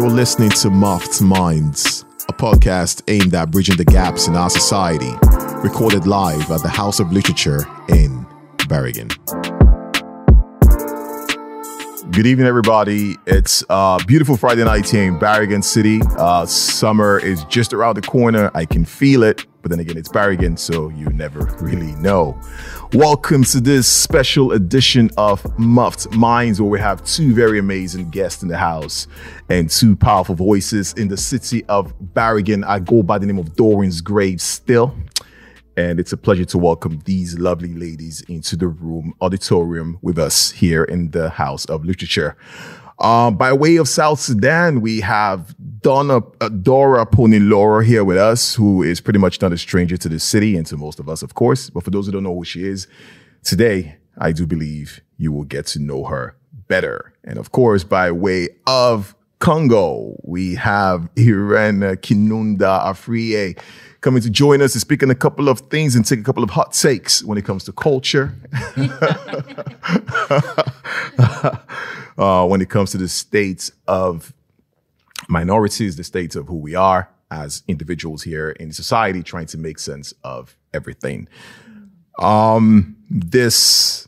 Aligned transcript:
You're 0.00 0.08
listening 0.08 0.48
to 0.48 0.70
Muffed 0.70 1.20
Minds, 1.20 2.06
a 2.26 2.32
podcast 2.32 3.02
aimed 3.08 3.34
at 3.34 3.50
bridging 3.50 3.76
the 3.76 3.84
gaps 3.84 4.28
in 4.28 4.34
our 4.34 4.48
society, 4.48 5.12
recorded 5.62 6.06
live 6.06 6.50
at 6.50 6.62
the 6.62 6.70
House 6.70 7.00
of 7.00 7.12
Literature 7.12 7.66
in 7.90 8.26
Bergen. 8.66 9.08
Good 12.12 12.26
evening, 12.26 12.46
everybody. 12.46 13.16
It's 13.26 13.62
a 13.68 14.00
beautiful 14.06 14.38
Friday 14.38 14.64
night 14.64 14.88
here 14.88 15.04
in 15.04 15.18
Bergen 15.18 15.60
City. 15.60 16.00
Uh, 16.16 16.46
summer 16.46 17.18
is 17.18 17.44
just 17.44 17.74
around 17.74 17.96
the 17.96 18.02
corner. 18.02 18.50
I 18.54 18.64
can 18.64 18.86
feel 18.86 19.22
it, 19.22 19.44
but 19.60 19.70
then 19.70 19.80
again, 19.80 19.98
it's 19.98 20.08
Bergen, 20.08 20.56
so 20.56 20.88
you 20.88 21.10
never 21.10 21.40
really 21.60 21.92
know. 21.96 22.40
Welcome 22.94 23.44
to 23.44 23.60
this 23.60 23.86
special 23.86 24.50
edition 24.50 25.10
of 25.16 25.56
Muffed 25.56 26.10
Minds, 26.10 26.60
where 26.60 26.68
we 26.68 26.80
have 26.80 27.04
two 27.04 27.32
very 27.32 27.60
amazing 27.60 28.10
guests 28.10 28.42
in 28.42 28.48
the 28.48 28.56
house 28.56 29.06
and 29.48 29.70
two 29.70 29.94
powerful 29.94 30.34
voices 30.34 30.92
in 30.94 31.06
the 31.06 31.16
city 31.16 31.64
of 31.66 31.96
Bergen. 32.00 32.64
I 32.64 32.80
go 32.80 33.04
by 33.04 33.18
the 33.18 33.26
name 33.26 33.38
of 33.38 33.54
Doreen's 33.54 34.00
Grave 34.00 34.40
still. 34.40 34.96
And 35.76 36.00
it's 36.00 36.12
a 36.12 36.16
pleasure 36.16 36.44
to 36.46 36.58
welcome 36.58 37.00
these 37.04 37.38
lovely 37.38 37.74
ladies 37.74 38.22
into 38.22 38.56
the 38.56 38.66
room, 38.66 39.14
auditorium 39.20 39.98
with 40.02 40.18
us 40.18 40.50
here 40.50 40.82
in 40.82 41.12
the 41.12 41.30
House 41.30 41.66
of 41.66 41.84
Literature. 41.84 42.36
Uh, 43.00 43.30
by 43.30 43.50
way 43.50 43.76
of 43.76 43.88
South 43.88 44.20
Sudan, 44.20 44.82
we 44.82 45.00
have 45.00 45.54
Donna, 45.80 46.20
uh, 46.42 46.50
Dora 46.50 47.06
Poniloro 47.06 47.82
here 47.82 48.04
with 48.04 48.18
us, 48.18 48.54
who 48.54 48.82
is 48.82 49.00
pretty 49.00 49.18
much 49.18 49.40
not 49.40 49.54
a 49.54 49.58
stranger 49.58 49.96
to 49.96 50.08
the 50.08 50.20
city 50.20 50.54
and 50.54 50.66
to 50.66 50.76
most 50.76 51.00
of 51.00 51.08
us, 51.08 51.22
of 51.22 51.34
course. 51.34 51.70
But 51.70 51.82
for 51.82 51.90
those 51.90 52.04
who 52.04 52.12
don't 52.12 52.24
know 52.24 52.34
who 52.34 52.44
she 52.44 52.64
is, 52.64 52.86
today, 53.42 53.96
I 54.18 54.32
do 54.32 54.46
believe 54.46 55.00
you 55.16 55.32
will 55.32 55.44
get 55.44 55.66
to 55.68 55.78
know 55.78 56.04
her 56.04 56.36
better. 56.68 57.14
And 57.24 57.38
of 57.38 57.52
course, 57.52 57.84
by 57.84 58.10
way 58.12 58.50
of 58.66 59.14
Congo, 59.38 60.20
we 60.22 60.56
have 60.56 61.08
Irene 61.18 61.96
Kinunda 61.96 62.84
Afriye 62.84 63.58
coming 64.00 64.22
to 64.22 64.30
join 64.30 64.62
us 64.62 64.72
to 64.72 64.80
speak 64.80 65.02
on 65.02 65.10
a 65.10 65.14
couple 65.14 65.48
of 65.48 65.60
things 65.60 65.94
and 65.94 66.04
take 66.06 66.20
a 66.20 66.22
couple 66.22 66.42
of 66.42 66.50
hot 66.50 66.72
takes 66.72 67.22
when 67.22 67.36
it 67.36 67.44
comes 67.44 67.64
to 67.64 67.72
culture. 67.72 68.34
uh, 72.18 72.46
when 72.46 72.60
it 72.60 72.70
comes 72.70 72.90
to 72.92 72.98
the 72.98 73.08
states 73.08 73.72
of 73.86 74.32
minorities, 75.28 75.96
the 75.96 76.04
states 76.04 76.34
of 76.34 76.46
who 76.48 76.56
we 76.56 76.74
are 76.74 77.10
as 77.30 77.62
individuals 77.68 78.22
here 78.22 78.50
in 78.50 78.72
society, 78.72 79.22
trying 79.22 79.46
to 79.46 79.58
make 79.58 79.78
sense 79.78 80.12
of 80.24 80.56
everything. 80.74 81.28
Um, 82.18 82.96
this 83.08 83.99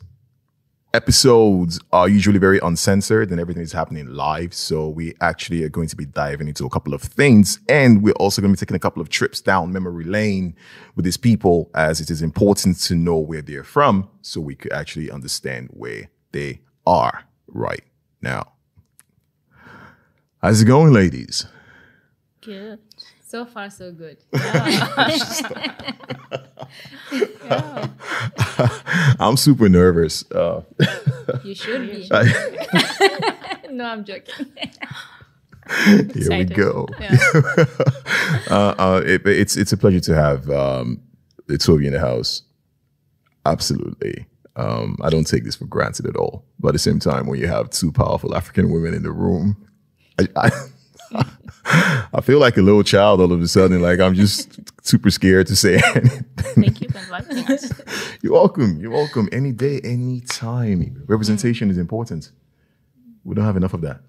episodes 0.93 1.79
are 1.91 2.07
usually 2.07 2.37
very 2.37 2.59
uncensored 2.59 3.31
and 3.31 3.39
everything 3.39 3.63
is 3.63 3.71
happening 3.71 4.07
live. 4.07 4.53
So 4.53 4.89
we 4.89 5.15
actually 5.21 5.63
are 5.63 5.69
going 5.69 5.87
to 5.87 5.95
be 5.95 6.05
diving 6.05 6.47
into 6.47 6.65
a 6.65 6.69
couple 6.69 6.93
of 6.93 7.01
things. 7.01 7.59
And 7.67 8.03
we're 8.03 8.13
also 8.13 8.41
going 8.41 8.53
to 8.53 8.57
be 8.57 8.59
taking 8.59 8.75
a 8.75 8.79
couple 8.79 9.01
of 9.01 9.09
trips 9.09 9.41
down 9.41 9.73
memory 9.73 10.05
lane 10.05 10.55
with 10.95 11.05
these 11.05 11.17
people 11.17 11.71
as 11.73 11.99
it 11.99 12.11
is 12.11 12.21
important 12.21 12.79
to 12.81 12.95
know 12.95 13.17
where 13.17 13.41
they're 13.41 13.63
from 13.63 14.09
so 14.21 14.39
we 14.39 14.55
could 14.55 14.71
actually 14.71 15.09
understand 15.09 15.69
where 15.71 16.09
they 16.31 16.61
are 16.85 17.23
right 17.47 17.83
now. 18.21 18.53
How's 20.41 20.61
it 20.61 20.65
going, 20.65 20.93
ladies? 20.93 21.45
Good. 22.41 22.79
So 23.33 23.45
far, 23.45 23.71
so 23.71 23.91
good. 23.91 24.17
Yeah. 24.31 25.17
yeah. 27.41 27.87
I'm 29.19 29.37
super 29.37 29.67
nervous. 29.67 30.23
Uh, 30.29 30.61
you 31.43 31.55
should 31.55 31.89
be. 31.89 32.07
no, 33.71 33.85
I'm 33.85 34.05
joking. 34.05 34.53
Here 36.13 36.29
we 36.29 36.45
go. 36.45 36.87
Yeah. 36.99 37.17
uh, 38.51 38.75
uh, 38.77 39.01
it, 39.03 39.25
it's 39.25 39.57
it's 39.57 39.73
a 39.73 39.77
pleasure 39.77 40.01
to 40.01 40.13
have 40.13 40.47
um, 40.51 41.01
the 41.47 41.57
two 41.57 41.73
of 41.73 41.81
you 41.81 41.87
in 41.87 41.93
the 41.93 41.99
house. 41.99 42.43
Absolutely. 43.47 44.27
Um, 44.57 44.95
I 45.01 45.09
don't 45.09 45.25
take 45.25 45.43
this 45.43 45.55
for 45.55 45.65
granted 45.65 46.05
at 46.05 46.15
all. 46.15 46.45
But 46.59 46.67
at 46.67 46.73
the 46.73 46.79
same 46.79 46.99
time, 46.99 47.25
when 47.25 47.39
you 47.39 47.47
have 47.47 47.71
two 47.71 47.91
powerful 47.91 48.35
African 48.35 48.71
women 48.71 48.93
in 48.93 49.01
the 49.01 49.11
room, 49.11 49.57
I, 50.19 50.27
I 50.35 50.51
I 51.65 52.21
feel 52.21 52.39
like 52.39 52.57
a 52.57 52.61
little 52.61 52.83
child 52.83 53.21
all 53.21 53.31
of 53.31 53.41
a 53.41 53.47
sudden. 53.47 53.81
Like 53.81 53.99
I'm 53.99 54.15
just 54.15 54.59
super 54.85 55.09
scared 55.09 55.47
to 55.47 55.55
say 55.55 55.75
anything. 55.95 56.25
Thank 56.37 56.81
you 56.81 56.89
for 56.89 56.99
inviting 56.99 57.37
us. 57.51 57.71
You're 58.21 58.33
welcome. 58.33 58.79
You're 58.79 58.91
welcome. 58.91 59.29
Any 59.31 59.51
day, 59.51 59.79
any 59.83 60.21
time. 60.21 61.03
Representation 61.07 61.67
mm. 61.67 61.71
is 61.71 61.77
important. 61.77 62.31
We 63.23 63.35
don't 63.35 63.45
have 63.45 63.57
enough 63.57 63.73
of 63.73 63.81
that. 63.81 64.01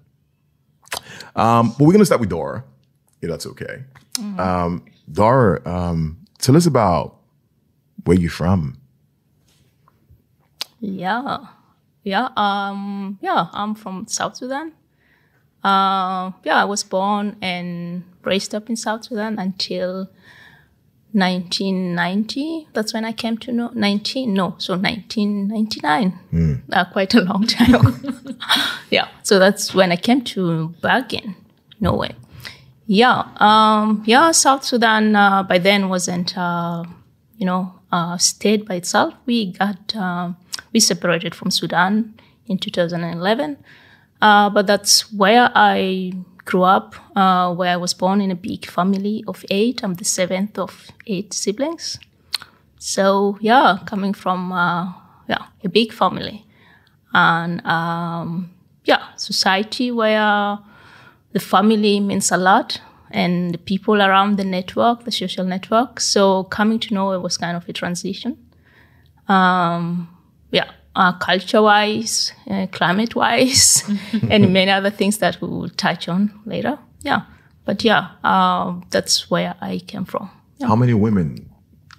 Um, 1.35 1.73
but 1.77 1.85
we're 1.85 1.91
gonna 1.91 2.05
start 2.05 2.21
with 2.21 2.29
Dora, 2.29 2.63
if 3.21 3.29
that's 3.29 3.45
okay. 3.45 3.83
Mm. 4.13 4.39
Um, 4.39 4.85
Dora, 5.11 5.61
um, 5.65 6.25
tell 6.39 6.55
us 6.55 6.65
about 6.65 7.17
where 8.05 8.17
you're 8.17 8.29
from. 8.29 8.79
Yeah, 10.79 11.37
yeah, 12.03 12.29
um, 12.37 13.17
yeah. 13.21 13.47
I'm 13.53 13.75
from 13.75 14.07
South 14.07 14.37
Sudan. 14.37 14.73
Uh, 15.65 16.31
yeah, 16.43 16.61
I 16.61 16.65
was 16.65 16.83
born 16.83 17.37
and 17.41 18.03
raised 18.23 18.53
up 18.53 18.69
in 18.69 18.75
South 18.75 19.05
Sudan 19.05 19.39
until 19.39 20.07
1990. 21.13 22.67
That's 22.73 22.93
when 22.93 23.03
I 23.03 23.11
came 23.11 23.39
to 23.39 23.51
know 23.51 23.71
19. 23.73 24.31
No, 24.31 24.53
so 24.59 24.77
1999. 24.77 26.19
Mm. 26.31 26.61
Uh, 26.71 26.85
quite 26.85 27.15
a 27.15 27.21
long 27.21 27.47
time 27.47 27.73
ago. 27.73 27.93
yeah, 28.91 29.07
so 29.23 29.39
that's 29.39 29.73
when 29.73 29.91
I 29.91 29.95
came 29.95 30.23
to 30.25 30.75
Bergen, 30.81 31.35
Norway. 31.79 32.13
Yeah, 32.85 33.23
um, 33.37 34.03
yeah. 34.05 34.29
South 34.33 34.63
Sudan 34.63 35.15
uh, 35.15 35.41
by 35.41 35.57
then 35.57 35.89
wasn't, 35.89 36.37
uh, 36.37 36.83
you 37.37 37.45
know, 37.47 37.73
a 37.91 38.17
state 38.19 38.67
by 38.67 38.75
itself. 38.75 39.15
We 39.25 39.53
got 39.53 39.95
uh, 39.95 40.33
we 40.73 40.79
separated 40.79 41.33
from 41.33 41.49
Sudan 41.49 42.13
in 42.45 42.59
2011. 42.59 43.57
Uh, 44.25 44.49
but 44.49 44.65
that's 44.65 45.13
where 45.13 45.51
I 45.53 46.13
grew 46.45 46.63
up, 46.63 46.95
uh, 47.15 47.53
where 47.53 47.73
I 47.73 47.77
was 47.77 47.93
born 47.93 48.21
in 48.21 48.31
a 48.31 48.35
big 48.35 48.65
family 48.65 49.23
of 49.27 49.45
eight. 49.51 49.83
I'm 49.83 49.93
the 49.93 50.03
seventh 50.03 50.57
of 50.57 50.87
eight 51.05 51.31
siblings. 51.31 51.99
So 52.79 53.37
yeah, 53.39 53.77
coming 53.85 54.15
from 54.15 54.51
uh, 54.51 54.93
yeah 55.29 55.45
a 55.63 55.69
big 55.69 55.93
family, 55.93 56.43
and 57.13 57.63
um, 57.67 58.49
yeah, 58.83 59.15
society 59.15 59.91
where 59.91 60.57
the 61.33 61.39
family 61.39 61.99
means 61.99 62.31
a 62.31 62.37
lot, 62.37 62.81
and 63.11 63.53
the 63.53 63.59
people 63.59 64.01
around 64.01 64.37
the 64.37 64.43
network, 64.43 65.03
the 65.03 65.11
social 65.11 65.45
network. 65.45 65.99
So 65.99 66.45
coming 66.45 66.79
to 66.79 66.95
know 66.95 67.11
it 67.11 67.21
was 67.21 67.37
kind 67.37 67.55
of 67.55 67.69
a 67.69 67.73
transition. 67.73 68.39
Um, 69.27 70.09
yeah, 70.49 70.71
uh, 70.95 71.13
culture 71.13 71.61
wise, 71.61 72.33
uh, 72.49 72.67
climate 72.71 73.15
wise, 73.15 73.83
and 74.29 74.51
many 74.53 74.71
other 74.71 74.89
things 74.89 75.17
that 75.19 75.39
we 75.41 75.47
will 75.47 75.69
touch 75.69 76.07
on 76.07 76.31
later. 76.45 76.79
Yeah. 77.01 77.21
But 77.65 77.83
yeah, 77.83 78.09
uh, 78.23 78.75
that's 78.91 79.29
where 79.29 79.55
I 79.61 79.79
came 79.79 80.05
from. 80.05 80.29
Yeah. 80.57 80.67
How 80.67 80.75
many 80.75 80.93
women 80.93 81.49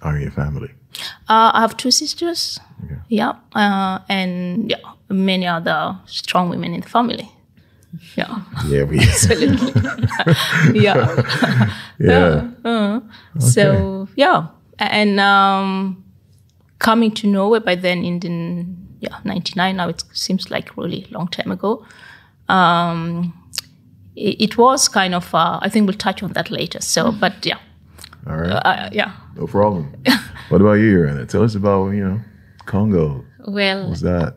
are 0.02 0.16
in 0.16 0.22
your 0.22 0.30
family? 0.30 0.70
Uh, 1.28 1.50
I 1.54 1.60
have 1.60 1.76
two 1.76 1.90
sisters. 1.90 2.58
Okay. 2.84 2.96
Yeah. 3.08 3.32
Uh, 3.54 3.98
and 4.08 4.70
yeah, 4.70 4.78
many 5.08 5.46
other 5.46 5.98
strong 6.06 6.48
women 6.48 6.72
in 6.72 6.80
the 6.80 6.88
family. 6.88 7.30
Yeah. 8.16 8.40
Yeah, 8.66 8.84
we 8.84 8.98
absolutely. 9.00 9.72
yeah. 10.80 11.22
yeah. 11.98 12.50
Uh, 12.64 13.00
okay. 13.36 13.46
So 13.46 14.08
yeah, 14.16 14.48
and 14.78 15.20
um, 15.20 16.04
coming 16.78 17.10
to 17.12 17.26
Norway 17.26 17.60
by 17.60 17.74
then 17.74 18.04
in 18.04 18.20
the 18.20 18.85
yeah, 19.00 19.18
99 19.24 19.76
now 19.76 19.88
it 19.88 20.04
seems 20.12 20.50
like 20.50 20.76
really 20.76 21.06
long 21.10 21.28
time 21.28 21.50
ago. 21.50 21.86
Um, 22.48 23.34
it, 24.14 24.40
it, 24.40 24.58
was 24.58 24.88
kind 24.88 25.14
of, 25.14 25.34
uh, 25.34 25.58
I 25.60 25.68
think 25.68 25.86
we'll 25.86 25.98
touch 25.98 26.22
on 26.22 26.32
that 26.32 26.50
later. 26.50 26.80
So, 26.80 27.10
mm. 27.10 27.20
but 27.20 27.44
yeah. 27.44 27.58
All 28.26 28.36
right. 28.36 28.52
Uh, 28.52 28.88
yeah. 28.92 29.12
No 29.36 29.46
problem. 29.46 29.94
what 30.48 30.60
about 30.60 30.74
you, 30.74 31.04
Irene? 31.04 31.26
Tell 31.26 31.42
us 31.42 31.54
about, 31.54 31.90
you 31.90 32.04
know, 32.04 32.20
Congo. 32.64 33.24
Well, 33.46 33.88
what's 33.88 34.00
that? 34.00 34.36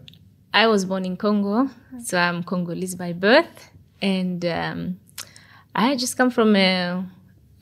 I 0.54 0.68
was 0.68 0.86
born 0.86 1.06
in 1.06 1.16
Congo, 1.16 1.70
so 2.04 2.18
I'm 2.18 2.44
Congolese 2.44 2.96
by 2.96 3.14
birth. 3.14 3.70
And 4.02 4.44
um, 4.46 5.00
I 5.76 5.96
just 5.96 6.18
come 6.18 6.30
from 6.30 6.56
a, 6.56 7.04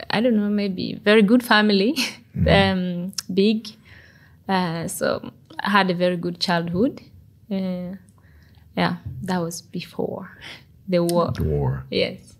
I 0.09 0.21
don't 0.21 0.35
know, 0.35 0.49
maybe 0.49 0.99
very 1.03 1.21
good 1.21 1.43
family, 1.43 1.93
mm-hmm. 2.35 2.47
um, 2.47 3.13
big. 3.33 3.67
Uh, 4.47 4.87
so 4.87 5.31
I 5.46 5.46
had 5.61 5.89
a 5.89 5.93
very 5.93 6.17
good 6.17 6.39
childhood. 6.39 7.01
Uh, 7.51 7.95
yeah, 8.75 8.97
that 9.23 9.39
was 9.39 9.61
before 9.61 10.29
the 10.87 11.03
war. 11.03 11.31
The 11.31 11.43
war. 11.43 11.85
Yes. 11.89 12.35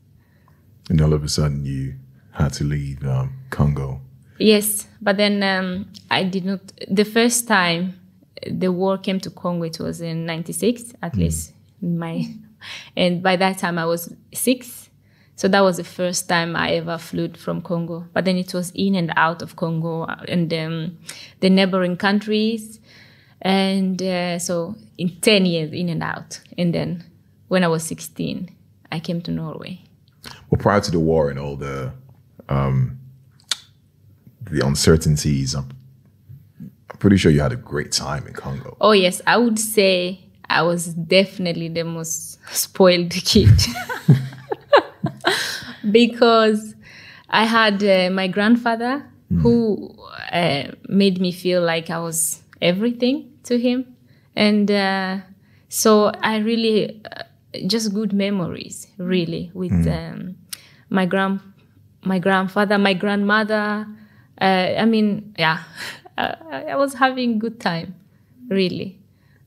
And 0.90 1.02
all 1.02 1.14
of 1.14 1.24
a 1.24 1.30
sudden, 1.30 1.66
you 1.66 1.96
had 2.32 2.54
to 2.54 2.64
leave 2.64 3.04
um, 3.06 3.34
Congo. 3.50 4.02
Yes, 4.40 4.88
but 5.02 5.18
then 5.18 5.42
um, 5.44 5.92
I 6.12 6.24
did 6.24 6.46
not. 6.46 6.60
The 6.90 7.06
first 7.06 7.48
time 7.48 8.00
the 8.46 8.72
war 8.72 8.98
came 8.98 9.20
to 9.22 9.30
Congo, 9.32 9.66
it 9.66 9.80
was 9.80 10.02
in 10.02 10.26
'96, 10.26 10.94
at 11.02 11.14
mm. 11.14 11.20
least 11.20 11.54
my. 11.82 12.28
And 12.98 13.22
by 13.22 13.36
that 13.36 13.60
time, 13.60 13.78
I 13.78 13.86
was 13.86 14.12
six. 14.34 14.90
So 15.36 15.48
that 15.48 15.62
was 15.62 15.78
the 15.78 15.84
first 15.84 16.28
time 16.28 16.56
I 16.56 16.72
ever 16.72 16.98
flew 16.98 17.32
from 17.34 17.62
Congo. 17.62 18.08
But 18.12 18.26
then 18.26 18.36
it 18.36 18.52
was 18.52 18.72
in 18.72 18.96
and 18.96 19.14
out 19.16 19.44
of 19.44 19.56
Congo 19.56 20.06
and 20.28 20.52
um, 20.52 20.98
the 21.40 21.52
neighboring 21.52 21.98
countries. 21.98 22.80
And 23.42 24.02
uh, 24.02 24.40
so 24.40 24.76
in 24.98 25.16
10 25.22 25.46
years, 25.46 25.72
in 25.72 25.90
and 25.90 26.04
out. 26.04 26.40
And 26.58 26.74
then 26.74 27.04
when 27.48 27.64
I 27.64 27.68
was 27.68 27.84
16, 27.84 28.50
I 28.92 29.00
came 29.00 29.22
to 29.22 29.32
Norway. 29.32 29.82
Well, 30.50 30.60
prior 30.60 30.82
to 30.82 30.92
the 30.92 31.00
war 31.00 31.30
and 31.30 31.40
all 31.40 31.56
the 31.56 31.94
um, 32.50 33.00
the 34.50 34.66
uncertainties, 34.66 35.54
I'm, 35.54 35.70
I'm 36.60 36.98
pretty 36.98 37.18
sure 37.18 37.32
you 37.32 37.42
had 37.42 37.52
a 37.52 37.58
great 37.58 37.92
time 37.92 38.26
in 38.28 38.34
Congo. 38.34 38.78
Oh, 38.80 38.92
yes. 38.92 39.22
I 39.28 39.38
would 39.38 39.60
say 39.60 40.22
I 40.50 40.64
was 40.64 40.88
definitely 40.88 41.68
the 41.68 41.84
most 41.84 42.40
spoiled 42.56 43.12
kid. 43.12 43.60
because 45.92 46.76
I 47.30 47.46
had 47.46 47.84
uh, 47.84 48.10
my 48.12 48.28
grandfather 48.28 49.06
mm. 49.32 49.42
who 49.42 49.96
uh, 50.32 50.72
made 50.88 51.20
me 51.20 51.32
feel 51.32 51.62
like 51.62 51.90
I 51.90 52.00
was 52.00 52.44
everything 52.62 53.32
to 53.44 53.58
him. 53.60 53.96
And 54.36 54.70
uh, 54.70 55.18
so 55.70 56.12
I 56.22 56.38
really, 56.38 57.02
uh, 57.06 57.24
just 57.66 57.94
good 57.94 58.14
memories, 58.14 58.88
really, 58.98 59.52
with 59.54 59.72
mm. 59.72 60.14
um, 60.14 60.36
my 60.90 61.06
grand, 61.06 61.40
my 62.04 62.20
grandfather, 62.20 62.78
my 62.78 62.94
grandmother. 62.94 63.88
Uh, 64.40 64.74
I 64.78 64.86
mean, 64.86 65.36
yeah, 65.38 65.64
I 66.18 66.76
was 66.76 66.94
having 66.94 67.40
good 67.40 67.60
time, 67.60 67.96
really, 68.50 69.00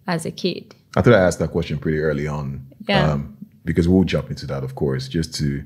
as 0.07 0.27
a 0.27 0.31
kid. 0.31 0.75
I 0.97 1.03
thought 1.03 1.15
I 1.15 1.21
asked 1.21 1.39
that 1.39 1.51
question 1.51 1.79
pretty 1.79 1.99
early 2.01 2.27
on. 2.27 2.67
Yeah. 2.89 3.13
Um, 3.13 3.37
because 3.65 3.89
we'll 3.89 4.05
jump 4.05 4.31
into 4.31 4.47
that, 4.47 4.65
of 4.65 4.75
course, 4.75 5.07
just 5.09 5.35
to 5.35 5.65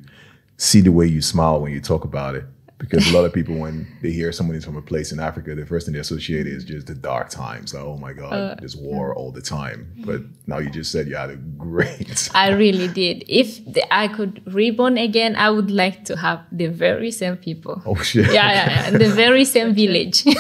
see 0.57 0.81
the 0.81 0.93
way 0.93 1.07
you 1.07 1.23
smile 1.23 1.61
when 1.61 1.73
you 1.73 1.81
talk 1.81 2.05
about 2.05 2.35
it. 2.35 2.45
Because 2.79 3.09
a 3.09 3.15
lot 3.15 3.25
of 3.25 3.33
people, 3.33 3.55
when 3.57 3.87
they 4.03 4.11
hear 4.11 4.33
somebody's 4.33 4.65
from 4.65 4.77
a 4.77 4.83
place 4.83 5.13
in 5.13 5.21
Africa, 5.21 5.55
the 5.55 5.65
first 5.65 5.87
thing 5.87 5.93
they 5.95 6.01
associate 6.01 6.47
is 6.47 6.65
just 6.65 6.89
the 6.89 6.95
dark 6.95 7.29
times. 7.31 7.73
Like, 7.73 7.85
oh 7.85 7.97
my 7.97 8.13
God, 8.13 8.33
uh, 8.33 8.57
there's 8.59 8.77
war 8.77 9.15
all 9.15 9.31
the 9.31 9.41
time. 9.41 9.93
But 10.05 10.23
now 10.47 10.59
you 10.59 10.71
just 10.71 10.91
said 10.91 11.07
you 11.07 11.15
had 11.15 11.31
a 11.31 11.37
great. 11.37 12.09
Time. 12.09 12.33
I 12.35 12.51
really 12.51 12.89
did. 12.89 13.25
If 13.29 13.65
the, 13.65 13.83
I 13.95 14.09
could 14.09 14.43
reborn 14.53 14.99
again, 14.99 15.37
I 15.37 15.51
would 15.51 15.71
like 15.71 16.05
to 16.07 16.17
have 16.17 16.45
the 16.51 16.67
very 16.67 17.13
same 17.13 17.37
people. 17.37 17.81
Oh 17.87 17.95
shit! 18.03 18.27
Yeah, 18.33 18.53
yeah, 18.53 18.91
yeah. 18.91 18.91
the 18.91 19.09
very 19.09 19.45
same 19.45 19.73
village. 19.83 20.25
it 20.27 20.35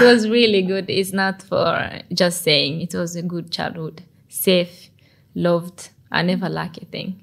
was 0.00 0.28
really 0.28 0.62
good. 0.62 0.88
It's 0.88 1.12
not 1.12 1.42
for 1.42 2.00
just 2.12 2.42
saying. 2.42 2.80
It 2.80 2.94
was 2.94 3.16
a 3.16 3.22
good 3.22 3.50
childhood, 3.50 4.02
safe, 4.28 4.88
loved. 5.34 5.90
I 6.10 6.22
never 6.22 6.48
lack 6.48 6.78
a 6.78 6.86
thing. 6.86 7.22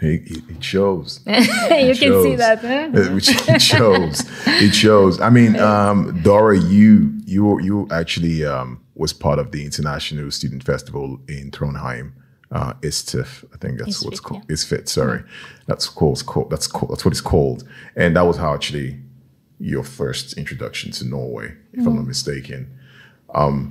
It, 0.00 0.48
it, 0.48 0.62
shows. 0.62 1.20
you 1.26 1.34
it 1.34 1.86
can 1.86 1.94
shows. 1.94 2.22
see 2.22 2.36
that. 2.36 2.60
Huh? 2.60 2.90
It 2.94 3.60
shows. 3.60 4.22
it 4.46 4.72
shows. 4.72 5.20
I 5.20 5.28
mean, 5.28 5.56
um, 5.60 6.22
Dora, 6.22 6.56
you 6.56 7.12
you 7.26 7.60
you 7.60 7.88
actually 7.90 8.44
um, 8.44 8.80
was 8.94 9.12
part 9.12 9.40
of 9.40 9.50
the 9.50 9.64
International 9.64 10.30
Student 10.30 10.62
Festival 10.62 11.18
in 11.28 11.50
Trondheim. 11.50 12.12
Uh, 12.50 12.72
ISTIF, 12.80 13.44
I 13.52 13.58
think 13.58 13.78
that's 13.78 14.02
what's 14.02 14.20
called. 14.20 14.42
Yeah. 14.48 14.54
ISFIT, 14.54 14.88
sorry, 14.88 15.18
mm-hmm. 15.18 15.64
that's 15.66 15.88
called, 15.88 16.24
called. 16.24 16.48
That's 16.48 16.66
called. 16.66 16.92
That's 16.92 17.04
what 17.04 17.12
it's 17.12 17.20
called. 17.20 17.68
And 17.94 18.16
that 18.16 18.22
was 18.22 18.36
how 18.36 18.54
actually 18.54 19.00
your 19.58 19.82
first 19.82 20.38
introduction 20.38 20.92
to 20.92 21.04
Norway, 21.04 21.54
if 21.72 21.80
mm. 21.80 21.86
I'm 21.86 21.94
not 21.94 22.00
mm-hmm. 22.00 22.08
mistaken. 22.08 22.78
Um, 23.34 23.70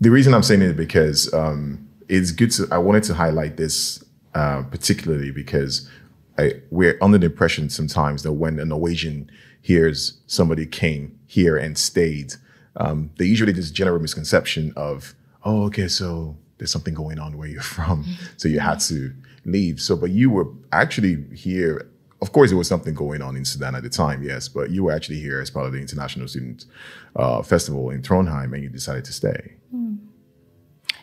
the 0.00 0.10
reason 0.10 0.34
I'm 0.34 0.42
saying 0.42 0.62
it 0.62 0.76
because 0.76 1.32
um, 1.32 1.88
it's 2.08 2.30
good 2.32 2.50
to. 2.52 2.68
I 2.70 2.78
wanted 2.78 3.02
to 3.04 3.14
highlight 3.14 3.56
this 3.56 4.04
uh, 4.36 4.62
particularly 4.64 5.30
because 5.30 5.88
I, 6.36 6.60
we're 6.70 6.98
under 7.00 7.16
the 7.16 7.24
impression 7.24 7.70
sometimes 7.70 8.22
that 8.22 8.34
when 8.34 8.58
a 8.58 8.66
Norwegian 8.66 9.30
hears 9.62 10.18
somebody 10.26 10.66
came 10.66 11.18
here 11.26 11.56
and 11.56 11.78
stayed, 11.78 12.34
um, 12.76 13.08
they 13.16 13.24
usually 13.24 13.52
this 13.52 13.70
general 13.70 13.98
misconception 13.98 14.74
of, 14.76 15.14
oh, 15.42 15.64
okay, 15.64 15.88
so 15.88 16.36
there's 16.58 16.70
something 16.70 16.92
going 16.92 17.18
on 17.18 17.38
where 17.38 17.48
you're 17.48 17.62
from, 17.78 18.04
so 18.36 18.46
you 18.46 18.60
had 18.60 18.78
to 18.80 19.14
leave. 19.46 19.80
So, 19.80 19.96
but 19.96 20.10
you 20.10 20.28
were 20.28 20.48
actually 20.70 21.24
here. 21.34 21.88
Of 22.20 22.32
course, 22.32 22.50
there 22.50 22.58
was 22.58 22.68
something 22.68 22.92
going 22.92 23.22
on 23.22 23.36
in 23.36 23.44
Sudan 23.46 23.74
at 23.74 23.84
the 23.84 23.88
time, 23.88 24.22
yes, 24.22 24.48
but 24.48 24.70
you 24.70 24.84
were 24.84 24.92
actually 24.92 25.20
here 25.20 25.40
as 25.40 25.50
part 25.50 25.64
of 25.64 25.72
the 25.72 25.80
International 25.80 26.28
Student 26.28 26.66
uh, 27.14 27.40
Festival 27.40 27.88
in 27.88 28.02
Trondheim, 28.02 28.52
and 28.52 28.62
you 28.62 28.68
decided 28.68 29.06
to 29.06 29.14
stay. 29.14 29.54
Mm. 29.74 29.85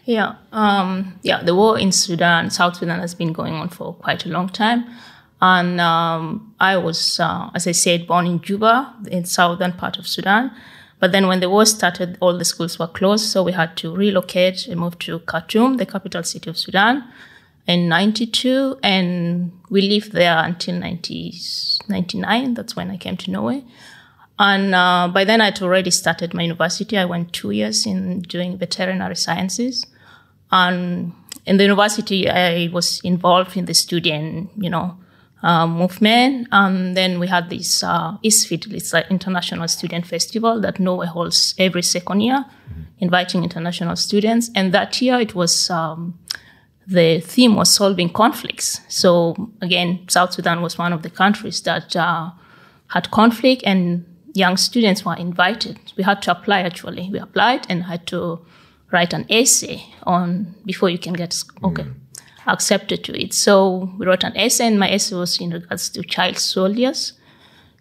Yeah, 0.06 0.36
um, 0.52 1.18
yeah. 1.24 1.42
The 1.42 1.56
war 1.56 1.80
in 1.80 1.92
Sudan, 1.94 2.50
South 2.50 2.76
Sudan, 2.76 3.00
has 3.00 3.16
been 3.16 3.32
going 3.32 3.54
on 3.54 3.70
for 3.70 3.94
quite 3.94 4.26
a 4.26 4.30
long 4.30 4.50
time, 4.50 4.86
and 5.42 5.80
um, 5.80 6.54
I 6.60 6.76
was, 6.76 7.20
uh, 7.22 7.50
as 7.56 7.68
I 7.68 7.72
said, 7.72 8.06
born 8.06 8.26
in 8.28 8.42
Juba, 8.42 8.94
in 9.08 9.24
southern 9.24 9.74
part 9.74 9.98
of 9.98 10.06
Sudan. 10.08 10.52
But 11.00 11.14
then 11.14 11.28
when 11.28 11.40
the 11.40 11.50
war 11.50 11.66
started, 11.66 12.18
all 12.20 12.38
the 12.38 12.46
schools 12.46 12.80
were 12.80 12.88
closed, 12.88 13.28
so 13.30 13.44
we 13.44 13.54
had 13.54 13.78
to 13.78 13.96
relocate 13.96 14.68
and 14.68 14.80
move 14.80 15.00
to 15.00 15.20
Khartoum, 15.20 15.78
the 15.78 15.86
capital 15.86 16.24
city 16.24 16.50
of 16.50 16.58
Sudan, 16.58 17.06
in 17.66 17.88
'92, 17.88 18.80
and 18.84 19.54
we 19.70 19.82
lived 19.82 20.12
there 20.12 20.38
until 20.38 20.82
1999. 20.82 22.56
That's 22.56 22.76
when 22.76 22.92
I 22.92 22.98
came 22.98 23.16
to 23.18 23.32
Norway. 23.32 23.64
And 24.38 24.76
uh, 24.76 25.10
by 25.14 25.24
then, 25.24 25.40
I'd 25.40 25.62
already 25.62 25.92
started 25.92 26.34
my 26.34 26.42
university. 26.42 26.98
I 26.98 27.06
went 27.06 27.32
two 27.32 27.52
years 27.52 27.86
in 27.86 28.22
doing 28.24 28.58
veterinary 28.58 29.16
sciences. 29.16 29.86
And 30.54 31.14
in 31.48 31.58
the 31.58 31.64
university, 31.64 32.30
I 32.30 32.70
was 32.72 33.02
involved 33.04 33.58
in 33.58 33.66
the 33.66 33.74
student, 33.74 34.52
you 34.56 34.70
know, 34.70 34.96
uh, 35.42 35.66
movement. 35.66 36.48
And 36.52 36.96
then 36.96 37.20
we 37.20 37.28
had 37.28 37.50
this 37.50 37.84
uh, 37.84 38.18
ISFIT, 38.24 38.72
it's 38.72 38.94
an 38.94 39.04
international 39.10 39.68
student 39.68 40.06
festival 40.06 40.62
that 40.62 40.80
Norway 40.80 41.08
holds 41.08 41.56
every 41.58 41.82
second 41.82 42.22
year, 42.22 42.46
mm-hmm. 42.46 42.82
inviting 43.00 43.44
international 43.44 43.96
students. 43.96 44.52
And 44.54 44.74
that 44.76 45.02
year 45.02 45.20
it 45.20 45.34
was, 45.34 45.72
um, 45.72 46.20
the 46.86 47.20
theme 47.20 47.56
was 47.56 47.74
solving 47.74 48.10
conflicts. 48.10 48.80
So 48.90 49.36
again, 49.60 50.06
South 50.10 50.34
Sudan 50.34 50.62
was 50.62 50.78
one 50.78 50.94
of 50.94 51.02
the 51.02 51.10
countries 51.10 51.62
that 51.62 51.96
uh, 51.96 52.30
had 52.90 53.10
conflict 53.10 53.64
and 53.66 54.06
young 54.36 54.58
students 54.58 55.04
were 55.04 55.16
invited. 55.16 55.80
We 55.98 56.04
had 56.04 56.22
to 56.22 56.32
apply 56.32 56.60
actually. 56.62 57.10
We 57.12 57.18
applied 57.18 57.66
and 57.70 57.84
had 57.84 58.06
to 58.08 58.46
write 58.94 59.14
an 59.14 59.26
essay 59.30 59.84
on 60.04 60.56
before 60.66 60.90
you 60.90 61.00
can 61.00 61.14
get 61.14 61.44
okay 61.64 61.84
mm. 61.84 61.94
accepted 62.48 63.04
to 63.04 63.20
it. 63.20 63.34
So 63.34 63.92
we 63.98 64.06
wrote 64.06 64.24
an 64.24 64.38
essay, 64.38 64.68
and 64.68 64.80
my 64.80 64.90
essay 64.90 65.16
was 65.16 65.40
in 65.42 65.50
regards 65.50 65.90
to 65.90 66.04
child 66.04 66.38
soldiers. 66.38 67.14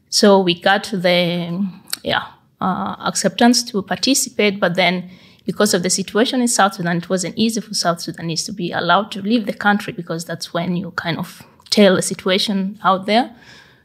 So 0.09 0.41
we 0.41 0.61
got 0.61 0.85
the 0.93 1.69
yeah 2.03 2.25
uh, 2.61 2.97
acceptance 3.01 3.63
to 3.65 3.83
participate, 3.83 4.59
but 4.59 4.75
then 4.75 5.11
because 5.45 5.75
of 5.75 5.83
the 5.83 5.91
situation 5.91 6.41
in 6.41 6.49
South 6.49 6.75
Sudan, 6.75 6.99
it 6.99 7.09
wasn't 7.09 7.37
easy 7.37 7.61
for 7.61 7.75
South 7.75 8.01
Sudanese 8.01 8.45
to 8.45 8.53
be 8.53 8.73
allowed 8.73 9.11
to 9.13 9.23
leave 9.23 9.47
the 9.47 9.53
country 9.53 9.93
because 9.93 10.25
that's 10.25 10.55
when 10.55 10.77
you 10.77 10.93
kind 10.93 11.19
of 11.19 11.43
tell 11.71 11.97
the 11.97 12.03
situation 12.03 12.79
out 12.85 13.07
there. 13.07 13.35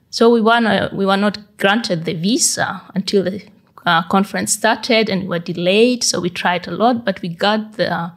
So 0.10 0.30
we 0.30 0.42
were 0.42 0.60
not, 0.60 0.94
we 0.94 1.06
were 1.06 1.18
not 1.18 1.58
granted 1.58 2.06
the 2.06 2.13
visa 2.13 2.84
until 2.94 3.24
the 3.24 3.44
uh, 3.88 4.03
conference 4.10 4.51
started 4.51 5.10
and 5.10 5.24
we 5.24 5.27
were 5.29 5.39
delayed. 5.39 6.03
So 6.03 6.20
we 6.20 6.29
tried 6.29 6.67
a 6.67 6.72
lot, 6.72 7.06
but 7.06 7.22
we 7.22 7.29
got 7.29 7.74
the 7.77 8.12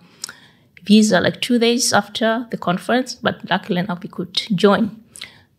visa 0.85 1.21
like 1.21 1.41
two 1.41 1.59
days 1.59 1.93
after 1.93 2.47
the 2.51 2.59
conference. 2.59 3.15
But 3.15 3.49
luckily 3.49 3.79
enough, 3.79 4.03
we 4.03 4.09
could 4.09 4.35
join. 4.55 5.01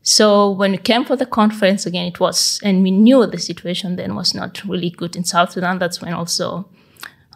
So 0.03 0.51
when 0.51 0.71
we 0.71 0.77
came 0.77 1.05
for 1.05 1.15
the 1.15 1.25
conference 1.25 1.85
again, 1.85 2.07
it 2.07 2.19
was, 2.19 2.59
and 2.61 2.83
we 2.83 2.91
knew 2.91 3.25
the 3.25 3.37
situation 3.37 3.95
then 3.95 4.15
was 4.15 4.33
not 4.33 4.63
really 4.65 4.89
good 4.89 5.15
in 5.15 5.23
South 5.23 5.51
Sudan. 5.51 5.79
That's 5.79 6.01
when 6.01 6.13
also 6.13 6.67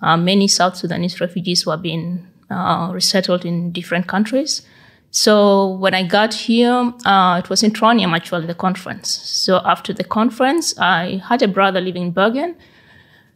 uh, 0.01 0.17
many 0.17 0.47
South 0.47 0.75
Sudanese 0.75 1.21
refugees 1.21 1.65
were 1.65 1.77
being 1.77 2.27
uh, 2.49 2.89
resettled 2.91 3.45
in 3.45 3.71
different 3.71 4.07
countries. 4.07 4.63
So 5.15 5.69
when 5.69 5.93
I 5.93 6.03
got 6.03 6.33
here, 6.33 6.91
uh, 7.05 7.39
it 7.41 7.49
was 7.49 7.63
in 7.63 7.71
Trondheim 7.71 8.13
actually, 8.13 8.47
the 8.47 8.53
conference. 8.53 9.07
So 9.09 9.61
after 9.63 9.93
the 9.93 10.03
conference, 10.03 10.77
I 10.77 11.21
had 11.29 11.41
a 11.41 11.47
brother 11.47 11.79
living 11.79 12.01
in 12.07 12.11
Bergen. 12.11 12.57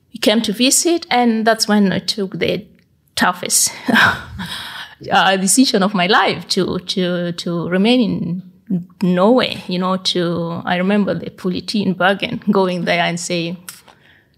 He 0.09 0.19
came 0.19 0.41
to 0.41 0.51
visit, 0.51 1.07
and 1.09 1.48
that's 1.48 1.69
when 1.69 1.93
I 1.93 2.00
took 2.00 2.38
the 2.38 2.67
toughest 3.15 3.71
uh, 5.12 5.38
decision 5.38 5.81
of 5.81 5.93
my 5.93 6.07
life 6.07 6.50
to 6.50 6.79
to 6.79 7.31
to 7.31 7.69
remain 7.69 8.01
in 8.01 8.89
Norway. 9.01 9.63
You 9.69 9.79
know, 9.79 9.95
to 9.95 10.62
I 10.65 10.75
remember 10.75 11.13
the 11.13 11.29
politi 11.29 11.86
in 11.86 11.93
Bergen 11.93 12.41
going 12.51 12.83
there 12.83 13.05
and 13.05 13.17
say, 13.17 13.55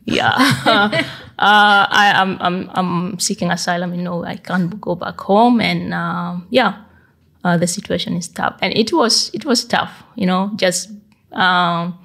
"Yeah, 0.06 0.36
uh, 0.68 1.00
I, 1.40 2.12
am 2.14 2.38
I'm, 2.40 2.70
I'm 2.70 2.70
I'm 2.76 3.20
seeking 3.20 3.50
asylum 3.50 3.94
in 3.94 4.04
Norway. 4.04 4.30
I 4.30 4.36
can't 4.36 4.80
go 4.80 4.94
back 4.94 5.20
home." 5.22 5.60
And 5.60 5.92
uh, 5.92 6.36
yeah 6.52 6.84
uh, 7.44 7.58
the 7.58 7.68
situation 7.68 8.16
is 8.16 8.28
tough. 8.28 8.58
And 8.62 8.76
it 8.78 8.94
was 8.94 9.32
it 9.34 9.46
was 9.46 9.66
tough, 9.66 10.04
you 10.16 10.26
know. 10.26 10.52
Just 10.56 10.90
um, 11.32 11.98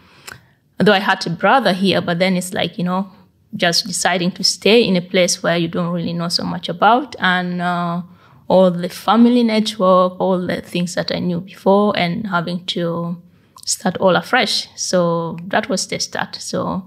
though 0.79 0.93
I 0.93 1.01
had 1.01 1.27
a 1.27 1.31
brother 1.31 1.73
here, 1.73 2.01
but 2.01 2.19
then 2.19 2.37
it's 2.37 2.53
like 2.53 2.79
you 2.79 2.85
know, 2.85 3.11
just 3.55 3.87
deciding 3.87 4.33
to 4.33 4.45
stay 4.45 4.83
in 4.83 4.97
a 4.97 5.03
place 5.03 5.43
where 5.43 5.57
you 5.57 5.69
don't 5.69 5.93
really 5.93 6.13
know 6.13 6.29
so 6.29 6.45
much 6.45 6.69
about, 6.69 7.17
and 7.19 7.61
uh, 7.61 8.03
all 8.49 8.71
the 8.71 8.89
family 8.89 9.43
network, 9.43 10.21
all 10.21 10.47
the 10.47 10.61
things 10.61 10.95
that 10.95 11.11
I 11.13 11.19
knew 11.19 11.41
before, 11.41 11.97
and 11.97 12.27
having 12.27 12.65
to 12.67 13.21
start 13.65 13.97
all 13.99 14.17
afresh. 14.17 14.69
So 14.77 15.37
that 15.49 15.69
was 15.69 15.87
the 15.89 15.99
start. 15.99 16.37
So, 16.37 16.87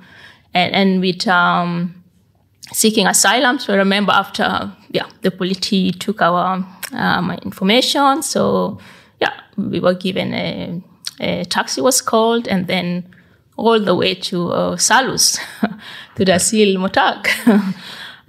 and, 0.53 0.73
and 0.73 1.01
with 1.01 1.27
um, 1.27 1.98
seeking 2.71 3.07
asylum, 3.07 3.59
so 3.59 3.73
I 3.73 3.77
remember 3.77 4.11
after, 4.11 4.71
yeah, 4.89 5.07
the 5.21 5.31
police 5.31 5.95
took 5.97 6.21
our 6.21 6.65
um, 6.93 7.31
information. 7.43 8.21
So, 8.23 8.79
yeah, 9.19 9.33
we 9.57 9.79
were 9.79 9.93
given 9.93 10.33
a, 10.33 10.81
a 11.19 11.45
taxi 11.45 11.81
was 11.81 12.01
called, 12.01 12.47
and 12.47 12.67
then 12.67 13.13
all 13.57 13.79
the 13.79 13.95
way 13.95 14.15
to 14.15 14.51
uh, 14.51 14.77
Salus, 14.77 15.38
to 16.15 16.25
the 16.25 16.31
Asil 16.33 16.77
Motak. 16.77 17.27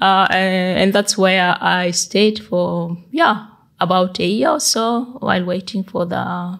uh, 0.01 0.27
and 0.31 0.93
that's 0.93 1.17
where 1.17 1.57
I 1.61 1.93
stayed 1.93 2.41
for, 2.41 2.97
yeah, 3.11 3.47
about 3.79 4.19
a 4.19 4.27
year 4.27 4.51
or 4.51 4.61
so 4.61 5.05
while 5.21 5.45
waiting 5.45 5.85
for 5.85 6.05
the 6.05 6.59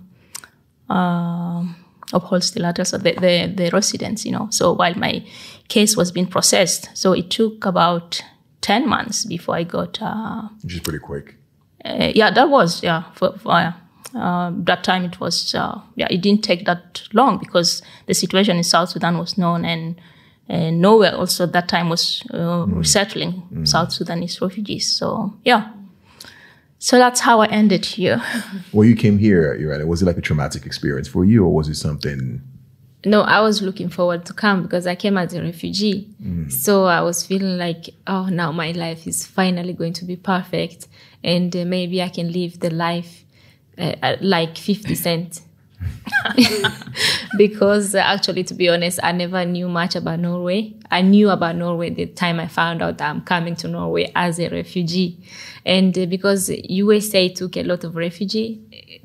uh, 0.89 1.65
upholstery 2.13 2.65
so 2.85 2.99
the, 2.99 3.13
the, 3.13 3.53
the 3.55 3.71
residents, 3.73 4.25
you 4.25 4.33
know. 4.33 4.49
So 4.51 4.73
while 4.73 4.95
my 4.95 5.25
case 5.69 5.97
was 5.97 6.13
being 6.13 6.27
processed, 6.27 6.91
so 6.95 7.13
it 7.13 7.31
took 7.31 7.65
about 7.65 8.23
10 8.61 8.89
months 8.89 9.25
before 9.25 9.57
I 9.57 9.65
got. 9.65 10.01
Uh, 10.01 10.49
Which 10.63 10.75
is 10.75 10.81
pretty 10.81 10.99
quick. 10.99 11.37
Uh, 11.85 12.13
yeah, 12.15 12.31
that 12.31 12.51
was, 12.51 12.83
yeah, 12.83 13.05
for, 13.15 13.39
for 13.39 13.75
uh, 14.15 14.51
that 14.55 14.85
time 14.85 15.05
it 15.05 15.21
was, 15.21 15.55
uh, 15.55 15.81
yeah, 15.95 16.09
it 16.11 16.21
didn't 16.21 16.43
take 16.43 16.67
that 16.67 17.03
long 17.13 17.39
because 17.39 17.83
the 18.07 18.15
situation 18.15 18.57
in 18.57 18.65
South 18.65 18.91
Sudan 18.91 19.19
was 19.19 19.39
known 19.39 19.65
and 19.65 20.01
and 20.49 20.81
nowhere 20.81 21.15
also 21.15 21.45
at 21.45 21.53
that 21.53 21.69
time 21.69 21.89
was 21.89 22.25
uh, 22.35 22.67
mm. 22.67 22.77
resettling 22.77 23.47
mm. 23.53 23.69
South 23.69 23.93
Sudanese 23.93 24.43
refugees. 24.43 24.93
So 24.93 25.39
yeah, 25.45 25.71
so 26.83 26.97
that's 26.97 27.21
how 27.21 27.41
I 27.41 27.47
ended 27.49 27.85
here. 27.85 28.23
well, 28.73 28.89
you 28.89 28.97
came 28.97 29.19
here, 29.19 29.55
Irene. 29.61 29.87
Was 29.87 30.01
it 30.01 30.07
like 30.07 30.17
a 30.17 30.23
traumatic 30.23 30.65
experience 30.65 31.09
for 31.09 31.27
you, 31.27 31.45
or 31.45 31.53
was 31.53 31.69
it 31.69 31.75
something? 31.75 32.41
No, 33.05 33.21
I 33.21 33.43
was 33.43 33.61
looking 33.61 33.91
forward 33.91 34.25
to 34.27 34.33
come 34.33 34.63
because 34.63 34.87
I 34.87 34.95
came 34.95 35.19
as 35.19 35.35
a 35.35 35.43
refugee. 35.43 36.09
Mm. 36.23 36.51
So 36.51 36.87
I 36.87 37.03
was 37.03 37.27
feeling 37.27 37.59
like, 37.59 37.91
oh, 38.07 38.27
now 38.27 38.51
my 38.51 38.73
life 38.73 39.07
is 39.07 39.27
finally 39.27 39.75
going 39.75 39.93
to 39.93 40.07
be 40.07 40.17
perfect, 40.17 40.89
and 41.23 41.55
uh, 41.55 41.67
maybe 41.67 42.03
I 42.03 42.09
can 42.09 42.33
live 42.33 42.61
the 42.61 42.71
life 42.71 43.27
uh, 43.77 44.17
like 44.23 44.57
Fifty 44.57 44.95
Cent. 44.95 45.43
because 47.39 47.95
uh, 47.95 47.99
actually, 47.99 48.45
to 48.45 48.55
be 48.55 48.69
honest, 48.69 49.01
I 49.03 49.13
never 49.13 49.45
knew 49.45 49.69
much 49.69 49.97
about 49.97 50.19
Norway. 50.19 50.75
I 50.91 51.03
knew 51.03 51.31
about 51.31 51.57
Norway 51.57 51.91
the 51.91 52.07
time 52.07 52.41
I 52.41 52.49
found 52.49 52.83
out 52.83 53.01
I'm 53.01 53.23
coming 53.23 53.57
to 53.57 53.69
Norway 53.69 54.13
as 54.15 54.39
a 54.39 54.49
refugee. 54.49 55.19
And 55.65 55.97
uh, 55.97 56.07
because 56.07 56.51
USA 56.51 57.29
took 57.29 57.57
a 57.57 57.63
lot 57.63 57.85
of 57.85 57.97
refugee 57.97 58.61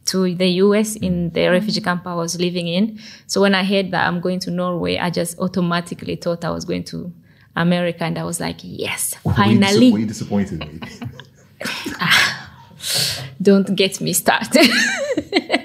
to 0.05 0.35
the 0.35 0.47
US 0.47 0.95
in 0.95 1.31
the 1.31 1.47
refugee 1.47 1.81
camp 1.81 2.05
I 2.05 2.15
was 2.15 2.39
living 2.39 2.67
in. 2.67 2.99
So 3.27 3.41
when 3.41 3.55
I 3.55 3.63
heard 3.63 3.91
that 3.91 4.07
I'm 4.07 4.19
going 4.21 4.39
to 4.41 4.51
Norway, 4.51 4.97
I 4.97 5.09
just 5.09 5.37
automatically 5.39 6.15
thought 6.15 6.43
I 6.45 6.51
was 6.51 6.65
going 6.65 6.83
to 6.85 7.11
America. 7.55 8.03
And 8.03 8.17
I 8.17 8.23
was 8.23 8.39
like, 8.39 8.57
yes, 8.61 9.15
finally. 9.35 9.91
Were 9.91 9.99
you, 9.99 10.05
disappointed? 10.05 10.61
Don't 13.41 13.75
get 13.75 13.99
me 14.01 14.13
started. 14.13 14.69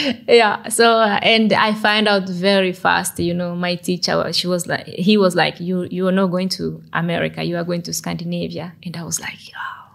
yeah 0.28 0.68
so 0.68 1.00
and 1.00 1.52
i 1.52 1.74
find 1.74 2.08
out 2.08 2.28
very 2.28 2.72
fast 2.72 3.18
you 3.18 3.34
know 3.34 3.54
my 3.54 3.74
teacher 3.74 4.32
she 4.32 4.46
was 4.46 4.66
like 4.66 4.86
he 4.86 5.16
was 5.16 5.34
like 5.34 5.58
you 5.60 5.86
you 5.90 6.06
are 6.06 6.12
not 6.12 6.28
going 6.28 6.48
to 6.48 6.82
america 6.92 7.42
you 7.42 7.56
are 7.56 7.64
going 7.64 7.82
to 7.82 7.92
scandinavia. 7.92 8.74
And 8.84 8.96
i 8.96 9.02
was 9.02 9.20
like 9.20 9.38
oh, 9.56 9.90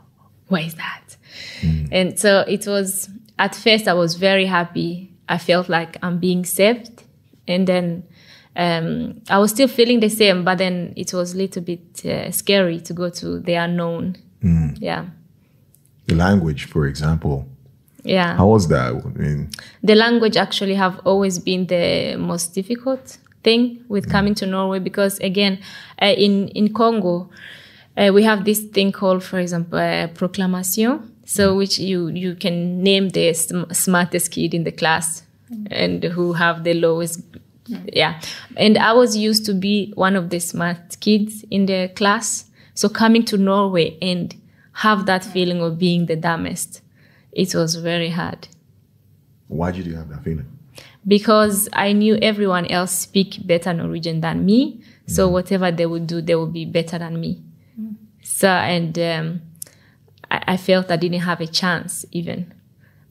why 0.47 0.61
is 0.61 0.75
that? 0.75 1.17
Mm. 1.61 1.89
and 1.91 2.19
so 2.19 2.41
it 2.47 2.67
was 2.67 3.09
at 3.39 3.55
first 3.55 3.87
i 3.87 3.93
was 3.93 4.15
very 4.15 4.45
happy. 4.45 5.11
I 5.27 5.37
felt 5.37 5.69
like 5.69 5.97
i'm 6.03 6.19
being 6.19 6.45
saved. 6.45 7.03
And 7.47 7.67
then 7.67 8.03
um, 8.55 9.21
i 9.29 9.37
was 9.37 9.51
still 9.51 9.67
feeling 9.67 9.99
the 9.99 10.09
same 10.09 10.43
but 10.43 10.57
then 10.57 10.93
it 10.95 11.13
was 11.13 11.33
a 11.33 11.37
little 11.37 11.61
bit 11.61 12.05
uh, 12.05 12.31
scary 12.31 12.79
to 12.81 12.93
go 12.93 13.09
to 13.09 13.39
the 13.39 13.53
unknown. 13.53 14.17
Mm. 14.43 14.77
yeah. 14.79 15.05
The 16.07 16.15
language 16.15 16.65
for 16.65 16.85
example 16.85 17.47
yeah. 18.05 18.37
How 18.37 18.47
was 18.47 18.67
that? 18.67 18.93
I 18.93 19.19
mean, 19.19 19.49
the 19.83 19.95
language 19.95 20.37
actually 20.37 20.75
have 20.75 20.99
always 21.05 21.39
been 21.39 21.67
the 21.67 22.15
most 22.17 22.53
difficult 22.53 23.17
thing 23.43 23.83
with 23.89 24.09
coming 24.09 24.35
to 24.35 24.45
Norway 24.45 24.79
because 24.79 25.19
again, 25.19 25.59
uh, 26.01 26.05
in 26.05 26.49
in 26.49 26.73
Congo, 26.73 27.29
uh, 27.97 28.11
we 28.13 28.23
have 28.23 28.45
this 28.45 28.61
thing 28.61 28.91
called, 28.91 29.23
for 29.23 29.39
example, 29.39 29.79
uh, 29.79 30.07
proclamation. 30.07 31.11
So 31.25 31.55
which 31.55 31.79
you 31.79 32.09
you 32.09 32.35
can 32.35 32.83
name 32.83 33.09
the 33.09 33.33
sm- 33.33 33.71
smartest 33.71 34.31
kid 34.31 34.53
in 34.53 34.63
the 34.63 34.71
class 34.71 35.23
and 35.71 36.03
who 36.03 36.33
have 36.33 36.63
the 36.63 36.73
lowest 36.73 37.21
yeah. 37.67 38.21
And 38.57 38.77
i 38.77 38.93
was 38.93 39.17
used 39.17 39.43
to 39.47 39.53
be 39.53 39.91
one 39.95 40.15
of 40.15 40.29
the 40.29 40.39
smart 40.39 40.99
kids 40.99 41.43
in 41.49 41.65
the 41.65 41.89
class. 41.95 42.45
So 42.75 42.89
coming 42.89 43.25
to 43.25 43.37
norway 43.37 43.97
and 44.01 44.35
have 44.73 45.07
that 45.07 45.23
feeling 45.23 45.61
of 45.61 45.79
being 45.79 46.05
the 46.05 46.15
dumbest 46.15 46.81
it 47.35 47.53
was 47.53 47.75
very 47.75 48.09
hard. 48.09 48.47
Why 49.47 49.71
did 49.71 49.85
you 49.85 49.95
have 49.95 50.09
that 50.09 50.23
feeling? 50.23 50.47
Because 51.05 51.69
I 51.73 51.91
knew 51.91 52.15
everyone 52.21 52.65
else 52.67 52.91
speak 52.91 53.45
better 53.45 53.73
Norwegian 53.73 54.21
than 54.21 54.45
me. 54.45 54.81
So 55.05 55.29
mm. 55.29 55.33
whatever 55.33 55.69
they 55.71 55.85
would 55.85 56.07
do, 56.07 56.21
they 56.21 56.33
would 56.33 56.53
be 56.53 56.65
better 56.65 56.97
than 56.97 57.19
me. 57.19 57.43
Mm. 57.79 57.95
So, 58.23 58.47
and 58.47 58.97
um, 58.97 59.41
I, 60.31 60.43
I, 60.47 60.57
felt 60.57 60.89
I 60.89 60.95
didn't 60.95 61.19
have 61.19 61.41
a 61.41 61.47
chance 61.47 62.05
even. 62.11 62.51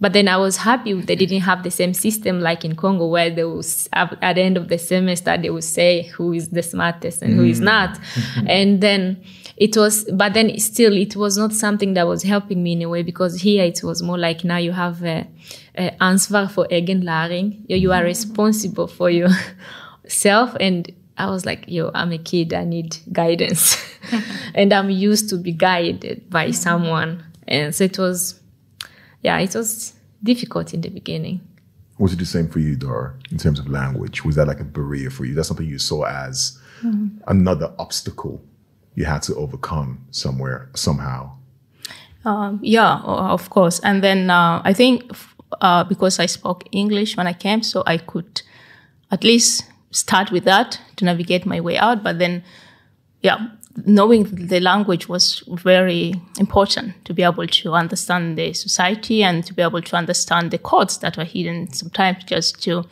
But 0.00 0.12
then 0.12 0.26
I 0.26 0.36
was 0.38 0.56
happy 0.56 0.92
they 0.92 1.14
didn't 1.14 1.42
have 1.42 1.62
the 1.62 1.70
same 1.70 1.94
system 1.94 2.40
like 2.40 2.64
in 2.64 2.74
Congo, 2.74 3.06
where 3.06 3.30
they 3.30 3.44
was 3.44 3.88
at 3.92 4.34
the 4.34 4.42
end 4.42 4.56
of 4.56 4.68
the 4.68 4.76
semester 4.76 5.38
they 5.38 5.50
would 5.50 5.64
say 5.64 6.02
who 6.08 6.32
is 6.32 6.48
the 6.48 6.62
smartest 6.62 7.22
and 7.22 7.34
mm. 7.34 7.36
who 7.36 7.44
is 7.44 7.60
mm. 7.60 7.64
not, 7.64 8.00
and 8.48 8.80
then 8.80 9.22
it 9.56 9.76
was 9.76 10.04
but 10.12 10.34
then 10.34 10.58
still 10.58 10.96
it 10.96 11.14
was 11.16 11.38
not 11.38 11.52
something 11.52 11.94
that 11.94 12.06
was 12.06 12.23
helping 12.23 12.62
me 12.62 12.73
in 12.73 12.82
a 12.82 12.88
way 12.88 13.02
because 13.02 13.40
here 13.40 13.64
it 13.64 13.80
was 13.82 14.02
more 14.02 14.18
like 14.18 14.44
now 14.44 14.56
you 14.56 14.73
have 14.73 15.02
a, 15.04 15.26
a 15.76 15.90
ansvar 16.00 16.50
for 16.50 16.66
egenlæring 16.68 17.64
you 17.68 17.92
are 17.92 18.02
responsible 18.02 18.87
for 18.87 19.11
yourself 19.11 20.56
and 20.61 20.92
I 21.16 21.30
was 21.30 21.46
like, 21.46 21.64
yo, 21.68 21.90
I'm 21.94 22.12
a 22.12 22.18
kid. 22.18 22.52
I 22.52 22.64
need 22.64 22.96
guidance. 23.12 23.76
and 24.54 24.73
I'm 24.73 24.90
used 24.90 25.28
to 25.30 25.37
be 25.37 25.52
guided 25.52 26.28
by 26.28 26.50
someone. 26.50 27.25
And 27.46 27.75
so 27.75 27.84
it 27.84 27.99
was, 27.99 28.40
yeah, 29.23 29.38
it 29.38 29.54
was 29.54 29.94
difficult 30.23 30.75
in 30.75 30.80
the 30.80 30.88
beginning. 30.88 31.40
Was 31.99 32.12
it 32.12 32.18
the 32.18 32.26
same 32.26 32.49
for 32.49 32.58
you, 32.58 32.75
Dora, 32.75 33.14
in 33.30 33.38
terms 33.38 33.61
of 33.61 33.68
language? 33.68 34.25
Was 34.25 34.34
that 34.34 34.49
like 34.49 34.58
a 34.58 34.64
barrier 34.64 35.11
for 35.11 35.25
you? 35.25 35.34
That's 35.34 35.46
something 35.46 35.66
you 35.66 35.78
saw 35.78 36.04
as 36.04 36.58
mm-hmm. 36.82 37.18
another 37.28 37.73
obstacle 37.78 38.42
you 38.94 39.04
had 39.04 39.22
to 39.22 39.34
overcome 39.34 39.98
somewhere 40.10 40.68
somehow. 40.74 41.32
Um, 42.24 42.58
yeah, 42.62 43.00
of 43.04 43.50
course. 43.50 43.80
And 43.80 44.02
then 44.02 44.30
uh, 44.30 44.62
I 44.64 44.72
think 44.72 45.12
uh, 45.60 45.84
because 45.84 46.18
I 46.18 46.26
spoke 46.26 46.64
English 46.72 47.16
when 47.16 47.26
I 47.26 47.32
came, 47.32 47.62
so 47.62 47.82
I 47.86 47.98
could 47.98 48.42
at 49.10 49.24
least 49.24 49.64
start 49.90 50.30
with 50.30 50.44
that 50.44 50.80
to 50.96 51.04
navigate 51.04 51.46
my 51.46 51.60
way 51.60 51.76
out. 51.78 52.02
But 52.02 52.18
then, 52.18 52.42
yeah, 53.20 53.48
knowing 53.84 54.24
the 54.24 54.60
language 54.60 55.08
was 55.08 55.42
very 55.48 56.14
important 56.38 57.04
to 57.04 57.12
be 57.12 57.22
able 57.22 57.46
to 57.46 57.72
understand 57.72 58.38
the 58.38 58.52
society 58.52 59.22
and 59.22 59.44
to 59.44 59.52
be 59.52 59.62
able 59.62 59.82
to 59.82 59.96
understand 59.96 60.50
the 60.50 60.58
codes 60.58 60.98
that 60.98 61.16
were 61.16 61.24
hidden 61.24 61.72
sometimes 61.72 62.24
just 62.24 62.62
to 62.62 62.84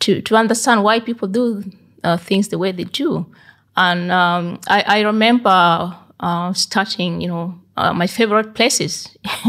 to 0.00 0.20
to 0.22 0.36
understand 0.36 0.84
why 0.84 1.00
people 1.00 1.26
do 1.26 1.64
uh, 2.04 2.16
things 2.16 2.48
the 2.48 2.58
way 2.58 2.72
they 2.72 2.84
do. 2.84 3.26
And 3.78 4.10
um, 4.10 4.58
I, 4.66 4.82
I, 4.88 5.00
remember 5.02 5.96
uh, 6.18 6.52
starting, 6.52 7.20
you 7.20 7.28
know, 7.28 7.54
uh, 7.76 7.92
my 7.92 8.08
favorite 8.08 8.54
places. 8.54 9.16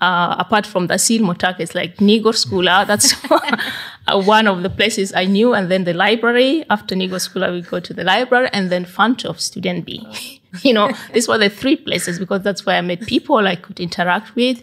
uh, 0.00 0.36
apart 0.38 0.66
from 0.66 0.86
the 0.86 0.94
Asil 0.94 1.18
Motak, 1.18 1.58
it's 1.58 1.74
like 1.74 1.96
Nygård 1.96 2.36
Skula. 2.36 2.86
That's 2.86 3.12
uh, 4.06 4.22
one 4.22 4.46
of 4.46 4.62
the 4.62 4.70
places 4.70 5.12
I 5.12 5.24
knew. 5.24 5.52
And 5.52 5.68
then 5.68 5.82
the 5.82 5.94
library. 5.94 6.64
After 6.70 6.94
Nygård 6.94 7.28
Skula, 7.28 7.52
we 7.52 7.62
go 7.62 7.80
to 7.80 7.92
the 7.92 8.04
library. 8.04 8.50
And 8.52 8.70
then 8.70 8.84
Fantoft 8.84 9.40
Studentby. 9.40 10.38
you 10.62 10.72
know, 10.72 10.92
these 11.12 11.26
were 11.26 11.38
the 11.38 11.50
three 11.50 11.74
places 11.74 12.20
because 12.20 12.42
that's 12.42 12.64
where 12.64 12.78
I 12.78 12.82
met 12.82 13.00
people 13.08 13.38
I 13.38 13.56
could 13.56 13.80
interact 13.80 14.36
with. 14.36 14.62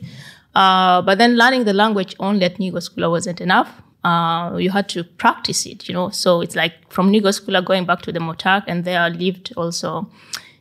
Uh, 0.56 1.02
but 1.02 1.18
then 1.18 1.36
learning 1.36 1.66
the 1.66 1.74
language 1.74 2.16
only 2.22 2.46
at 2.46 2.58
Nygård 2.58 2.90
Skula 2.90 3.10
wasn't 3.10 3.42
enough 3.42 3.82
uh, 4.03 4.56
you 4.58 4.70
had 4.70 4.88
to 4.89 5.03
practice 5.03 5.65
it, 5.65 5.88
you 5.88 5.94
know. 5.94 6.10
So 6.10 6.41
it's 6.41 6.56
like 6.56 6.74
from 6.91 7.12
Nygård 7.12 7.65
going 7.65 7.86
back 7.86 8.01
to 8.03 8.12
the 8.12 8.20
Motak, 8.20 8.63
and 8.68 8.86
there 8.86 9.10
lived 9.10 9.53
also 9.58 10.10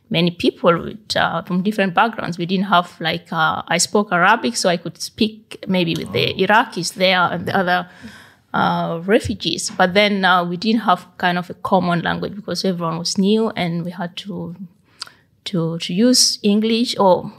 many 0.09 0.31
people 0.31 0.77
with, 0.81 1.15
uh, 1.15 1.41
from 1.43 1.63
different 1.63 1.93
backgrounds. 1.93 2.37
We 2.37 2.45
didn't 2.45 2.65
have 2.65 2.99
like 2.99 3.31
uh, 3.31 3.61
I 3.67 3.77
spoke 3.77 4.11
Arabic, 4.11 4.55
so 4.55 4.69
I 4.69 4.77
could 4.77 5.01
speak 5.01 5.63
maybe 5.67 5.95
with 5.95 6.11
the 6.11 6.33
oh. 6.33 6.37
Iraqis 6.37 6.95
there 6.95 7.19
and 7.19 7.45
the 7.45 7.55
other 7.55 7.89
uh, 8.53 9.01
refugees. 9.05 9.69
But 9.69 9.93
then 9.93 10.25
uh, 10.25 10.43
we 10.43 10.57
didn't 10.57 10.81
have 10.81 11.07
kind 11.17 11.37
of 11.37 11.49
a 11.49 11.53
common 11.53 12.01
language 12.01 12.35
because 12.35 12.65
everyone 12.65 12.97
was 12.97 13.17
new, 13.17 13.49
and 13.51 13.85
we 13.85 13.91
had 13.91 14.17
to 14.17 14.55
to 15.45 15.77
to 15.79 15.93
use 15.93 16.39
English 16.43 16.97
or 16.99 17.31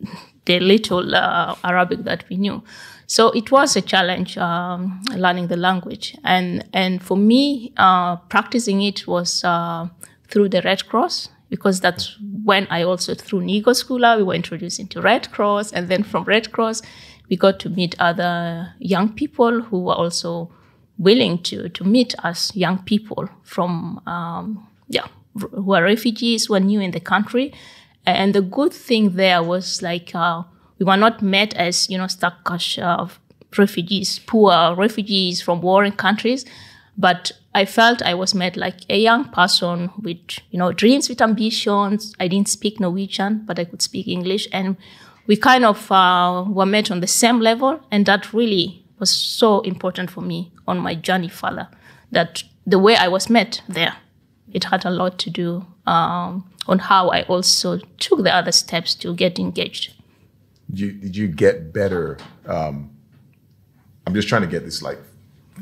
the 0.44 0.60
little 0.60 1.14
uh, 1.14 1.54
Arabic 1.64 2.04
that 2.04 2.24
we 2.28 2.36
knew. 2.36 2.62
So 3.06 3.30
it 3.30 3.52
was 3.52 3.76
a 3.76 3.80
challenge 3.80 4.36
um, 4.36 5.00
learning 5.14 5.46
the 5.46 5.56
language, 5.56 6.16
and 6.24 6.68
and 6.72 7.02
for 7.02 7.16
me, 7.16 7.72
uh, 7.76 8.16
practicing 8.16 8.82
it 8.82 9.06
was 9.06 9.44
uh, 9.44 9.88
through 10.28 10.48
the 10.48 10.60
Red 10.62 10.88
Cross 10.88 11.28
because 11.48 11.80
that's 11.80 12.16
when 12.44 12.66
I 12.68 12.82
also 12.82 13.14
through 13.14 13.42
Nygård 13.42 13.76
Skula 13.76 14.16
we 14.16 14.24
were 14.24 14.34
introduced 14.34 14.80
into 14.80 15.00
Red 15.00 15.30
Cross, 15.30 15.72
and 15.72 15.88
then 15.88 16.02
from 16.02 16.24
Red 16.24 16.50
Cross 16.50 16.82
we 17.30 17.36
got 17.36 17.60
to 17.60 17.68
meet 17.68 17.94
other 18.00 18.74
young 18.80 19.12
people 19.12 19.62
who 19.62 19.84
were 19.84 19.94
also 19.94 20.50
willing 20.98 21.42
to 21.44 21.68
to 21.68 21.84
meet 21.84 22.12
us 22.24 22.54
young 22.56 22.78
people 22.82 23.28
from 23.44 24.00
um, 24.06 24.66
yeah 24.88 25.06
who 25.38 25.74
are 25.74 25.84
refugees 25.84 26.46
who 26.46 26.54
are 26.54 26.60
new 26.60 26.80
in 26.80 26.90
the 26.90 27.00
country, 27.00 27.52
and 28.04 28.34
the 28.34 28.42
good 28.42 28.72
thing 28.72 29.14
there 29.14 29.44
was 29.44 29.80
like. 29.80 30.12
Uh, 30.12 30.42
we 30.78 30.84
were 30.84 30.96
not 30.96 31.22
met 31.22 31.54
as, 31.54 31.88
you 31.88 31.98
know, 31.98 32.04
stakkars 32.04 32.82
uh, 32.82 33.08
refugees, 33.56 34.18
poor 34.18 34.74
refugees 34.74 35.40
from 35.40 35.60
warring 35.60 35.92
countries, 35.92 36.44
but 36.98 37.32
I 37.54 37.64
felt 37.64 38.02
I 38.02 38.14
was 38.14 38.34
met 38.34 38.56
like 38.56 38.80
a 38.90 38.98
young 38.98 39.30
person 39.30 39.90
with, 40.02 40.18
you 40.50 40.58
know, 40.58 40.72
dreams 40.72 41.08
with 41.08 41.22
ambitions. 41.22 42.14
I 42.20 42.28
didn't 42.28 42.48
speak 42.48 42.80
Norwegian, 42.80 43.44
but 43.46 43.58
I 43.58 43.64
could 43.64 43.80
speak 43.80 44.08
English. 44.08 44.46
And 44.52 44.76
we 45.26 45.36
kind 45.36 45.64
of 45.64 45.90
uh, 45.90 46.44
were 46.46 46.66
met 46.66 46.90
on 46.90 47.00
the 47.00 47.06
same 47.06 47.40
level. 47.40 47.80
And 47.90 48.04
that 48.06 48.34
really 48.34 48.84
was 48.98 49.10
so 49.10 49.60
important 49.60 50.10
for 50.10 50.20
me 50.20 50.52
on 50.68 50.78
my 50.78 50.94
journey 50.94 51.28
further, 51.28 51.68
that 52.10 52.42
the 52.66 52.78
way 52.78 52.96
I 52.96 53.08
was 53.08 53.30
met 53.30 53.62
there, 53.68 53.96
it 54.52 54.64
had 54.64 54.84
a 54.84 54.90
lot 54.90 55.18
to 55.20 55.30
do 55.30 55.64
um, 55.86 56.50
on 56.66 56.78
how 56.78 57.08
I 57.08 57.22
also 57.22 57.78
took 57.98 58.22
the 58.22 58.34
other 58.34 58.52
steps 58.52 58.94
to 58.96 59.14
get 59.14 59.38
engaged 59.38 59.95
did 60.70 60.80
you 60.80 60.92
did 60.92 61.16
you 61.16 61.28
get 61.28 61.72
better? 61.72 62.18
Um, 62.46 62.90
I'm 64.06 64.14
just 64.14 64.28
trying 64.28 64.42
to 64.42 64.48
get 64.48 64.64
this 64.64 64.82
like 64.82 64.98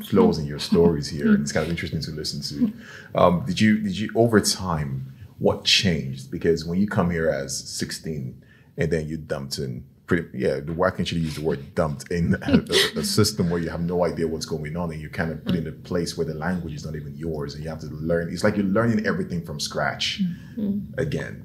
flows 0.03 0.37
in 0.37 0.45
your 0.45 0.59
stories 0.59 1.07
here, 1.09 1.33
and 1.33 1.41
it's 1.41 1.51
kind 1.51 1.63
of 1.63 1.69
interesting 1.69 2.01
to 2.01 2.11
listen 2.11 2.41
to. 2.41 2.73
Um, 3.15 3.45
did 3.45 3.59
you 3.59 3.79
did 3.81 3.97
you 3.97 4.11
over 4.15 4.39
time 4.39 5.13
what 5.37 5.63
changed? 5.63 6.31
Because 6.31 6.65
when 6.65 6.79
you 6.79 6.87
come 6.87 7.09
here 7.09 7.29
as 7.29 7.57
16 7.69 8.41
and 8.77 8.91
then 8.91 9.07
you 9.07 9.17
dumped 9.17 9.57
in 9.57 9.85
pretty 10.07 10.37
yeah, 10.37 10.59
why 10.59 10.91
can't 10.91 11.11
you 11.11 11.19
use 11.19 11.35
the 11.35 11.41
word 11.41 11.73
dumped 11.73 12.11
in 12.11 12.35
a, 12.43 12.99
a, 12.99 13.03
system 13.03 13.49
where 13.49 13.59
you 13.59 13.69
have 13.69 13.81
no 13.81 14.05
idea 14.05 14.27
what's 14.27 14.45
going 14.45 14.77
on 14.77 14.91
and 14.91 15.01
you're 15.01 15.09
kind 15.09 15.31
of 15.31 15.43
put 15.43 15.55
in 15.55 15.67
a 15.67 15.71
place 15.71 16.15
where 16.15 16.27
the 16.27 16.33
language 16.33 16.73
is 16.73 16.85
not 16.85 16.95
even 16.95 17.15
yours 17.15 17.55
and 17.55 17.63
you 17.63 17.69
have 17.69 17.79
to 17.79 17.87
learn. 17.87 18.31
It's 18.31 18.43
like 18.43 18.55
you're 18.55 18.65
learning 18.65 19.05
everything 19.07 19.43
from 19.43 19.59
scratch 19.59 20.21
mm-hmm. 20.57 20.99
again. 20.99 21.41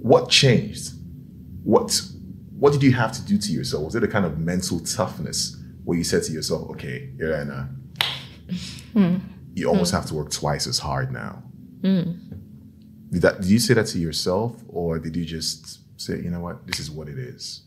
What 0.00 0.30
changed? 0.30 0.92
What's 1.64 2.14
what 2.58 2.72
did 2.72 2.82
you 2.82 2.92
have 2.92 3.12
to 3.12 3.22
do 3.22 3.38
to 3.38 3.52
yourself? 3.52 3.84
Was 3.84 3.94
it 3.94 4.02
a 4.02 4.08
kind 4.08 4.26
of 4.26 4.38
mental 4.38 4.80
toughness 4.80 5.56
where 5.84 5.96
you 5.96 6.04
said 6.04 6.24
to 6.24 6.32
yourself, 6.32 6.68
okay, 6.70 7.10
Irena, 7.20 7.70
mm. 8.94 9.20
you 9.54 9.68
almost 9.68 9.92
mm. 9.92 9.96
have 9.96 10.06
to 10.06 10.14
work 10.14 10.30
twice 10.30 10.66
as 10.66 10.78
hard 10.78 11.12
now? 11.12 11.42
Mm. 11.82 12.18
Did, 13.10 13.22
that, 13.22 13.40
did 13.40 13.50
you 13.50 13.58
say 13.60 13.74
that 13.74 13.86
to 13.86 13.98
yourself 13.98 14.56
or 14.68 14.98
did 14.98 15.16
you 15.16 15.24
just 15.24 15.80
say, 16.00 16.16
you 16.16 16.30
know 16.30 16.40
what, 16.40 16.66
this 16.66 16.80
is 16.80 16.90
what 16.90 17.08
it 17.08 17.18
is? 17.18 17.62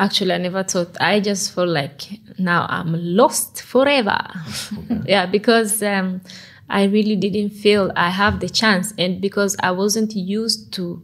Actually, 0.00 0.32
I 0.32 0.38
never 0.38 0.62
thought. 0.62 0.96
I 1.00 1.18
just 1.18 1.52
felt 1.52 1.68
like 1.68 2.20
now 2.38 2.66
I'm 2.70 2.94
lost 2.94 3.62
forever. 3.62 4.16
Okay. 4.72 5.00
yeah, 5.06 5.26
because 5.26 5.82
um, 5.82 6.20
I 6.70 6.84
really 6.84 7.16
didn't 7.16 7.50
feel 7.50 7.90
I 7.96 8.10
have 8.10 8.38
the 8.38 8.48
chance, 8.48 8.94
and 8.96 9.20
because 9.20 9.56
I 9.60 9.72
wasn't 9.72 10.14
used 10.14 10.72
to 10.74 11.02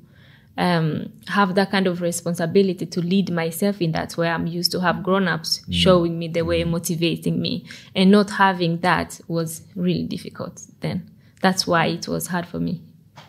um, 0.57 1.13
have 1.29 1.55
that 1.57 1.71
kind 1.71 1.87
of 1.87 2.01
responsibility 2.01 2.87
to 2.87 3.01
lead 3.01 3.31
myself 3.31 3.81
in 3.81 3.93
that 3.93 4.13
where 4.13 4.33
I'm 4.33 4.47
used 4.47 4.71
to 4.73 4.81
have 4.81 5.03
grown-ups 5.03 5.61
mm. 5.61 5.75
showing 5.75 6.19
me 6.19 6.29
the 6.29 6.43
way, 6.43 6.65
motivating 6.65 7.41
me. 7.41 7.67
And 7.95 8.11
not 8.11 8.31
having 8.31 8.79
that 8.81 9.21
was 9.27 9.63
really 9.75 10.05
difficult 10.05 10.63
then. 10.81 11.11
That's 11.41 11.67
why 11.67 11.87
it 11.87 12.09
was 12.09 12.29
hard 12.29 12.47
for 12.47 12.61
me. 12.61 12.83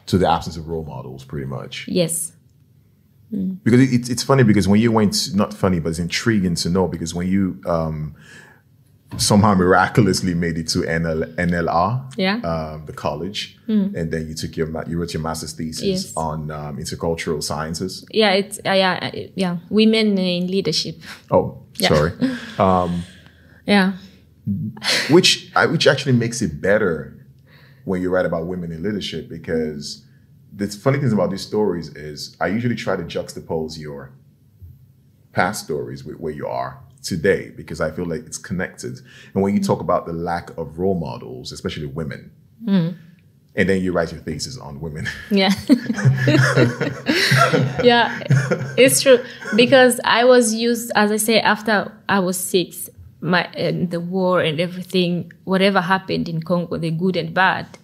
So 0.05 0.17
the 0.17 0.29
absence 0.29 0.55
of 0.55 0.67
role 0.67 0.85
models, 0.85 1.23
pretty 1.23 1.47
much. 1.47 1.88
Yes. 1.88 2.31
Mm. 3.33 3.57
Because 3.63 3.81
it, 3.81 4.09
it's 4.09 4.23
funny 4.23 4.43
because 4.43 4.67
when 4.67 4.79
you 4.79 4.91
went, 4.91 5.33
not 5.33 5.53
funny, 5.53 5.79
but 5.79 5.89
it's 5.89 5.99
intriguing 5.99 6.55
to 6.55 6.69
know 6.69 6.88
because 6.88 7.15
when 7.15 7.27
you 7.27 7.59
um, 7.65 8.15
somehow 9.17 9.53
miraculously 9.53 10.33
made 10.33 10.57
it 10.57 10.67
to 10.69 10.79
NL, 10.79 11.33
NLR, 11.35 12.13
yeah, 12.17 12.35
um, 12.37 12.85
the 12.85 12.93
college, 12.93 13.57
mm. 13.67 13.95
and 13.95 14.11
then 14.11 14.27
you 14.27 14.33
took 14.33 14.57
your 14.57 14.67
you 14.87 14.99
wrote 14.99 15.13
your 15.13 15.21
master's 15.21 15.53
thesis 15.53 15.83
yes. 15.83 16.13
on 16.17 16.51
um, 16.51 16.77
intercultural 16.77 17.41
sciences. 17.41 18.05
Yeah, 18.11 18.31
it's 18.31 18.59
uh, 18.65 18.71
yeah 18.71 19.11
uh, 19.13 19.19
yeah 19.35 19.57
women 19.69 20.17
in 20.17 20.47
leadership. 20.47 20.99
Oh, 21.31 21.63
yeah. 21.77 21.87
sorry. 21.87 22.11
Um, 22.57 23.03
yeah, 23.65 23.93
which 25.09 25.51
which 25.69 25.87
actually 25.87 26.13
makes 26.13 26.41
it 26.41 26.61
better 26.61 27.25
when 27.85 28.01
you 28.01 28.09
write 28.09 28.25
about 28.25 28.47
women 28.47 28.71
in 28.71 28.83
leadership 28.83 29.29
because 29.29 30.05
the 30.53 30.67
funny 30.67 30.99
things 30.99 31.13
about 31.13 31.29
these 31.29 31.41
stories 31.41 31.89
is 31.95 32.35
I 32.39 32.47
usually 32.47 32.75
try 32.75 32.95
to 32.95 33.03
juxtapose 33.03 33.77
your 33.77 34.13
past 35.33 35.65
stories 35.65 36.03
with 36.03 36.19
where 36.19 36.33
you 36.33 36.47
are 36.47 36.81
today 37.05 37.51
because 37.55 37.79
I 37.79 37.91
feel 37.91 38.05
like 38.05 38.25
it's 38.25 38.37
connected. 38.37 38.99
And 39.33 39.43
when 39.43 39.53
you 39.55 39.61
talk 39.61 39.79
about 39.79 40.05
the 40.05 40.13
lack 40.13 40.49
of 40.57 40.79
role 40.79 40.95
models, 40.95 41.51
especially 41.51 41.85
women, 41.85 42.31
mm. 42.65 42.97
and 43.55 43.69
then 43.69 43.81
you 43.81 43.93
write 43.93 44.11
your 44.11 44.21
thesis 44.21 44.57
on 44.57 44.81
women. 44.81 45.07
Yeah. 45.29 45.53
yeah, 47.83 48.21
it's 48.77 49.01
true. 49.01 49.23
Because 49.55 50.01
I 50.03 50.25
was 50.25 50.53
used, 50.53 50.91
as 50.95 51.11
I 51.11 51.17
say, 51.17 51.39
after 51.39 51.91
I 52.09 52.19
was 52.19 52.37
six, 52.37 52.89
my 53.21 53.43
and 53.53 53.91
the 53.91 53.99
war 53.99 54.41
and 54.41 54.59
everything, 54.59 55.31
whatever 55.45 55.81
happened 55.81 56.27
in 56.27 56.41
Congo, 56.41 56.77
the 56.77 56.91
good 56.91 57.15
and 57.15 57.33
bad, 57.33 57.77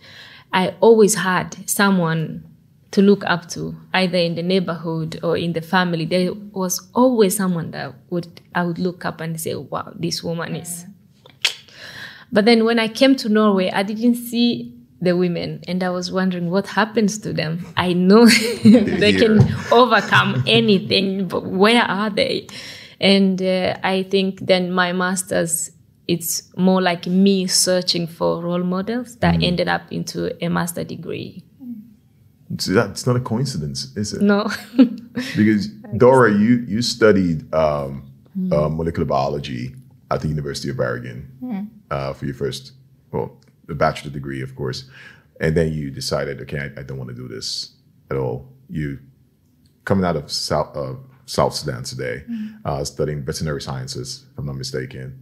I 0.51 0.75
always 0.81 1.15
had 1.15 1.69
someone 1.69 2.51
to 2.91 3.01
look 3.01 3.23
up 3.25 3.47
to, 3.49 3.75
either 3.93 4.17
in 4.17 4.36
the 4.36 4.43
neighborhood 4.43 5.19
or 5.23 5.38
in 5.38 5.54
the 5.54 5.62
family. 5.62 6.06
There 6.06 6.34
was 6.34 6.89
always 6.93 7.38
someone 7.38 7.71
that 7.71 7.95
would 8.10 8.41
I 8.54 8.63
would 8.63 8.80
look 8.80 9.06
up 9.06 9.21
and 9.21 9.39
say, 9.39 9.56
"Wow, 9.56 9.93
this 9.95 10.23
woman 10.23 10.56
is." 10.56 10.86
But 12.32 12.45
then 12.45 12.63
when 12.63 12.80
I 12.80 12.88
came 12.88 13.15
to 13.17 13.30
Norway, 13.30 13.69
I 13.71 13.84
didn't 13.84 14.15
see 14.15 14.73
the 15.01 15.17
women, 15.17 15.62
and 15.67 15.84
I 15.84 15.89
was 15.89 16.12
wondering 16.12 16.49
what 16.49 16.67
happens 16.67 17.17
to 17.19 17.34
them. 17.34 17.65
I 17.75 17.93
know 17.93 18.25
they 18.63 19.13
can 19.13 19.39
overcome 19.71 20.43
anything, 20.47 21.27
but 21.27 21.45
where 21.45 21.84
are 21.84 22.10
they? 22.10 22.47
And 22.99 23.41
uh, 23.41 23.77
I 23.84 24.04
think 24.04 24.41
then 24.41 24.71
my 24.71 24.93
master's 24.93 25.71
it's 26.08 26.51
more 26.58 26.82
like 26.82 27.08
me 27.08 27.47
searching 27.47 28.06
for 28.06 28.43
role 28.43 28.63
models 28.63 29.15
that 29.17 29.36
mm. 29.36 29.45
ended 29.45 29.69
up 29.69 29.84
into 29.91 30.36
a 30.43 30.49
master 30.49 30.84
degree 30.84 31.41
that's 32.52 33.08
not 33.08 33.16
a 33.16 33.20
coincidence, 33.20 33.96
is 33.96 34.14
it? 34.14 34.22
No. 34.22 34.50
because 35.36 35.68
Dora, 35.98 36.32
you 36.32 36.66
you 36.68 36.82
studied 36.82 37.54
um, 37.54 38.12
mm. 38.38 38.54
uh, 38.54 38.70
molecular 38.70 39.06
biology 39.06 39.76
at 40.10 40.22
the 40.22 40.28
University 40.28 40.70
of 40.70 40.78
Bergen 40.78 41.32
mm. 41.42 41.70
uh, 41.90 42.14
for 42.14 42.26
your 42.26 42.36
first, 42.36 42.74
well, 43.12 43.38
the 43.68 43.76
bachelor 43.76 44.12
degree, 44.12 44.42
of 44.42 44.56
course, 44.56 44.90
and 45.40 45.56
then 45.56 45.72
you 45.72 45.90
decided, 45.92 46.42
okay, 46.42 46.60
I, 46.60 46.82
I 46.82 46.84
don't 46.84 46.98
want 46.98 47.10
to 47.10 47.16
do 47.16 47.28
this 47.28 47.76
at 48.10 48.18
all. 48.18 48.52
You 48.70 49.00
coming 49.86 50.06
out 50.06 50.16
of 50.16 50.30
South 50.32 50.76
uh, 50.76 50.96
South 51.26 51.56
Sudan 51.56 51.84
today, 51.84 52.24
mm. 52.30 52.86
studying 52.86 53.24
veterinary 53.24 53.62
sciences, 53.62 54.26
if 54.32 54.38
I'm 54.38 54.46
not 54.46 54.56
mistaken, 54.56 55.18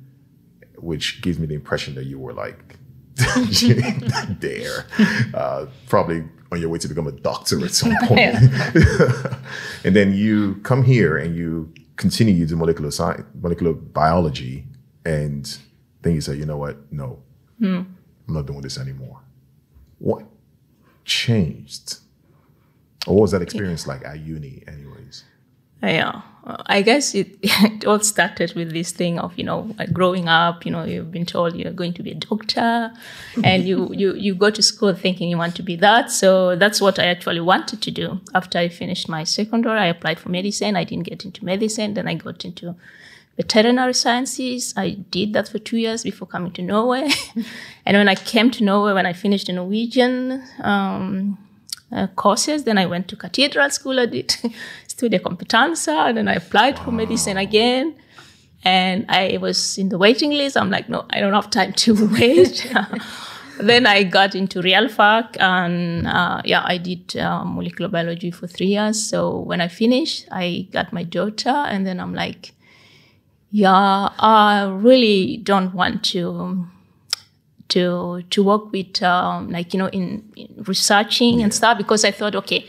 which 0.78 1.22
gives 1.22 1.38
me 1.38 1.46
the 1.46 1.56
impression 1.56 1.94
that 1.96 2.06
you 2.06 2.18
were 2.18 2.34
like 2.34 2.78
there, 4.40 4.86
uh, 5.34 5.68
probably 5.88 6.24
on 6.52 6.60
your 6.60 6.70
way 6.70 6.80
to 6.80 6.88
become 6.88 7.08
a 7.08 7.12
doctor 7.12 7.64
at 7.64 7.72
some 7.72 7.96
point. 8.04 8.36
and 9.84 9.96
then 9.96 10.14
you 10.14 10.56
come 10.64 10.84
here 10.84 11.18
and 11.18 11.36
you 11.36 11.72
continue 11.96 12.34
you 12.34 12.46
do 12.46 12.56
molecular 12.56 12.92
science, 12.92 13.26
molecular 13.42 13.74
biology, 13.74 14.66
and 15.06 15.58
then 16.02 16.14
you 16.14 16.22
say, 16.22 16.36
you 16.36 16.46
know 16.46 16.58
what? 16.58 16.92
No, 16.92 17.22
mm. 17.62 17.86
I'm 18.28 18.34
not 18.34 18.46
doing 18.46 18.62
this 18.62 18.78
anymore. 18.78 19.20
What 20.00 20.26
changed? 21.06 22.00
Or 23.08 23.16
what 23.16 23.22
was 23.24 23.32
that 23.32 23.42
experience 23.42 23.88
like 23.88 24.06
at 24.06 24.20
uni, 24.20 24.64
anyways? 24.68 25.24
Yeah, 25.82 26.22
I 26.66 26.82
guess 26.82 27.14
it, 27.16 27.38
it 27.42 27.86
all 27.86 28.00
started 28.00 28.54
with 28.56 28.72
this 28.72 28.92
thing 28.92 29.20
of 29.20 29.38
you 29.38 29.44
know 29.44 29.74
like 29.78 29.94
growing 29.94 30.28
up. 30.28 30.66
You 30.66 30.72
know, 30.72 30.84
you've 30.84 31.12
been 31.12 31.26
told 31.26 31.56
you're 31.56 31.72
going 31.72 31.94
to 31.94 32.04
be 32.04 32.12
a 32.12 32.16
doctor, 32.16 32.92
and 33.44 33.68
you 33.68 33.90
you 33.94 34.14
you 34.16 34.36
go 34.36 34.50
to 34.50 34.62
school 34.62 34.94
thinking 34.94 35.30
you 35.30 35.38
want 35.38 35.56
to 35.56 35.64
be 35.64 35.76
that. 35.78 36.12
So 36.12 36.56
that's 36.56 36.82
what 36.82 37.00
I 37.00 37.06
actually 37.06 37.42
wanted 37.42 37.82
to 37.82 37.92
do. 37.92 38.22
After 38.34 38.58
I 38.58 38.70
finished 38.70 39.10
my 39.10 39.24
secondary, 39.24 39.80
I 39.80 39.88
applied 39.88 40.20
for 40.20 40.30
medicine. 40.30 40.76
I 40.76 40.84
didn't 40.84 41.08
get 41.08 41.26
into 41.26 41.44
medicine. 41.46 41.94
Then 41.94 42.08
I 42.08 42.16
got 42.16 42.46
into 42.46 42.76
veterinary 43.40 43.94
sciences. 43.94 44.74
I 44.76 44.98
did 45.12 45.34
that 45.34 45.48
for 45.48 45.60
two 45.60 45.78
years 45.78 46.04
before 46.04 46.28
coming 46.28 46.52
to 46.54 46.62
Norway. 46.62 47.10
and 47.86 47.98
when 47.98 48.10
I 48.10 48.16
came 48.16 48.52
to 48.52 48.64
Norway, 48.64 48.94
when 48.94 49.06
I 49.06 49.14
finished 49.14 49.48
the 49.48 49.54
Norwegian 49.54 50.44
um, 50.62 51.38
uh, 51.92 52.08
courses, 52.16 52.66
then 52.66 52.78
I 52.78 52.86
went 52.86 53.08
to 53.08 53.16
Cathedral 53.16 53.70
School. 53.70 54.00
I 54.00 54.08
did 54.08 54.36
studiekompetanse, 55.00 55.88
and 55.88 56.18
then 56.18 56.28
I 56.28 56.36
applied 56.36 56.80
for 56.80 56.92
medicine 56.92 57.38
again. 57.38 57.96
And 58.64 59.06
I 59.08 59.38
was 59.38 59.78
in 59.78 59.90
the 59.90 59.98
waiting 59.98 60.32
list. 60.32 60.58
I'm 60.58 60.70
like, 60.70 60.90
no, 60.90 61.06
I 61.12 61.22
don't 61.22 61.34
have 61.34 61.50
time 61.50 61.72
to 61.74 62.08
wait. 62.20 62.70
then 63.60 63.86
I 63.86 64.04
got 64.04 64.36
into 64.36 64.62
Real 64.62 64.88
RealFac, 64.88 65.40
and 65.40 66.08
uh, 66.08 66.42
yeah, 66.46 66.64
I 66.66 66.78
did 66.78 67.16
uh, 67.18 67.44
molecular 67.46 67.90
biology 67.90 68.32
for 68.32 68.48
three 68.48 68.68
years. 68.68 69.02
So 69.02 69.40
when 69.40 69.62
I 69.62 69.68
finished, 69.68 70.28
I 70.32 70.68
got 70.72 70.92
my 70.92 71.04
daughter, 71.04 71.50
and 71.50 71.86
then 71.86 72.00
I'm 72.00 72.14
like, 72.14 72.54
yeah, 73.52 74.10
I 74.20 74.70
really 74.70 75.38
don't 75.38 75.74
want 75.74 76.04
to 76.06 76.68
to 77.70 78.24
to 78.30 78.44
work 78.44 78.72
with 78.72 79.02
um, 79.04 79.50
like 79.50 79.74
you 79.74 79.80
know 79.80 79.88
in, 79.88 80.24
in 80.36 80.64
researching 80.68 81.42
and 81.42 81.54
stuff 81.54 81.78
because 81.78 82.04
I 82.04 82.12
thought, 82.12 82.36
okay, 82.36 82.66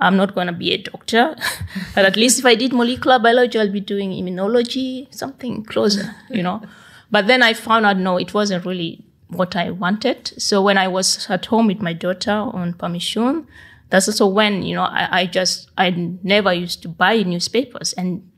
I'm 0.00 0.16
not 0.16 0.34
going 0.34 0.48
to 0.48 0.52
be 0.52 0.72
a 0.72 0.78
doctor, 0.78 1.36
but 1.94 2.04
at 2.04 2.16
least 2.16 2.38
if 2.38 2.46
I 2.46 2.54
did 2.54 2.72
molecular 2.72 3.18
biology, 3.18 3.58
I'll 3.58 3.70
be 3.70 3.80
doing 3.80 4.10
immunology, 4.10 5.12
something 5.14 5.64
closer, 5.64 6.14
you 6.30 6.42
know. 6.42 6.62
But 7.10 7.26
then 7.26 7.42
I 7.42 7.54
found 7.54 7.86
out 7.86 7.96
no, 7.96 8.16
it 8.16 8.34
wasn't 8.34 8.64
really 8.64 9.04
what 9.28 9.56
I 9.56 9.70
wanted. 9.70 10.34
So 10.38 10.62
when 10.62 10.78
I 10.78 10.88
was 10.88 11.28
at 11.30 11.46
home 11.46 11.68
with 11.68 11.80
my 11.80 11.92
daughter 11.92 12.32
on 12.32 12.74
permission, 12.74 13.46
that's 13.90 14.08
also 14.08 14.26
when 14.26 14.62
you 14.62 14.74
know 14.74 14.82
I, 14.82 15.20
I 15.20 15.26
just 15.26 15.70
I 15.78 15.90
never 15.90 16.52
used 16.52 16.82
to 16.82 16.88
buy 16.88 17.22
newspapers 17.22 17.92
and 17.92 18.28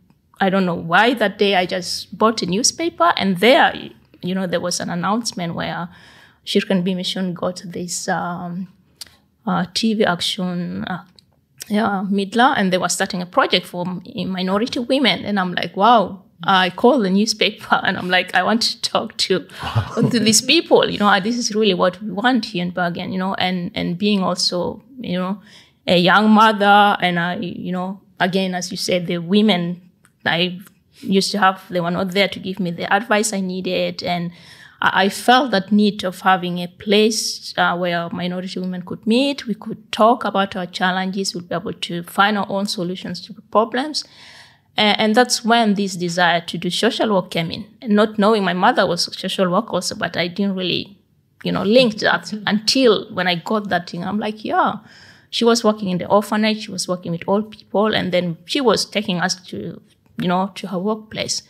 I 0.40 0.50
don't 0.50 0.66
know 0.66 0.74
why 0.74 1.14
that 1.14 1.38
day 1.38 1.54
I 1.54 1.64
just 1.66 2.16
bought 2.16 2.42
a 2.42 2.46
newspaper 2.46 3.12
and 3.16 3.38
there, 3.38 3.72
you 4.22 4.34
know, 4.34 4.46
there 4.46 4.60
was 4.60 4.80
an 4.80 4.90
announcement 4.90 5.54
where 5.54 5.88
Kirkens 6.44 6.84
Bymisjon 6.84 7.32
got 7.34 7.62
this 7.64 8.08
um, 8.08 8.68
uh, 9.46 9.64
TV 9.72 10.04
action, 10.04 10.84
uh, 10.84 11.04
yeah, 11.68 12.04
Midla, 12.10 12.54
and 12.56 12.72
they 12.72 12.78
were 12.78 12.88
starting 12.88 13.22
a 13.22 13.26
project 13.26 13.66
for 13.66 13.84
minority 13.84 14.78
women. 14.80 15.24
And 15.24 15.38
I'm 15.38 15.52
like, 15.52 15.76
wow. 15.76 16.22
I 16.44 16.68
call 16.68 16.98
the 16.98 17.08
newspaper 17.08 17.80
and 17.82 17.96
I'm 17.96 18.10
like, 18.10 18.34
I 18.34 18.42
want 18.42 18.60
to 18.62 18.80
talk 18.82 19.16
to, 19.16 19.48
to 19.94 20.20
these 20.20 20.42
people, 20.42 20.88
you 20.88 20.98
know, 20.98 21.06
ah, 21.06 21.18
this 21.18 21.38
is 21.38 21.54
really 21.54 21.72
what 21.72 22.00
we 22.02 22.10
want 22.10 22.44
here 22.44 22.62
in 22.62 22.72
Bergen, 22.72 23.10
you 23.10 23.18
know, 23.18 23.32
and, 23.34 23.70
and 23.74 23.96
being 23.96 24.22
also, 24.22 24.82
you 25.00 25.18
know, 25.18 25.40
a 25.86 25.96
young 25.96 26.30
mother 26.30 26.98
and 27.00 27.18
I, 27.18 27.36
you 27.36 27.72
know, 27.72 28.02
again, 28.20 28.54
as 28.54 28.70
you 28.70 28.76
said, 28.76 29.06
the 29.06 29.18
women 29.18 29.80
I 30.26 30.60
used 31.00 31.30
to 31.32 31.38
have, 31.38 31.62
they 31.70 31.80
were 31.80 31.90
not 31.90 32.10
there 32.10 32.28
to 32.28 32.38
give 32.38 32.60
me 32.60 32.70
the 32.70 32.92
advice 32.92 33.32
I 33.32 33.40
needed. 33.40 34.02
And 34.02 34.32
I 34.92 35.08
felt 35.08 35.50
that 35.52 35.72
need 35.72 36.04
of 36.04 36.20
having 36.20 36.58
a 36.58 36.68
place 36.68 37.54
uh, 37.56 37.76
where 37.76 38.08
minority 38.10 38.60
women 38.60 38.82
could 38.82 39.06
meet, 39.06 39.46
we 39.46 39.54
could 39.54 39.90
talk 39.92 40.24
about 40.24 40.56
our 40.56 40.66
challenges, 40.66 41.34
we'd 41.34 41.48
be 41.48 41.54
able 41.54 41.72
to 41.72 42.02
find 42.04 42.36
our 42.38 42.46
own 42.48 42.66
solutions 42.66 43.20
to 43.22 43.32
the 43.32 43.42
problems. 43.42 44.04
And, 44.76 45.00
and 45.00 45.14
that's 45.14 45.44
when 45.44 45.74
this 45.74 45.96
desire 45.96 46.40
to 46.42 46.58
do 46.58 46.70
social 46.70 47.14
work 47.14 47.30
came 47.30 47.50
in. 47.50 47.66
Not 47.82 48.18
knowing 48.18 48.44
my 48.44 48.52
mother 48.52 48.86
was 48.86 49.08
a 49.08 49.12
social 49.12 49.50
work 49.50 49.72
also, 49.72 49.94
but 49.94 50.16
I 50.16 50.28
didn't 50.28 50.56
really, 50.56 50.98
you 51.44 51.52
know, 51.52 51.62
link 51.62 51.98
that 52.00 52.32
until 52.46 53.12
when 53.14 53.26
I 53.26 53.36
got 53.36 53.68
that 53.68 53.90
thing. 53.90 54.04
I'm 54.04 54.18
like, 54.18 54.44
yeah, 54.44 54.76
she 55.30 55.44
was 55.44 55.64
working 55.64 55.88
in 55.88 55.98
the 55.98 56.08
orphanage, 56.08 56.64
she 56.64 56.70
was 56.70 56.86
working 56.86 57.12
with 57.12 57.22
old 57.26 57.50
people, 57.50 57.94
and 57.94 58.12
then 58.12 58.36
she 58.44 58.60
was 58.60 58.84
taking 58.84 59.18
us 59.20 59.34
to 59.46 59.80
you 60.18 60.28
know, 60.28 60.50
to 60.54 60.68
her 60.68 60.78
workplace. 60.78 61.42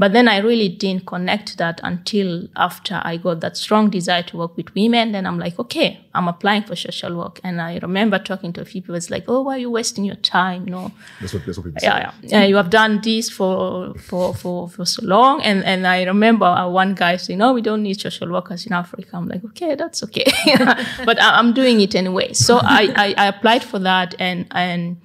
But 0.00 0.14
then 0.14 0.28
I 0.28 0.38
really 0.38 0.70
didn't 0.70 1.04
connect 1.04 1.58
that 1.58 1.78
until 1.84 2.48
after 2.56 3.02
I 3.04 3.18
got 3.18 3.40
that 3.40 3.58
strong 3.58 3.90
desire 3.90 4.22
to 4.22 4.38
work 4.38 4.56
with 4.56 4.74
women. 4.74 5.12
Then 5.12 5.26
I'm 5.26 5.38
like, 5.38 5.58
okay, 5.58 6.00
I'm 6.14 6.26
applying 6.26 6.62
for 6.62 6.74
social 6.74 7.14
work. 7.18 7.38
And 7.44 7.60
I 7.60 7.76
remember 7.82 8.18
talking 8.18 8.50
to 8.54 8.62
a 8.62 8.64
few 8.64 8.80
people, 8.80 8.94
it's 8.94 9.10
like, 9.10 9.24
oh, 9.28 9.42
why 9.42 9.56
are 9.56 9.58
you 9.58 9.70
wasting 9.70 10.06
your 10.06 10.16
time? 10.16 10.64
You 10.64 10.70
know, 10.70 10.92
that's 11.20 11.34
what, 11.34 11.44
that's 11.44 11.58
what 11.58 11.64
people 11.64 11.80
yeah, 11.82 12.12
say. 12.12 12.16
Yeah, 12.22 12.40
yeah. 12.40 12.46
You 12.46 12.56
have 12.56 12.70
done 12.70 13.02
this 13.02 13.28
for, 13.28 13.92
for, 13.96 14.34
for, 14.34 14.70
for 14.70 14.86
so 14.86 15.04
long. 15.04 15.42
And, 15.42 15.62
and 15.66 15.86
I 15.86 16.04
remember 16.04 16.46
uh, 16.46 16.66
one 16.66 16.94
guy 16.94 17.18
saying, 17.18 17.38
no, 17.38 17.52
we 17.52 17.60
don't 17.60 17.82
need 17.82 18.00
social 18.00 18.30
workers 18.32 18.64
in 18.64 18.72
Africa. 18.72 19.10
I'm 19.12 19.28
like, 19.28 19.44
okay, 19.44 19.74
that's 19.74 20.02
okay. 20.04 20.32
but 21.04 21.20
I, 21.20 21.38
am 21.38 21.52
doing 21.52 21.82
it 21.82 21.94
anyway. 21.94 22.32
So 22.32 22.58
I, 22.62 22.90
I, 22.96 23.14
I 23.18 23.26
applied 23.26 23.64
for 23.64 23.78
that 23.80 24.14
and, 24.18 24.46
and, 24.52 24.96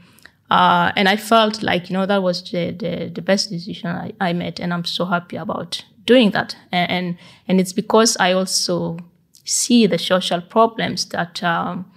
uh, 0.51 0.91
and 0.95 1.09
I 1.09 1.15
felt 1.15 1.63
like, 1.63 1.89
you 1.89 1.93
know, 1.93 2.05
that 2.05 2.21
was 2.21 2.43
the, 2.51 2.71
the, 2.71 3.11
the 3.13 3.21
best 3.21 3.49
decision 3.49 3.89
I, 3.89 4.13
I, 4.21 4.33
made. 4.33 4.59
And 4.59 4.73
I'm 4.73 4.85
so 4.85 5.05
happy 5.05 5.37
about 5.37 5.83
doing 6.05 6.31
that. 6.31 6.55
And, 6.71 6.91
and, 6.91 7.17
and 7.47 7.59
it's 7.59 7.73
because 7.73 8.15
I 8.19 8.33
also 8.33 8.97
see 9.43 9.87
the 9.87 9.97
social 9.97 10.41
problems 10.41 11.05
that, 11.05 11.41
um, 11.43 11.91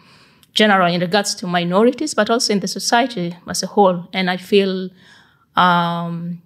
general 0.54 0.92
in 0.92 1.00
regards 1.00 1.34
to 1.37 1.46
minorities, 1.46 2.14
but 2.14 2.30
also 2.30 2.52
in 2.52 2.61
the 2.61 2.68
society 2.68 3.37
as 3.46 3.62
a 3.62 3.66
whole. 3.66 4.08
And 4.12 4.30
I 4.30 4.38
feel, 4.38 4.88
um, 5.54 6.42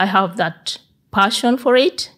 I 0.00 0.06
have 0.06 0.36
that 0.38 0.78
passion 1.10 1.58
for 1.58 1.76
it. 1.76 2.10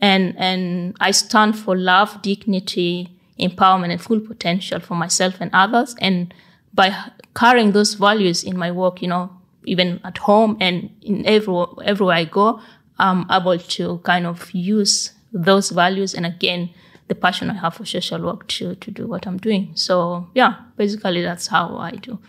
And, 0.00 0.34
and 0.38 0.96
I 0.98 1.10
stand 1.10 1.58
for 1.58 1.76
love, 1.76 2.22
dignity, 2.22 3.10
empowerment, 3.38 3.90
and 3.90 4.00
full 4.00 4.20
potential 4.20 4.80
for 4.80 4.94
myself 4.94 5.34
and 5.40 5.50
others. 5.52 5.94
And 6.00 6.32
by 6.78 6.94
carrying 7.34 7.72
those 7.72 7.94
values 7.94 8.44
in 8.44 8.56
my 8.56 8.70
work, 8.70 9.02
you 9.02 9.08
know, 9.08 9.28
even 9.64 10.00
at 10.04 10.16
home 10.18 10.56
and 10.60 10.88
in 11.02 11.26
every, 11.26 11.64
everywhere 11.84 12.14
I 12.14 12.24
go, 12.24 12.60
I'm 13.00 13.26
able 13.28 13.58
to 13.58 13.98
kind 14.04 14.26
of 14.26 14.48
use 14.54 15.10
those 15.32 15.70
values 15.70 16.14
and 16.14 16.24
again, 16.24 16.70
the 17.08 17.16
passion 17.16 17.50
I 17.50 17.54
have 17.54 17.74
for 17.74 17.84
social 17.84 18.22
work 18.22 18.46
to, 18.48 18.76
to 18.76 18.90
do 18.92 19.08
what 19.08 19.26
I'm 19.26 19.38
doing. 19.38 19.72
So 19.74 20.28
yeah, 20.34 20.54
basically 20.76 21.22
that's 21.22 21.48
how 21.48 21.76
I 21.78 21.90
do. 21.90 22.20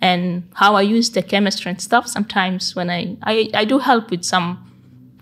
And 0.00 0.48
how 0.54 0.74
I 0.74 0.82
use 0.82 1.10
the 1.10 1.22
chemistry 1.22 1.70
and 1.70 1.80
stuff 1.82 2.06
sometimes 2.06 2.74
when 2.74 2.88
I, 2.88 3.18
I, 3.24 3.50
I 3.52 3.64
do 3.66 3.78
help 3.78 4.10
with 4.10 4.24
some 4.24 4.67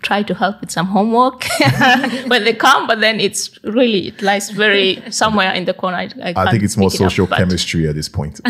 try 0.07 0.23
to 0.23 0.33
help 0.33 0.61
with 0.61 0.71
some 0.71 0.87
homework 0.87 1.43
when 2.31 2.43
they 2.45 2.53
come, 2.53 2.87
but 2.87 2.99
then 3.01 3.19
it's 3.19 3.41
really, 3.63 4.07
it 4.07 4.21
lies 4.21 4.49
very 4.51 5.03
somewhere 5.11 5.51
in 5.53 5.65
the 5.65 5.73
corner. 5.73 5.97
I, 5.97 6.09
I, 6.23 6.33
I 6.47 6.51
think 6.51 6.63
it's 6.63 6.77
more 6.77 6.89
social 6.89 7.25
up, 7.25 7.37
chemistry 7.37 7.87
at 7.89 7.95
this 7.95 8.09
point. 8.09 8.39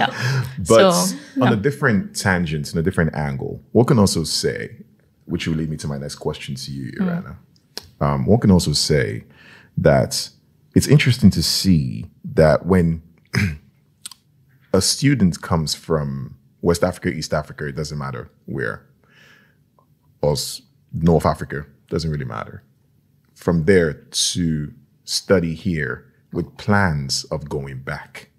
yeah. 0.00 0.10
But 0.68 0.92
so, 0.92 1.16
on 1.42 1.48
yeah. 1.48 1.52
a 1.52 1.56
different 1.56 2.16
tangent, 2.16 2.72
on 2.72 2.78
a 2.78 2.82
different 2.82 3.14
angle, 3.14 3.60
one 3.72 3.84
can 3.84 3.98
also 3.98 4.24
say, 4.24 4.76
which 5.26 5.46
will 5.46 5.56
lead 5.56 5.68
me 5.68 5.76
to 5.78 5.88
my 5.88 5.98
next 5.98 6.16
question 6.16 6.54
to 6.54 6.70
you, 6.70 6.92
mm. 6.92 7.02
Irana. 7.02 7.36
Mm. 8.00 8.06
Um, 8.06 8.26
one 8.26 8.40
can 8.40 8.50
also 8.50 8.72
say 8.72 9.24
that 9.76 10.30
it's 10.74 10.86
interesting 10.86 11.30
to 11.30 11.42
see 11.42 12.06
that 12.24 12.64
when 12.64 13.02
a 14.72 14.80
student 14.80 15.42
comes 15.42 15.74
from 15.74 16.36
West 16.62 16.82
Africa, 16.84 17.08
East 17.08 17.34
Africa, 17.34 17.66
it 17.66 17.76
doesn't 17.76 17.98
matter 17.98 18.30
where, 18.46 18.86
or 20.22 20.36
North 20.92 21.26
Africa, 21.26 21.66
doesn't 21.88 22.10
really 22.10 22.24
matter. 22.24 22.62
From 23.34 23.64
there 23.64 23.92
to 23.92 24.72
study 25.04 25.54
here 25.54 26.06
with 26.32 26.56
plans 26.56 27.24
of 27.24 27.48
going 27.48 27.80
back. 27.80 28.30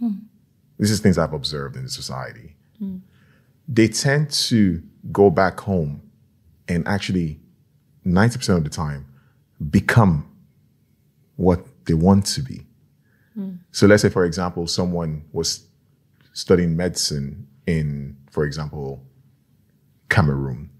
Hmm. 0.00 0.14
This 0.78 0.90
is 0.90 1.00
things 1.00 1.18
I've 1.18 1.32
observed 1.32 1.76
in 1.76 1.84
the 1.84 1.88
society. 1.88 2.56
Hmm. 2.78 2.98
They 3.68 3.88
tend 3.88 4.30
to 4.30 4.82
go 5.12 5.30
back 5.30 5.60
home 5.60 6.02
and 6.66 6.86
actually 6.88 7.40
90% 8.06 8.56
of 8.56 8.64
the 8.64 8.70
time 8.70 9.06
become 9.70 10.30
what 11.36 11.66
they 11.84 11.94
want 11.94 12.26
to 12.26 12.42
be. 12.42 12.66
Hmm. 13.34 13.56
So 13.70 13.86
let's 13.86 14.02
say, 14.02 14.08
for 14.08 14.24
example, 14.24 14.66
someone 14.66 15.24
was 15.32 15.66
studying 16.32 16.76
medicine 16.76 17.46
in, 17.66 18.16
for 18.30 18.44
example, 18.44 19.04
Cameroon 20.08 20.70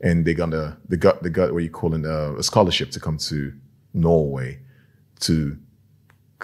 and 0.00 0.24
they're 0.24 0.34
gonna 0.34 0.78
they 0.88 0.96
got 0.96 1.22
they 1.22 1.30
got 1.30 1.52
what 1.52 1.62
you 1.62 1.70
call 1.70 1.94
a, 1.94 2.38
a 2.38 2.42
scholarship 2.42 2.90
to 2.92 3.00
come 3.00 3.18
to 3.18 3.52
Norway 3.94 4.60
to 5.20 5.58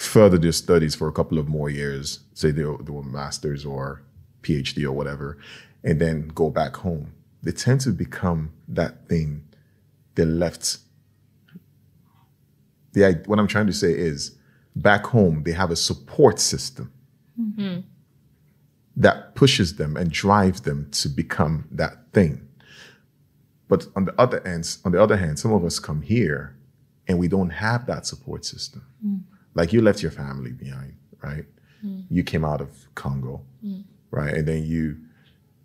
further 0.00 0.38
their 0.38 0.52
studies 0.52 0.94
for 0.94 1.08
a 1.08 1.12
couple 1.12 1.38
of 1.38 1.48
more 1.48 1.68
years, 1.68 2.20
say 2.34 2.50
they 2.50 2.62
do 2.62 2.98
a 2.98 3.02
master's 3.02 3.64
or 3.66 4.02
PhD 4.42 4.84
or 4.84 4.92
whatever, 4.92 5.38
and 5.84 6.00
then 6.00 6.28
go 6.28 6.50
back 6.50 6.76
home. 6.76 7.12
They 7.42 7.52
tend 7.52 7.80
to 7.82 7.90
become 7.90 8.52
that 8.68 9.08
thing 9.08 9.44
they 10.14 10.24
left. 10.24 10.78
The 12.92 13.22
what 13.26 13.38
I'm 13.38 13.48
trying 13.48 13.66
to 13.66 13.72
say 13.72 13.92
is, 13.92 14.36
back 14.74 15.06
home 15.06 15.42
they 15.42 15.52
have 15.52 15.70
a 15.70 15.76
support 15.76 16.40
system 16.40 16.90
mm-hmm. 17.38 17.80
that 18.96 19.34
pushes 19.34 19.76
them 19.76 19.96
and 19.96 20.10
drives 20.10 20.62
them 20.62 20.90
to 20.92 21.08
become 21.08 21.66
that 21.70 22.12
thing. 22.12 22.48
But 23.68 23.86
on 23.96 24.04
the 24.04 24.14
other 24.20 24.42
hand, 24.44 24.76
on 24.84 24.92
the 24.92 25.02
other 25.02 25.16
hand, 25.16 25.38
some 25.38 25.52
of 25.52 25.64
us 25.64 25.78
come 25.78 26.02
here 26.02 26.56
and 27.08 27.18
we 27.18 27.28
don't 27.28 27.50
have 27.50 27.86
that 27.86 28.06
support 28.06 28.44
system. 28.44 28.84
Mm. 29.04 29.22
Like 29.54 29.72
you 29.72 29.80
left 29.82 30.02
your 30.02 30.10
family 30.10 30.52
behind, 30.52 30.94
right? 31.22 31.44
Mm. 31.84 32.04
You 32.10 32.22
came 32.22 32.44
out 32.44 32.60
of 32.60 32.70
Congo, 32.94 33.42
mm. 33.64 33.84
right? 34.10 34.34
And 34.34 34.46
then 34.46 34.64
you 34.64 34.98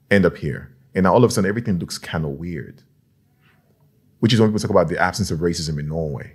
end 0.10 0.26
up 0.26 0.38
here. 0.38 0.76
And 0.96 1.04
now 1.04 1.14
all 1.14 1.24
of 1.24 1.30
a 1.30 1.34
sudden 1.34 1.50
everything 1.50 1.80
looks 1.80 1.98
kind 1.98 2.26
of 2.26 2.32
weird. 2.32 2.82
Which 4.20 4.34
is 4.34 4.40
when 4.40 4.50
people 4.50 4.60
talk 4.60 4.72
about 4.72 4.88
the 4.88 5.00
absence 5.00 5.30
of 5.30 5.40
racism 5.40 5.80
in 5.80 5.88
Norway. 5.88 6.34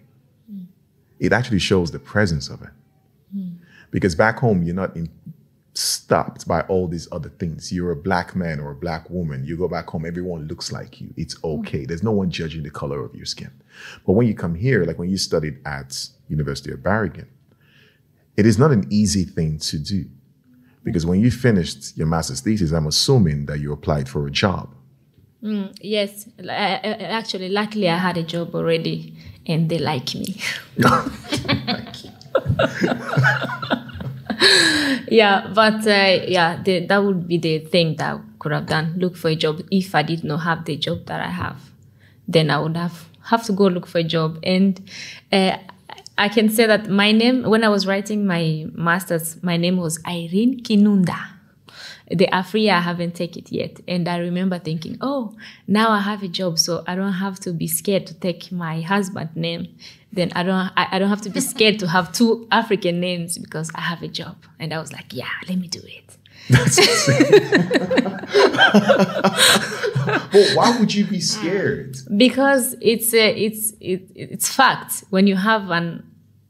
Mm. 0.51 0.67
It 1.19 1.33
actually 1.33 1.59
shows 1.59 1.91
the 1.91 1.99
presence 1.99 2.49
of 2.49 2.63
it. 2.63 2.71
Mm. 3.37 3.57
Because 3.91 4.15
back 4.15 4.39
home, 4.39 4.63
you're 4.63 4.75
not 4.75 4.97
in, 4.97 5.11
stopped 5.75 6.47
by 6.47 6.61
all 6.63 6.87
these 6.87 7.09
other 7.13 7.31
things. 7.31 7.73
You're 7.73 7.93
a 7.93 7.97
black 7.97 8.37
man 8.37 8.61
or 8.61 8.73
a 8.73 8.75
black 8.75 9.09
woman. 9.09 9.45
You 9.45 9.57
go 9.57 9.69
back 9.69 9.89
home, 9.89 10.05
everyone 10.05 10.47
looks 10.47 10.71
like 10.71 11.01
you. 11.01 11.13
It's 11.17 11.35
hmm. 11.35 11.47
okay. 11.47 11.87
There's 11.87 12.03
no 12.03 12.13
one 12.13 12.31
judging 12.31 12.63
the 12.63 12.71
color 12.71 13.05
of 13.05 13.15
your 13.15 13.27
skin. 13.27 13.51
But 14.07 14.13
when 14.13 14.27
you 14.27 14.35
come 14.35 14.55
here, 14.55 14.85
like 14.85 14.99
when 14.99 15.11
you 15.11 15.17
studied 15.17 15.59
at 15.67 16.09
University 16.29 16.73
of 16.73 16.83
Bergen, 16.83 17.29
it 18.37 18.47
is 18.47 18.59
not 18.59 18.71
an 18.71 18.87
easy 18.91 19.25
thing 19.25 19.59
to 19.59 19.79
do. 19.79 20.07
Because 20.85 21.07
when 21.07 21.21
you 21.21 21.31
finished 21.31 21.97
your 21.97 22.07
master's 22.07 22.41
thesis, 22.41 22.73
I'm 22.73 22.87
assuming 22.87 23.47
that 23.47 23.61
you 23.61 23.73
applied 23.73 24.09
for 24.09 24.27
a 24.27 24.31
job. 24.31 24.75
Mm, 25.43 25.77
yes, 25.81 26.29
uh, 26.39 26.47
uh, 26.47 26.81
uh, 26.85 26.97
actually, 27.01 27.49
luckily 27.49 27.89
I 27.89 27.97
had 27.97 28.17
a 28.17 28.23
job 28.23 28.55
already, 28.55 29.17
and 29.47 29.69
they 29.69 29.79
like 29.79 30.15
me. 30.15 30.41
yeah, 35.09 35.51
but 35.55 35.87
uh, 35.87 36.25
yeah, 36.27 36.61
the, 36.63 36.87
that 36.87 36.99
would 36.99 37.29
be 37.29 37.39
the 37.39 37.61
thing 37.61 37.97
that 37.97 38.15
I 38.17 38.21
could 38.39 38.53
have 38.53 38.67
done. 38.67 38.95
Look 38.99 39.17
for 39.17 39.29
a 39.29 39.37
job. 39.37 39.63
If 39.71 39.95
I 39.95 40.03
did 40.03 40.25
not 40.25 40.39
have 40.39 40.65
the 40.65 40.77
job 40.77 41.07
that 41.07 41.21
I 41.21 41.31
have, 41.31 41.71
then 42.27 42.51
I 42.51 42.59
would 42.59 42.77
have 42.77 43.09
have 43.25 43.45
to 43.45 43.53
go 43.53 43.67
look 43.67 43.87
for 43.87 43.99
a 43.99 44.05
job. 44.05 44.39
And 44.43 44.81
uh, 45.31 45.59
I 46.19 46.29
can 46.29 46.49
say 46.49 46.67
that 46.67 46.89
my 46.89 47.13
name, 47.13 47.45
when 47.45 47.63
I 47.65 47.69
was 47.69 47.87
writing 47.87 48.27
my 48.27 48.67
master's, 48.73 49.41
my 49.43 49.57
name 49.57 49.77
was 49.77 50.01
Irene 50.07 50.63
Kinunda. 50.63 51.32
The 52.13 52.27
Afria, 52.27 52.73
I 52.75 52.81
haven't 52.81 53.15
taken 53.15 53.43
it 53.45 53.51
yet. 53.51 53.81
And 53.89 54.07
I 54.07 54.19
remember 54.19 54.59
thinking, 54.59 54.99
oh, 55.01 55.35
now 55.67 55.91
I 55.91 56.01
have 56.01 56.23
a 56.23 56.29
job, 56.29 56.59
so 56.59 56.85
I 56.87 56.95
don't 56.95 57.15
have 57.15 57.41
to 57.41 57.53
be 57.53 57.67
scared 57.67 58.07
to 58.09 58.15
take 58.15 58.53
my 58.53 58.83
husband's 58.83 59.35
name. 59.35 59.75
Then 60.13 60.31
I 60.37 60.43
don't, 60.43 60.71
I, 60.77 60.89
I 60.93 60.99
don't 60.99 61.09
have 61.09 61.23
to 61.23 61.31
be 61.31 61.41
scared 61.53 61.79
to 61.79 61.89
have 61.89 62.13
two 62.13 62.47
African 62.51 63.01
names 63.01 63.39
because 63.39 63.71
I 63.75 63.81
have 63.81 64.03
a 64.03 64.09
job. 64.09 64.37
And 64.59 64.75
I 64.75 64.79
was 64.79 64.93
like, 64.93 65.07
yeah, 65.15 65.31
let 65.49 65.59
me 65.59 65.69
do 65.69 65.81
it. 65.83 66.19
well, 70.35 70.57
why 70.57 70.77
would 70.79 70.93
you 70.93 71.07
be 71.07 71.21
scared? 71.21 71.97
Because 72.17 72.75
it's 72.81 73.15
a, 73.15 73.31
it's 73.31 73.73
it, 73.81 74.11
it's 74.15 74.49
fact. 74.49 75.05
When 75.11 75.29
you 75.29 75.37
have 75.37 75.71
an 75.71 76.05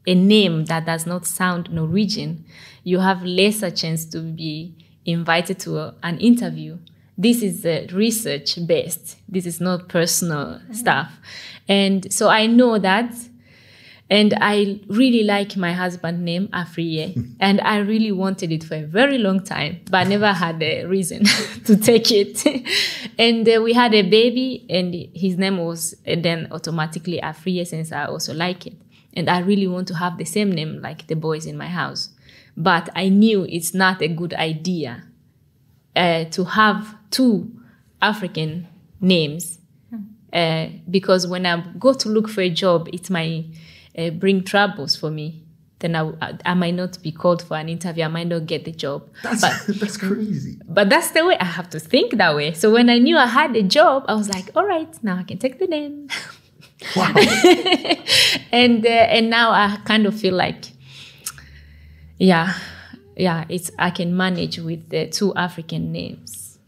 a 0.07 0.15
name 0.15 0.65
that 0.65 0.85
does 0.85 1.05
not 1.05 1.25
sound 1.25 1.71
Norwegian, 1.71 2.43
you 2.83 2.99
have 2.99 3.23
lesser 3.23 3.69
chance 3.71 4.05
to 4.05 4.19
be 4.19 4.75
invited 5.05 5.59
to 5.59 5.93
an 6.03 6.19
interview. 6.19 6.77
This 7.17 7.41
is 7.41 7.65
uh, 7.65 7.87
research 7.91 8.57
based. 8.65 9.17
This 9.29 9.45
is 9.45 9.61
not 9.61 9.87
personal 9.87 10.45
mm-hmm. 10.45 10.73
stuff, 10.73 11.19
and 11.67 12.11
so 12.11 12.29
I 12.29 12.47
know 12.47 12.79
that 12.79 13.13
and 14.13 14.33
I 14.41 14.79
really 14.87 15.23
like 15.23 15.57
my 15.57 15.73
husband's 15.73 16.21
name, 16.21 16.47
Afriye. 16.49 17.35
and 17.39 17.59
I 17.61 17.77
really 17.77 18.11
wanted 18.11 18.51
it 18.51 18.63
for 18.63 18.75
a 18.75 18.83
very 18.83 19.17
long 19.17 19.43
time, 19.43 19.79
but 19.89 20.05
I 20.05 20.09
never 20.09 20.31
had 20.31 20.61
a 20.61 20.85
reason 20.85 21.23
to 21.65 21.75
take 21.75 22.11
it. 22.11 22.45
and 23.17 23.49
uh, 23.49 23.59
we 23.63 23.73
had 23.73 23.93
a 23.95 24.03
baby, 24.03 24.65
and 24.69 24.93
his 25.15 25.37
name 25.37 25.57
was 25.57 25.95
then 26.05 26.47
automatically 26.51 27.19
Afriye 27.21 27.65
since 27.65 27.91
I 27.91 28.05
also 28.05 28.33
like 28.33 28.67
it. 28.67 28.75
And 29.15 29.29
I 29.29 29.39
really 29.39 29.67
want 29.67 29.87
to 29.87 29.95
have 29.95 30.19
the 30.19 30.25
same 30.25 30.51
name 30.51 30.81
like 30.81 31.07
the 31.07 31.15
boys 31.15 31.47
in 31.47 31.57
my 31.57 31.67
house. 31.67 32.09
But 32.55 32.89
I 32.95 33.09
knew 33.09 33.45
it's 33.49 33.73
not 33.73 34.01
a 34.01 34.07
good 34.07 34.33
idea 34.33 35.03
uh, 35.95 36.25
to 36.25 36.43
have 36.43 36.95
two 37.09 37.51
African 38.01 38.67
names 39.01 39.59
uh, 40.33 40.67
because 40.89 41.27
when 41.27 41.45
I 41.45 41.63
go 41.77 41.93
to 41.93 42.09
look 42.09 42.27
for 42.27 42.41
a 42.41 42.49
job, 42.49 42.89
it 42.91 43.09
might 43.09 43.45
uh, 43.97 44.09
bring 44.09 44.43
troubles 44.43 44.95
for 44.95 45.11
me, 45.11 45.43
then 45.77 45.95
I, 45.95 46.37
I, 46.45 46.53
might 46.55 46.73
not 46.73 47.01
be 47.03 47.11
called 47.11 47.43
for 47.43 47.55
an 47.55 47.69
interview. 47.69 48.05
I 48.05 48.07
might 48.07 48.27
not 48.27 48.47
get 48.47 48.65
the 48.65 48.71
job. 48.71 49.09
That's, 49.21 49.41
but, 49.41 49.53
that's 49.79 49.97
crazy. 49.97 50.57
But 50.65 50.89
that's 50.89 51.11
the 51.11 51.25
way 51.25 51.37
I 51.37 51.45
have 51.45 51.69
to 51.71 51.79
think 51.79 52.17
that 52.17 52.35
way. 52.35 52.53
So 52.53 52.71
when 52.71 52.89
I 52.89 52.97
knew 52.97 53.17
I 53.17 53.27
had 53.27 53.55
a 53.55 53.61
job, 53.61 54.05
I 54.07 54.15
was 54.15 54.29
like, 54.29 54.49
all 54.55 54.65
right, 54.65 54.91
now 55.03 55.17
I 55.17 55.23
can 55.23 55.37
take 55.37 55.59
the 55.59 55.67
name. 55.67 56.07
Wow. 56.95 57.13
and 58.51 58.85
uh, 58.85 58.89
and 58.89 59.29
now 59.29 59.51
I 59.51 59.77
kind 59.85 60.05
of 60.05 60.19
feel 60.19 60.33
like, 60.33 60.72
yeah, 62.17 62.53
yeah, 63.15 63.45
it's 63.49 63.71
I 63.77 63.89
can 63.89 64.15
manage 64.15 64.59
with 64.59 64.89
the 64.89 65.07
two 65.07 65.33
African 65.35 65.91
names. 65.91 66.59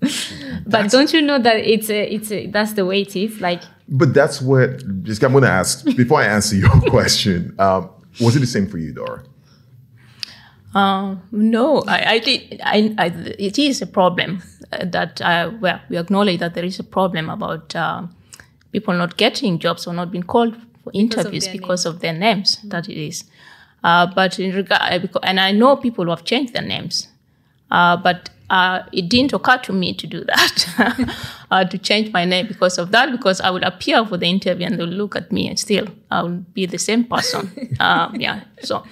but 0.66 0.90
don't 0.90 1.12
you 1.12 1.20
know 1.20 1.38
that 1.38 1.56
it's 1.56 1.90
a, 1.90 2.14
it's 2.14 2.32
a, 2.32 2.46
that's 2.46 2.72
the 2.72 2.86
way 2.86 3.02
it 3.02 3.14
is 3.14 3.38
like 3.40 3.62
but 3.90 4.14
that's 4.14 4.40
what 4.40 5.02
just 5.02 5.22
I'm 5.22 5.32
going 5.32 5.44
to 5.44 5.50
ask 5.50 5.84
before 5.96 6.20
I 6.20 6.26
answer 6.26 6.56
your 6.56 6.70
question. 6.88 7.54
Um, 7.58 7.90
was 8.20 8.36
it 8.36 8.40
the 8.40 8.46
same 8.46 8.68
for 8.68 8.78
you, 8.78 8.92
Dora? 8.92 9.24
Uh, 10.74 11.16
no, 11.32 11.82
I, 11.82 12.14
I 12.14 12.20
think 12.20 12.60
I, 12.62 12.94
I, 12.96 13.06
it 13.38 13.58
is 13.58 13.82
a 13.82 13.86
problem 13.86 14.42
that 14.70 15.20
uh, 15.20 15.50
well 15.60 15.80
we 15.88 15.98
acknowledge 15.98 16.38
that 16.38 16.54
there 16.54 16.64
is 16.64 16.78
a 16.78 16.84
problem 16.84 17.28
about 17.28 17.74
uh, 17.74 18.06
people 18.70 18.94
not 18.94 19.16
getting 19.16 19.58
jobs 19.58 19.88
or 19.88 19.92
not 19.92 20.12
being 20.12 20.22
called 20.22 20.56
for 20.82 20.90
interviews 20.94 21.48
because 21.48 21.52
of 21.52 21.52
their, 21.52 21.60
because 21.60 21.86
of 21.86 22.00
their 22.00 22.12
names. 22.12 22.56
Mm-hmm. 22.56 22.68
That 22.68 22.88
it 22.88 22.96
is, 22.96 23.24
uh, 23.84 24.06
but 24.14 24.38
in 24.38 24.54
regard 24.54 25.10
and 25.22 25.40
I 25.40 25.52
know 25.52 25.76
people 25.76 26.04
who 26.04 26.10
have 26.10 26.24
changed 26.24 26.52
their 26.52 26.62
names, 26.62 27.08
uh, 27.70 27.96
but 27.96 28.30
uh, 28.50 28.82
it 28.92 29.08
didn't 29.08 29.32
occur 29.32 29.58
to 29.58 29.72
me 29.72 29.94
to 29.94 30.06
do 30.06 30.24
that, 30.24 31.14
uh, 31.50 31.64
to 31.64 31.78
change 31.78 32.12
my 32.12 32.24
name 32.24 32.48
because 32.48 32.78
of 32.78 32.90
that, 32.90 33.10
because 33.12 33.40
I 33.40 33.50
would 33.50 33.62
appear 33.62 34.04
for 34.04 34.16
the 34.16 34.26
interview 34.26 34.66
and 34.66 34.78
they'll 34.78 34.86
look 34.86 35.14
at 35.14 35.30
me 35.30 35.48
and 35.48 35.58
still 35.58 35.86
I 36.10 36.24
would 36.24 36.52
be 36.52 36.66
the 36.66 36.78
same 36.78 37.04
person. 37.04 37.76
um, 37.78 38.16
yeah, 38.18 38.42
so, 38.60 38.84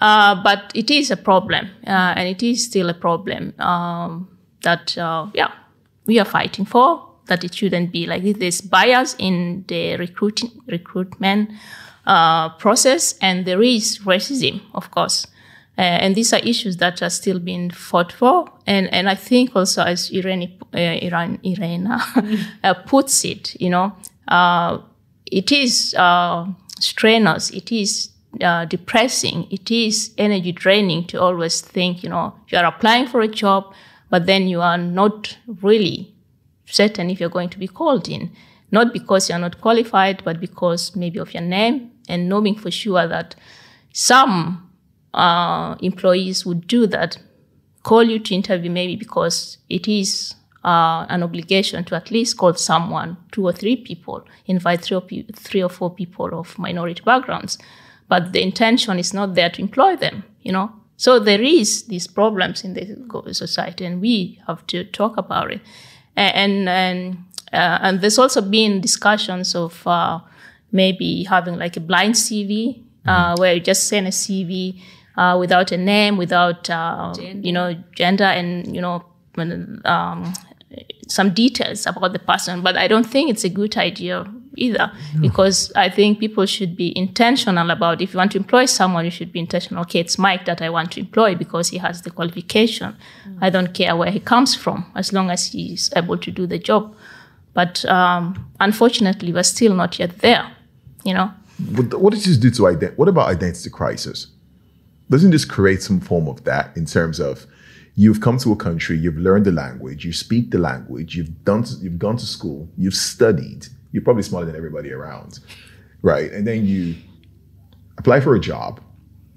uh, 0.00 0.40
but 0.42 0.70
it 0.74 0.90
is 0.90 1.10
a 1.10 1.16
problem, 1.16 1.70
uh, 1.86 2.14
and 2.16 2.28
it 2.28 2.42
is 2.42 2.64
still 2.64 2.88
a 2.88 2.94
problem 2.94 3.52
um, 3.58 4.28
that, 4.62 4.96
uh, 4.96 5.26
yeah, 5.34 5.50
we 6.06 6.20
are 6.20 6.24
fighting 6.24 6.64
for, 6.64 7.09
that 7.30 7.44
it 7.44 7.54
shouldn't 7.54 7.92
be 7.92 8.06
like 8.06 8.22
this. 8.22 8.36
There's 8.36 8.60
bias 8.60 9.16
in 9.18 9.64
the 9.68 9.96
recruiting, 9.96 10.50
recruitment 10.66 11.50
uh, 12.06 12.50
process, 12.50 13.14
and 13.22 13.46
there 13.46 13.62
is 13.62 14.00
racism, 14.00 14.60
of 14.74 14.90
course. 14.90 15.26
Uh, 15.78 15.82
and 15.82 16.14
these 16.14 16.32
are 16.34 16.40
issues 16.40 16.76
that 16.76 17.00
are 17.00 17.08
still 17.08 17.38
being 17.38 17.70
fought 17.70 18.12
for. 18.12 18.46
And, 18.66 18.92
and 18.92 19.08
I 19.08 19.14
think 19.14 19.56
also, 19.56 19.82
as 19.82 20.10
Irene, 20.12 20.58
uh, 20.74 20.78
Iran, 20.78 21.38
Irena 21.42 22.02
uh, 22.64 22.74
puts 22.74 23.24
it, 23.24 23.58
you 23.60 23.70
know, 23.70 23.96
uh, 24.28 24.78
it 25.24 25.52
is 25.52 25.94
uh, 25.94 26.46
strenuous, 26.80 27.50
it 27.50 27.72
is 27.72 28.10
uh, 28.42 28.64
depressing, 28.64 29.46
it 29.50 29.70
is 29.70 30.12
energy 30.18 30.52
draining 30.52 31.06
to 31.06 31.20
always 31.20 31.60
think, 31.60 32.02
you 32.02 32.10
know, 32.10 32.34
you 32.48 32.58
are 32.58 32.66
applying 32.66 33.06
for 33.06 33.20
a 33.20 33.28
job, 33.28 33.72
but 34.10 34.26
then 34.26 34.48
you 34.48 34.60
are 34.60 34.78
not 34.78 35.38
really 35.62 36.12
certain 36.70 37.10
if 37.10 37.20
you're 37.20 37.28
going 37.28 37.50
to 37.50 37.58
be 37.58 37.68
called 37.68 38.08
in. 38.08 38.30
Not 38.70 38.92
because 38.92 39.28
you're 39.28 39.38
not 39.38 39.60
qualified, 39.60 40.22
but 40.24 40.40
because 40.40 40.94
maybe 40.94 41.18
of 41.18 41.34
your 41.34 41.42
name 41.42 41.90
and 42.08 42.28
knowing 42.28 42.56
for 42.56 42.70
sure 42.70 43.06
that 43.06 43.34
some 43.92 44.70
uh, 45.12 45.74
employees 45.80 46.46
would 46.46 46.66
do 46.66 46.86
that, 46.86 47.18
call 47.82 48.04
you 48.04 48.18
to 48.18 48.34
interview 48.34 48.70
maybe 48.70 48.96
because 48.96 49.58
it 49.68 49.88
is 49.88 50.34
uh, 50.64 51.06
an 51.08 51.22
obligation 51.22 51.84
to 51.84 51.96
at 51.96 52.10
least 52.10 52.36
call 52.36 52.54
someone, 52.54 53.16
two 53.32 53.46
or 53.46 53.52
three 53.52 53.76
people, 53.76 54.24
invite 54.46 54.82
three 54.82 54.96
or, 54.96 55.02
three 55.34 55.62
or 55.62 55.68
four 55.68 55.92
people 55.92 56.38
of 56.38 56.58
minority 56.58 57.02
backgrounds. 57.02 57.58
But 58.08 58.32
the 58.32 58.42
intention 58.42 58.98
is 58.98 59.14
not 59.14 59.34
there 59.34 59.50
to 59.50 59.62
employ 59.62 59.96
them, 59.96 60.24
you 60.42 60.52
know. 60.52 60.72
So 60.96 61.18
there 61.18 61.40
is 61.40 61.84
these 61.84 62.06
problems 62.06 62.62
in 62.62 62.74
the 62.74 63.32
society, 63.32 63.86
and 63.86 64.00
we 64.02 64.40
have 64.46 64.66
to 64.66 64.84
talk 64.84 65.16
about 65.16 65.50
it. 65.50 65.62
And 66.20 66.68
and 66.68 67.24
uh, 67.52 67.78
and 67.82 68.00
there's 68.00 68.18
also 68.18 68.40
been 68.40 68.80
discussions 68.80 69.54
of 69.54 69.86
uh, 69.86 70.20
maybe 70.70 71.24
having 71.24 71.58
like 71.58 71.76
a 71.76 71.80
blind 71.80 72.14
CV, 72.14 72.82
uh, 73.06 73.32
mm-hmm. 73.32 73.40
where 73.40 73.54
you 73.54 73.60
just 73.60 73.88
send 73.88 74.06
a 74.06 74.10
CV 74.10 74.80
uh, 75.16 75.36
without 75.38 75.72
a 75.72 75.76
name, 75.76 76.16
without 76.16 76.68
uh, 76.68 77.14
you 77.18 77.52
know 77.52 77.74
gender, 77.94 78.24
and 78.24 78.74
you 78.74 78.80
know 78.80 79.04
um, 79.84 80.32
some 81.08 81.30
details 81.30 81.86
about 81.86 82.12
the 82.12 82.18
person. 82.18 82.62
But 82.62 82.76
I 82.76 82.86
don't 82.86 83.06
think 83.06 83.30
it's 83.30 83.44
a 83.44 83.48
good 83.48 83.76
idea 83.76 84.26
either 84.56 84.92
no. 85.14 85.20
because 85.20 85.72
I 85.76 85.88
think 85.88 86.18
people 86.18 86.44
should 86.46 86.76
be 86.76 86.96
intentional 86.96 87.70
about 87.70 88.02
if 88.02 88.12
you 88.12 88.18
want 88.18 88.32
to 88.32 88.38
employ 88.38 88.66
someone, 88.66 89.04
you 89.04 89.10
should 89.10 89.32
be 89.32 89.38
intentional. 89.38 89.82
Okay, 89.82 90.00
it's 90.00 90.18
Mike 90.18 90.44
that 90.46 90.60
I 90.62 90.70
want 90.70 90.92
to 90.92 91.00
employ 91.00 91.34
because 91.34 91.68
he 91.68 91.78
has 91.78 92.02
the 92.02 92.10
qualification. 92.10 92.96
Mm. 93.26 93.38
I 93.40 93.50
don't 93.50 93.72
care 93.72 93.94
where 93.96 94.10
he 94.10 94.20
comes 94.20 94.54
from 94.54 94.90
as 94.94 95.12
long 95.12 95.30
as 95.30 95.46
he's 95.46 95.90
able 95.96 96.18
to 96.18 96.30
do 96.30 96.46
the 96.46 96.58
job. 96.58 96.94
But 97.54 97.84
um, 97.86 98.50
unfortunately, 98.60 99.32
we're 99.32 99.42
still 99.42 99.74
not 99.74 99.98
yet 99.98 100.18
there. 100.18 100.50
You 101.04 101.14
know. 101.14 101.32
What 101.76 102.14
does 102.14 102.24
this 102.24 102.38
do 102.38 102.50
to 102.50 102.68
identity? 102.68 102.96
What 102.96 103.08
about 103.08 103.28
identity 103.28 103.70
crisis? 103.70 104.28
doesn't 105.10 105.30
this 105.32 105.44
create 105.44 105.82
some 105.82 106.00
form 106.00 106.28
of 106.28 106.44
that 106.44 106.74
in 106.76 106.86
terms 106.86 107.18
of 107.20 107.46
you've 107.96 108.20
come 108.20 108.38
to 108.38 108.52
a 108.52 108.56
country, 108.56 108.96
you've 108.96 109.18
learned 109.18 109.44
the 109.44 109.52
language, 109.52 110.04
you 110.04 110.12
speak 110.12 110.50
the 110.50 110.58
language, 110.58 111.16
you've 111.16 111.44
done, 111.44 111.64
to, 111.64 111.74
you've 111.82 111.98
gone 111.98 112.16
to 112.16 112.24
school, 112.24 112.68
you've 112.78 112.94
studied, 112.94 113.66
you're 113.92 114.02
probably 114.02 114.22
smarter 114.22 114.46
than 114.46 114.56
everybody 114.56 114.92
around, 114.92 115.40
right? 116.02 116.30
And 116.32 116.46
then 116.46 116.66
you 116.66 116.96
apply 117.98 118.20
for 118.20 118.34
a 118.34 118.40
job, 118.40 118.80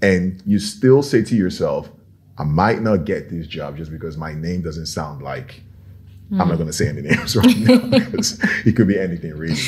and 0.01 0.41
you 0.45 0.59
still 0.59 1.01
say 1.01 1.23
to 1.23 1.35
yourself, 1.35 1.89
I 2.37 2.43
might 2.43 2.81
not 2.81 3.05
get 3.05 3.29
this 3.29 3.47
job 3.47 3.77
just 3.77 3.91
because 3.91 4.17
my 4.17 4.33
name 4.33 4.61
doesn't 4.61 4.87
sound 4.87 5.21
like 5.21 5.61
I'm 6.31 6.47
not 6.47 6.55
going 6.55 6.67
to 6.67 6.73
say 6.73 6.87
any 6.89 7.01
names 7.01 7.35
right 7.35 7.57
now 7.57 7.77
because 7.89 8.39
it 8.65 8.75
could 8.75 8.87
be 8.87 8.99
anything 8.99 9.35
really. 9.37 9.59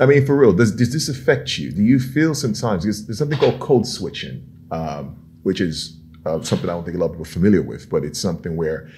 I 0.00 0.06
mean, 0.06 0.24
for 0.24 0.36
real, 0.36 0.52
does, 0.52 0.74
does 0.74 0.92
this 0.92 1.08
affect 1.08 1.58
you? 1.58 1.72
Do 1.72 1.82
you 1.82 1.98
feel 1.98 2.34
sometimes 2.34 2.84
there's, 2.84 3.06
there's 3.06 3.18
something 3.18 3.38
called 3.38 3.60
code 3.60 3.86
switching, 3.86 4.46
um, 4.70 5.16
which 5.42 5.60
is 5.60 5.98
uh, 6.24 6.40
something 6.42 6.70
I 6.70 6.72
don't 6.72 6.84
think 6.84 6.96
a 6.96 7.00
lot 7.00 7.06
of 7.06 7.12
people 7.12 7.22
are 7.22 7.30
familiar 7.30 7.62
with, 7.62 7.90
but 7.90 8.04
it's 8.04 8.20
something 8.20 8.56
where 8.56 8.88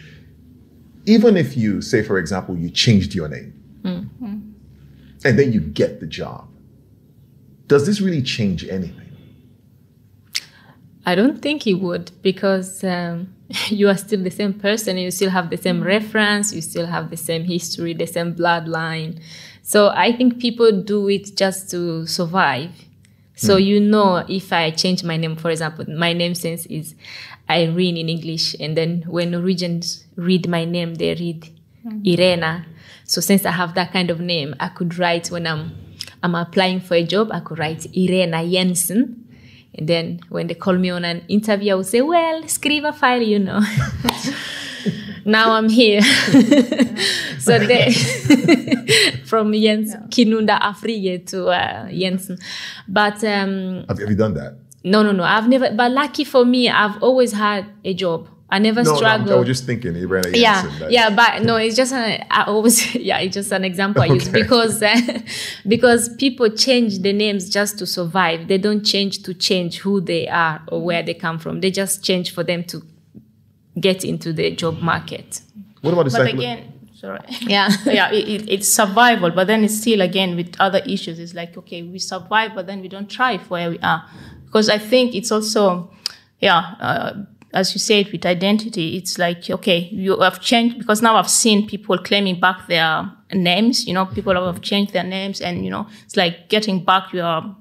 even 1.07 1.37
if 1.37 1.57
you 1.57 1.81
say, 1.81 2.03
for 2.03 2.19
example, 2.19 2.57
you 2.57 2.71
changed 2.71 3.15
your 3.15 3.29
name 3.29 3.55
and 5.25 5.39
then 5.39 5.53
you 5.53 5.61
get 5.61 6.01
the 6.01 6.07
job, 6.07 6.49
does 7.67 7.87
this 7.87 8.01
really 8.01 8.23
change 8.23 8.65
anything? 8.65 9.11
I 11.07 11.15
don't 11.15 11.41
think 11.41 11.67
it 11.67 11.75
would 11.75 12.11
because 12.23 12.85
um, 12.85 13.35
you 13.69 13.89
are 13.89 13.97
still 13.97 14.23
the 14.23 14.31
same 14.31 14.55
person. 14.55 14.97
You 14.99 15.11
still 15.11 15.31
have 15.31 15.51
the 15.51 15.57
same 15.57 15.81
mm. 15.81 15.87
reference. 15.87 16.53
You 16.53 16.61
still 16.61 16.87
have 16.87 17.11
the 17.11 17.17
same 17.17 17.45
history, 17.45 17.95
the 17.95 18.07
same 18.07 18.35
bloodline. 18.35 19.21
So 19.63 19.89
I 19.89 20.13
think 20.13 20.41
people 20.41 20.83
do 20.83 21.09
it 21.09 21.37
just 21.37 21.71
to 21.71 22.07
survive. 22.07 22.71
So 23.35 23.57
mm. 23.57 23.65
you 23.65 23.81
know, 23.81 24.25
if 24.29 24.53
I 24.53 24.71
change 24.71 25.03
my 25.03 25.17
name, 25.17 25.37
for 25.37 25.51
example, 25.51 25.85
my 25.89 26.13
name 26.13 26.35
sense 26.35 26.67
is 26.67 26.95
Irene 27.49 27.97
in 27.97 28.09
English, 28.09 28.55
and 28.61 28.77
then 28.77 29.03
when 29.09 29.33
Norwegians 29.33 30.05
read 30.15 30.49
my 30.49 30.65
name, 30.65 30.95
they 30.95 31.15
read 31.15 31.49
mm-hmm. 31.85 32.01
Irena. 32.05 32.67
So 33.11 33.21
since 33.21 33.45
I 33.45 33.51
have 33.51 33.75
that 33.75 33.93
kind 33.93 34.09
of 34.09 34.21
name, 34.21 34.55
I 34.61 34.69
could 34.69 34.97
write 34.97 35.33
when 35.33 35.45
I'm 35.45 35.73
I'm 36.23 36.37
applying 36.37 36.79
for 36.79 36.95
a 36.95 37.03
job, 37.03 37.31
I 37.33 37.41
could 37.41 37.59
write 37.59 37.85
Irena 37.93 38.49
Jensen. 38.49 39.27
And 39.75 39.89
then 39.89 40.21
when 40.29 40.47
they 40.47 40.55
call 40.55 40.77
me 40.79 40.91
on 40.91 41.05
an 41.05 41.25
interview, 41.27 41.73
I 41.73 41.75
would 41.75 41.87
say, 41.87 42.03
well, 42.03 42.43
skrivefeil, 42.45 43.27
you 43.27 43.41
know. 43.41 43.61
now 45.25 45.55
I'm 45.55 45.69
here. 45.69 46.03
so 47.41 47.59
they, 47.59 47.93
from 49.25 49.55
Jens 49.55 49.97
Kinunda 50.11 50.61
Afriye 50.61 51.27
to 51.31 51.49
uh, 51.49 51.91
Jensen. 51.91 52.39
But 52.87 53.25
um, 53.25 53.87
Have, 53.89 53.99
have 53.99 54.09
you 54.09 54.15
done 54.15 54.35
that? 54.35 54.57
no, 54.85 55.03
no, 55.03 55.11
no. 55.11 55.25
I've 55.25 55.49
never, 55.49 55.73
but 55.73 55.91
lucky 55.91 56.23
for 56.23 56.45
me, 56.45 56.69
I've 56.69 57.03
always 57.03 57.33
had 57.33 57.67
a 57.85 57.93
job. 57.93 58.29
I 58.53 58.59
never 58.59 58.83
No, 58.83 58.91
no, 58.91 58.97
I'm- 58.97 58.99
struggled. 58.99 59.31
I 59.31 59.39
was 59.39 59.47
just 59.47 59.65
thinking, 59.67 59.95
Irena 59.97 60.29
yeah 60.37 60.63
that- 60.79 60.91
yeah 60.91 61.09
but 61.15 61.43
no 61.43 61.57
it's 61.57 61.77
just 61.77 61.93
an, 61.93 62.25
i 62.31 62.43
always 62.45 62.95
yeah 63.11 63.19
it's 63.21 63.35
just 63.35 63.53
an 63.53 63.65
example 63.65 64.03
i 64.03 64.07
use 64.07 64.29
because 64.29 64.83
uh, 64.83 64.97
because 65.69 66.09
people 66.17 66.49
change 66.51 66.99
the 67.01 67.13
names 67.13 67.49
just 67.51 67.79
to 67.79 67.87
survive. 67.87 68.49
They 68.49 68.59
don't 68.59 68.85
change 68.85 69.23
to 69.23 69.35
change 69.35 69.79
who 69.79 70.01
they 70.01 70.29
are 70.29 70.63
or 70.69 70.83
where 70.83 71.03
they 71.03 71.15
come 71.15 71.39
from. 71.39 71.61
They 71.61 71.71
just 71.71 72.03
change 72.05 72.33
for 72.35 72.43
them 72.45 72.65
to 72.65 72.83
get 73.79 74.05
into 74.05 74.33
the 74.33 74.51
job 74.55 74.81
market. 74.81 75.41
What 75.83 75.93
about 75.95 76.07
the 76.07 76.19
But 76.19 76.27
again, 76.35 76.73
sorry. 76.95 77.21
yeah. 77.41 77.69
Yeah, 77.87 78.11
it, 78.13 78.29
it, 78.29 78.49
it's 78.51 78.69
survival, 78.69 79.31
but 79.31 79.47
then 79.47 79.65
it's 79.65 79.79
still 79.81 80.01
again 80.01 80.37
with 80.37 80.55
other 80.61 80.81
issues. 80.87 81.19
It's 81.19 81.35
like 81.35 81.57
okay, 81.57 81.83
we 81.83 81.99
survive, 81.99 82.55
but 82.55 82.67
then 82.67 82.81
we 82.81 82.89
don't 82.89 83.11
thrive 83.11 83.49
where 83.51 83.71
we 83.71 83.79
are, 83.79 84.05
because 84.47 84.69
I 84.69 84.79
think 84.79 85.15
it's 85.15 85.31
also, 85.33 85.91
yeah, 86.41 86.75
uh, 86.81 87.13
as 87.53 87.75
you 87.75 87.81
said 87.81 88.11
with 88.13 88.25
identity, 88.25 88.97
it's 88.97 89.19
like 89.19 89.49
okay, 89.51 89.89
you 89.91 90.19
have 90.21 90.41
changed 90.41 90.79
because 90.79 91.03
now 91.03 91.17
I've 91.17 91.31
seen 91.31 91.67
people 91.67 91.99
claiming 91.99 92.39
back 92.39 92.67
their 92.69 93.11
names. 93.33 93.87
You 93.87 93.95
know, 93.95 94.07
people 94.07 94.35
have 94.35 94.61
changed 94.61 94.93
their 94.93 95.05
names, 95.05 95.41
and 95.41 95.65
you 95.65 95.71
know, 95.71 95.87
it's 96.05 96.17
like 96.17 96.49
getting 96.49 96.85
back 96.85 97.13
your 97.13 97.57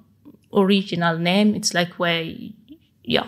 original 0.53 1.17
name. 1.17 1.55
It's 1.55 1.73
like 1.73 1.93
where, 1.93 2.23
yeah. 3.03 3.27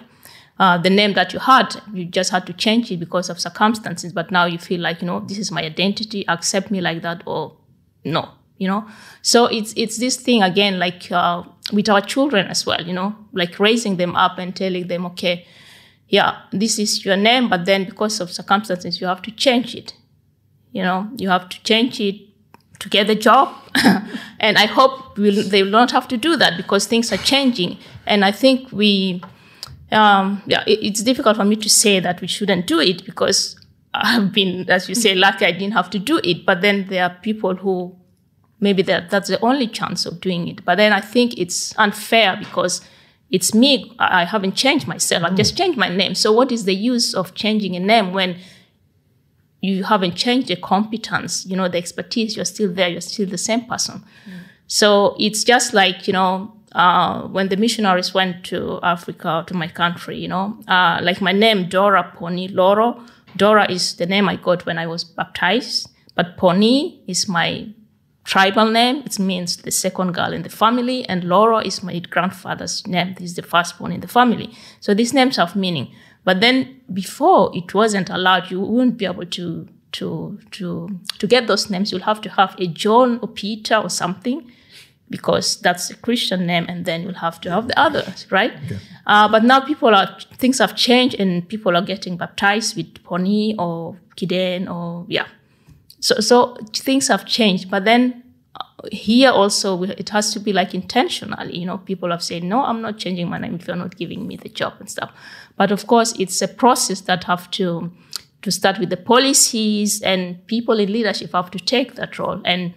Uh, 0.60 0.78
the 0.78 0.92
name 0.92 1.14
that 1.14 1.34
you 1.34 1.40
had, 1.40 1.82
you 1.92 2.06
just 2.06 2.30
had 2.30 2.46
to 2.46 2.54
change 2.54 2.92
it 2.92 3.00
because 3.00 3.32
of 3.32 3.40
circumstances. 3.40 4.14
But 4.14 4.30
now 4.30 4.46
you 4.46 4.60
feel 4.60 4.80
like, 4.80 5.02
you 5.02 5.08
know, 5.08 5.22
this 5.22 5.40
is 5.40 5.52
my 5.52 5.64
identity. 5.64 6.24
Accept 6.28 6.70
me 6.70 6.82
like 6.82 7.02
that, 7.02 7.24
or 7.26 7.58
no, 8.04 8.30
you 8.58 8.68
know. 8.68 8.86
So 9.24 9.46
it's 9.46 9.74
it's 9.76 9.98
this 9.98 10.18
thing 10.18 10.44
again, 10.44 10.78
like 10.78 11.12
uh, 11.12 11.44
with 11.74 11.90
our 11.90 12.02
children 12.02 12.46
as 12.48 12.66
well, 12.66 12.86
you 12.86 12.94
know, 12.94 13.16
like 13.34 13.60
raising 13.60 13.98
them 13.98 14.16
up 14.16 14.38
and 14.38 14.56
telling 14.56 14.88
them, 14.88 15.06
okay, 15.08 15.48
yeah, 16.12 16.42
this 16.52 16.78
is 16.78 17.06
your 17.06 17.16
name, 17.16 17.48
but 17.48 17.66
then 17.66 17.86
because 17.86 18.20
of 18.20 18.30
circumstances, 18.32 19.00
you 19.00 19.08
have 19.08 19.22
to 19.22 19.32
change 19.32 19.74
it. 19.74 19.94
You 20.74 20.84
know, 20.84 21.10
you 21.16 21.30
have 21.30 21.48
to 21.48 21.64
change 21.64 22.02
it 22.02 22.16
to 22.80 22.90
get 22.90 23.08
the 23.08 23.16
job. 23.16 23.56
and 24.40 24.58
I 24.58 24.66
hope 24.66 25.18
we'll, 25.18 25.48
they 25.48 25.64
will 25.64 25.72
not 25.72 25.92
have 25.92 26.10
to 26.10 26.18
do 26.18 26.36
that 26.36 26.58
because 26.58 26.86
things 26.86 27.14
are 27.14 27.18
changing. 27.18 27.78
And 28.06 28.26
I 28.26 28.34
think 28.34 28.74
we, 28.74 29.24
um, 29.94 30.44
yeah, 30.46 30.66
it, 30.68 30.80
it's 30.84 31.02
difficult 31.02 31.38
for 31.38 31.46
me 31.46 31.56
to 31.56 31.70
say 31.70 32.02
that 32.02 32.20
we 32.20 32.28
shouldn't 32.28 32.68
do 32.68 32.82
it 32.82 33.06
because 33.06 33.56
I've 33.94 34.34
been, 34.34 34.70
as 34.70 34.90
you 34.90 34.96
say, 34.96 35.16
lucky 35.16 35.46
I 35.46 35.54
didn't 35.54 35.74
have 35.74 35.90
to 35.92 36.00
do 36.00 36.20
it. 36.26 36.46
But 36.46 36.60
then 36.60 36.88
there 36.90 37.04
are 37.04 37.16
people 37.22 37.56
who 37.56 37.96
maybe 38.60 38.82
that 38.82 39.10
that's 39.10 39.30
the 39.30 39.40
only 39.40 39.68
chance 39.68 40.06
of 40.06 40.20
doing 40.20 40.50
it. 40.50 40.66
But 40.66 40.76
then 40.76 40.92
I 40.92 41.00
think 41.00 41.38
it's 41.38 41.74
unfair 41.78 42.36
because 42.38 42.82
it's 43.32 43.54
me. 43.54 43.94
I 43.98 44.26
haven't 44.26 44.56
changed 44.56 44.88
myself. 44.88 45.24
I've 45.24 45.36
just 45.36 45.58
changed 45.58 45.78
my 45.78 45.88
name. 45.88 46.16
So 46.16 46.32
what 46.32 46.52
is 46.52 46.66
the 46.66 46.76
use 46.76 47.16
of 47.16 47.34
changing 47.34 47.76
a 47.76 47.80
name 47.80 48.12
when 48.12 48.38
you 49.62 49.84
haven't 49.84 50.16
changed 50.16 50.50
the 50.50 50.56
competence, 50.56 51.46
you 51.46 51.56
know, 51.56 51.70
the 51.70 51.78
expertise, 51.78 52.36
you're 52.36 52.46
still 52.46 52.74
there, 52.74 52.90
you're 52.90 53.00
still 53.00 53.28
the 53.28 53.38
same 53.38 53.66
person. 53.66 54.04
So 54.68 55.16
it's 55.20 55.44
just 55.44 55.74
like, 55.74 56.08
you 56.08 56.14
know, 56.14 56.54
uh, 56.74 57.24
when 57.28 57.50
the 57.50 57.58
missionaries 57.58 58.14
went 58.14 58.44
to 58.46 58.80
Africa, 58.82 59.44
to 59.48 59.54
my 59.54 59.68
country, 59.68 60.18
you 60.18 60.28
know, 60.28 60.58
uh, 60.68 61.00
like 61.02 61.22
my 61.22 61.32
name, 61.32 61.70
Dora 61.70 62.14
Poni 62.18 62.54
Loro. 62.54 63.04
Dora 63.36 63.70
is 63.72 63.96
the 63.96 64.06
name 64.06 64.28
I 64.28 64.36
got 64.36 64.66
when 64.66 64.78
I 64.78 64.88
was 64.88 65.04
baptized, 65.04 65.90
but 66.16 66.38
Poni 66.38 67.00
is 67.08 67.28
my 67.30 67.68
tribal 68.24 68.70
name. 68.70 69.04
It 69.06 69.20
means 69.20 69.58
the 69.58 69.72
second 69.72 70.14
girl 70.14 70.34
in 70.34 70.44
the 70.44 70.50
family, 70.50 71.08
and 71.08 71.24
Loro 71.24 71.58
is 71.58 71.84
my 71.84 72.00
grandfather's 72.00 72.86
name. 72.88 73.16
This 73.18 73.32
is 73.32 73.36
the 73.36 73.44
firstborn 73.44 73.92
in 73.92 74.02
the 74.02 74.08
family. 74.08 74.54
So 74.80 74.94
these 74.94 75.14
names 75.14 75.38
have 75.38 75.56
meaning. 75.56 75.94
But 76.24 76.40
then 76.40 76.82
before 76.94 77.52
it 77.54 77.74
wasn't 77.74 78.10
allowed, 78.10 78.52
you 78.52 78.62
wouldn't 78.62 78.98
be 78.98 79.06
able 79.06 79.26
to 79.26 79.68
to 79.94 80.40
to 80.52 81.00
to 81.20 81.28
get 81.28 81.48
those 81.48 81.70
names. 81.70 81.92
You'll 81.92 82.02
have 82.02 82.22
to 82.22 82.30
have 82.30 82.56
a 82.60 82.68
John 82.68 83.20
or 83.22 83.28
Peter 83.28 83.76
or 83.76 83.90
something 83.90 84.50
because 85.10 85.60
that's 85.60 85.90
a 85.90 85.96
Christian 85.96 86.46
name, 86.46 86.66
and 86.70 86.86
then 86.86 87.04
you'll 87.04 87.16
have 87.16 87.42
to 87.42 87.50
have 87.52 87.68
the 87.68 87.78
others, 87.78 88.26
right? 88.32 88.54
Uh, 89.06 89.28
but 89.28 89.44
now 89.44 89.60
people 89.60 89.94
are 89.94 90.18
things 90.38 90.60
have 90.60 90.76
changed, 90.76 91.20
and 91.20 91.48
people 91.50 91.76
are 91.76 91.82
getting 91.82 92.18
baptized 92.18 92.78
with 92.78 92.94
Poni 93.04 93.56
or 93.60 93.98
Kiden 94.16 94.70
or 94.74 95.06
yeah. 95.10 95.26
So 96.02 96.20
so 96.20 96.56
things 96.74 97.08
have 97.08 97.26
changed, 97.26 97.72
but 97.72 97.86
then 97.86 98.24
uh, 98.60 98.64
here 98.92 99.30
also 99.30 99.84
it 99.84 100.10
has 100.10 100.34
to 100.34 100.40
be 100.40 100.52
like 100.52 100.74
intentionally. 100.74 101.58
You 101.58 101.66
know, 101.68 101.78
people 101.78 102.10
have 102.10 102.24
said 102.24 102.44
no, 102.44 102.64
I'm 102.64 102.82
not 102.82 102.98
changing 102.98 103.30
my 103.30 103.38
name 103.38 103.56
if 103.56 103.68
you're 103.68 103.78
not 103.78 103.96
giving 103.96 104.28
me 104.28 104.36
the 104.36 104.50
job 104.50 104.74
and 104.80 104.90
stuff. 104.90 105.12
But 105.56 105.72
of 105.72 105.88
course, 105.88 106.14
it's 106.20 106.42
a 106.42 106.48
process 106.48 107.02
that 107.02 107.24
have 107.26 107.50
to 107.52 107.92
to 108.42 108.52
start 108.52 108.80
with 108.80 108.90
the 108.90 108.98
policies 108.98 110.02
and 110.02 110.46
people 110.48 110.80
in 110.80 110.92
leadership 110.92 111.32
have 111.34 111.52
to 111.52 111.60
take 111.60 111.96
that 111.96 112.18
role 112.18 112.42
and 112.44 112.74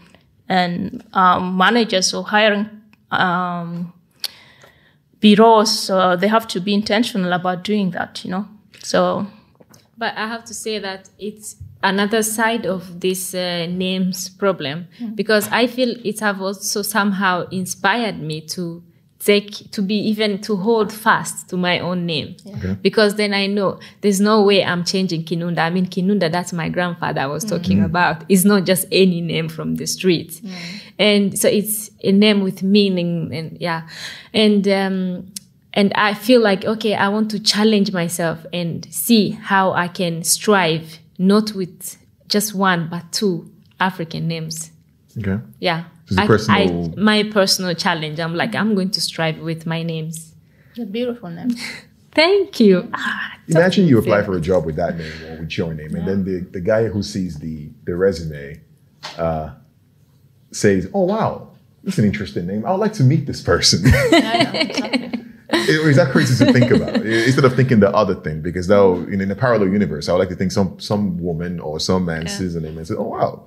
and 0.49 1.03
um, 1.15 1.57
managers 1.57 2.13
or 2.13 2.23
hiring 2.23 2.69
um, 3.11 3.93
bureaus 5.21 5.89
uh, 5.89 6.17
they 6.17 6.29
have 6.29 6.47
to 6.47 6.61
be 6.61 6.75
intentional 6.75 7.33
about 7.33 7.65
doing 7.65 7.93
that 7.93 8.23
you 8.25 8.31
know 8.31 8.47
so 8.83 9.27
But 9.97 10.17
I 10.17 10.27
have 10.27 10.45
to 10.47 10.55
say 10.55 10.79
that 10.81 11.09
it's 11.19 11.57
another 11.85 12.23
side 12.23 12.67
of 12.67 13.01
this 13.01 13.35
uh, 13.35 13.67
names 13.67 14.29
problem. 14.31 14.87
Because 15.15 15.49
I 15.53 15.67
feel 15.69 15.95
it 16.05 16.21
have 16.21 16.41
also 16.41 16.83
somehow 16.83 17.47
inspired 17.51 18.19
me 18.19 18.41
to 18.57 18.83
take 19.21 19.71
to 19.71 19.81
be 19.81 19.95
even 19.95 20.39
to 20.43 20.55
hold 20.57 20.93
fast 20.93 21.49
to 21.49 21.57
my 21.57 21.79
own 21.79 22.05
name. 22.05 22.37
Because 22.83 23.15
then 23.15 23.33
I 23.33 23.47
know 23.47 23.79
there's 24.03 24.21
no 24.21 24.43
way 24.43 24.63
I'm 24.63 24.85
changing 24.85 25.25
Kinunda. 25.25 25.61
I 25.61 25.71
mean 25.71 25.87
Kinunda, 25.87 26.31
that's 26.31 26.53
my 26.53 26.69
grandfather 26.69 27.21
I 27.23 27.27
was 27.27 27.43
talking 27.45 27.79
about. 27.85 28.25
It's 28.29 28.45
not 28.45 28.67
just 28.67 28.87
any 28.93 29.21
name 29.23 29.49
from 29.49 29.77
the 29.77 29.87
street, 29.87 30.43
and 30.99 31.39
so 31.39 31.49
it's 31.49 31.91
a 32.03 32.13
name 32.13 32.43
with 32.43 32.63
meaning 32.63 33.33
and 33.33 33.57
yeah, 33.61 33.89
and. 34.33 34.67
um 34.69 35.27
and 35.77 35.93
I 35.97 36.15
feel 36.15 36.41
like, 36.41 36.65
okay, 36.65 36.95
I 36.95 37.09
want 37.09 37.33
to 37.33 37.41
challenge 37.41 37.93
myself 37.93 38.47
and 38.53 38.87
see 38.93 39.31
how 39.31 39.73
I 39.73 39.89
can 39.89 40.23
strive, 40.23 41.01
not 41.19 41.53
with 41.53 41.97
just 42.29 42.55
one, 42.55 42.89
but 42.91 43.13
two 43.13 43.51
African 43.81 44.27
names. 44.29 44.71
Okay. 45.19 45.39
Yeah. 45.61 45.85
It's 46.09 46.19
a 46.19 46.23
I- 46.23 46.27
personal- 46.27 46.93
I, 46.99 47.01
my 47.01 47.23
personal 47.25 47.75
challenge. 47.75 48.19
I'm 48.21 48.35
like, 48.35 48.55
I'm 48.55 48.75
going 48.75 48.91
to 48.91 49.01
strive 49.01 49.39
with 49.39 49.67
my 49.67 49.83
names. 49.83 50.35
a 50.81 50.85
beautiful 50.85 51.31
name 51.31 51.51
Thank 52.13 52.61
you. 52.61 52.89
Ah, 52.95 53.39
Imagine 53.49 53.87
you 53.89 53.99
apply 53.99 54.23
for 54.23 54.37
a 54.37 54.41
job 54.41 54.65
with 54.67 54.77
that 54.77 54.97
name 54.97 55.13
or 55.29 55.41
with 55.41 55.59
your 55.59 55.75
name, 55.75 55.97
and 55.97 56.07
then 56.07 56.25
the, 56.25 56.47
the 56.51 56.61
guy 56.61 56.87
who 56.87 57.03
sees 57.03 57.39
the, 57.41 57.69
the 57.85 57.97
resume 57.97 58.61
uh, 59.19 59.51
says, 60.53 60.89
Oh, 60.95 61.03
wow, 61.05 61.51
that's 61.83 61.99
an 61.99 62.05
interesting 62.05 62.47
name. 62.47 62.65
I 62.65 62.71
would 62.71 62.79
like 62.79 62.93
to 62.95 63.03
meet 63.03 63.27
this 63.27 63.43
person. 63.43 63.83
Is 65.51 65.97
that 65.97 66.11
crazy 66.11 66.45
to 66.45 66.53
think 66.53 66.71
about? 66.71 66.97
Instead 67.05 67.45
of 67.45 67.55
thinking 67.55 67.81
the 67.81 67.91
other 67.91 68.15
thing, 68.15 68.41
because 68.41 68.67
though 68.67 68.97
in, 69.03 69.21
in 69.21 69.31
a 69.31 69.35
parallel 69.35 69.69
universe, 69.69 70.09
I 70.09 70.13
would 70.13 70.21
like 70.21 70.29
to 70.31 70.37
think 70.37 70.53
some 70.53 70.79
some 70.81 71.19
woman 71.19 71.61
or 71.61 71.79
some 71.81 72.07
man 72.07 72.27
sees 72.29 72.55
a 72.55 72.61
name 72.61 72.79
and 72.79 72.87
says, 72.87 72.97
"Oh 72.99 73.09
wow," 73.09 73.47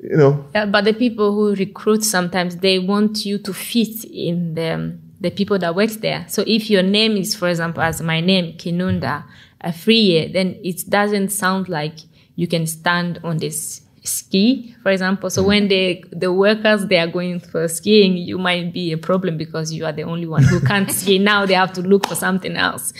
you 0.00 0.16
know. 0.16 0.44
Yeah, 0.54 0.66
but 0.66 0.84
the 0.84 0.94
people 0.94 1.34
who 1.34 1.54
recruit 1.54 2.04
sometimes 2.04 2.56
they 2.58 2.78
want 2.78 3.26
you 3.26 3.38
to 3.38 3.52
fit 3.52 4.04
in 4.04 4.54
the 4.54 4.96
the 5.20 5.30
people 5.30 5.58
that 5.58 5.74
works 5.74 5.96
there. 5.96 6.24
So 6.28 6.44
if 6.46 6.70
your 6.70 6.82
name 6.82 7.16
is, 7.16 7.34
for 7.34 7.48
example, 7.48 7.82
as 7.82 8.00
my 8.00 8.20
name 8.20 8.56
Kinunda 8.56 9.24
Afriye, 9.62 10.32
then 10.32 10.58
it 10.62 10.88
doesn't 10.88 11.30
sound 11.30 11.68
like 11.68 11.96
you 12.36 12.46
can 12.46 12.66
stand 12.66 13.18
on 13.24 13.38
this 13.38 13.82
ski, 14.08 14.74
for 14.82 14.90
example. 14.90 15.30
So 15.30 15.42
when 15.42 15.68
the 15.68 16.04
the 16.10 16.32
workers 16.32 16.86
they 16.86 16.98
are 16.98 17.06
going 17.06 17.40
for 17.40 17.68
skiing, 17.68 18.16
you 18.16 18.38
might 18.38 18.72
be 18.72 18.92
a 18.92 18.98
problem 18.98 19.36
because 19.36 19.72
you 19.72 19.84
are 19.84 19.92
the 19.92 20.02
only 20.02 20.26
one 20.26 20.42
who 20.42 20.60
can't 20.70 20.90
ski. 20.90 21.18
Now 21.18 21.46
they 21.46 21.54
have 21.54 21.72
to 21.74 21.82
look 21.82 22.06
for 22.06 22.14
something 22.14 22.56
else. 22.56 22.92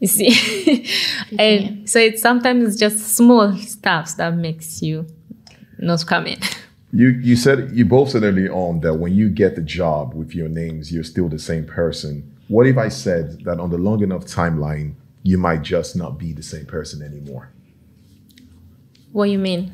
You 0.00 0.08
see, 0.08 0.86
and 1.38 1.88
so 1.88 1.98
it's 1.98 2.22
sometimes 2.22 2.66
it's 2.66 2.76
just 2.76 3.16
small 3.16 3.56
stuff 3.56 4.16
that 4.16 4.34
makes 4.34 4.82
you 4.82 5.06
not 5.78 6.06
come 6.06 6.26
in. 6.26 6.38
You 6.92 7.08
you 7.08 7.36
said 7.36 7.70
you 7.72 7.84
both 7.84 8.10
said 8.10 8.22
early 8.22 8.48
on 8.48 8.80
that 8.80 8.94
when 8.94 9.14
you 9.14 9.28
get 9.30 9.56
the 9.56 9.62
job 9.62 10.14
with 10.14 10.34
your 10.34 10.48
names, 10.48 10.92
you're 10.92 11.04
still 11.04 11.28
the 11.28 11.38
same 11.38 11.64
person. 11.64 12.36
What 12.48 12.66
if 12.66 12.76
I 12.76 12.88
said 12.88 13.44
that 13.44 13.58
on 13.58 13.70
the 13.70 13.78
long 13.78 14.02
enough 14.02 14.26
timeline, 14.26 14.94
you 15.22 15.38
might 15.38 15.62
just 15.62 15.96
not 15.96 16.18
be 16.18 16.32
the 16.32 16.42
same 16.42 16.66
person 16.66 17.00
anymore? 17.00 17.50
What 19.12 19.26
do 19.26 19.30
you 19.30 19.38
mean? 19.38 19.72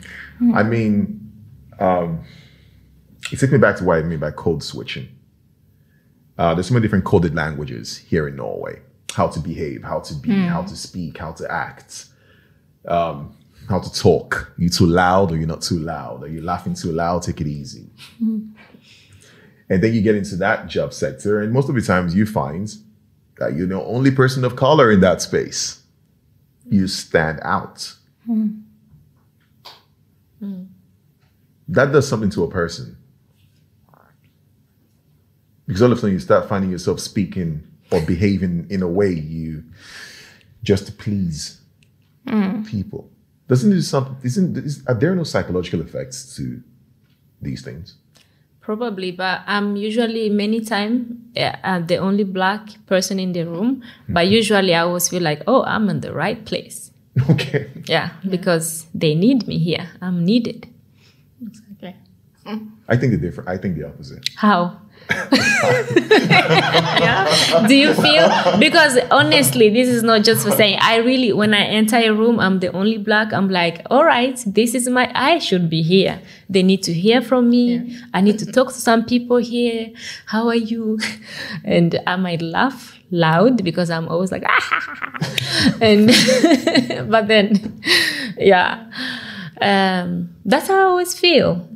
I 0.55 0.63
mean, 0.63 1.33
um, 1.79 2.25
it 3.33 3.39
took 3.39 3.51
me 3.53 3.59
back 3.59 3.77
to 3.77 3.85
what 3.85 3.99
I 3.99 4.03
mean 4.03 4.19
by 4.19 4.31
code 4.33 4.63
switching. 4.63 5.09
Uh, 6.37 6.55
there's 6.55 6.69
so 6.69 6.75
many 6.75 6.83
different 6.85 7.05
coded 7.05 7.35
languages 7.35 7.97
here 7.99 8.29
in 8.29 8.37
Norway. 8.37 8.81
How 9.13 9.27
to 9.29 9.41
behave, 9.41 9.83
how 9.83 10.01
to 10.01 10.15
be, 10.15 10.31
how 10.49 10.63
to 10.63 10.77
speak, 10.77 11.19
how 11.19 11.33
to 11.33 11.51
act, 11.51 12.07
um, 12.87 13.35
how 13.69 13.81
to 13.81 13.93
talk. 13.93 14.53
You 14.59 14.69
too 14.69 14.87
loud 14.87 15.33
or 15.33 15.37
you're 15.37 15.49
not 15.49 15.63
too 15.63 15.79
loud? 15.79 16.23
Are 16.23 16.29
you 16.29 16.41
laughing 16.43 16.75
too 16.75 16.93
loud? 16.93 17.23
Take 17.23 17.41
it 17.41 17.47
easy. 17.49 17.91
And 19.71 19.83
then 19.83 19.93
you 19.95 20.01
get 20.01 20.15
into 20.15 20.37
that 20.37 20.69
job 20.69 20.93
sector, 20.95 21.41
and 21.43 21.53
most 21.53 21.69
of 21.69 21.75
the 21.75 21.83
times 21.83 22.15
you 22.15 22.25
find 22.27 22.75
that 23.39 23.55
you're 23.55 23.67
the 23.67 23.83
only 23.83 24.11
person 24.11 24.45
of 24.45 24.57
color 24.57 24.91
in 24.93 25.01
that 25.01 25.21
space. 25.23 25.83
You 26.71 26.87
stand 26.87 27.41
out. 27.43 27.95
That 31.69 31.93
does 31.93 32.09
something 32.09 32.31
to 32.31 32.45
a 32.45 32.51
person. 32.51 32.97
Because 35.67 35.83
all 35.83 35.93
of 35.93 35.99
a 35.99 36.01
sudden 36.01 36.15
you 36.15 36.21
start 36.21 36.49
finding 36.49 36.71
yourself 36.71 36.99
speaking 36.99 37.67
or 37.91 38.01
behaving 38.01 38.67
in 38.71 38.83
a 38.83 38.89
way 38.89 39.11
you 39.11 39.65
just 40.63 40.87
to 40.87 40.93
please 40.93 41.61
people. 42.65 43.11
Doesn't 43.49 43.71
it 43.73 43.77
do 43.77 43.83
something? 43.83 44.17
Isn't 44.23 44.57
is, 44.59 44.83
are 44.87 44.95
there 44.95 45.15
no 45.15 45.25
psychological 45.25 45.81
effects 45.81 46.37
to 46.37 46.63
these 47.41 47.63
things? 47.63 47.97
Probably, 48.61 49.13
but 49.13 49.41
I'm 49.47 49.77
usually 49.77 50.29
many 50.29 50.61
times 50.61 51.17
uh, 51.37 51.79
the 51.81 51.97
only 51.97 52.25
black 52.25 52.85
person 52.85 53.19
in 53.19 53.33
the 53.33 53.45
room. 53.45 53.83
But 54.09 54.29
usually 54.29 54.75
I 54.75 54.81
always 54.81 55.09
feel 55.09 55.23
like, 55.23 55.43
oh, 55.47 55.65
I'm 55.65 55.89
in 55.89 56.01
the 56.01 56.13
right 56.13 56.45
place. 56.45 56.91
Okay. 57.31 57.71
Yeah, 57.87 58.11
because 58.29 58.87
they 58.95 59.15
need 59.15 59.47
me 59.49 59.59
here. 59.59 59.89
I'm 60.01 60.25
needed. 60.25 60.69
Okay. 61.77 61.97
I 62.89 62.97
think 62.97 63.13
the 63.13 63.19
different. 63.19 63.49
I 63.49 63.59
think 63.59 63.77
the 63.77 63.87
opposite. 63.87 64.29
How? 64.37 64.81
Do 67.69 67.75
you 67.75 67.95
feel? 67.95 68.29
Because 68.59 68.99
honestly, 69.11 69.71
this 69.71 69.89
is 69.89 70.03
not 70.03 70.23
just 70.23 70.45
for 70.45 70.51
saying. 70.53 70.79
I 70.81 70.97
really, 70.97 71.33
when 71.33 71.55
I 71.55 71.65
enter 71.65 71.97
a 71.97 72.13
room, 72.13 72.39
I'm 72.39 72.61
the 72.61 72.71
only 72.73 72.99
black. 72.99 73.33
I'm 73.33 73.49
like, 73.49 73.87
all 73.91 74.05
right, 74.05 74.39
this 74.47 74.75
is 74.75 74.87
my. 74.89 75.11
I 75.15 75.39
should 75.39 75.71
be 75.71 75.83
here. 75.83 76.21
They 76.49 76.63
need 76.63 76.83
to 76.85 76.93
hear 76.93 77.23
from 77.23 77.49
me. 77.49 77.97
I 78.13 78.21
need 78.21 78.39
to 78.41 78.53
talk 78.53 78.69
to 78.69 78.75
some 78.75 79.07
people 79.07 79.39
here. 79.39 79.91
How 80.27 80.47
are 80.49 80.55
you? 80.55 80.99
And 81.65 81.99
I 82.07 82.17
might 82.17 82.43
laugh 82.43 82.99
loud 83.11 83.65
because 83.65 83.91
I'm 83.91 84.09
always 84.09 84.31
like, 84.31 84.45
ah, 84.47 85.79
and 85.81 86.09
but 87.11 87.29
then, 87.29 87.81
yeah, 88.37 88.91
um, 89.61 90.35
that's 90.45 90.69
how 90.69 90.79
I 90.79 90.83
always 90.85 91.19
feel 91.19 91.67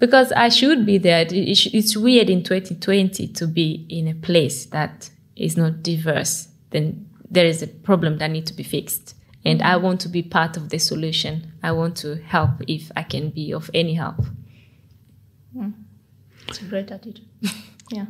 because 0.00 0.32
I 0.32 0.48
should 0.48 0.84
be 0.86 0.98
there. 0.98 1.20
It- 1.22 1.32
it 1.32 1.54
sh- 1.56 1.68
It's 1.74 1.96
weird 1.96 2.28
in 2.30 2.42
2020 2.42 3.28
to 3.28 3.46
be 3.46 3.86
in 3.88 4.08
a 4.08 4.14
place 4.14 4.66
that 4.66 5.10
is 5.36 5.56
not 5.56 5.82
diverse. 5.82 6.48
Then 6.70 7.06
there 7.30 7.46
is 7.46 7.62
a 7.62 7.66
problem 7.68 8.18
that 8.18 8.30
needs 8.30 8.50
to 8.50 8.56
be 8.56 8.62
fixed. 8.64 9.14
And 9.44 9.62
I 9.62 9.76
want 9.76 10.00
to 10.00 10.08
be 10.08 10.22
part 10.22 10.56
of 10.56 10.68
the 10.68 10.78
solution. 10.78 11.52
I 11.62 11.72
want 11.72 11.96
to 11.98 12.16
help 12.16 12.50
if 12.66 12.90
I 12.96 13.02
can 13.04 13.30
be 13.30 13.52
of 13.54 13.70
any 13.72 13.94
help. 13.94 14.16
It's 16.48 16.60
a 16.60 16.64
great 16.64 16.90
attitude. 16.90 17.26
yeah. 17.92 18.06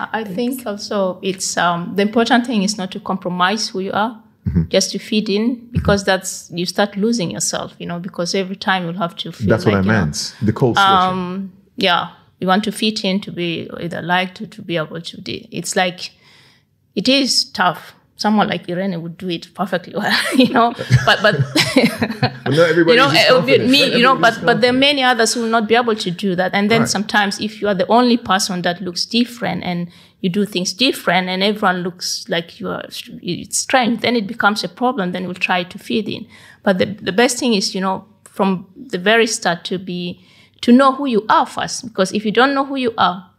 I 0.00 0.20
I 0.20 0.24
think 0.24 0.66
also 0.66 1.18
it's 1.22 1.56
um, 1.56 1.94
the 1.96 2.02
important 2.02 2.46
thing 2.46 2.62
is 2.62 2.76
not 2.78 2.90
to 2.92 3.00
compromise 3.00 3.68
who 3.68 3.80
you 3.80 3.92
are, 3.92 4.22
just 4.68 4.90
to 4.92 4.98
fit 4.98 5.28
in, 5.28 5.65
because 5.86 6.04
that's 6.04 6.50
you 6.52 6.66
start 6.66 6.96
losing 6.96 7.30
yourself, 7.30 7.74
you 7.78 7.86
know, 7.86 7.98
because 8.00 8.34
every 8.34 8.56
time 8.56 8.84
you'll 8.84 8.94
have 8.98 9.14
to 9.16 9.30
feel 9.32 9.48
That's 9.48 9.64
what 9.64 9.74
I 9.74 9.76
like, 9.78 9.86
you 9.86 9.92
know, 9.92 9.98
meant. 10.00 10.34
The 10.42 10.52
switching. 10.52 10.76
um, 10.76 11.52
yeah, 11.76 12.10
you 12.40 12.46
want 12.48 12.64
to 12.64 12.72
fit 12.72 13.04
in 13.04 13.20
to 13.20 13.30
be 13.32 13.70
either 13.80 14.02
liked 14.02 14.40
or 14.40 14.46
to 14.46 14.62
be 14.62 14.76
able 14.76 15.00
to 15.00 15.20
do. 15.20 15.40
It's 15.50 15.76
like 15.76 16.10
it 16.94 17.08
is 17.08 17.44
tough. 17.44 17.94
Someone 18.18 18.48
like 18.48 18.66
Irene 18.70 19.02
would 19.02 19.18
do 19.18 19.28
it 19.28 19.52
perfectly 19.54 19.92
well, 19.94 20.18
you 20.36 20.48
know. 20.52 20.72
But 21.04 21.18
but 21.22 21.34
But 22.46 22.54
not 22.54 22.68
everybody 22.70 22.92
you 22.92 22.96
know, 22.96 23.10
is 23.10 23.28
it 23.28 23.32
would 23.34 23.46
be 23.46 23.58
me, 23.58 23.94
you 23.96 24.02
know. 24.02 24.16
But 24.16 24.40
but 24.44 24.60
there 24.60 24.70
are 24.70 24.78
many 24.78 25.02
others 25.02 25.34
who 25.34 25.42
will 25.42 25.50
not 25.50 25.68
be 25.68 25.74
able 25.74 25.94
to 25.96 26.10
do 26.10 26.34
that. 26.34 26.52
And 26.54 26.70
then 26.70 26.80
Right. 26.80 26.88
sometimes, 26.88 27.38
if 27.40 27.60
you 27.60 27.68
are 27.68 27.74
the 27.74 27.86
only 27.88 28.16
person 28.16 28.62
that 28.62 28.80
looks 28.80 29.04
different 29.04 29.64
and 29.64 29.88
you 30.20 30.30
do 30.30 30.44
things 30.44 30.72
different, 30.72 31.28
and 31.28 31.42
everyone 31.42 31.82
looks 31.82 32.26
like 32.28 32.58
you 32.58 32.68
are 32.68 32.84
it's 33.22 33.58
strange, 33.58 34.00
then 34.00 34.16
it 34.16 34.26
becomes 34.26 34.64
a 34.64 34.68
problem. 34.68 35.12
Then 35.12 35.24
we'll 35.24 35.34
try 35.34 35.62
to 35.64 35.78
fit 35.78 36.08
in. 36.08 36.26
But 36.62 36.78
the 36.78 36.86
the 36.86 37.12
best 37.12 37.38
thing 37.38 37.54
is, 37.54 37.74
you 37.74 37.80
know, 37.80 38.06
from 38.24 38.66
the 38.76 38.98
very 38.98 39.26
start 39.26 39.64
to 39.64 39.78
be 39.78 40.20
to 40.62 40.72
know 40.72 40.92
who 40.92 41.06
you 41.06 41.24
are 41.28 41.46
first. 41.46 41.84
Because 41.86 42.12
if 42.12 42.24
you 42.24 42.32
don't 42.32 42.54
know 42.54 42.64
who 42.64 42.76
you 42.76 42.92
are, 42.98 43.30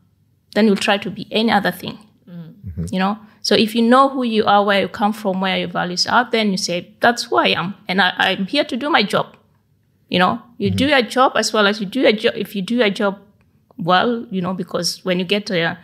then 0.54 0.68
you'll 0.68 0.76
try 0.76 0.98
to 0.98 1.10
be 1.10 1.28
any 1.32 1.52
other 1.52 1.72
thing. 1.72 1.98
You 2.92 3.00
know? 3.00 3.18
So 3.42 3.56
if 3.56 3.76
you 3.76 3.82
know 3.82 4.10
who 4.10 4.24
you 4.24 4.46
are, 4.46 4.64
where 4.64 4.82
you 4.82 4.88
come 4.88 5.14
from, 5.14 5.42
where 5.42 5.58
your 5.58 5.70
values 5.70 6.06
are, 6.06 6.30
then 6.30 6.52
you 6.52 6.58
say, 6.58 6.94
that's 7.00 7.24
who 7.24 7.38
I 7.38 7.48
am. 7.48 7.76
And 7.88 8.02
I, 8.02 8.14
I'm 8.18 8.46
here 8.46 8.64
to 8.66 8.76
do 8.76 8.90
my 8.90 9.04
job. 9.04 9.36
You 10.10 10.20
know, 10.20 10.42
you 10.58 10.70
do 10.70 10.88
your 10.88 11.02
job 11.02 11.34
as 11.36 11.54
well 11.54 11.68
as 11.68 11.80
you 11.80 11.86
do 11.86 12.02
your 12.02 12.12
job. 12.12 12.34
If 12.36 12.56
you 12.56 12.62
do 12.62 12.76
your 12.76 12.90
job 12.90 13.20
well, 13.78 14.26
you 14.30 14.42
know, 14.42 14.54
because 14.54 15.04
when 15.04 15.20
you 15.20 15.26
get 15.26 15.50
uh, 15.52 15.76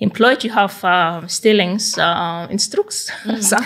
employed, 0.00 0.42
you 0.42 0.50
have 0.50 0.82
uh, 0.84 1.26
stillings 1.26 1.96
uh, 1.98 2.46
instructs. 2.50 3.10
so 3.40 3.56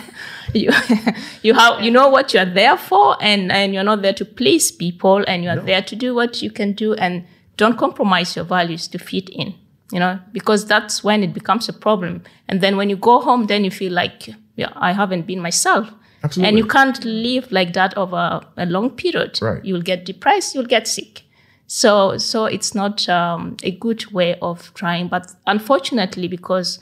you 0.52 0.70
you 1.42 1.54
have 1.54 1.80
you 1.80 1.90
know 1.90 2.08
what 2.08 2.34
you 2.34 2.40
are 2.40 2.52
there 2.52 2.76
for, 2.76 3.16
and 3.20 3.50
and 3.50 3.72
you're 3.72 3.84
not 3.84 4.02
there 4.02 4.12
to 4.12 4.24
please 4.24 4.70
people, 4.70 5.24
and 5.26 5.42
you 5.44 5.50
are 5.50 5.60
there 5.60 5.82
to 5.82 5.96
do 5.96 6.14
what 6.14 6.42
you 6.42 6.50
can 6.50 6.72
do, 6.72 6.94
and 6.94 7.24
don't 7.56 7.78
compromise 7.78 8.36
your 8.36 8.44
values 8.44 8.88
to 8.88 8.98
fit 8.98 9.28
in. 9.30 9.54
You 9.92 10.00
know, 10.00 10.18
because 10.32 10.66
that's 10.66 11.04
when 11.04 11.22
it 11.22 11.32
becomes 11.32 11.68
a 11.68 11.72
problem. 11.72 12.22
And 12.48 12.60
then 12.60 12.76
when 12.76 12.90
you 12.90 12.96
go 12.96 13.20
home, 13.20 13.46
then 13.46 13.64
you 13.64 13.70
feel 13.70 13.92
like, 13.92 14.28
yeah, 14.56 14.72
I 14.74 14.92
haven't 14.92 15.26
been 15.26 15.40
myself. 15.40 15.88
Absolutely. 16.24 16.48
And 16.48 16.58
you 16.58 16.66
can't 16.66 17.04
live 17.04 17.52
like 17.52 17.74
that 17.74 17.96
over 17.96 18.40
a 18.56 18.66
long 18.66 18.90
period. 18.90 19.38
Right. 19.42 19.62
You'll 19.64 19.82
get 19.82 20.06
depressed, 20.06 20.54
you'll 20.54 20.64
get 20.64 20.88
sick. 20.88 21.23
So, 21.66 22.18
so 22.18 22.44
it's 22.44 22.74
not 22.74 23.08
um, 23.08 23.56
a 23.62 23.70
good 23.70 24.10
way 24.12 24.36
of 24.40 24.72
trying. 24.74 25.08
But 25.08 25.32
unfortunately, 25.46 26.28
because 26.28 26.78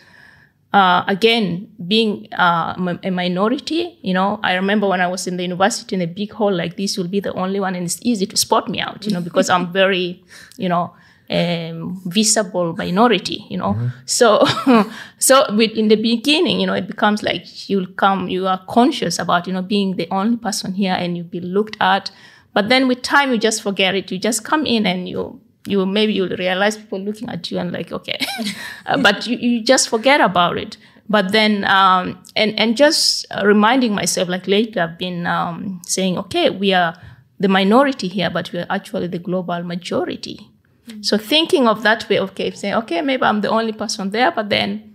uh, 0.72 1.05
again, 1.07 1.68
being 1.87 2.28
uh, 2.33 2.74
m- 2.78 3.01
a 3.03 3.11
minority, 3.11 3.99
you 4.03 4.14
know, 4.14 4.41
I 4.43 4.55
remember 4.55 4.89
when 4.89 5.01
I 5.01 5.07
was 5.07 5.26
in 5.26 5.37
the 5.37 5.43
university 5.43 5.95
in 5.95 6.03
a 6.03 6.07
big 6.07 6.33
hall 6.33 6.53
like 6.53 6.76
this, 6.76 6.97
you'll 6.97 7.09
be 7.09 7.20
the 7.20 7.33
only 7.35 7.61
one, 7.61 7.74
and 7.74 7.85
it's 7.85 7.99
easy 8.03 8.26
to 8.26 8.37
spot 8.37 8.68
me 8.68 8.80
out, 8.80 9.05
you 9.07 9.12
know, 9.12 9.20
because 9.20 9.51
I'm 9.51 9.70
very, 9.83 10.22
you 10.57 10.68
know, 10.70 10.95
um, 11.30 12.01
visible 12.07 12.74
minority, 12.74 13.45
you 13.51 13.59
know. 13.59 13.76
So, 14.07 14.45
so 15.18 15.45
with, 15.55 15.72
in 15.72 15.89
the 15.89 15.97
beginning, 15.97 16.61
you 16.61 16.66
know, 16.66 16.74
it 16.74 16.87
becomes 16.87 17.22
like 17.22 17.68
you'll 17.68 17.87
come, 17.87 18.28
you 18.28 18.47
are 18.47 18.61
conscious 18.68 19.18
about, 19.18 19.47
you 19.47 19.53
know, 19.53 19.62
being 19.62 19.97
the 19.97 20.09
only 20.11 20.39
person 20.39 20.72
here, 20.74 20.95
and 20.99 21.16
you'll 21.16 21.26
be 21.26 21.41
looked 21.41 21.76
at. 21.80 22.11
But 22.55 22.68
then 22.68 22.88
with 22.88 23.03
time, 23.03 23.32
you 23.32 23.38
just 23.38 23.62
forget 23.62 23.94
it. 23.94 24.11
You 24.11 24.18
just 24.18 24.44
come 24.44 24.66
in 24.66 24.86
and 24.86 25.09
you 25.09 25.40
you 25.66 25.86
maybe 25.86 26.12
you'll 26.12 26.36
realize 26.36 26.76
people 26.76 26.98
looking 26.98 27.28
at 27.28 27.48
you 27.50 27.59
and 27.59 27.70
like 27.70 27.92
okay 27.92 28.18
Uh, 28.86 29.00
but 29.00 29.28
you, 29.28 29.36
you 29.38 29.62
just 29.62 29.88
forget 29.88 30.20
about 30.20 30.59
it 30.59 30.76
but 31.09 31.30
then 31.30 31.64
um, 31.66 32.20
and 32.34 32.59
and 32.59 32.76
just 32.76 33.24
uh, 33.30 33.46
reminding 33.46 33.94
myself 33.94 34.28
like 34.28 34.48
lately 34.48 34.80
i've 34.80 34.98
been 34.98 35.24
um, 35.24 35.80
saying 35.86 36.18
okay 36.18 36.50
we 36.50 36.72
are 36.72 37.00
the 37.38 37.46
minority 37.46 38.09
here 38.09 38.28
but 38.28 38.50
we 38.50 38.59
are 38.59 38.66
actually 38.70 39.07
the 39.07 39.20
global 39.20 39.62
majority 39.62 40.50
so 41.00 41.16
thinking 41.16 41.68
of 41.68 41.84
that 41.84 42.09
way 42.09 42.18
okay 42.18 42.50
saying 42.50 42.74
okay 42.74 43.00
maybe 43.00 43.22
i'm 43.22 43.40
the 43.40 43.48
only 43.48 43.72
person 43.72 44.11
there 44.11 44.32
but 44.32 44.48
then 44.48 44.92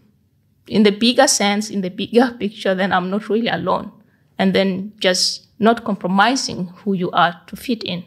in 0.67 0.83
the 0.83 0.91
bigger 0.91 1.27
sense, 1.27 1.69
in 1.69 1.81
the 1.81 1.89
bigger 1.89 2.31
picture, 2.39 2.75
then 2.75 2.91
I'm 2.91 3.09
not 3.09 3.29
really 3.29 3.47
alone. 3.47 3.91
And 4.39 4.53
then 4.53 4.91
just 4.99 5.47
not 5.59 5.83
compromising 5.83 6.67
who 6.83 6.93
you 6.93 7.09
are 7.11 7.41
to 7.47 7.55
fit 7.55 7.83
in. 7.83 8.03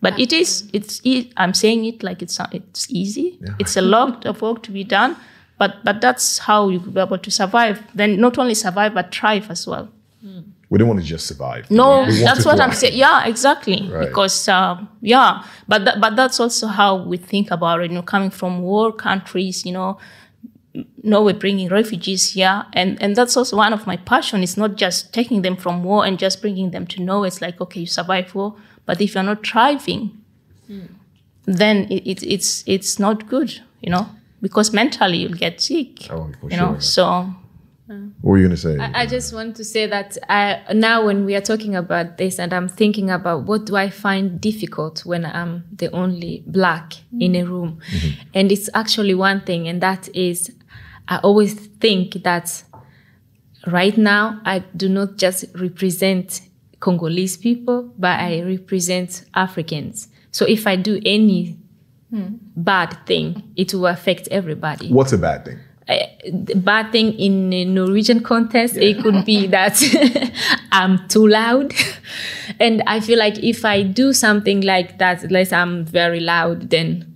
But 0.00 0.18
it 0.18 0.32
is, 0.32 0.68
it 0.72 0.86
is—it's. 0.86 1.32
I'm 1.36 1.54
saying 1.54 1.84
it 1.84 2.02
like 2.02 2.22
it's, 2.22 2.40
it's 2.50 2.90
easy. 2.90 3.38
It's 3.60 3.76
a 3.76 3.82
lot 3.82 4.26
of 4.26 4.42
work 4.42 4.62
to 4.64 4.72
be 4.72 4.82
done, 4.82 5.16
but, 5.58 5.84
but 5.84 6.00
that's 6.00 6.38
how 6.38 6.70
you 6.70 6.80
could 6.80 6.94
be 6.94 7.00
able 7.00 7.18
to 7.18 7.30
survive. 7.30 7.80
Then 7.94 8.20
not 8.20 8.36
only 8.36 8.54
survive, 8.54 8.94
but 8.94 9.14
thrive 9.14 9.48
as 9.50 9.64
well. 9.66 9.88
We 10.70 10.78
don't 10.78 10.88
want 10.88 11.00
to 11.00 11.06
just 11.06 11.26
survive. 11.26 11.70
No, 11.70 12.04
We 12.04 12.20
that's 12.22 12.42
to 12.42 12.48
what 12.48 12.60
I'm 12.60 12.72
saying. 12.72 12.96
Yeah, 12.96 13.26
exactly. 13.26 13.88
Right. 13.90 14.08
Because 14.08 14.48
um, 14.48 14.88
yeah, 15.02 15.44
but 15.68 15.84
tha- 15.84 15.98
but 16.00 16.16
that's 16.16 16.40
also 16.40 16.66
how 16.66 16.96
we 16.96 17.18
think 17.18 17.50
about 17.50 17.80
it. 17.82 17.90
You 17.90 17.96
know, 17.96 18.02
coming 18.02 18.30
from 18.30 18.62
war 18.62 18.90
countries, 18.90 19.66
you 19.66 19.72
know, 19.72 19.98
Norway 21.02 21.34
bringing 21.34 21.68
refugees 21.68 22.32
here, 22.32 22.64
and 22.72 23.00
and 23.02 23.14
that's 23.14 23.36
also 23.36 23.56
one 23.56 23.72
of 23.72 23.86
my 23.86 23.96
passion. 23.96 24.42
It's 24.42 24.56
not 24.56 24.76
just 24.76 25.12
taking 25.12 25.42
them 25.42 25.56
from 25.56 25.84
war 25.84 26.04
and 26.06 26.18
just 26.18 26.40
bringing 26.40 26.70
them 26.70 26.86
to 26.88 27.02
Norway. 27.02 27.28
It's 27.28 27.40
like 27.40 27.60
okay, 27.60 27.80
you 27.80 27.86
survive 27.86 28.34
war, 28.34 28.54
but 28.86 29.00
if 29.00 29.14
you're 29.14 29.22
not 29.22 29.46
thriving, 29.46 30.18
hmm. 30.66 30.86
then 31.44 31.86
it, 31.90 32.06
it, 32.06 32.22
it's 32.22 32.64
it's 32.66 32.98
not 32.98 33.28
good. 33.28 33.60
You 33.80 33.90
know, 33.90 34.08
because 34.40 34.72
mentally 34.72 35.18
you'll 35.18 35.32
get 35.32 35.60
sick. 35.60 36.10
Oh, 36.10 36.30
for 36.40 36.50
you 36.50 36.56
know, 36.56 36.74
sure. 36.74 36.80
so 36.80 37.34
What 38.20 38.30
were 38.30 38.38
you 38.38 38.44
going 38.44 38.56
to 38.56 38.62
say? 38.62 38.78
I, 38.78 39.02
I 39.02 39.06
just 39.06 39.34
want 39.34 39.56
to 39.56 39.64
say 39.64 39.86
that 39.86 40.16
I, 40.28 40.62
now 40.72 41.04
when 41.04 41.24
we 41.24 41.34
are 41.34 41.40
talking 41.40 41.74
about 41.74 42.16
this 42.16 42.38
and 42.38 42.52
I'm 42.52 42.68
thinking 42.68 43.10
about 43.10 43.44
what 43.44 43.66
do 43.66 43.76
I 43.76 43.90
find 43.90 44.40
difficult 44.40 45.04
when 45.04 45.26
I'm 45.26 45.64
the 45.72 45.90
only 45.92 46.44
black 46.46 46.94
in 47.18 47.34
hmm. 47.34 47.40
a 47.40 47.44
room. 47.44 47.80
Mm-hmm. 47.90 48.28
And 48.34 48.52
it's 48.52 48.70
actually 48.74 49.14
one 49.14 49.42
thing, 49.42 49.68
and 49.68 49.80
that 49.82 50.08
is 50.14 50.52
I 51.08 51.18
always 51.18 51.54
think 51.54 52.22
that 52.22 52.62
right 53.66 53.96
now 53.96 54.40
I 54.44 54.60
do 54.76 54.88
not 54.88 55.16
just 55.16 55.44
represent 55.54 56.42
Congolese 56.80 57.36
people, 57.36 57.92
but 57.98 58.18
I 58.18 58.40
mm. 58.40 58.58
represent 58.58 59.24
Africans. 59.34 60.08
So 60.30 60.46
if 60.46 60.66
I 60.66 60.76
do 60.76 61.00
any 61.04 61.58
hmm. 62.08 62.36
bad 62.56 62.96
thing, 63.06 63.52
it 63.54 63.74
will 63.74 63.86
affect 63.86 64.28
everybody 64.28 64.90
What's 64.90 65.12
a 65.12 65.18
bad 65.18 65.44
thing? 65.44 65.58
the 65.86 66.54
bad 66.54 66.92
thing 66.92 67.12
in 67.14 67.52
a 67.52 67.64
Norwegian 67.64 68.22
context, 68.22 68.76
it 68.76 69.02
could 69.02 69.24
be 69.24 69.46
that 69.48 69.80
I'm 70.72 71.06
too 71.08 71.26
loud. 71.26 71.74
and 72.60 72.82
I 72.86 73.00
feel 73.00 73.18
like 73.18 73.38
if 73.38 73.64
I 73.64 73.82
do 73.82 74.12
something 74.12 74.60
like 74.62 74.98
that, 74.98 75.24
unless 75.24 75.52
I'm 75.52 75.84
very 75.84 76.20
loud, 76.20 76.70
then 76.70 77.11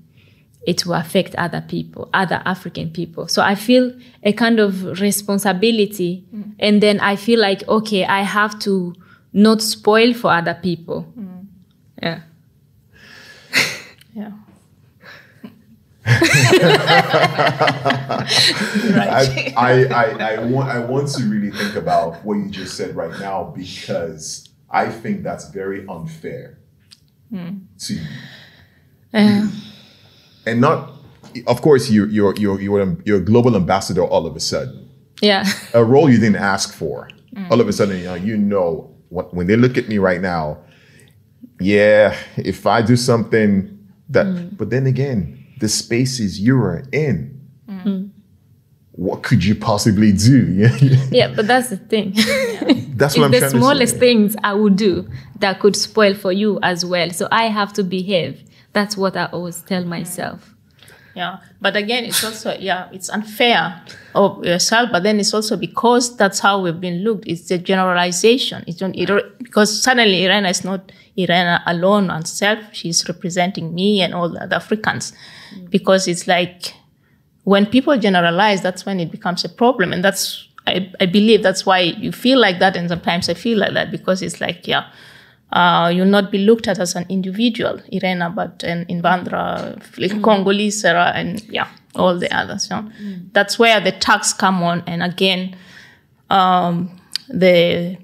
it 0.66 0.84
will 0.84 0.94
affect 0.94 1.34
other 1.36 1.64
people, 1.66 2.10
other 2.12 2.42
African 2.44 2.90
people. 2.90 3.28
So 3.28 3.40
I 3.40 3.54
feel 3.54 3.92
a 4.24 4.32
kind 4.32 4.58
of 4.58 5.00
responsibility. 5.00 6.24
Mm. 6.34 6.54
And 6.58 6.82
then 6.82 6.98
I 7.00 7.14
feel 7.14 7.40
like, 7.40 7.66
okay, 7.68 8.04
I 8.04 8.22
have 8.22 8.58
to 8.60 8.94
not 9.32 9.62
spoil 9.62 10.12
for 10.12 10.32
other 10.32 10.58
people. 10.60 11.06
Mm. 11.16 11.46
Yeah. 12.02 12.20
yeah. 14.14 14.32
I, 18.88 19.52
I, 19.56 19.84
I, 19.84 20.34
I, 20.34 20.44
want, 20.44 20.68
I 20.68 20.78
want 20.80 21.08
to 21.10 21.24
really 21.24 21.50
think 21.50 21.76
about 21.76 22.24
what 22.24 22.34
you 22.34 22.48
just 22.48 22.76
said 22.76 22.94
right 22.96 23.18
now 23.20 23.52
because 23.56 24.48
I 24.70 24.88
think 24.88 25.22
that's 25.22 25.48
very 25.50 25.86
unfair 25.88 26.58
mm. 27.32 27.60
to 27.78 27.94
you. 27.94 28.06
Uh, 29.14 29.48
And 30.46 30.60
not, 30.60 30.92
of 31.46 31.60
course, 31.60 31.90
you, 31.90 32.06
you're, 32.06 32.34
you're, 32.36 32.60
you're, 32.60 32.80
a- 32.80 32.96
you're 33.04 33.18
a 33.18 33.24
global 33.24 33.56
ambassador 33.56 34.04
all 34.04 34.26
of 34.26 34.36
a 34.36 34.40
sudden. 34.40 34.88
Yeah. 35.20 35.44
A 35.74 35.84
role 35.92 36.08
you 36.08 36.18
didn't 36.18 36.36
ask 36.36 36.72
for. 36.72 37.10
Mm. 37.34 37.50
All 37.50 37.60
of 37.60 37.68
a 37.68 37.72
sudden, 37.72 37.98
you 37.98 38.04
know, 38.04 38.14
you 38.14 38.36
know 38.36 38.94
what, 39.08 39.34
when 39.34 39.46
they 39.46 39.56
look 39.56 39.76
at 39.76 39.88
me 39.88 39.98
right 39.98 40.20
now, 40.20 40.58
yeah, 41.60 42.16
if 42.36 42.66
I 42.66 42.82
do 42.82 42.96
something 42.96 43.78
that, 44.10 44.26
mm. 44.26 44.56
but 44.56 44.70
then 44.70 44.86
again, 44.86 45.44
the 45.58 45.68
spaces 45.68 46.38
you 46.38 46.56
are 46.58 46.84
in, 46.92 47.40
mm. 47.68 48.10
what 48.92 49.22
could 49.22 49.44
you 49.44 49.54
possibly 49.54 50.12
do? 50.12 50.68
Yeah, 51.10 51.32
but 51.34 51.46
that's 51.46 51.70
the 51.70 51.78
thing. 51.78 52.12
That's 52.96 53.16
what 53.16 53.24
I'm 53.24 53.34
it's 53.34 53.44
the 53.44 53.50
trying 53.50 53.62
smallest 53.62 53.96
things 53.96 54.36
I 54.44 54.52
would 54.52 54.76
do 54.76 55.08
that 55.40 55.60
could 55.60 55.76
spoil 55.76 56.14
for 56.14 56.32
you 56.32 56.58
as 56.62 56.84
well. 56.84 57.10
So 57.10 57.28
I 57.30 57.44
have 57.44 57.72
to 57.74 57.82
behave. 57.82 58.42
That's 58.76 58.94
what 58.94 59.16
I 59.16 59.24
always 59.32 59.62
tell 59.62 59.84
mm. 59.84 59.86
myself. 59.86 60.54
Yeah, 61.14 61.38
but 61.62 61.76
again, 61.76 62.04
it's 62.04 62.22
also 62.22 62.54
yeah, 62.60 62.90
it's 62.92 63.08
unfair 63.08 63.82
of 64.14 64.44
yourself. 64.44 64.90
But 64.92 65.02
then 65.02 65.18
it's 65.18 65.32
also 65.32 65.56
because 65.56 66.14
that's 66.18 66.40
how 66.40 66.60
we've 66.60 66.78
been 66.78 67.02
looked. 67.02 67.26
It's 67.26 67.48
the 67.48 67.56
generalization. 67.56 68.64
It's 68.66 68.82
not 68.82 68.94
it, 68.94 69.38
because 69.38 69.82
suddenly 69.82 70.26
Irena 70.26 70.50
is 70.50 70.62
not 70.62 70.92
Irena 71.16 71.62
alone 71.64 72.10
on 72.10 72.26
self. 72.26 72.58
She's 72.72 73.08
representing 73.08 73.74
me 73.74 74.02
and 74.02 74.12
all 74.12 74.28
the 74.28 74.42
other 74.42 74.56
Africans, 74.56 75.14
mm. 75.54 75.70
because 75.70 76.06
it's 76.06 76.26
like 76.28 76.74
when 77.44 77.64
people 77.64 77.96
generalize, 77.96 78.60
that's 78.60 78.84
when 78.84 79.00
it 79.00 79.10
becomes 79.10 79.42
a 79.42 79.48
problem, 79.48 79.94
and 79.94 80.04
that's 80.04 80.46
I, 80.66 80.92
I 81.00 81.06
believe 81.06 81.42
that's 81.42 81.64
why 81.64 81.80
you 81.80 82.12
feel 82.12 82.38
like 82.38 82.58
that, 82.58 82.76
and 82.76 82.90
sometimes 82.90 83.30
I 83.30 83.34
feel 83.34 83.56
like 83.56 83.72
that 83.72 83.90
because 83.90 84.20
it's 84.20 84.38
like 84.38 84.68
yeah. 84.68 84.90
Uh, 85.52 85.92
you'll 85.94 86.06
not 86.06 86.32
be 86.32 86.38
looked 86.38 86.66
at 86.66 86.78
as 86.78 86.96
an 86.96 87.06
individual, 87.08 87.80
Irena, 87.92 88.30
but 88.30 88.64
an 88.64 88.84
innvandrer, 88.86 89.80
like 89.98 90.20
Congolese, 90.22 90.80
Sarah, 90.80 91.12
and 91.14 91.40
yeah, 91.48 91.68
all 91.94 92.18
the 92.18 92.34
others. 92.36 92.68
You 92.68 92.76
know? 92.76 92.90
That's 93.32 93.58
where 93.58 93.80
the 93.80 93.92
tags 93.92 94.32
come 94.32 94.62
on, 94.62 94.82
and 94.86 95.02
again, 95.02 95.56
um, 96.30 97.00
the 97.28 97.96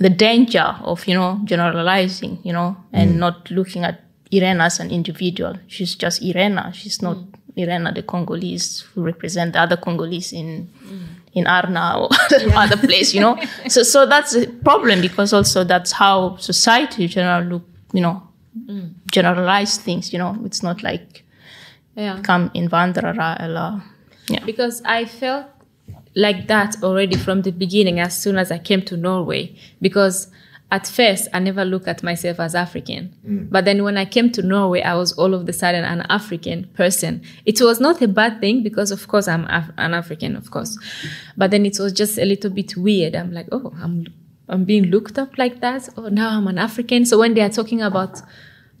the 0.00 0.10
danger 0.10 0.76
of 0.82 1.06
you 1.06 1.14
know 1.14 1.40
generalizing, 1.44 2.40
you 2.42 2.52
know, 2.52 2.76
and 2.92 3.18
not 3.20 3.50
looking 3.50 3.84
at 3.84 4.02
Irena 4.32 4.64
as 4.64 4.80
an 4.80 4.90
individual. 4.90 5.54
She's 5.68 5.94
just 5.94 6.22
Irena. 6.22 6.72
She's 6.74 7.00
not 7.00 7.18
Irena, 7.56 7.92
the 7.92 8.02
Congolese 8.02 8.80
who 8.92 9.02
represent 9.02 9.52
the 9.52 9.60
other 9.60 9.76
Congolese 9.76 10.32
in 10.32 10.70
in 11.32 11.46
Arna 11.46 11.98
or 12.00 12.08
other 12.54 12.76
place, 12.76 13.14
you 13.14 13.20
know. 13.20 13.36
So 13.68 13.82
so 13.82 14.06
that's 14.06 14.34
a 14.34 14.46
problem 14.46 15.00
because 15.00 15.32
also 15.32 15.64
that's 15.64 15.92
how 15.92 16.36
society 16.36 17.06
generally 17.08 17.46
look, 17.48 17.62
you 17.92 18.00
know, 18.00 18.22
generalize 19.12 19.78
things. 19.78 20.12
You 20.12 20.18
know, 20.18 20.36
it's 20.44 20.62
not 20.62 20.82
like 20.82 21.24
Yeah. 21.96 22.20
come 22.22 22.50
in 22.54 22.68
Vandara 22.68 23.36
eller 23.40 23.82
yeah. 24.30 24.44
Because 24.44 24.82
I 24.84 25.04
felt 25.06 25.46
like 26.14 26.46
that 26.48 26.76
already 26.82 27.16
from 27.16 27.42
the 27.42 27.50
beginning 27.50 27.98
as 28.00 28.20
soon 28.22 28.36
as 28.38 28.50
I 28.52 28.58
came 28.58 28.82
to 28.82 28.96
Norway. 28.96 29.54
Because 29.80 30.28
at 30.70 30.86
first 30.86 31.28
I 31.32 31.38
never 31.38 31.64
looked 31.64 31.88
at 31.88 32.02
myself 32.02 32.40
as 32.40 32.54
African. 32.54 33.14
But 33.50 33.64
then 33.64 33.84
when 33.84 33.96
I 33.96 34.04
came 34.04 34.30
to 34.32 34.42
Norway, 34.42 34.82
I 34.82 34.94
was 34.94 35.12
all 35.12 35.32
of 35.34 35.48
a 35.48 35.52
sudden 35.52 35.84
an 35.84 36.02
African 36.10 36.66
person. 36.74 37.22
It 37.46 37.60
was 37.60 37.80
not 37.80 38.02
a 38.02 38.08
bad 38.08 38.40
thing 38.40 38.62
because 38.62 38.90
of 38.90 39.08
course 39.08 39.28
I'm 39.28 39.44
Af- 39.46 39.72
an 39.78 39.94
African, 39.94 40.36
of 40.36 40.50
course. 40.50 40.78
But 41.36 41.50
then 41.50 41.64
it 41.64 41.78
was 41.78 41.92
just 41.92 42.18
a 42.18 42.24
little 42.24 42.50
bit 42.50 42.76
weird. 42.76 43.16
I'm 43.16 43.32
like, 43.32 43.48
oh, 43.50 43.72
I'm 43.82 44.06
I'm 44.48 44.64
being 44.64 44.84
looked 44.84 45.18
up 45.18 45.36
like 45.36 45.60
that. 45.60 45.88
Oh, 45.96 46.08
now 46.08 46.30
I'm 46.30 46.46
an 46.46 46.58
African. 46.58 47.04
So 47.04 47.18
when 47.18 47.34
they 47.34 47.42
are 47.42 47.50
talking 47.50 47.82
about 47.82 48.20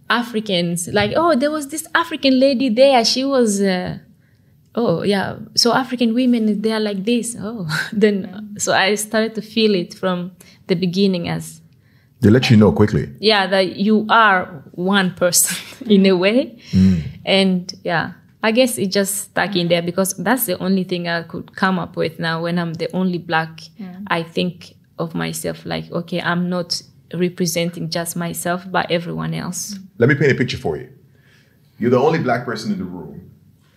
Africans, 0.08 0.88
like, 0.88 1.12
oh, 1.14 1.36
there 1.36 1.50
was 1.50 1.68
this 1.68 1.86
African 1.94 2.40
lady 2.40 2.70
there. 2.70 3.04
She 3.04 3.24
was, 3.24 3.60
uh, 3.60 3.98
oh, 4.74 5.02
yeah. 5.02 5.36
So 5.54 5.74
African 5.74 6.14
women, 6.14 6.62
they 6.62 6.72
are 6.72 6.80
like 6.80 7.04
this. 7.04 7.36
Oh, 7.38 7.68
then, 7.92 8.56
so 8.58 8.72
I 8.72 8.94
started 8.94 9.34
to 9.34 9.42
feel 9.42 9.74
it 9.74 9.94
from 9.94 10.32
the 10.68 10.74
beginning 10.74 11.28
as, 11.28 11.60
They 12.20 12.30
let 12.30 12.50
you 12.50 12.56
know 12.56 12.72
quickly. 12.72 13.14
yeah, 13.20 13.46
that 13.46 13.76
you 13.76 14.06
are 14.10 14.46
one 14.72 15.14
person 15.14 15.56
in 15.86 16.04
a 16.06 16.16
way. 16.16 16.58
Mm. 16.70 17.02
And 17.24 17.74
yeah, 17.84 18.12
I 18.42 18.50
guess 18.52 18.78
it 18.78 18.90
just 18.90 19.14
stuck 19.16 19.54
in 19.54 19.68
there 19.68 19.82
because 19.82 20.14
that's 20.14 20.46
the 20.46 20.58
only 20.58 20.84
thing 20.84 21.06
I 21.08 21.22
could 21.22 21.54
come 21.54 21.78
up 21.78 21.96
with 21.96 22.18
now 22.18 22.42
when 22.42 22.58
I'm 22.58 22.74
the 22.74 22.90
only 22.94 23.18
black. 23.18 23.60
I 24.08 24.22
think 24.22 24.74
of 24.98 25.14
myself 25.14 25.64
like, 25.64 25.90
okay, 25.92 26.20
I'm 26.20 26.48
not 26.48 26.82
representing 27.14 27.90
just 27.90 28.16
myself, 28.16 28.64
but 28.70 28.90
everyone 28.90 29.34
else. 29.34 29.78
Let 29.98 30.08
me 30.08 30.14
paint 30.14 30.32
a 30.32 30.34
picture 30.34 30.58
for 30.58 30.76
you. 30.76 30.90
You're 31.78 31.90
the 31.90 31.98
only 31.98 32.18
black 32.18 32.44
person 32.44 32.72
in 32.72 32.78
the 32.78 32.84
room. 32.84 33.30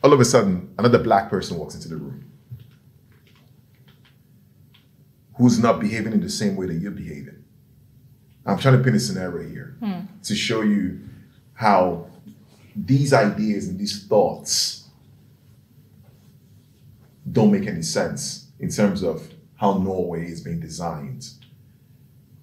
All 0.03 0.13
of 0.13 0.19
a 0.19 0.25
sudden, 0.25 0.73
another 0.79 0.97
black 0.97 1.29
person 1.29 1.57
walks 1.57 1.75
into 1.75 1.89
the 1.89 1.97
room 1.97 2.31
who's 5.41 5.59
not 5.59 5.79
behaving 5.79 6.13
in 6.13 6.21
the 6.21 6.29
same 6.29 6.55
way 6.55 6.67
that 6.67 6.75
you're 6.75 6.91
behaving. 6.91 7.30
I'm 8.45 8.57
trying 8.57 8.77
to 8.77 8.83
paint 8.83 8.95
a 8.95 8.99
scenario 8.99 9.47
here 9.47 9.75
hmm. 9.79 10.01
to 10.23 10.35
show 10.35 10.61
you 10.61 10.99
how 11.53 12.07
these 12.75 13.13
ideas 13.13 13.67
and 13.67 13.77
these 13.77 14.05
thoughts 14.07 14.89
don't 17.31 17.51
make 17.51 17.67
any 17.67 17.81
sense 17.81 18.47
in 18.59 18.69
terms 18.69 19.03
of 19.03 19.31
how 19.55 19.77
Norway 19.77 20.25
is 20.25 20.41
being 20.41 20.59
designed. 20.59 21.29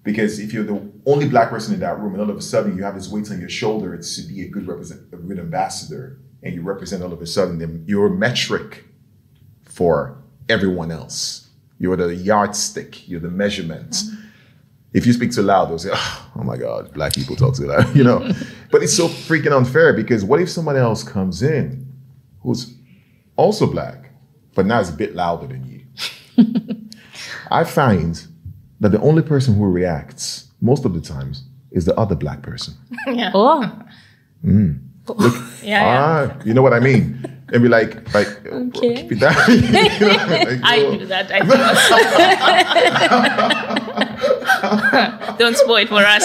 Because 0.03 0.39
if 0.39 0.53
you're 0.53 0.63
the 0.63 0.89
only 1.05 1.27
black 1.27 1.49
person 1.49 1.73
in 1.73 1.81
that 1.81 1.99
room, 1.99 2.13
and 2.13 2.21
all 2.21 2.29
of 2.29 2.37
a 2.37 2.41
sudden 2.41 2.77
you 2.77 2.83
have 2.83 2.95
this 2.95 3.09
weight 3.09 3.29
on 3.29 3.39
your 3.39 3.49
shoulder 3.49 3.97
to 3.97 4.21
be 4.21 4.41
a 4.43 4.47
good 4.47 4.67
represent, 4.67 5.01
a 5.11 5.17
good 5.17 5.37
ambassador, 5.37 6.19
and 6.41 6.55
you 6.55 6.61
represent 6.61 7.03
all 7.03 7.11
of 7.11 7.21
a 7.21 7.27
sudden 7.27 7.59
them, 7.59 7.83
your 7.85 8.09
metric 8.09 8.85
for 9.63 10.17
everyone 10.47 10.91
else. 10.91 11.49
You're 11.77 11.95
the 11.95 12.15
yardstick. 12.15 13.07
You're 13.07 13.19
the 13.19 13.29
measurement. 13.29 14.01
Hmm. 14.03 14.15
If 14.91 15.05
you 15.05 15.13
speak 15.13 15.31
too 15.31 15.43
loud, 15.43 15.69
they'll 15.69 15.79
say, 15.79 15.91
"Oh, 15.93 16.31
oh 16.37 16.43
my 16.43 16.57
God, 16.57 16.93
black 16.93 17.13
people 17.13 17.35
talk 17.35 17.55
too 17.55 17.67
loud," 17.67 17.95
you 17.95 18.03
know. 18.03 18.19
but 18.71 18.81
it's 18.81 18.95
so 18.95 19.07
freaking 19.07 19.55
unfair 19.55 19.93
because 19.93 20.23
what 20.23 20.41
if 20.41 20.49
somebody 20.49 20.79
else 20.79 21.03
comes 21.03 21.43
in 21.43 21.91
who's 22.41 22.73
also 23.35 23.67
black, 23.67 24.11
but 24.55 24.65
now 24.65 24.79
is 24.79 24.89
a 24.89 24.93
bit 24.93 25.15
louder 25.15 25.47
than 25.47 25.65
you? 25.65 25.79
I 27.51 27.63
find 27.63 28.25
that 28.79 28.89
the 28.89 29.01
only 29.01 29.21
person 29.21 29.55
who 29.55 29.65
reacts 29.65 30.49
most 30.61 30.85
of 30.85 30.93
the 30.93 31.01
times 31.01 31.43
is 31.71 31.85
the 31.85 31.95
other 31.97 32.15
black 32.15 32.41
person. 32.41 32.73
yeah. 33.07 33.31
Oh, 33.33 33.61
yeah, 34.43 34.73
yeah. 35.63 35.83
Ah, 35.85 36.37
you 36.45 36.53
know 36.53 36.61
what 36.61 36.73
I 36.73 36.79
mean? 36.79 37.25
And 37.51 37.63
be 37.63 37.69
like, 37.69 38.13
like, 38.13 38.27
Okay. 38.45 38.95
keep 38.95 39.11
it 39.13 39.19
down. 39.19 39.33
You 39.49 39.61
know, 39.61 39.77
like, 40.45 40.61
I 40.63 40.79
oh. 40.85 40.97
do 40.97 41.05
that. 41.07 41.31
I 41.31 41.39
do. 45.31 45.37
Don't 45.37 45.57
spoil 45.57 45.77
it 45.77 45.89
for 45.89 46.05
us. 46.05 46.23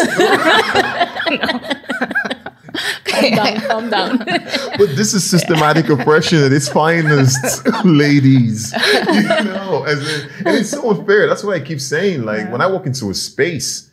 calm 3.05 3.31
down, 3.31 3.61
calm 3.69 3.91
down. 3.91 4.19
But 4.19 4.97
this 4.97 5.15
is 5.15 5.25
systematic 5.29 5.89
oppression 5.89 6.43
at 6.43 6.53
its 6.53 6.69
finest, 6.69 7.67
ladies. 7.85 8.73
You 8.73 9.23
know, 9.45 9.85
as 9.87 10.01
in, 10.01 10.31
and 10.47 10.57
it's 10.57 10.71
so 10.71 10.91
unfair. 10.91 11.27
That's 11.29 11.45
what 11.45 11.57
I 11.57 11.61
keep 11.61 11.81
saying. 11.81 12.25
Like 12.25 12.51
when 12.51 12.61
I 12.61 12.67
walk 12.67 12.87
into 12.87 13.11
a 13.11 13.15
space, 13.15 13.91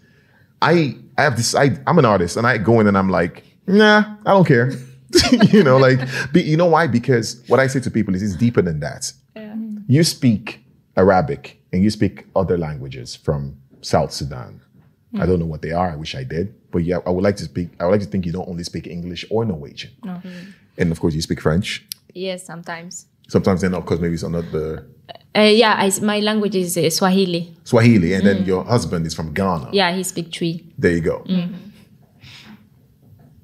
I 0.61 0.97
I 1.17 1.23
have 1.23 1.37
this. 1.37 1.55
I, 1.55 1.77
I'm 1.87 1.99
an 1.99 2.05
artist, 2.05 2.37
and 2.37 2.47
I 2.47 2.57
go 2.57 2.79
in 2.79 2.87
and 2.87 2.97
I'm 2.97 3.09
like, 3.09 3.43
nah, 3.68 4.16
I 4.26 4.32
don't 4.32 4.45
care. 4.47 4.72
you 5.51 5.64
know, 5.64 5.78
like, 5.78 5.99
be, 6.32 6.41
you 6.41 6.55
know 6.57 6.68
why? 6.68 6.88
Because 6.88 7.41
what 7.47 7.59
I 7.59 7.68
say 7.68 7.80
to 7.82 7.91
people 7.91 8.16
is 8.16 8.24
it's 8.24 8.36
deeper 8.36 8.62
than 8.62 8.80
that. 8.80 9.12
You 9.88 10.03
speak 10.03 10.64
Arabic 10.95 11.62
and 11.74 11.84
you 11.84 11.89
speak 11.89 12.26
other 12.36 12.57
languages 12.57 13.16
from 13.16 13.57
South 13.82 14.12
Sudan. 14.14 14.62
I 15.20 15.26
don't 15.26 15.39
know 15.39 15.45
what 15.45 15.62
they 15.62 15.72
are. 15.72 15.89
I 15.91 15.97
wish 15.97 16.16
I 16.16 16.24
did. 16.24 16.53
But 16.72 16.80
yeah, 16.86 16.99
I 17.05 17.09
would 17.09 17.24
like 17.24 17.36
to 17.38 17.43
speak. 17.43 17.70
I 17.82 17.86
would 17.86 17.91
like 17.91 18.01
to 18.01 18.07
think 18.07 18.26
you 18.26 18.32
don't 18.32 18.47
only 18.47 18.64
speak 18.64 18.88
English 18.88 19.26
or 19.30 19.43
Norwegian. 19.43 19.91
No. 20.05 20.22
And 20.78 20.91
of 20.91 21.01
course, 21.01 21.14
you 21.14 21.22
speak 21.22 21.41
French. 21.41 21.86
yes, 22.14 22.45
sometimes. 22.45 23.07
Sometimes 23.28 23.62
then, 23.62 23.74
of 23.74 23.86
course, 23.86 23.99
maybe 23.99 24.14
it's 24.14 24.24
not 24.24 24.49
the 24.51 24.86
Uh, 25.36 25.41
yeah, 25.41 25.76
I, 25.78 25.91
my 26.01 26.20
language 26.20 26.55
is 26.55 26.78
uh, 26.78 26.89
Swahili. 26.89 27.53
Swahili, 27.64 28.14
and 28.14 28.26
then 28.26 28.45
your 28.45 28.64
husband 28.66 29.05
is 29.05 29.14
from 29.14 29.34
Ghana. 29.34 29.70
Yeah, 29.72 29.93
he 29.95 30.03
speak 30.03 30.32
Twi. 30.32 30.62
There 30.78 30.91
you 30.91 31.01
go. 31.01 31.24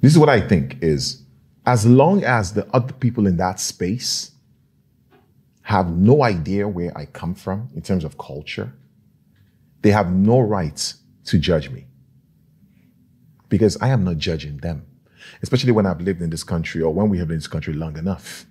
This 0.01 0.11
is 0.11 0.19
what 0.19 0.29
I 0.29 0.41
think 0.41 0.77
is 0.81 1.23
as 1.65 1.85
long 1.85 2.23
as 2.23 2.53
the 2.53 2.67
other 2.73 2.93
people 2.93 3.27
in 3.27 3.37
that 3.37 3.59
space 3.59 4.31
have 5.63 5.89
no 5.89 6.23
idea 6.23 6.67
where 6.67 6.97
I 6.97 7.05
come 7.05 7.35
from 7.35 7.69
in 7.75 7.81
terms 7.81 8.05
of 8.05 8.17
culture, 8.17 8.73
they 9.81 9.91
have 9.91 10.13
no 10.13 10.39
right 10.39 10.93
to 11.25 11.37
judge 11.37 11.69
me. 11.69 11.87
Because 13.49 13.77
I 13.81 13.89
am 13.89 14.03
not 14.03 14.17
judging 14.17 14.57
them, 14.57 14.85
especially 15.41 15.73
when 15.73 15.85
I've 15.85 15.99
lived 15.99 16.21
in 16.21 16.29
this 16.29 16.43
country 16.43 16.81
or 16.81 16.93
when 16.93 17.09
we 17.09 17.17
have 17.17 17.27
been 17.27 17.35
in 17.35 17.39
this 17.39 17.47
country 17.47 17.73
long 17.73 17.97
enough. 17.97 18.45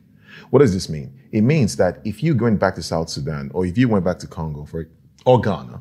What 0.50 0.58
does 0.58 0.74
this 0.74 0.88
mean? 0.90 1.18
It 1.32 1.40
means 1.40 1.76
that 1.76 2.00
if 2.04 2.22
you 2.22 2.36
went 2.36 2.60
back 2.60 2.74
to 2.74 2.82
South 2.82 3.08
Sudan 3.08 3.50
or 3.54 3.64
if 3.64 3.78
you 3.78 3.88
went 3.88 4.04
back 4.04 4.18
to 4.18 4.26
Congo 4.26 4.64
for 4.64 4.88
or 5.24 5.40
Ghana, 5.40 5.80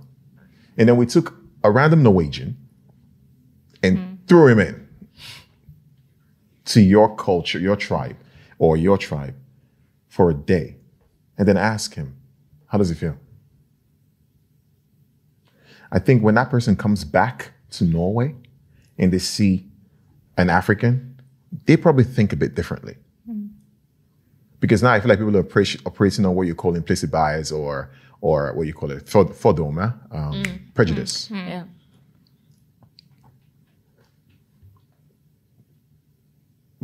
and 0.77 0.87
then 0.87 0.95
we 0.95 1.05
took 1.05 1.35
a 1.63 1.71
random 1.71 2.01
Norwegian 2.03 2.57
and 3.83 3.97
hmm. 3.97 4.15
threw 4.27 4.47
him 4.47 4.59
in 4.59 4.84
to 6.65 6.81
your 6.81 7.15
culture, 7.15 7.59
your 7.59 7.75
tribe, 7.75 8.17
or 8.57 8.77
your 8.77 8.97
tribe 8.97 9.35
for 10.07 10.29
a 10.29 10.33
day, 10.33 10.77
and 11.37 11.47
then 11.47 11.57
ask 11.57 11.95
him, 11.95 12.15
how 12.67 12.77
does 12.77 12.89
he 12.89 12.95
feel? 12.95 13.17
I 15.91 15.99
think 15.99 16.23
when 16.23 16.35
that 16.35 16.49
person 16.49 16.75
comes 16.75 17.03
back 17.03 17.51
to 17.71 17.85
Norway 17.85 18.35
and 18.97 19.13
they 19.13 19.19
see 19.19 19.65
an 20.37 20.49
African, 20.49 21.21
they 21.65 21.77
probably 21.77 22.03
think 22.03 22.33
a 22.33 22.35
bit 22.35 22.55
differently. 22.55 22.95
Mm-hmm. 23.29 23.47
Because 24.59 24.81
now 24.83 24.91
I 24.93 24.99
feel 24.99 25.09
like 25.09 25.19
people 25.19 25.37
are 25.37 25.65
operating 25.85 26.25
on 26.25 26.35
what 26.35 26.47
you 26.47 26.55
call 26.55 26.75
implicit 26.75 27.11
bias 27.11 27.51
or 27.51 27.91
or 28.21 28.53
what 28.53 28.65
you 28.65 28.73
call 28.73 28.89
it, 28.91 29.07
for- 29.07 29.25
fordommer, 29.25 29.93
um, 30.11 30.33
mm. 30.33 30.73
prejudice. 30.73 31.27
Mm-hmm. 31.27 31.47
Yeah. 31.47 31.63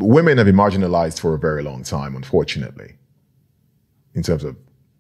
Women 0.02 0.38
have 0.38 0.46
been 0.48 0.56
marginalized 0.56 1.20
for 1.20 1.34
a 1.34 1.40
very 1.40 1.64
long 1.64 1.84
time, 1.84 2.16
unfortunately, 2.16 2.96
in 4.14 4.24
terms 4.24 4.44
of 4.44 4.56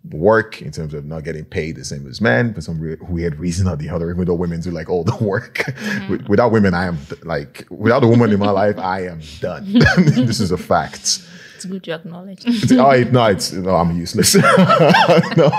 work, 0.09 0.61
in 0.61 0.71
terms 0.71 0.93
of 0.93 1.05
not 1.05 1.23
getting 1.23 1.45
paid 1.45 1.75
the 1.75 1.85
same 1.85 2.07
as 2.07 2.19
men 2.21 2.53
for 2.53 2.61
some 2.61 2.79
re- 2.79 2.97
weird 3.07 3.35
reason 3.37 3.67
or 3.67 3.75
the 3.75 3.87
other, 3.89 4.09
even 4.11 4.25
though 4.25 4.33
women 4.33 4.59
do 4.61 4.71
like 4.71 4.89
all 4.89 5.03
the 5.03 5.15
work. 5.23 5.63
With- 6.09 6.27
Without 6.27 6.51
women, 6.51 6.73
I 6.73 6.85
am 6.85 6.97
like, 7.23 7.67
without 7.69 8.03
a 8.03 8.07
woman 8.07 8.31
in 8.31 8.39
my 8.39 8.49
life, 8.49 8.77
I 8.79 9.05
am 9.05 9.21
done. 9.39 9.65
this 9.97 10.39
is 10.39 10.51
a 10.51 10.57
fact. 10.57 11.19
It's 11.55 11.65
good 11.65 11.83
to 11.83 11.91
acknowledge. 11.93 12.43
Oh, 12.71 13.03
no, 13.11 13.25
it's, 13.27 13.51
no, 13.53 13.75
I'm 13.75 13.95
useless. 13.95 14.33
no, 14.35 15.51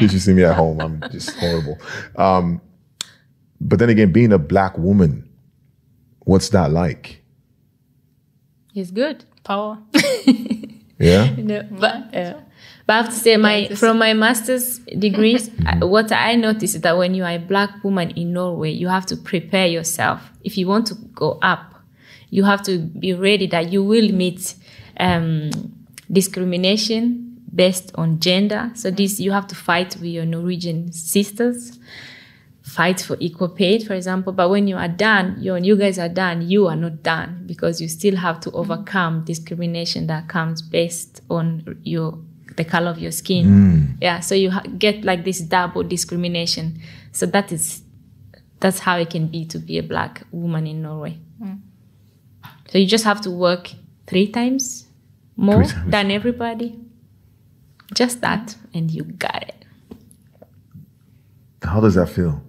you 0.00 0.08
should 0.08 0.22
see 0.22 0.32
me 0.32 0.44
at 0.44 0.54
home. 0.56 0.80
I'm 0.80 1.02
just 1.10 1.36
horrible. 1.38 1.78
Um, 2.16 2.62
but 3.60 3.78
then 3.78 3.90
again, 3.90 4.10
being 4.12 4.32
a 4.32 4.38
black 4.38 4.78
woman, 4.78 5.28
what's 6.20 6.48
that 6.50 6.70
like? 6.70 7.22
He's 8.74 8.90
good. 8.90 9.24
Power. 9.44 9.78
Yeah. 10.98 11.34
No, 11.36 11.62
but 11.70 12.14
uh, 12.14 12.34
but 12.86 12.92
I 12.92 12.96
have 12.96 13.06
to 13.06 13.14
say, 13.14 13.36
my 13.36 13.68
from 13.68 13.98
my 13.98 14.14
master's 14.14 14.78
degrees, 14.78 15.50
what 15.80 16.10
I 16.12 16.34
noticed 16.34 16.74
is 16.74 16.80
that 16.80 16.96
when 16.96 17.14
you 17.14 17.24
are 17.24 17.34
a 17.34 17.38
black 17.38 17.82
woman 17.84 18.10
in 18.10 18.32
Norway, 18.32 18.70
you 18.70 18.88
have 18.88 19.06
to 19.06 19.16
prepare 19.16 19.66
yourself. 19.66 20.20
If 20.42 20.58
you 20.58 20.66
want 20.66 20.86
to 20.88 20.94
go 20.94 21.38
up, 21.42 21.74
you 22.30 22.44
have 22.44 22.62
to 22.64 22.78
be 22.78 23.12
ready 23.12 23.46
that 23.48 23.72
you 23.72 23.84
will 23.84 24.10
meet 24.12 24.54
um, 24.98 25.50
discrimination 26.10 27.42
based 27.54 27.92
on 27.94 28.18
gender. 28.18 28.70
So 28.74 28.90
this 28.90 29.20
you 29.20 29.32
have 29.32 29.46
to 29.48 29.54
fight 29.54 29.94
with 29.96 30.10
your 30.10 30.24
Norwegian 30.24 30.92
sisters 30.92 31.78
fight 32.64 32.98
for 33.00 33.16
equal 33.20 33.48
pay, 33.50 33.78
for 33.78 33.92
example. 33.94 34.32
But 34.32 34.48
when 34.48 34.66
you 34.66 34.76
are 34.76 34.88
done, 34.88 35.36
you 35.38 35.52
when 35.52 35.64
you 35.64 35.76
guys 35.76 35.98
are 35.98 36.08
done, 36.08 36.48
you 36.48 36.66
are 36.66 36.74
not 36.76 37.02
done 37.02 37.44
because 37.46 37.80
you 37.80 37.88
still 37.88 38.16
have 38.16 38.40
to 38.40 38.50
overcome 38.52 39.24
discrimination 39.24 40.06
that 40.08 40.28
comes 40.28 40.62
based 40.62 41.20
on 41.30 41.78
your 41.84 42.18
the 42.56 42.64
color 42.64 42.90
of 42.90 42.98
your 42.98 43.10
skin. 43.12 43.46
Mm. 43.46 43.96
Yeah, 44.00 44.20
so 44.20 44.34
you 44.34 44.50
ha- 44.50 44.62
get 44.78 45.04
like 45.04 45.24
this 45.24 45.40
double 45.40 45.82
discrimination. 45.82 46.80
So 47.12 47.26
that 47.26 47.52
is 47.52 47.82
that's 48.60 48.78
how 48.78 48.96
it 48.98 49.10
can 49.10 49.26
be 49.28 49.44
to 49.46 49.58
be 49.58 49.76
a 49.78 49.82
black 49.82 50.22
woman 50.32 50.66
in 50.66 50.80
Norway. 50.82 51.18
Mm. 51.42 51.60
So 52.70 52.78
you 52.78 52.86
just 52.86 53.04
have 53.04 53.20
to 53.22 53.30
work 53.30 53.70
three 54.06 54.28
times 54.28 54.86
more 55.36 55.64
Three 55.64 55.72
times. 55.74 55.90
than 55.90 56.10
everybody. 56.10 56.78
Just 57.92 58.20
that, 58.22 58.56
and 58.72 58.90
you 58.90 59.02
got 59.04 59.42
it. 59.42 59.66
How 61.62 61.80
does 61.80 61.94
that 61.96 62.08
feel? 62.08 62.42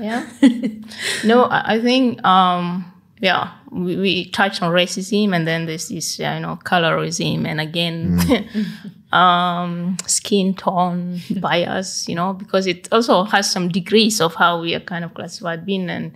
Yeah. 0.00 0.26
no, 1.24 1.46
I 1.50 1.80
think 1.80 2.24
um 2.24 2.90
yeah, 3.20 3.52
we, 3.70 3.96
we 3.96 4.30
touched 4.30 4.62
on 4.62 4.72
racism 4.72 5.34
and 5.36 5.46
then 5.46 5.66
there's 5.66 5.88
this 5.88 6.18
you 6.18 6.24
know 6.24 6.58
colorism 6.64 7.46
and 7.46 7.60
again 7.60 8.18
um 9.12 9.96
skin 10.06 10.54
tone 10.54 11.20
bias, 11.36 12.08
you 12.08 12.14
know, 12.14 12.32
because 12.32 12.66
it 12.66 12.88
also 12.90 13.24
has 13.24 13.50
some 13.50 13.68
degrees 13.68 14.20
of 14.20 14.34
how 14.34 14.60
we 14.60 14.74
are 14.74 14.80
kind 14.80 15.04
of 15.04 15.12
classified 15.14 15.66
being 15.66 15.90
and 15.90 16.12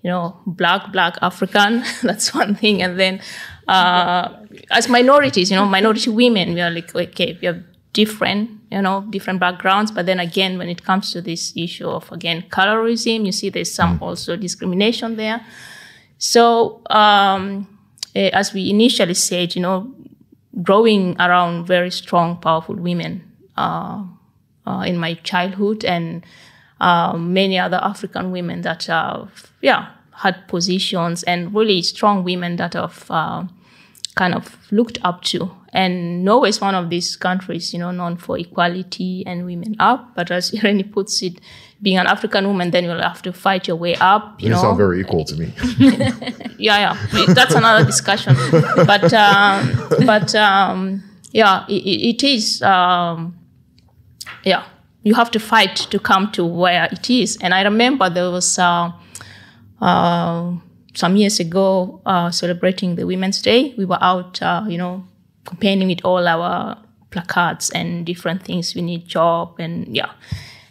you 0.00 0.08
know, 0.10 0.36
black, 0.46 0.92
black 0.92 1.18
African, 1.22 1.82
that's 2.02 2.32
one 2.32 2.54
thing. 2.54 2.82
And 2.82 2.98
then 2.98 3.20
uh 3.66 4.32
as 4.70 4.88
minorities, 4.88 5.50
you 5.50 5.56
know, 5.56 5.66
minority 5.66 6.10
women, 6.10 6.54
we 6.54 6.60
are 6.60 6.70
like 6.70 6.94
okay, 6.94 7.38
we 7.42 7.48
are 7.48 7.62
different, 7.92 8.50
you 8.70 8.82
know, 8.82 9.04
different 9.10 9.40
backgrounds. 9.40 9.90
But 9.90 10.06
then 10.06 10.20
again, 10.20 10.58
when 10.58 10.68
it 10.68 10.84
comes 10.84 11.12
to 11.12 11.22
this 11.22 11.52
issue 11.56 11.88
of 11.88 12.10
again 12.12 12.44
colorism, 12.50 13.26
you 13.26 13.32
see 13.32 13.50
there's 13.50 13.72
some 13.72 13.98
also 14.02 14.36
discrimination 14.36 15.16
there. 15.16 15.44
So 16.18 16.82
um, 16.90 17.66
eh, 18.14 18.30
as 18.32 18.52
we 18.52 18.70
initially 18.70 19.14
said, 19.14 19.54
you 19.54 19.62
know, 19.62 19.92
growing 20.62 21.16
around 21.20 21.66
very 21.66 21.90
strong, 21.90 22.36
powerful 22.36 22.76
women 22.76 23.24
uh, 23.56 24.04
uh, 24.66 24.80
in 24.86 24.98
my 24.98 25.14
childhood 25.14 25.84
and 25.84 26.24
uh, 26.80 27.16
many 27.16 27.58
other 27.58 27.78
African 27.82 28.30
women 28.30 28.62
that 28.62 28.84
have, 28.84 29.52
yeah, 29.62 29.90
had 30.12 30.48
positions 30.48 31.22
and 31.24 31.54
really 31.54 31.82
strong 31.82 32.24
women 32.24 32.56
that 32.56 32.74
have 32.74 33.06
uh, 33.10 33.44
kind 34.16 34.34
of 34.34 34.58
looked 34.70 34.98
up 35.02 35.22
to. 35.22 35.50
And 35.72 36.24
Norway 36.24 36.48
is 36.48 36.60
one 36.60 36.74
of 36.74 36.88
these 36.88 37.16
countries, 37.16 37.72
you 37.72 37.78
know, 37.78 37.90
known 37.90 38.16
for 38.16 38.38
equality 38.38 39.22
and 39.26 39.44
women 39.44 39.76
up. 39.78 40.14
But 40.14 40.30
as 40.30 40.54
Irene 40.64 40.90
puts 40.90 41.22
it, 41.22 41.40
being 41.80 41.98
an 41.98 42.06
African 42.06 42.46
woman, 42.46 42.70
then 42.70 42.84
you'll 42.84 43.00
have 43.00 43.22
to 43.22 43.32
fight 43.32 43.68
your 43.68 43.76
way 43.76 43.94
up. 43.96 44.40
You 44.40 44.48
You 44.48 44.54
know, 44.54 44.62
sound 44.62 44.78
very 44.78 45.00
equal 45.00 45.24
to 45.24 45.36
me. 45.36 45.52
yeah, 46.58 46.96
yeah, 47.12 47.34
that's 47.34 47.54
another 47.54 47.84
discussion. 47.84 48.34
But 48.86 49.12
um, 49.12 49.88
but 50.04 50.34
um, 50.34 51.02
yeah, 51.32 51.64
it, 51.68 52.16
it 52.16 52.24
is. 52.24 52.62
Um, 52.62 53.38
yeah, 54.44 54.64
you 55.02 55.14
have 55.14 55.30
to 55.32 55.38
fight 55.38 55.76
to 55.76 55.98
come 55.98 56.32
to 56.32 56.44
where 56.44 56.88
it 56.90 57.08
is. 57.10 57.38
And 57.40 57.54
I 57.54 57.62
remember 57.62 58.10
there 58.10 58.30
was 58.30 58.58
uh, 58.58 58.90
uh, 59.80 60.52
some 60.94 61.16
years 61.16 61.38
ago 61.40 62.00
uh, 62.04 62.30
celebrating 62.30 62.96
the 62.96 63.06
Women's 63.06 63.40
Day. 63.40 63.74
We 63.78 63.84
were 63.84 63.98
out, 64.00 64.42
uh, 64.42 64.64
you 64.68 64.78
know, 64.78 65.04
campaigning 65.48 65.88
with 65.88 66.04
all 66.04 66.28
our 66.28 66.76
placards 67.10 67.70
and 67.70 68.04
different 68.04 68.44
things. 68.44 68.74
We 68.74 68.82
need 68.82 69.06
job 69.06 69.58
and 69.58 69.94
yeah. 69.94 70.12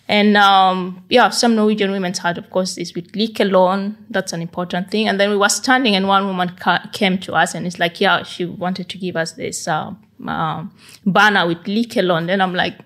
And 0.09 0.37
um, 0.37 1.03
yeah, 1.09 1.29
some 1.29 1.55
Norwegian 1.55 1.91
women 1.91 2.13
had, 2.13 2.37
of 2.37 2.49
course, 2.49 2.75
this 2.75 2.95
with 2.95 3.11
likelønn. 3.11 3.95
That's 4.09 4.31
an 4.31 4.41
important 4.41 4.89
thing. 4.89 5.09
And 5.09 5.19
then 5.19 5.29
we 5.29 5.35
were 5.35 5.49
standing, 5.49 5.95
and 5.97 6.07
one 6.07 6.25
woman 6.25 6.55
ca- 6.55 6.89
came 6.93 7.17
to 7.19 7.33
us, 7.33 7.53
and 7.53 7.67
it's 7.67 7.77
like, 7.77 7.99
yeah, 7.99 8.23
she 8.23 8.45
wanted 8.45 8.87
to 8.87 8.97
give 8.97 9.17
us 9.17 9.33
this 9.33 9.67
uh, 9.67 9.91
uh, 10.25 10.63
banner 11.05 11.45
with 11.45 11.61
likelønn. 11.65 12.27
Then 12.27 12.39
I'm 12.39 12.53
like, 12.53 12.77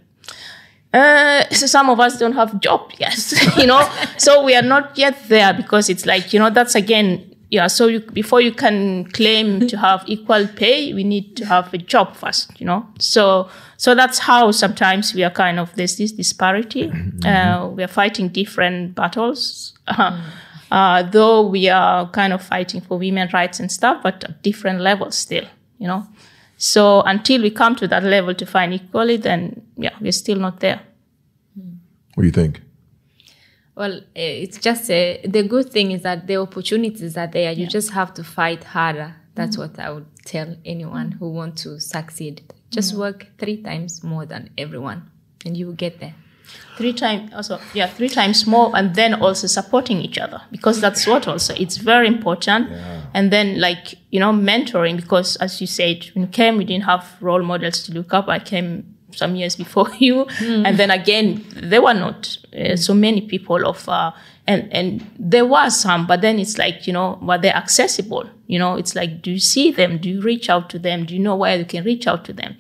uh, 0.93 1.47
so 1.51 1.67
some 1.67 1.91
of 1.91 1.99
us 1.99 2.17
don't 2.17 2.33
have 2.33 2.59
job, 2.59 2.91
yes, 2.97 3.35
you 3.57 3.67
know. 3.67 3.87
so 4.17 4.43
we 4.43 4.55
are 4.55 4.63
not 4.63 4.97
yet 4.97 5.15
there 5.27 5.53
because 5.53 5.89
it's 5.89 6.07
like, 6.07 6.33
you 6.33 6.39
know, 6.39 6.49
that's 6.49 6.73
again 6.73 7.30
yeah, 7.51 7.67
so 7.67 7.87
you, 7.87 7.99
before 7.99 8.39
you 8.39 8.53
can 8.53 9.11
claim 9.11 9.67
to 9.67 9.77
have 9.77 10.05
equal 10.07 10.47
pay, 10.47 10.93
we 10.93 11.03
need 11.03 11.35
to 11.35 11.45
have 11.45 11.73
a 11.73 11.77
job 11.77 12.15
first, 12.15 12.57
you 12.61 12.65
know. 12.65 12.87
So 12.97 13.49
so 13.75 13.93
that's 13.93 14.19
how 14.19 14.51
sometimes 14.51 15.13
we 15.13 15.25
are 15.25 15.29
kind 15.29 15.59
of 15.59 15.75
there's 15.75 15.97
this 15.97 16.13
disparity. 16.13 16.87
Mm-hmm. 16.87 17.25
Uh, 17.25 17.67
we 17.67 17.83
are 17.83 17.89
fighting 17.89 18.29
different 18.29 18.95
battles, 18.95 19.73
uh, 19.87 20.17
uh, 20.71 21.03
though 21.03 21.45
we 21.45 21.67
are 21.67 22.09
kind 22.11 22.31
of 22.31 22.41
fighting 22.41 22.79
for 22.79 22.97
women 22.97 23.29
rights 23.33 23.59
and 23.59 23.69
stuff, 23.69 24.01
but 24.01 24.23
at 24.23 24.41
different 24.43 24.79
levels 24.79 25.17
still, 25.17 25.45
you 25.77 25.87
know. 25.87 26.07
So 26.55 27.01
until 27.01 27.41
we 27.41 27.49
come 27.49 27.75
to 27.77 27.87
that 27.89 28.03
level 28.03 28.33
to 28.33 28.45
find 28.45 28.73
equality, 28.73 29.17
then 29.17 29.61
yeah, 29.75 29.95
we're 29.99 30.13
still 30.13 30.37
not 30.37 30.61
there. 30.61 30.79
What 32.13 32.21
do 32.21 32.27
you 32.27 32.31
think? 32.31 32.61
Well, 33.75 34.01
eh, 34.15 34.43
it's 34.43 34.57
just 34.57 34.83
uh, 34.91 35.17
the 35.23 35.45
good 35.47 35.71
thing 35.71 35.91
is 35.91 36.01
that 36.03 36.27
the 36.27 36.37
opportunities 36.37 37.17
are 37.17 37.27
there. 37.27 37.51
You 37.51 37.63
yeah. 37.63 37.69
just 37.69 37.91
have 37.91 38.13
to 38.15 38.23
fight 38.23 38.63
harder. 38.63 39.15
That's 39.35 39.55
mm-hmm. 39.55 39.73
what 39.73 39.79
I 39.79 39.91
would 39.91 40.07
tell 40.25 40.55
anyone 40.65 41.13
who 41.13 41.29
want 41.29 41.57
to 41.59 41.79
succeed. 41.79 42.41
Just 42.69 42.91
mm-hmm. 42.91 43.01
work 43.01 43.27
three 43.37 43.61
times 43.61 44.03
more 44.03 44.25
than 44.25 44.49
everyone, 44.57 45.09
and 45.45 45.55
you 45.55 45.67
will 45.67 45.73
get 45.73 45.99
there. 45.99 46.15
Three 46.77 46.93
times, 46.93 47.31
also, 47.33 47.59
yeah, 47.73 47.87
three 47.87 48.09
times 48.09 48.45
more, 48.45 48.75
and 48.75 48.93
then 48.95 49.13
also 49.13 49.47
supporting 49.47 50.01
each 50.01 50.17
other 50.17 50.41
because 50.51 50.81
that's 50.81 51.07
what 51.07 51.27
also 51.27 51.53
it's 51.55 51.77
very 51.77 52.07
important. 52.07 52.69
Yeah. 52.69 53.01
And 53.13 53.31
then, 53.31 53.61
like 53.61 53.95
you 54.09 54.19
know, 54.19 54.33
mentoring 54.33 54.97
because, 54.97 55.37
as 55.37 55.61
you 55.61 55.67
said, 55.67 56.05
when 56.13 56.23
you 56.23 56.29
came, 56.29 56.57
we 56.57 56.65
didn't 56.65 56.85
have 56.85 57.05
role 57.21 57.43
models 57.43 57.83
to 57.83 57.93
look 57.93 58.13
up. 58.13 58.27
I 58.27 58.39
came 58.39 58.95
some 59.13 59.35
years 59.35 59.55
before 59.55 59.89
you, 59.99 60.25
mm. 60.25 60.65
and 60.65 60.77
then 60.77 60.91
again, 60.91 61.45
there 61.55 61.81
were 61.81 61.93
not 61.93 62.37
uh, 62.57 62.75
so 62.75 62.93
many 62.93 63.21
people 63.21 63.65
of, 63.67 63.87
uh, 63.87 64.11
and 64.47 64.71
and 64.73 65.09
there 65.19 65.45
was 65.45 65.79
some, 65.79 66.07
but 66.07 66.21
then 66.21 66.39
it's 66.39 66.57
like 66.57 66.87
you 66.87 66.93
know, 66.93 67.19
were 67.21 67.37
they 67.37 67.51
accessible? 67.51 68.29
You 68.47 68.59
know, 68.59 68.75
it's 68.75 68.95
like, 68.95 69.21
do 69.21 69.31
you 69.31 69.39
see 69.39 69.71
them? 69.71 69.97
Do 69.97 70.09
you 70.09 70.21
reach 70.21 70.49
out 70.49 70.69
to 70.71 70.79
them? 70.79 71.05
Do 71.05 71.13
you 71.13 71.19
know 71.21 71.35
where 71.35 71.57
you 71.57 71.65
can 71.65 71.83
reach 71.83 72.07
out 72.07 72.25
to 72.25 72.33
them? 72.33 72.57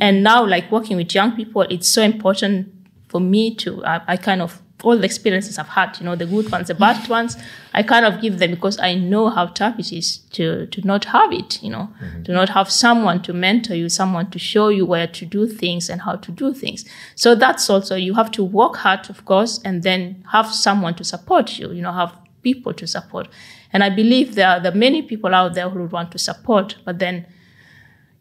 And 0.00 0.22
now, 0.22 0.44
like 0.44 0.72
working 0.72 0.96
with 0.96 1.14
young 1.14 1.36
people, 1.36 1.62
it's 1.62 1.88
so 1.88 2.02
important 2.02 2.72
for 3.08 3.20
me 3.20 3.54
to, 3.54 3.84
I, 3.84 4.00
I 4.08 4.16
kind 4.16 4.42
of 4.42 4.60
all 4.84 4.96
the 4.96 5.04
experiences 5.04 5.58
I've 5.58 5.68
had, 5.68 5.98
you 5.98 6.04
know, 6.04 6.14
the 6.14 6.26
good 6.26 6.50
ones, 6.52 6.68
the 6.68 6.74
bad 6.74 7.08
ones, 7.08 7.36
I 7.72 7.82
kind 7.82 8.04
of 8.04 8.20
give 8.20 8.38
them 8.38 8.50
because 8.50 8.78
I 8.78 8.94
know 8.94 9.30
how 9.30 9.46
tough 9.46 9.78
it 9.78 9.92
is 9.92 10.18
to, 10.32 10.66
to 10.66 10.86
not 10.86 11.06
have 11.06 11.32
it, 11.32 11.62
you 11.62 11.70
know, 11.70 11.88
mm-hmm. 12.02 12.22
to 12.24 12.32
not 12.32 12.50
have 12.50 12.70
someone 12.70 13.22
to 13.22 13.32
mentor 13.32 13.74
you, 13.74 13.88
someone 13.88 14.30
to 14.30 14.38
show 14.38 14.68
you 14.68 14.86
where 14.86 15.06
to 15.06 15.26
do 15.26 15.46
things 15.46 15.88
and 15.88 16.02
how 16.02 16.16
to 16.16 16.30
do 16.30 16.52
things. 16.52 16.84
So 17.14 17.34
that's 17.34 17.68
also, 17.70 17.96
you 17.96 18.14
have 18.14 18.30
to 18.32 18.44
work 18.44 18.76
hard, 18.76 19.08
of 19.10 19.24
course, 19.24 19.60
and 19.64 19.82
then 19.82 20.24
have 20.32 20.52
someone 20.52 20.94
to 20.96 21.04
support 21.04 21.58
you, 21.58 21.72
you 21.72 21.82
know, 21.82 21.92
have 21.92 22.16
people 22.42 22.74
to 22.74 22.86
support. 22.86 23.28
And 23.72 23.82
I 23.82 23.90
believe 23.90 24.34
there 24.34 24.48
are, 24.48 24.60
there 24.60 24.72
are 24.72 24.76
many 24.76 25.02
people 25.02 25.34
out 25.34 25.54
there 25.54 25.68
who 25.68 25.80
would 25.80 25.92
want 25.92 26.12
to 26.12 26.18
support, 26.18 26.76
but 26.84 26.98
then, 26.98 27.26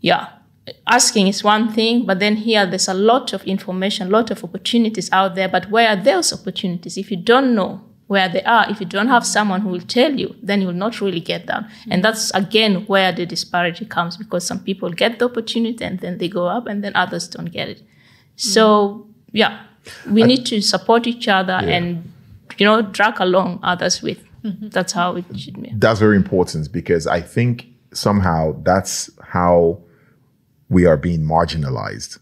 yeah, 0.01 0.29
asking 0.87 1.27
is 1.27 1.43
one 1.43 1.71
thing, 1.71 2.05
but 2.05 2.19
then 2.19 2.37
here 2.37 2.65
there's 2.65 2.87
a 2.87 2.93
lot 2.93 3.33
of 3.33 3.43
information, 3.43 4.07
a 4.07 4.09
lot 4.09 4.31
of 4.31 4.43
opportunities 4.43 5.11
out 5.11 5.35
there. 5.35 5.49
But 5.49 5.69
where 5.69 5.89
are 5.89 5.95
those 5.95 6.31
opportunities? 6.31 6.97
If 6.97 7.11
you 7.11 7.17
don't 7.17 7.53
know 7.55 7.81
where 8.07 8.29
they 8.29 8.43
are, 8.43 8.69
if 8.69 8.79
you 8.79 8.85
don't 8.85 9.07
have 9.07 9.25
someone 9.25 9.61
who 9.61 9.69
will 9.69 9.81
tell 9.81 10.13
you, 10.13 10.35
then 10.41 10.61
you 10.61 10.67
will 10.67 10.73
not 10.73 11.01
really 11.01 11.19
get 11.19 11.47
them. 11.47 11.65
And 11.89 12.03
that's 12.03 12.31
again 12.31 12.85
where 12.85 13.11
the 13.11 13.25
disparity 13.25 13.85
comes 13.85 14.17
because 14.17 14.45
some 14.45 14.59
people 14.59 14.89
get 14.91 15.19
the 15.19 15.25
opportunity 15.25 15.83
and 15.83 15.99
then 15.99 16.17
they 16.17 16.27
go 16.27 16.47
up 16.47 16.67
and 16.67 16.83
then 16.83 16.95
others 16.95 17.27
don't 17.27 17.51
get 17.51 17.69
it. 17.69 17.81
So 18.35 19.07
yeah, 19.31 19.63
we 20.09 20.23
I, 20.23 20.27
need 20.27 20.45
to 20.47 20.61
support 20.61 21.07
each 21.07 21.27
other 21.27 21.59
yeah. 21.61 21.75
and 21.75 22.11
you 22.57 22.65
know 22.65 22.81
drag 22.81 23.19
along 23.19 23.59
others 23.63 24.01
with. 24.01 24.19
Mm-hmm. 24.43 24.69
That's 24.69 24.91
how 24.93 25.15
it 25.15 25.25
should 25.37 25.61
be. 25.61 25.71
That's 25.75 25.99
very 25.99 26.17
important 26.17 26.71
because 26.71 27.07
I 27.07 27.21
think 27.21 27.67
somehow 27.93 28.61
that's 28.63 29.09
how 29.21 29.79
we 30.69 30.85
are 30.85 30.97
being 30.97 31.21
marginalized 31.21 32.19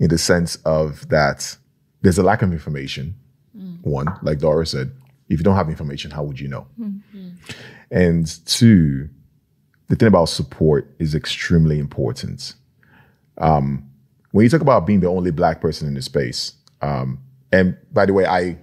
in 0.00 0.08
the 0.08 0.18
sense 0.18 0.56
of 0.64 1.08
that 1.08 1.56
there's 2.02 2.18
a 2.18 2.22
lack 2.22 2.42
of 2.42 2.52
information. 2.52 3.14
Mm. 3.56 3.82
One, 3.82 4.06
like 4.22 4.38
Dora 4.38 4.66
said, 4.66 4.92
if 5.28 5.38
you 5.38 5.44
don't 5.44 5.56
have 5.56 5.68
information, 5.68 6.10
how 6.10 6.24
would 6.24 6.40
you 6.40 6.48
know? 6.48 6.66
Mm-hmm. 6.78 7.28
And 7.90 8.46
two, 8.46 9.08
the 9.88 9.96
thing 9.96 10.08
about 10.08 10.26
support 10.26 10.94
is 10.98 11.14
extremely 11.14 11.78
important. 11.78 12.54
Um, 13.38 13.88
when 14.32 14.44
you 14.44 14.50
talk 14.50 14.60
about 14.60 14.86
being 14.86 15.00
the 15.00 15.08
only 15.08 15.30
black 15.30 15.60
person 15.60 15.86
in 15.86 15.94
the 15.94 16.02
space, 16.02 16.54
um, 16.80 17.18
and 17.52 17.76
by 17.92 18.06
the 18.06 18.12
way, 18.12 18.26
I 18.26 18.58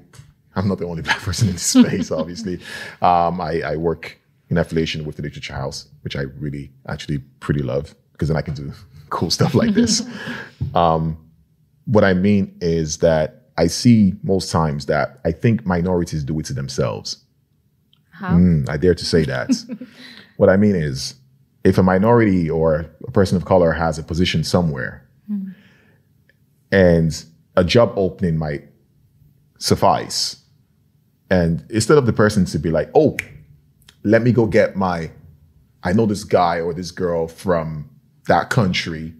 I'm 0.56 0.68
not 0.68 0.80
the 0.80 0.86
only 0.86 1.02
black 1.10 1.20
person 1.20 1.48
in 1.48 1.56
the 1.56 1.60
space. 1.60 2.12
obviously, 2.12 2.56
um, 3.02 3.40
I, 3.40 3.62
I, 3.62 3.76
work 3.78 4.20
in 4.50 4.58
affiliation 4.58 5.06
with 5.06 5.16
the 5.16 5.22
Literature 5.22 5.54
House, 5.54 5.88
which 6.02 6.16
I 6.16 6.22
really 6.40 6.72
actually 6.88 7.20
pretty 7.40 7.62
love 7.62 7.96
because 8.20 8.28
then 8.28 8.36
I 8.36 8.42
can 8.42 8.54
do 8.54 8.74
cool 9.10 9.32
stuff 9.32 9.56
like 9.56 9.74
this. 9.74 10.04
um, 10.76 11.18
what 11.86 12.04
I 12.04 12.14
mean 12.14 12.54
is 12.60 12.98
that 12.98 13.46
I 13.58 13.68
see 13.68 14.14
most 14.24 14.52
times 14.52 14.88
that 14.88 15.22
I 15.24 15.32
think 15.32 15.66
minorities 15.66 16.26
do 16.26 16.38
it 16.38 16.46
to 16.48 16.54
themselves. 16.54 17.24
How? 18.12 18.32
Mm, 18.32 18.68
I 18.68 18.76
dare 18.76 18.94
to 18.94 19.06
say 19.06 19.24
that. 19.24 19.52
what 20.38 20.50
I 20.50 20.58
mean 20.58 20.76
is, 20.76 21.16
if 21.64 21.78
a 21.78 21.84
minority 21.84 22.50
or 22.50 22.86
a 23.08 23.12
person 23.12 23.38
of 23.38 23.46
color 23.46 23.72
has 23.72 23.98
a 23.98 24.04
position 24.04 24.44
somewhere, 24.44 25.08
mm. 25.32 25.56
and 26.74 27.26
a 27.56 27.64
job 27.64 27.94
opening 27.96 28.38
might 28.38 28.66
suffice, 29.60 30.44
and 31.30 31.66
instead 31.70 31.98
of 31.98 32.06
the 32.06 32.14
person 32.14 32.44
to 32.46 32.60
be 32.60 32.70
like, 32.70 32.90
"Oh, 32.94 33.16
let 34.04 34.22
me 34.22 34.34
go 34.34 34.46
get 34.46 34.76
my," 34.76 35.10
I 35.84 35.94
know 35.94 36.06
this 36.06 36.26
guy 36.26 36.60
or 36.60 36.74
this 36.74 36.92
girl 36.92 37.30
from 37.30 37.90
that 38.28 38.50
country, 38.50 39.14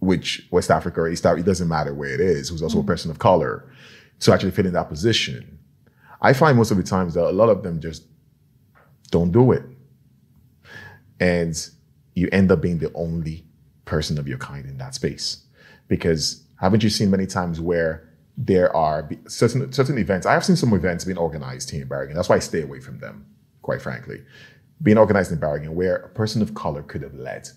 which 0.00 0.46
West 0.50 0.70
Africa 0.70 1.00
or 1.00 1.08
East 1.08 1.26
Africa, 1.26 1.42
it 1.42 1.46
doesn't 1.46 1.68
matter 1.68 1.94
where 1.94 2.12
it 2.12 2.20
is, 2.20 2.48
who's 2.48 2.62
also 2.62 2.78
mm-hmm. 2.78 2.86
a 2.86 2.92
person 2.92 3.10
of 3.10 3.18
color, 3.18 3.68
to 4.20 4.32
actually 4.32 4.50
fit 4.50 4.66
in 4.66 4.72
that 4.72 4.88
position. 4.88 5.58
I 6.20 6.32
find 6.32 6.56
most 6.56 6.70
of 6.70 6.76
the 6.76 6.82
times 6.82 7.14
that 7.14 7.24
a 7.24 7.30
lot 7.30 7.48
of 7.48 7.62
them 7.62 7.80
just 7.80 8.04
don't 9.10 9.30
do 9.30 9.52
it. 9.52 9.62
And 11.20 11.54
you 12.14 12.28
end 12.32 12.50
up 12.50 12.60
being 12.60 12.78
the 12.78 12.92
only 12.94 13.44
person 13.84 14.18
of 14.18 14.26
your 14.26 14.38
kind 14.38 14.66
in 14.66 14.78
that 14.78 14.94
space. 14.94 15.44
Because 15.88 16.42
haven't 16.60 16.82
you 16.82 16.90
seen 16.90 17.10
many 17.10 17.26
times 17.26 17.60
where 17.60 18.08
there 18.36 18.74
are 18.74 19.08
certain 19.28 19.72
certain 19.72 19.98
events? 19.98 20.26
I 20.26 20.32
have 20.32 20.44
seen 20.44 20.56
some 20.56 20.72
events 20.72 21.04
being 21.04 21.18
organized 21.18 21.70
here 21.70 21.82
in 21.82 21.88
Bergen. 21.88 22.16
That's 22.16 22.28
why 22.28 22.36
I 22.36 22.40
stay 22.40 22.62
away 22.62 22.80
from 22.80 22.98
them, 22.98 23.26
quite 23.62 23.82
frankly. 23.82 24.22
Being 24.82 24.98
organized 24.98 25.30
in 25.30 25.38
Bergen 25.38 25.74
where 25.74 25.96
a 25.96 26.08
person 26.08 26.42
of 26.42 26.54
color 26.54 26.82
could 26.82 27.02
have 27.02 27.14
led 27.14 27.48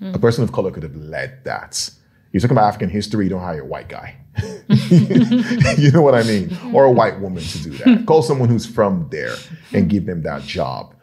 Mm. 0.00 0.14
A 0.14 0.18
person 0.18 0.44
of 0.44 0.52
color 0.52 0.70
could 0.70 0.82
have 0.82 0.96
led 0.96 1.44
that. 1.44 1.90
You're 2.32 2.40
talking 2.40 2.56
about 2.56 2.68
African 2.68 2.90
history, 2.90 3.26
you 3.26 3.30
don't 3.30 3.40
hire 3.40 3.62
a 3.62 3.64
white 3.64 3.88
guy. 3.88 4.16
you 4.68 5.92
know 5.92 6.02
what 6.02 6.14
I 6.14 6.24
mean? 6.24 6.56
Or 6.72 6.84
a 6.84 6.90
white 6.90 7.20
woman 7.20 7.44
to 7.44 7.58
do 7.62 7.70
that. 7.70 8.04
Call 8.06 8.22
someone 8.22 8.48
who's 8.48 8.66
from 8.66 9.08
there 9.10 9.36
and 9.72 9.88
give 9.88 10.06
them 10.06 10.22
that 10.22 10.42
job. 10.42 10.94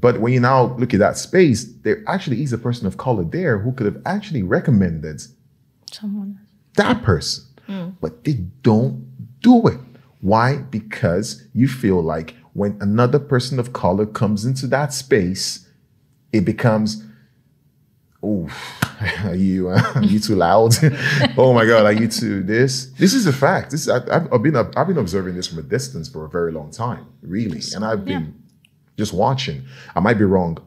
But 0.00 0.20
when 0.20 0.32
you 0.32 0.38
now 0.38 0.76
look 0.76 0.94
at 0.94 1.00
that 1.00 1.18
space, 1.18 1.64
there 1.82 2.04
actually 2.06 2.42
is 2.42 2.52
a 2.52 2.58
person 2.58 2.86
of 2.86 2.96
color 2.96 3.24
there 3.24 3.58
who 3.58 3.72
could 3.72 3.86
have 3.86 4.00
actually 4.06 4.44
recommended 4.44 5.20
someone 5.90 6.38
that 6.74 7.02
person. 7.02 7.44
Mm. 7.68 7.96
But 8.00 8.24
they 8.24 8.34
don't 8.62 9.04
do 9.40 9.66
it. 9.66 9.80
Why? 10.20 10.58
Because 10.58 11.44
you 11.54 11.68
feel 11.68 12.00
like 12.00 12.34
when 12.52 12.78
another 12.80 13.18
person 13.18 13.58
of 13.58 13.72
color 13.72 14.06
comes 14.06 14.44
into 14.44 14.66
that 14.68 14.92
space, 14.92 15.68
it 16.32 16.44
becomes 16.44 17.04
oh, 18.22 18.48
are 19.24 19.34
you 19.34 19.68
uh, 19.68 19.82
are 19.94 20.02
you 20.02 20.18
too 20.18 20.34
loud? 20.34 20.74
oh 21.36 21.52
my 21.52 21.66
God, 21.66 21.86
are 21.86 21.92
you 21.92 22.08
too 22.08 22.42
this? 22.42 22.86
This 22.98 23.14
is 23.14 23.26
a 23.26 23.32
fact. 23.32 23.70
This 23.70 23.88
I, 23.88 24.00
have 24.12 24.42
been 24.42 24.56
I've 24.56 24.86
been 24.86 24.98
observing 24.98 25.34
this 25.34 25.46
from 25.46 25.58
a 25.58 25.62
distance 25.62 26.08
for 26.08 26.24
a 26.24 26.28
very 26.28 26.52
long 26.52 26.70
time, 26.70 27.06
really, 27.22 27.60
and 27.74 27.84
I've 27.84 28.04
been 28.04 28.24
yeah. 28.62 28.70
just 28.96 29.12
watching. 29.12 29.64
I 29.94 30.00
might 30.00 30.18
be 30.18 30.24
wrong, 30.24 30.58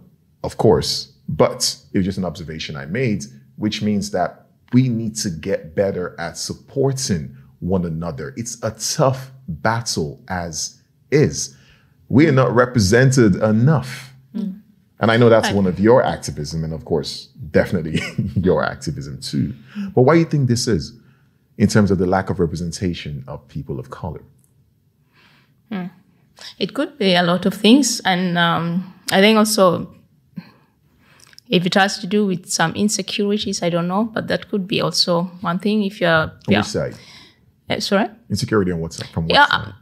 of 0.44 0.58
course, 0.58 1.14
But 1.28 1.78
it 1.94 2.00
was 2.00 2.06
just 2.06 2.18
an 2.18 2.26
observation 2.26 2.76
I 2.76 2.86
made, 2.86 3.26
which 3.58 3.82
means 3.82 4.12
that 4.12 4.48
we 4.74 4.88
need 4.88 5.16
to 5.18 5.30
get 5.30 5.76
better 5.76 6.16
at 6.20 6.38
supporting 6.38 7.36
one 7.60 7.86
another. 7.86 8.34
It's 8.38 8.62
a 8.64 8.72
tough 8.72 9.32
battle 9.48 10.24
as 10.28 10.82
is. 11.12 11.56
We 12.10 12.28
are 12.28 12.32
not 12.32 12.54
represented 12.54 13.36
enough. 13.36 14.11
And 15.02 15.12
I 15.12 15.18
know 15.18 15.30
that's 15.30 15.52
one 15.52 15.66
of 15.66 15.80
your 15.80 16.04
activism, 16.04 16.64
and 16.64 16.74
of 16.74 16.86
course, 16.86 17.26
definitely 17.50 18.00
your 18.36 18.64
activism 18.64 19.20
too. 19.20 19.54
But 19.96 20.04
why 20.04 20.14
do 20.14 20.20
you 20.20 20.26
think 20.26 20.48
this 20.48 20.68
is 20.68 20.94
in 21.58 21.68
terms 21.68 21.90
of 21.90 21.98
the 21.98 22.06
lack 22.06 22.30
of 22.30 22.40
representation 22.40 23.24
of 23.28 23.46
people 23.48 23.80
of 23.80 23.90
color? 23.90 24.22
It 26.60 26.74
could 26.74 26.98
be 26.98 27.16
a 27.16 27.24
lot 27.24 27.46
of 27.46 27.54
things, 27.54 28.00
and 28.06 28.38
um, 28.38 28.94
I 29.12 29.22
think 29.22 29.38
also 29.38 29.94
if 31.50 31.66
it 31.66 31.74
has 31.74 32.00
to 32.00 32.08
do 32.08 32.26
with 32.26 32.50
some 32.50 32.74
insecurities, 32.76 33.62
I 33.62 33.70
don't 33.70 33.88
know, 33.88 34.06
but 34.06 34.28
that 34.28 34.50
could 34.50 34.68
be 34.68 34.82
also 34.82 35.24
one 35.42 35.60
thing. 35.60 35.84
If 35.84 36.00
you're, 36.00 36.10
On 36.10 36.32
yeah, 36.48 36.60
which 36.60 36.68
side? 36.68 36.96
Uh, 37.70 37.80
sorry, 37.80 38.08
Insecurity 38.30 38.72
on 38.72 38.80
what 38.80 38.94
side? 38.94 39.10
From 39.10 39.26
what 39.26 39.34
yeah, 39.34 39.48
side? 39.48 39.74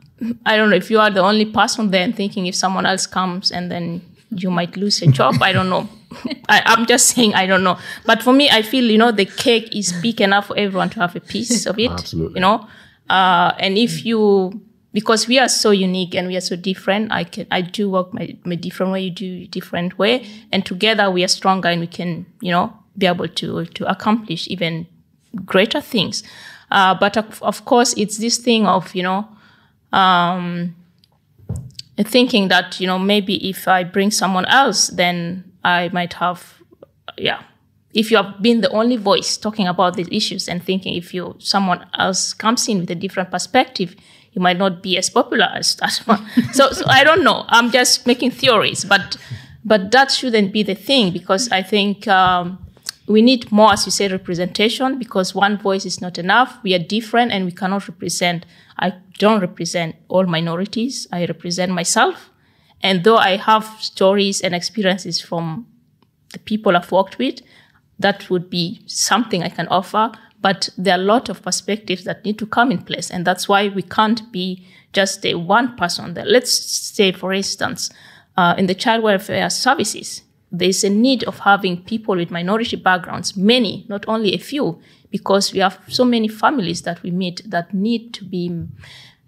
I 0.45 0.57
don't 0.57 0.69
know 0.69 0.75
if 0.75 0.89
you 0.89 0.99
are 0.99 1.11
the 1.11 1.21
only 1.21 1.45
person 1.45 1.91
there 1.91 2.03
and 2.03 2.15
thinking 2.15 2.47
if 2.47 2.55
someone 2.55 2.85
else 2.85 3.05
comes 3.05 3.51
and 3.51 3.71
then 3.71 4.01
you 4.31 4.51
might 4.51 4.77
lose 4.77 5.01
your 5.01 5.11
job. 5.11 5.41
I 5.41 5.51
don't 5.51 5.69
know. 5.69 5.87
I, 6.49 6.61
I'm 6.65 6.85
just 6.85 7.07
saying 7.09 7.35
I 7.35 7.45
don't 7.45 7.63
know. 7.63 7.77
But 8.05 8.23
for 8.23 8.33
me, 8.33 8.49
I 8.49 8.61
feel 8.61 8.89
you 8.89 8.97
know 8.97 9.11
the 9.11 9.25
cake 9.25 9.75
is 9.75 9.93
big 9.93 10.21
enough 10.21 10.47
for 10.47 10.57
everyone 10.57 10.89
to 10.91 10.99
have 10.99 11.15
a 11.15 11.19
piece 11.19 11.65
of 11.65 11.77
it. 11.79 11.91
Absolutely. 11.91 12.35
You 12.35 12.41
know, 12.41 12.67
uh, 13.09 13.53
and 13.59 13.77
if 13.77 14.05
you 14.05 14.61
because 14.93 15.27
we 15.27 15.37
are 15.39 15.49
so 15.49 15.71
unique 15.71 16.15
and 16.15 16.27
we 16.27 16.35
are 16.35 16.41
so 16.41 16.55
different, 16.55 17.11
I 17.11 17.23
can 17.23 17.47
I 17.51 17.61
do 17.61 17.89
work 17.89 18.13
my, 18.13 18.35
my 18.43 18.55
different 18.55 18.91
way, 18.91 19.01
you 19.01 19.11
do 19.11 19.47
different 19.47 19.97
way, 19.97 20.25
and 20.51 20.65
together 20.65 21.11
we 21.11 21.23
are 21.23 21.27
stronger 21.27 21.69
and 21.69 21.81
we 21.81 21.87
can 21.87 22.25
you 22.41 22.51
know 22.51 22.73
be 22.97 23.05
able 23.05 23.27
to 23.27 23.65
to 23.65 23.89
accomplish 23.89 24.47
even 24.47 24.87
greater 25.45 25.81
things. 25.81 26.23
Uh, 26.71 26.93
but 26.93 27.17
of, 27.17 27.41
of 27.41 27.65
course, 27.65 27.93
it's 27.97 28.17
this 28.17 28.37
thing 28.37 28.65
of 28.67 28.93
you 28.95 29.03
know 29.03 29.27
um, 29.91 30.75
thinking 32.03 32.47
that 32.47 32.79
you 32.79 32.87
know 32.87 32.99
maybe 32.99 33.49
if 33.49 33.67
I 33.67 33.83
bring 33.83 34.11
someone 34.11 34.45
else, 34.45 34.87
then 34.87 35.51
I 35.63 35.89
might 35.89 36.13
have, 36.13 36.61
yeah. 37.17 37.43
If 37.91 38.11
you 38.11 38.17
have 38.17 38.41
been 38.41 38.61
the 38.61 38.69
only 38.69 38.97
voice 38.97 39.35
talking 39.35 39.67
about 39.67 39.95
these 39.95 40.07
issues 40.11 40.47
and 40.47 40.63
thinking 40.63 40.93
if 40.95 41.13
you 41.13 41.35
someone 41.39 41.85
else 41.97 42.33
comes 42.33 42.67
in 42.67 42.79
with 42.81 42.91
a 42.91 42.95
different 42.95 43.31
perspective, 43.31 43.95
you 44.31 44.41
might 44.41 44.57
not 44.57 44.83
be 44.83 44.97
as 44.97 45.09
popular 45.09 45.49
as 45.55 45.75
that 45.77 45.97
one. 46.05 46.25
so, 46.53 46.71
so 46.71 46.85
I 46.87 47.03
don't 47.03 47.23
know. 47.23 47.45
I'm 47.47 47.71
just 47.71 48.05
making 48.05 48.31
theories, 48.31 48.85
but 48.85 49.17
but 49.65 49.91
that 49.91 50.11
shouldn't 50.11 50.53
be 50.53 50.63
the 50.63 50.75
thing 50.75 51.11
because 51.11 51.51
I 51.51 51.63
think 51.63 52.07
um, 52.07 52.65
we 53.09 53.23
need 53.23 53.51
more, 53.51 53.73
as 53.73 53.85
you 53.87 53.91
say, 53.91 54.07
representation 54.07 54.99
because 54.99 55.33
one 55.33 55.57
voice 55.57 55.83
is 55.83 55.99
not 55.99 56.19
enough. 56.19 56.59
We 56.61 56.75
are 56.75 56.79
different 56.79 57.31
and 57.31 57.43
we 57.43 57.51
cannot 57.51 57.87
represent. 57.87 58.45
I 58.77 58.93
don't 59.17 59.41
represent 59.41 59.95
all 60.09 60.27
minorities. 60.27 61.07
I 61.11 61.25
represent 61.25 61.71
myself. 61.71 62.29
And 62.81 63.03
though 63.03 63.17
I 63.17 63.37
have 63.37 63.65
stories 63.79 64.41
and 64.41 64.53
experiences 64.53 65.19
from 65.19 65.65
the 66.33 66.39
people 66.39 66.77
I've 66.77 66.91
worked 66.91 67.17
with, 67.17 67.41
that 67.97 68.29
would 68.29 68.47
be 68.47 68.83
something 68.85 69.41
I 69.41 69.49
can 69.49 69.67
offer. 69.69 70.11
But 70.39 70.69
there 70.77 70.95
are 70.95 71.01
a 71.01 71.03
lot 71.03 71.29
of 71.29 71.41
perspectives 71.41 72.03
that 72.03 72.23
need 72.23 72.37
to 72.37 72.45
come 72.45 72.71
in 72.71 72.83
place. 72.83 73.09
And 73.09 73.25
that's 73.25 73.49
why 73.49 73.69
we 73.69 73.81
can't 73.81 74.31
be 74.31 74.65
just 74.93 75.25
a 75.25 75.33
one 75.33 75.75
person 75.77 76.13
there. 76.13 76.25
Let's 76.25 76.53
say, 76.53 77.11
for 77.11 77.33
instance, 77.33 77.89
uh, 78.37 78.53
in 78.55 78.67
the 78.67 78.75
child 78.75 79.03
welfare 79.03 79.49
services, 79.49 80.21
there's 80.51 80.83
a 80.83 80.89
need 80.89 81.23
of 81.25 81.39
having 81.39 81.83
people 81.83 82.15
with 82.15 82.31
minority 82.31 82.75
backgrounds, 82.75 83.37
many, 83.37 83.85
not 83.87 84.05
only 84.07 84.33
a 84.33 84.39
few, 84.39 84.81
because 85.11 85.53
we 85.53 85.59
have 85.59 85.79
so 85.87 86.03
many 86.03 86.27
families 86.27 86.81
that 86.83 87.01
we 87.03 87.11
meet 87.11 87.41
that 87.45 87.73
need 87.73 88.13
to 88.13 88.23
be 88.23 88.67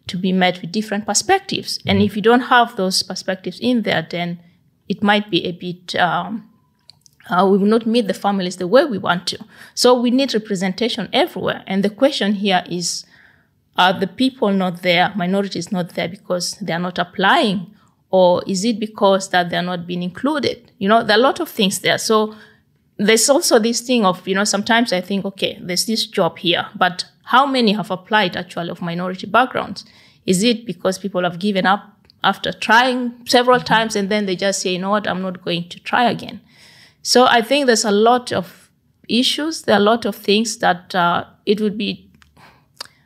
to 0.07 0.17
be 0.17 0.33
met 0.33 0.59
with 0.61 0.71
different 0.71 1.05
perspectives. 1.05 1.79
And 1.85 2.01
if 2.01 2.15
you 2.15 2.21
don't 2.21 2.41
have 2.41 2.75
those 2.75 3.03
perspectives 3.03 3.59
in 3.59 3.83
there, 3.83 4.05
then 4.09 4.39
it 4.89 5.03
might 5.03 5.29
be 5.29 5.45
a 5.45 5.51
bit 5.51 5.95
um, 5.95 6.49
uh, 7.29 7.47
we 7.49 7.57
will 7.57 7.67
not 7.67 7.85
meet 7.85 8.07
the 8.07 8.13
families 8.13 8.57
the 8.57 8.67
way 8.67 8.83
we 8.83 8.97
want 8.97 9.27
to. 9.27 9.39
So 9.73 9.99
we 9.99 10.11
need 10.11 10.33
representation 10.33 11.07
everywhere. 11.13 11.63
And 11.67 11.83
the 11.83 11.89
question 11.89 12.33
here 12.33 12.63
is, 12.69 13.05
are 13.77 13.97
the 13.97 14.07
people 14.07 14.51
not 14.51 14.81
there, 14.81 15.13
minorities 15.15 15.71
not 15.71 15.89
there 15.89 16.09
because 16.09 16.53
they 16.55 16.73
are 16.73 16.79
not 16.79 16.99
applying? 16.99 17.73
Or 18.11 18.43
is 18.45 18.65
it 18.65 18.79
because 18.79 19.29
that 19.29 19.49
they're 19.49 19.61
not 19.61 19.87
being 19.87 20.03
included? 20.03 20.71
You 20.79 20.89
know, 20.89 21.03
there 21.03 21.17
are 21.17 21.19
a 21.19 21.23
lot 21.23 21.39
of 21.39 21.49
things 21.49 21.79
there. 21.79 21.97
So 21.97 22.35
there's 22.97 23.29
also 23.29 23.57
this 23.57 23.81
thing 23.81 24.05
of, 24.05 24.27
you 24.27 24.35
know, 24.35 24.43
sometimes 24.43 24.93
I 24.93 25.01
think, 25.01 25.25
okay, 25.25 25.57
there's 25.61 25.85
this 25.85 26.05
job 26.05 26.37
here, 26.37 26.67
but 26.75 27.05
how 27.23 27.45
many 27.45 27.71
have 27.71 27.89
applied 27.89 28.35
actually 28.35 28.69
of 28.69 28.81
minority 28.81 29.27
backgrounds? 29.27 29.85
Is 30.25 30.43
it 30.43 30.65
because 30.65 30.99
people 30.99 31.23
have 31.23 31.39
given 31.39 31.65
up 31.65 31.81
after 32.23 32.51
trying 32.51 33.13
several 33.25 33.59
times 33.59 33.95
and 33.95 34.09
then 34.09 34.25
they 34.25 34.35
just 34.35 34.61
say, 34.61 34.73
you 34.73 34.79
know 34.79 34.91
what, 34.91 35.07
I'm 35.07 35.21
not 35.21 35.43
going 35.43 35.69
to 35.69 35.79
try 35.79 36.09
again? 36.09 36.41
So 37.01 37.25
I 37.25 37.41
think 37.41 37.65
there's 37.65 37.85
a 37.85 37.91
lot 37.91 38.31
of 38.31 38.69
issues. 39.07 39.63
There 39.63 39.75
are 39.75 39.81
a 39.81 39.83
lot 39.83 40.05
of 40.05 40.15
things 40.15 40.57
that 40.57 40.93
uh, 40.93 41.25
it 41.45 41.59
would 41.61 41.77
be 41.77 42.10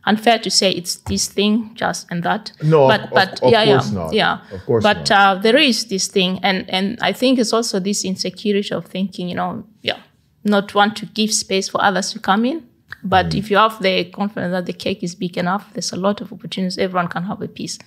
unfair 0.05 0.39
to 0.39 0.49
say 0.49 0.71
it's 0.71 0.95
this 1.09 1.27
thing 1.27 1.71
just 1.75 2.07
and 2.11 2.23
that. 2.23 2.51
No, 2.63 2.87
but 2.87 3.01
of- 3.03 3.09
but 3.11 3.43
of 3.43 3.51
yeah, 3.51 3.65
course 3.65 3.87
yeah, 3.91 3.97
not. 3.99 4.13
yeah. 4.13 4.37
Of 4.51 4.65
course 4.65 4.83
but 4.83 5.09
not. 5.09 5.11
Uh, 5.11 5.35
there 5.41 5.57
is 5.57 5.85
this 5.85 6.07
thing, 6.07 6.39
and 6.43 6.65
and 6.69 6.97
I 7.01 7.13
think 7.13 7.39
it's 7.39 7.53
also 7.53 7.79
this 7.79 8.03
insecurity 8.05 8.73
of 8.75 8.85
thinking, 8.85 9.29
you 9.29 9.35
know, 9.35 9.63
yeah, 9.81 9.99
not 10.43 10.73
want 10.75 10.95
to 10.97 11.05
give 11.07 11.31
space 11.33 11.69
for 11.69 11.81
others 11.83 12.11
to 12.13 12.19
come 12.19 12.45
in. 12.45 12.63
But 13.03 13.25
Mm. 13.29 13.37
if 13.39 13.51
you 13.51 13.57
have 13.57 13.81
the 13.81 14.05
confidence 14.05 14.51
that 14.51 14.65
the 14.65 14.73
cake 14.73 15.03
is 15.03 15.15
big 15.15 15.37
enough, 15.37 15.63
there's 15.73 15.91
a 15.93 15.95
lot 15.97 16.21
of 16.21 16.31
opportunities. 16.31 16.77
Everyone 16.77 17.07
can 17.07 17.23
have 17.23 17.41
a 17.41 17.47
piece 17.47 17.77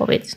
of 0.00 0.10
it. 0.10 0.34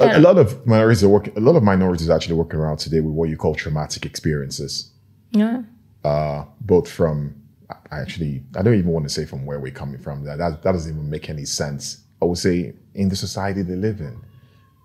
A, 0.00 0.18
a 0.18 0.20
lot 0.20 0.38
of 0.38 0.64
minorities 0.66 1.02
are 1.04 1.08
working. 1.08 1.32
A 1.36 1.40
lot 1.40 1.56
of 1.56 1.62
minorities 1.62 2.08
are 2.10 2.16
actually 2.16 2.34
working 2.34 2.58
around 2.60 2.78
today 2.78 3.00
with 3.00 3.14
what 3.14 3.28
you 3.28 3.36
call 3.36 3.54
traumatic 3.54 4.04
experiences, 4.04 4.90
Yeah. 5.32 5.62
Uh, 6.04 6.44
both 6.60 6.88
from. 6.88 7.34
I 7.90 8.00
actually, 8.00 8.42
I 8.56 8.62
don't 8.62 8.74
even 8.74 8.90
want 8.90 9.06
to 9.06 9.12
say 9.12 9.24
from 9.24 9.44
where 9.44 9.60
we're 9.60 9.72
coming 9.72 9.98
from. 9.98 10.24
That 10.24 10.38
that, 10.38 10.62
that 10.62 10.72
doesn't 10.72 10.92
even 10.92 11.10
make 11.10 11.28
any 11.28 11.44
sense. 11.44 12.04
I 12.20 12.24
would 12.24 12.38
say 12.38 12.72
in 12.94 13.08
the 13.08 13.16
society 13.16 13.62
they 13.62 13.76
live 13.76 14.00
in, 14.00 14.20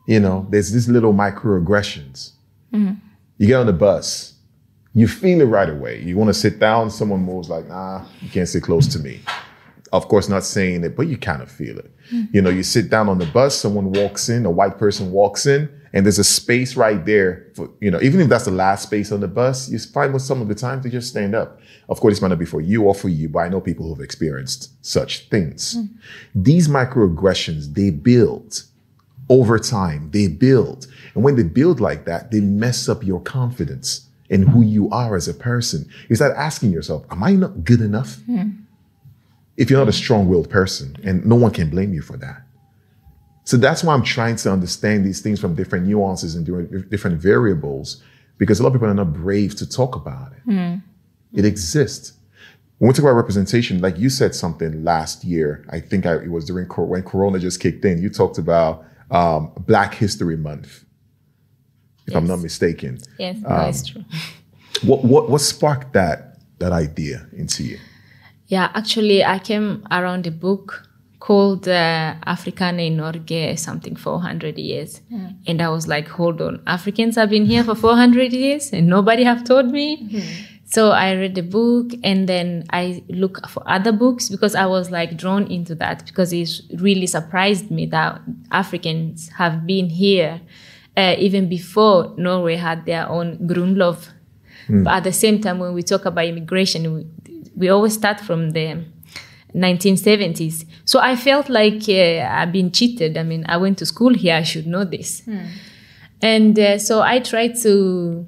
you 0.07 0.19
know, 0.19 0.45
there's 0.49 0.71
these 0.71 0.89
little 0.89 1.13
microaggressions. 1.13 2.31
Mm-hmm. 2.73 2.93
You 3.37 3.47
get 3.47 3.55
on 3.55 3.65
the 3.65 3.73
bus, 3.73 4.35
you 4.93 5.07
feel 5.07 5.41
it 5.41 5.45
right 5.45 5.69
away. 5.69 6.01
You 6.01 6.17
want 6.17 6.29
to 6.29 6.33
sit 6.33 6.59
down, 6.59 6.91
someone 6.91 7.21
moves 7.21 7.49
like, 7.49 7.67
nah, 7.67 8.05
you 8.21 8.29
can't 8.29 8.47
sit 8.47 8.63
close 8.63 8.87
to 8.87 8.99
me. 8.99 9.21
Of 9.91 10.07
course, 10.07 10.27
not 10.27 10.43
saying 10.43 10.83
it, 10.83 10.95
but 10.95 11.07
you 11.07 11.17
kind 11.17 11.41
of 11.41 11.51
feel 11.51 11.77
it. 11.79 11.91
Mm-hmm. 12.11 12.35
You 12.35 12.41
know, 12.41 12.49
you 12.49 12.63
sit 12.63 12.89
down 12.89 13.09
on 13.09 13.17
the 13.17 13.25
bus, 13.27 13.55
someone 13.55 13.91
walks 13.91 14.29
in, 14.29 14.45
a 14.45 14.51
white 14.51 14.77
person 14.77 15.11
walks 15.11 15.45
in, 15.45 15.69
and 15.93 16.05
there's 16.05 16.19
a 16.19 16.23
space 16.23 16.75
right 16.75 17.05
there 17.05 17.47
for, 17.53 17.69
you 17.79 17.91
know, 17.91 18.01
even 18.01 18.19
if 18.19 18.27
that's 18.27 18.45
the 18.45 18.51
last 18.51 18.83
space 18.83 19.11
on 19.11 19.19
the 19.19 19.27
bus, 19.27 19.69
you 19.69 19.77
find 19.77 20.11
with 20.11 20.23
some 20.23 20.41
of 20.41 20.47
the 20.47 20.55
time 20.55 20.81
to 20.81 20.89
just 20.89 21.07
stand 21.07 21.35
up. 21.35 21.59
Of 21.87 21.99
course, 21.99 22.15
this 22.15 22.21
might 22.21 22.29
not 22.29 22.39
be 22.39 22.45
for 22.45 22.61
you 22.61 22.83
or 22.83 22.95
for 22.95 23.09
you, 23.09 23.29
but 23.29 23.39
I 23.39 23.49
know 23.49 23.61
people 23.61 23.87
who've 23.87 24.03
experienced 24.03 24.71
such 24.83 25.29
things. 25.29 25.75
Hmm. 25.75 25.85
These 26.33 26.67
microaggressions, 26.67 27.75
they 27.75 27.91
build 27.91 28.63
over 29.29 29.59
time, 29.59 30.09
they 30.11 30.27
build. 30.27 30.87
And 31.13 31.23
when 31.23 31.35
they 31.35 31.43
build 31.43 31.79
like 31.79 32.05
that, 32.05 32.31
they 32.31 32.39
mess 32.39 32.89
up 32.89 33.03
your 33.03 33.21
confidence 33.21 34.07
in 34.29 34.47
who 34.47 34.63
you 34.63 34.89
are 34.89 35.15
as 35.15 35.27
a 35.27 35.33
person. 35.33 35.87
You 36.09 36.15
start 36.15 36.35
asking 36.35 36.71
yourself, 36.71 37.05
Am 37.11 37.23
I 37.23 37.33
not 37.33 37.63
good 37.63 37.81
enough? 37.81 38.15
Hmm. 38.25 38.49
If 39.57 39.69
you're 39.69 39.79
not 39.79 39.89
a 39.89 39.93
strong 39.93 40.27
willed 40.27 40.49
person, 40.49 40.97
and 41.03 41.23
no 41.23 41.35
one 41.35 41.51
can 41.51 41.69
blame 41.69 41.93
you 41.93 42.01
for 42.01 42.17
that. 42.17 42.42
So 43.45 43.57
that's 43.57 43.83
why 43.83 43.93
I'm 43.93 44.03
trying 44.03 44.37
to 44.37 44.51
understand 44.51 45.05
these 45.05 45.19
things 45.21 45.39
from 45.39 45.53
different 45.55 45.85
nuances 45.85 46.35
and 46.35 46.45
different- 46.45 46.89
different 46.89 47.21
variables, 47.21 48.01
because 48.37 48.59
a 48.59 48.63
lot 48.63 48.69
of 48.69 48.73
people 48.75 48.87
are 48.87 48.93
not 48.93 49.13
brave 49.13 49.55
to 49.55 49.69
talk 49.69 49.95
about 49.95 50.31
it. 50.37 50.79
It 51.33 51.45
exists. 51.45 52.13
When 52.77 52.87
we 52.89 52.93
talk 52.93 53.03
about 53.03 53.13
representation, 53.15 53.81
like 53.81 53.97
you 53.97 54.09
said 54.09 54.35
something 54.35 54.83
last 54.83 55.23
year, 55.23 55.65
I 55.69 55.79
think 55.79 56.05
I, 56.05 56.15
it 56.15 56.29
was 56.31 56.45
during 56.45 56.67
when 56.67 57.03
Corona 57.03 57.39
just 57.39 57.59
kicked 57.59 57.83
in. 57.85 58.01
You 58.01 58.09
talked 58.09 58.37
about 58.37 58.85
um, 59.11 59.51
Black 59.59 59.93
History 59.95 60.37
Month, 60.37 60.83
if 62.07 62.15
I'm 62.15 62.27
not 62.27 62.39
mistaken. 62.39 62.99
Yes, 63.19 63.37
Um, 63.37 63.43
that's 63.43 63.87
true. 63.87 64.03
What 64.81 65.05
what 65.05 65.29
what 65.29 65.39
sparked 65.39 65.93
that 65.93 66.39
that 66.59 66.71
idea 66.73 67.27
into 67.31 67.63
you? 67.63 67.77
Yeah, 68.47 68.69
actually, 68.73 69.23
I 69.23 69.39
came 69.39 69.85
around 69.91 70.25
the 70.25 70.31
book 70.31 70.83
called 71.23 71.69
uh, 71.69 72.15
Africana 72.25 72.81
in 72.81 72.97
Norge, 72.97 73.57
something 73.57 73.95
400 73.95 74.57
years. 74.57 74.99
And 75.47 75.61
I 75.61 75.69
was 75.69 75.87
like, 75.87 76.05
hold 76.09 76.41
on, 76.41 76.61
Africans 76.67 77.15
have 77.15 77.29
been 77.29 77.45
here 77.45 77.63
for 77.63 77.75
400 77.75 78.33
years 78.33 78.73
and 78.73 78.87
nobody 78.87 79.23
have 79.23 79.45
told 79.45 79.71
me. 79.71 79.87
So 80.65 80.91
I 80.91 81.13
read 81.13 81.35
the 81.35 81.43
book 81.43 81.91
and 82.03 82.27
then 82.27 82.65
I 82.71 83.03
look 83.07 83.47
for 83.47 83.63
other 83.65 83.93
books 83.93 84.27
because 84.27 84.53
I 84.53 84.65
was 84.65 84.91
like 84.91 85.15
drawn 85.15 85.49
into 85.49 85.75
that 85.75 86.05
because 86.05 86.33
it 86.33 86.49
really 86.81 87.07
surprised 87.07 87.71
me 87.71 87.85
that 87.87 88.19
Africans 88.51 89.29
have 89.37 89.65
been 89.65 89.87
here 89.89 90.41
uh, 90.97 91.15
even 91.17 91.47
before 91.47 92.13
Norway 92.17 92.57
had 92.57 92.85
their 92.85 93.07
own 93.07 93.37
Grunnlov. 93.47 94.09
But 94.83 94.93
at 94.93 95.03
the 95.03 95.13
same 95.13 95.39
time, 95.39 95.59
when 95.59 95.73
we 95.73 95.83
talk 95.83 96.03
about 96.05 96.25
immigration, 96.25 96.93
we, 96.93 97.05
we 97.55 97.69
always 97.69 97.93
start 97.93 98.19
from 98.19 98.51
the 98.51 98.83
1970s. 99.55 100.65
So 100.85 100.99
I 100.99 101.15
felt 101.15 101.49
like 101.49 101.87
uh, 101.87 102.27
I've 102.29 102.51
been 102.51 102.71
cheated. 102.71 103.17
I 103.17 103.23
mean, 103.23 103.45
I 103.47 103.57
went 103.57 103.77
to 103.79 103.85
school 103.85 104.13
here, 104.13 104.35
I 104.35 104.43
should 104.43 104.67
know 104.67 104.83
this. 104.83 105.21
And 106.21 106.57
uh, 106.57 106.77
so 106.79 107.01
I 107.01 107.19
tried 107.19 107.55
to 107.63 108.25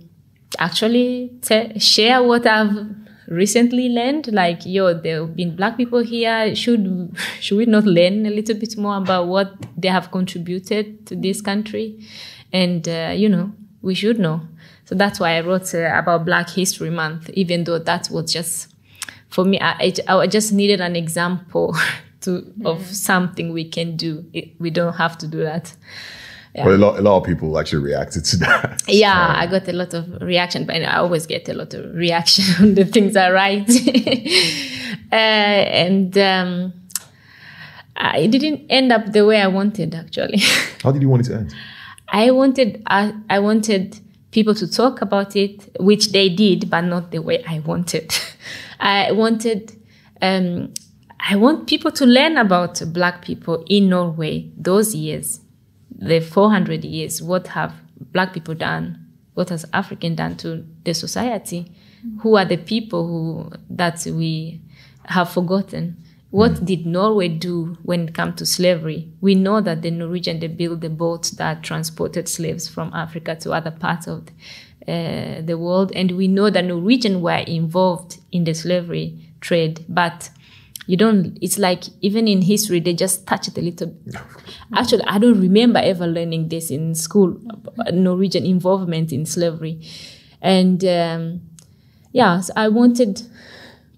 actually 0.59 1.31
te- 1.41 1.79
share 1.79 2.21
what 2.21 2.45
I've 2.45 2.87
recently 3.27 3.89
learned. 3.89 4.31
Like, 4.31 4.65
yo, 4.65 4.93
there 4.93 5.21
have 5.21 5.35
been 5.35 5.55
black 5.55 5.77
people 5.77 5.99
here. 5.99 6.55
Should 6.55 7.15
should 7.39 7.57
we 7.57 7.65
not 7.65 7.85
learn 7.85 8.25
a 8.25 8.29
little 8.29 8.55
bit 8.55 8.77
more 8.77 8.97
about 8.97 9.27
what 9.27 9.53
they 9.77 9.87
have 9.87 10.11
contributed 10.11 11.07
to 11.07 11.15
this 11.15 11.41
country? 11.41 12.05
And 12.51 12.87
uh, 12.87 13.13
you 13.15 13.29
know, 13.29 13.51
we 13.81 13.95
should 13.95 14.19
know. 14.19 14.41
So 14.85 14.93
that's 14.93 15.19
why 15.19 15.37
I 15.37 15.41
wrote 15.41 15.73
uh, 15.73 15.91
about 15.95 16.25
Black 16.25 16.49
History 16.49 16.91
Month, 16.91 17.29
even 17.31 17.63
though 17.63 17.79
that 17.79 18.09
was 18.11 18.31
just 18.31 18.74
for 19.35 19.43
me. 19.43 19.59
I, 19.59 19.93
I, 20.07 20.15
I 20.15 20.27
just 20.27 20.53
needed 20.53 20.79
an 20.79 20.95
example 20.95 21.75
to 22.21 22.53
of 22.63 22.85
something 22.87 23.51
we 23.51 23.65
can 23.69 23.97
do. 23.97 24.25
It, 24.33 24.59
we 24.59 24.69
don't 24.69 24.93
have 24.93 25.17
to 25.19 25.27
do 25.27 25.39
that. 25.43 25.75
But 26.55 26.67
a 26.67 26.77
lot, 26.77 26.97
a 26.97 27.01
lot 27.01 27.17
of 27.17 27.25
people 27.25 27.59
actually 27.59 27.83
reacted 27.83 28.23
to 28.25 28.37
that. 28.45 28.83
Yeah, 28.87 29.33
I 29.35 29.45
got 29.45 29.67
a 29.67 29.73
lot 29.73 29.93
of 29.93 30.21
reaction, 30.21 30.65
but 30.65 30.77
I 30.77 30.95
always 30.95 31.25
get 31.27 31.49
a 31.49 31.53
lot 31.53 31.73
of 31.73 31.93
reaction 31.93 32.45
on 32.61 32.75
the 32.75 32.85
things 32.85 33.17
I 33.17 33.29
write. 33.31 33.69
uh, 35.11 35.15
and 35.15 36.17
um, 36.17 36.73
I 37.97 38.27
didn't 38.27 38.67
end 38.69 38.93
up 38.93 39.11
the 39.11 39.25
way 39.25 39.41
I 39.41 39.47
wanted, 39.47 39.93
actually. 39.93 40.39
How 40.81 40.93
did 40.93 41.01
you 41.01 41.09
want 41.09 41.27
it 41.27 41.31
to 41.31 41.35
end? 41.39 41.53
I 42.07 42.31
wanted 42.31 42.83
I, 42.87 43.13
I 43.29 43.39
wanted 43.39 43.99
people 44.31 44.55
to 44.55 44.67
talk 44.71 45.01
about 45.01 45.35
it, 45.35 45.75
which 45.79 46.13
they 46.13 46.29
did, 46.29 46.69
but 46.69 46.81
not 46.81 47.11
the 47.11 47.19
way 47.19 47.43
I 47.45 47.59
wanted. 47.59 48.13
I 48.79 49.11
wanted 49.11 49.81
um, 50.21 50.73
I 51.19 51.35
want 51.35 51.67
people 51.67 51.91
to 51.91 52.05
learn 52.05 52.37
about 52.37 52.81
black 52.93 53.23
people 53.23 53.65
in 53.67 53.89
Norway 53.89 54.51
those 54.55 54.93
years, 54.93 55.39
the 55.89 56.19
400 56.19 56.85
years. 56.85 57.21
What 57.21 57.47
have 57.47 57.73
black 58.11 58.33
people 58.33 58.53
done? 58.53 59.07
What 59.33 59.49
has 59.49 59.65
African 59.73 60.15
done 60.15 60.37
to 60.37 60.65
the 60.83 60.93
society? 60.93 61.71
Who 62.19 62.37
are 62.37 62.45
the 62.45 62.57
people 62.57 63.07
who 63.07 63.51
that 63.69 64.05
we 64.05 64.61
have 65.05 65.29
forgotten? 65.31 65.97
What 66.29 66.65
did 66.65 66.85
Norway 66.85 67.29
do 67.29 67.77
when 67.83 68.09
it 68.09 68.13
comes 68.13 68.35
to 68.35 68.45
slavery? 68.45 69.09
We 69.21 69.35
know 69.35 69.61
that 69.61 69.81
the 69.81 69.89
Norwegian 69.91 70.39
they 70.39 70.47
built 70.47 70.81
the 70.81 70.89
boats 70.89 71.31
that 71.31 71.63
transported 71.63 72.27
slaves 72.27 72.67
from 72.67 72.93
Africa 72.93 73.35
to 73.37 73.51
other 73.51 73.71
parts 73.71 74.05
of 74.05 74.27
uh, 74.87 75.41
the 75.41 75.57
world, 75.57 75.91
and 75.95 76.11
we 76.11 76.27
know 76.27 76.49
that 76.49 76.65
Norwegian 76.65 77.21
were 77.21 77.43
involved 77.47 78.19
in 78.31 78.43
the 78.43 78.53
slavery 78.53 79.33
trade, 79.41 79.85
but 79.87 80.29
you 80.87 80.95
don't 80.95 81.37
it's 81.41 81.57
like 81.57 81.85
even 82.01 82.27
in 82.27 82.43
history 82.43 82.79
they 82.79 82.93
just 82.93 83.25
touch 83.25 83.47
it 83.47 83.57
a 83.57 83.61
little 83.61 83.91
actually 84.75 85.01
i 85.05 85.17
don't 85.17 85.41
remember 85.41 85.79
ever 85.79 86.05
learning 86.05 86.47
this 86.49 86.69
in 86.69 86.93
school 86.93 87.39
norwegian 87.91 88.45
involvement 88.45 89.11
in 89.11 89.25
slavery. 89.25 89.81
And 90.43 90.85
um, 90.85 91.41
yeah 92.11 92.39
so 92.41 92.53
i 92.55 92.67
wanted 92.67 93.23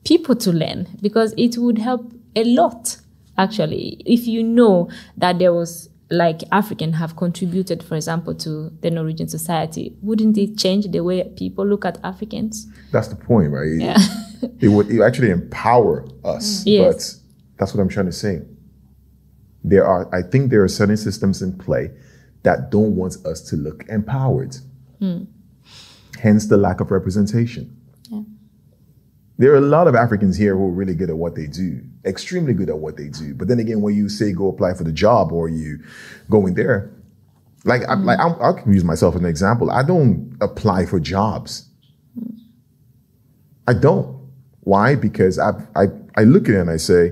people 0.06 0.34
to 0.38 0.52
learn 0.54 0.88
because 1.02 1.34
it 1.36 1.58
would 1.58 1.80
help 1.80 2.10
a 2.38 2.46
lot 2.46 2.98
actually. 3.38 4.02
If 4.06 4.28
you 4.28 4.44
know 4.44 4.90
that 5.18 5.40
there 5.40 5.54
was 5.54 5.90
like 6.10 6.42
african 6.52 6.94
have 6.94 7.16
contributed 7.18 7.84
for 7.84 7.96
example 7.96 8.34
to 8.34 8.72
the 8.82 8.90
norwegian 8.90 9.28
society 9.28 9.94
wouldn't 10.02 10.38
it 10.38 10.58
change 10.58 10.88
the 10.92 11.02
way 11.02 11.24
people 11.36 11.66
look 11.66 11.84
at 11.86 11.98
africans 12.04 12.66
That's 12.92 13.10
the 13.10 13.16
point, 13.16 13.52
right? 13.52 13.68
It- 13.68 13.82
yeah 13.82 13.98
It 14.60 14.68
would 14.70 14.90
it 14.92 15.02
actually 15.02 15.32
empower 15.32 16.06
us. 16.24 16.64
Mm. 16.64 16.68
Yes. 16.68 17.14
But 17.16 17.58
that's 17.58 17.74
what 17.74 17.82
I'm 17.82 17.90
trying 17.90 18.06
to 18.06 18.12
say. 18.12 18.42
There 19.64 19.84
are, 19.86 20.08
I 20.14 20.22
think 20.22 20.52
there 20.52 20.64
are 20.64 20.68
certain 20.68 20.96
systems 20.96 21.42
in 21.42 21.58
play 21.58 21.90
that 22.44 22.70
don't 22.70 22.96
want 22.96 23.18
us 23.26 23.42
to 23.50 23.56
look 23.56 23.84
empowered. 23.90 24.56
Mm. 25.02 25.26
Hence 26.22 26.46
the 26.48 26.58
lack 26.58 26.80
of 26.82 26.92
representation. 26.92 27.76
Yeah. 28.12 28.22
There 29.40 29.52
are 29.54 29.58
a 29.58 29.62
lot 29.62 29.88
of 29.88 29.96
Africans 29.96 30.38
here 30.38 30.56
who 30.56 30.66
are 30.66 30.72
really 30.72 30.94
good 30.96 31.10
at 31.10 31.18
what 31.18 31.34
they 31.36 31.48
do, 31.48 31.82
extremely 32.08 32.54
good 32.54 32.70
at 32.70 32.78
what 32.80 32.98
they 32.98 33.10
do. 33.10 33.34
But 33.34 33.48
then 33.48 33.60
again, 33.60 33.82
when 33.82 33.96
you 33.96 34.10
say 34.10 34.32
go 34.32 34.50
apply 34.50 34.74
for 34.74 34.84
the 34.84 34.92
job 34.92 35.32
or 35.32 35.50
you 35.50 35.80
go 36.30 36.48
in 36.48 36.54
there, 36.54 36.92
like, 37.66 37.84
I, 37.84 37.96
like 37.96 38.20
I'm, 38.20 38.42
I 38.42 38.60
can 38.60 38.74
use 38.74 38.84
myself 38.84 39.16
as 39.16 39.22
an 39.22 39.28
example. 39.28 39.70
I 39.70 39.84
don't 39.84 40.38
apply 40.42 40.86
for 40.86 41.00
jobs. 41.00 41.68
I 43.68 43.74
don't. 43.74 44.18
Why? 44.62 44.96
Because 44.96 45.38
I, 45.38 45.52
I, 45.76 45.88
I 46.16 46.24
look 46.24 46.48
at 46.48 46.56
it 46.56 46.60
and 46.60 46.70
I 46.70 46.78
say, 46.78 47.12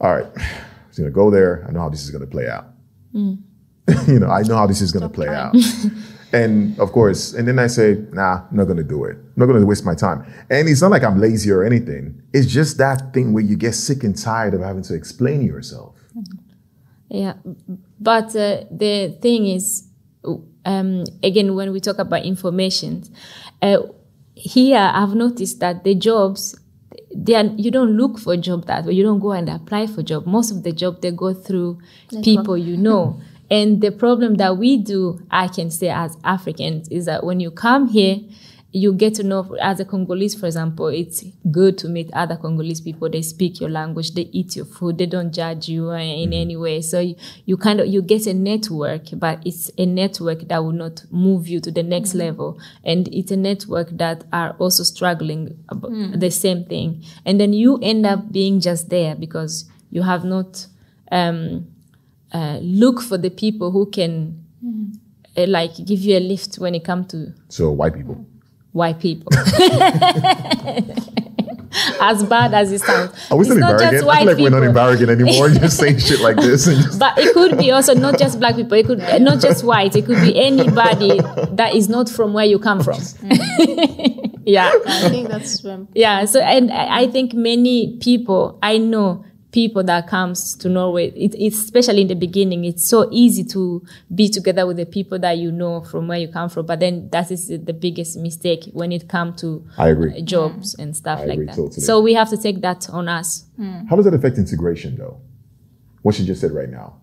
all 0.00 0.14
right, 0.14 0.26
I'm 0.36 0.96
going 0.96 1.08
to 1.08 1.10
go 1.10 1.30
there. 1.30 1.64
I 1.68 1.72
know 1.72 1.80
how 1.80 1.88
this 1.88 2.02
is 2.02 2.10
going 2.10 2.24
to 2.24 2.30
play 2.30 2.48
out. 2.48 2.66
Mm. 3.14 3.38
you 4.08 4.18
know, 4.18 4.28
I 4.28 4.42
know 4.42 4.56
how 4.56 4.66
this 4.66 4.80
is 4.80 4.92
going 4.92 5.02
to 5.02 5.08
play 5.08 5.28
out. 5.28 5.54
and 6.32 6.78
of 6.78 6.92
course, 6.92 7.34
and 7.34 7.46
then 7.46 7.58
I 7.58 7.66
say, 7.66 7.98
nah, 8.12 8.42
I'm 8.50 8.56
not 8.56 8.64
going 8.64 8.76
to 8.76 8.84
do 8.84 9.04
it. 9.04 9.16
I'm 9.16 9.32
not 9.36 9.46
going 9.46 9.60
to 9.60 9.66
waste 9.66 9.84
my 9.84 9.94
time. 9.94 10.24
And 10.48 10.68
it's 10.68 10.80
not 10.80 10.90
like 10.90 11.02
I'm 11.02 11.20
lazy 11.20 11.50
or 11.50 11.64
anything. 11.64 12.22
It's 12.32 12.46
just 12.46 12.78
that 12.78 13.12
thing 13.12 13.32
where 13.32 13.42
you 13.42 13.56
get 13.56 13.74
sick 13.74 14.04
and 14.04 14.16
tired 14.16 14.54
of 14.54 14.60
having 14.60 14.82
to 14.84 14.94
explain 14.94 15.42
yourself. 15.42 15.96
Yeah, 17.08 17.34
but 17.98 18.28
uh, 18.36 18.64
the 18.70 19.18
thing 19.20 19.46
is, 19.46 19.88
um, 20.64 21.04
again, 21.24 21.56
when 21.56 21.72
we 21.72 21.80
talk 21.80 21.98
about 21.98 22.22
information, 22.22 23.02
uh, 23.60 23.78
here 24.34 24.78
I've 24.78 25.14
noticed 25.14 25.58
that 25.58 25.82
the 25.82 25.96
jobs, 25.96 26.56
they 27.12 27.34
are, 27.34 27.44
you 27.44 27.72
don't 27.72 27.96
look 27.96 28.20
for 28.20 28.34
a 28.34 28.36
job 28.36 28.66
that 28.66 28.84
way. 28.84 28.92
You 28.92 29.02
don't 29.02 29.18
go 29.18 29.32
and 29.32 29.48
apply 29.48 29.88
for 29.88 30.00
a 30.00 30.04
job. 30.04 30.26
Most 30.26 30.52
of 30.52 30.62
the 30.62 30.72
job 30.72 31.00
they 31.00 31.10
go 31.10 31.34
through 31.34 31.80
people 32.22 32.56
you 32.56 32.76
know. 32.76 33.20
And 33.50 33.80
the 33.80 33.90
problem 33.90 34.36
that 34.36 34.56
we 34.58 34.76
do, 34.76 35.26
I 35.30 35.48
can 35.48 35.70
say 35.70 35.88
as 35.88 36.16
Africans, 36.22 36.88
is 36.88 37.06
that 37.06 37.24
when 37.24 37.40
you 37.40 37.50
come 37.50 37.88
here, 37.88 38.18
you 38.72 38.92
get 38.92 39.14
to 39.14 39.24
know 39.24 39.56
as 39.60 39.80
a 39.80 39.84
Congolese, 39.84 40.36
for 40.36 40.46
example, 40.46 40.86
it's 40.86 41.24
good 41.50 41.76
to 41.78 41.88
meet 41.88 42.08
other 42.12 42.36
Congolese 42.36 42.80
people. 42.80 43.10
They 43.10 43.22
speak 43.22 43.60
your 43.60 43.68
language, 43.68 44.12
they 44.14 44.28
eat 44.32 44.54
your 44.54 44.64
food, 44.64 44.98
they 44.98 45.06
don't 45.06 45.32
judge 45.32 45.68
you 45.68 45.90
in 45.90 46.30
mm-hmm. 46.30 46.32
any 46.32 46.56
way. 46.56 46.80
So 46.80 47.00
you, 47.00 47.16
you 47.46 47.56
kind 47.56 47.80
of 47.80 47.88
you 47.88 48.00
get 48.00 48.26
a 48.26 48.34
network, 48.34 49.06
but 49.14 49.42
it's 49.44 49.70
a 49.76 49.86
network 49.86 50.46
that 50.48 50.62
will 50.62 50.72
not 50.72 51.04
move 51.10 51.48
you 51.48 51.58
to 51.60 51.70
the 51.72 51.82
next 51.82 52.10
mm-hmm. 52.10 52.18
level. 52.18 52.60
And 52.84 53.08
it's 53.08 53.32
a 53.32 53.36
network 53.36 53.88
that 53.90 54.24
are 54.32 54.54
also 54.60 54.84
struggling 54.84 55.64
about 55.68 55.90
mm. 55.90 56.20
the 56.20 56.30
same 56.30 56.64
thing. 56.64 57.04
And 57.24 57.40
then 57.40 57.52
you 57.52 57.78
end 57.82 58.06
up 58.06 58.30
being 58.30 58.60
just 58.60 58.88
there 58.88 59.16
because 59.16 59.68
you 59.90 60.02
have 60.02 60.24
not 60.24 60.68
um, 61.10 61.66
uh, 62.32 62.58
look 62.62 63.00
for 63.00 63.18
the 63.18 63.30
people 63.30 63.70
who 63.70 63.86
can 63.90 64.44
uh, 65.36 65.46
like 65.46 65.74
give 65.84 66.00
you 66.00 66.16
a 66.16 66.20
lift 66.20 66.56
when 66.56 66.74
it 66.74 66.84
comes 66.84 67.08
to 67.08 67.32
So 67.48 67.70
white 67.70 67.94
people. 67.94 68.24
white 68.72 68.98
people. 69.00 69.32
as 72.00 72.22
bad 72.24 72.52
as 72.54 72.72
it 72.72 72.80
sounds. 72.80 73.12
Are 73.30 73.36
we 73.36 73.42
It's 73.42 73.50
still 73.50 73.56
in 73.56 73.60
not 73.60 73.80
Barragan? 73.80 73.90
just 73.92 74.02
I 74.04 74.06
white 74.06 74.18
feel 74.18 74.26
like 74.26 74.38
we're 74.38 74.50
not 74.50 74.62
in 74.62 74.70
people. 74.70 74.82
Barragan 74.82 75.08
anymore. 75.10 75.48
just 75.50 75.76
saying 75.78 75.98
shit 75.98 76.20
like 76.20 76.36
this. 76.36 76.66
And 76.66 76.82
just, 76.82 76.98
But 76.98 77.16
it 77.18 77.32
could 77.34 77.58
be 77.58 77.70
also 77.70 77.94
not 77.94 78.18
just 78.18 78.38
black 78.40 78.56
people. 78.56 78.76
It 78.76 78.86
could 78.86 78.98
not 79.22 79.40
just 79.40 79.64
white. 79.64 79.94
It 79.94 80.04
could 80.06 80.20
be 80.20 80.34
anybody 80.40 81.18
that 81.52 81.74
is 81.74 81.88
not 81.88 82.08
from 82.08 82.32
where 82.32 82.44
you 82.44 82.58
come 82.58 82.82
from. 82.82 83.00
yeah, 84.44 84.72
I 84.86 85.08
think 85.10 85.28
that's 85.28 85.64
um, 85.64 85.88
yeah. 85.94 86.24
So 86.24 86.40
and 86.40 86.72
I 86.72 87.02
I 87.02 87.06
think 87.06 87.34
many 87.34 87.98
people 87.98 88.58
I 88.62 88.78
know 88.78 89.24
people 89.52 89.82
that 89.84 90.06
comes 90.06 90.54
to 90.56 90.68
Norway. 90.68 91.08
It, 91.10 91.34
it's 91.36 91.58
especially 91.58 92.02
in 92.02 92.08
the 92.08 92.14
beginning. 92.14 92.64
It's 92.64 92.88
so 92.88 93.08
easy 93.10 93.44
to 93.44 93.84
be 94.14 94.28
together 94.28 94.66
with 94.66 94.76
the 94.76 94.86
people 94.86 95.18
that 95.18 95.38
you 95.38 95.50
know 95.50 95.82
from 95.82 96.06
where 96.08 96.18
you 96.18 96.28
come 96.28 96.48
from. 96.48 96.66
But 96.66 96.80
then 96.80 97.08
that 97.10 97.30
is 97.30 97.48
the 97.48 97.72
biggest 97.72 98.16
mistake 98.16 98.68
when 98.72 98.92
it 98.92 99.08
comes 99.08 99.40
to 99.42 99.66
I 99.76 99.88
agree. 99.88 100.22
jobs 100.22 100.74
and 100.74 100.96
stuff 100.96 101.20
I 101.20 101.24
like 101.24 101.32
agree 101.32 101.46
that. 101.46 101.56
totally. 101.56 101.80
So 101.80 102.00
we 102.00 102.14
have 102.14 102.28
to 102.30 102.36
take 102.36 102.60
that 102.62 102.88
on 102.90 103.08
us. 103.08 103.44
How 103.88 103.96
does 103.96 104.04
that 104.04 104.14
affect 104.14 104.38
integration, 104.38 104.96
though? 104.96 105.20
What 106.02 106.14
she 106.14 106.24
just 106.24 106.40
said 106.40 106.52
right 106.52 106.68
now. 106.70 106.96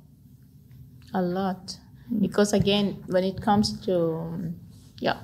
a 1.13 1.21
lot 1.21 1.77
because 2.21 2.53
again 2.53 3.03
when 3.07 3.23
it 3.23 3.41
comes 3.41 3.79
to 3.85 3.93
um, 3.95 4.55
yeah 4.99 5.17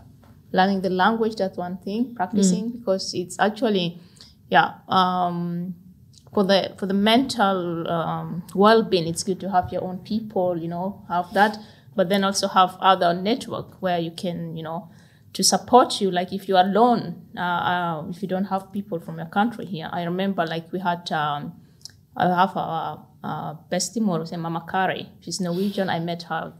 learning 0.52 0.82
the 0.82 0.90
language 0.90 1.36
that's 1.36 1.58
one 1.58 1.78
thing 1.78 2.14
practicing 2.16 2.70
because 2.72 3.14
it's 3.14 3.38
actually 3.40 4.00
yeah 4.50 4.76
um 4.88 5.74
for 6.34 6.44
the 6.44 6.74
for 6.78 6.86
the 6.86 6.94
mental 6.94 7.88
um, 7.88 8.44
well-being 8.56 9.08
it's 9.08 9.24
good 9.24 9.40
to 9.40 9.50
have 9.50 9.72
your 9.72 9.84
own 9.84 10.00
people 10.00 10.58
you 10.58 10.68
know 10.68 11.04
have 11.08 11.32
that 11.34 11.58
but 11.96 12.10
then 12.10 12.24
also 12.24 12.48
have 12.48 12.76
other 12.80 13.14
network 13.14 13.82
where 13.82 14.00
you 14.00 14.12
can 14.12 14.56
you 14.58 14.64
know 14.64 14.90
to 15.34 15.44
support 15.44 16.00
you 16.00 16.12
like 16.12 16.32
if 16.32 16.48
you're 16.48 16.60
alone 16.60 17.22
uh, 17.38 17.40
uh, 17.40 18.04
if 18.10 18.22
you 18.22 18.28
don't 18.28 18.46
have 18.46 18.72
people 18.72 19.00
from 19.00 19.18
your 19.18 19.28
country 19.28 19.66
here 19.66 19.90
i 19.92 20.04
remember 20.04 20.46
like 20.46 20.72
we 20.72 20.80
had 20.80 21.12
um, 21.12 21.54
I 22.16 22.28
have 22.28 22.56
a, 22.56 23.00
a 23.28 23.60
bestie 23.72 24.28
say 24.28 24.38
Mama 24.38 24.66
Kari. 24.70 25.10
She's 25.22 25.40
Norwegian. 25.40 25.90
I 25.90 26.00
met 26.00 26.24
her 26.24 26.54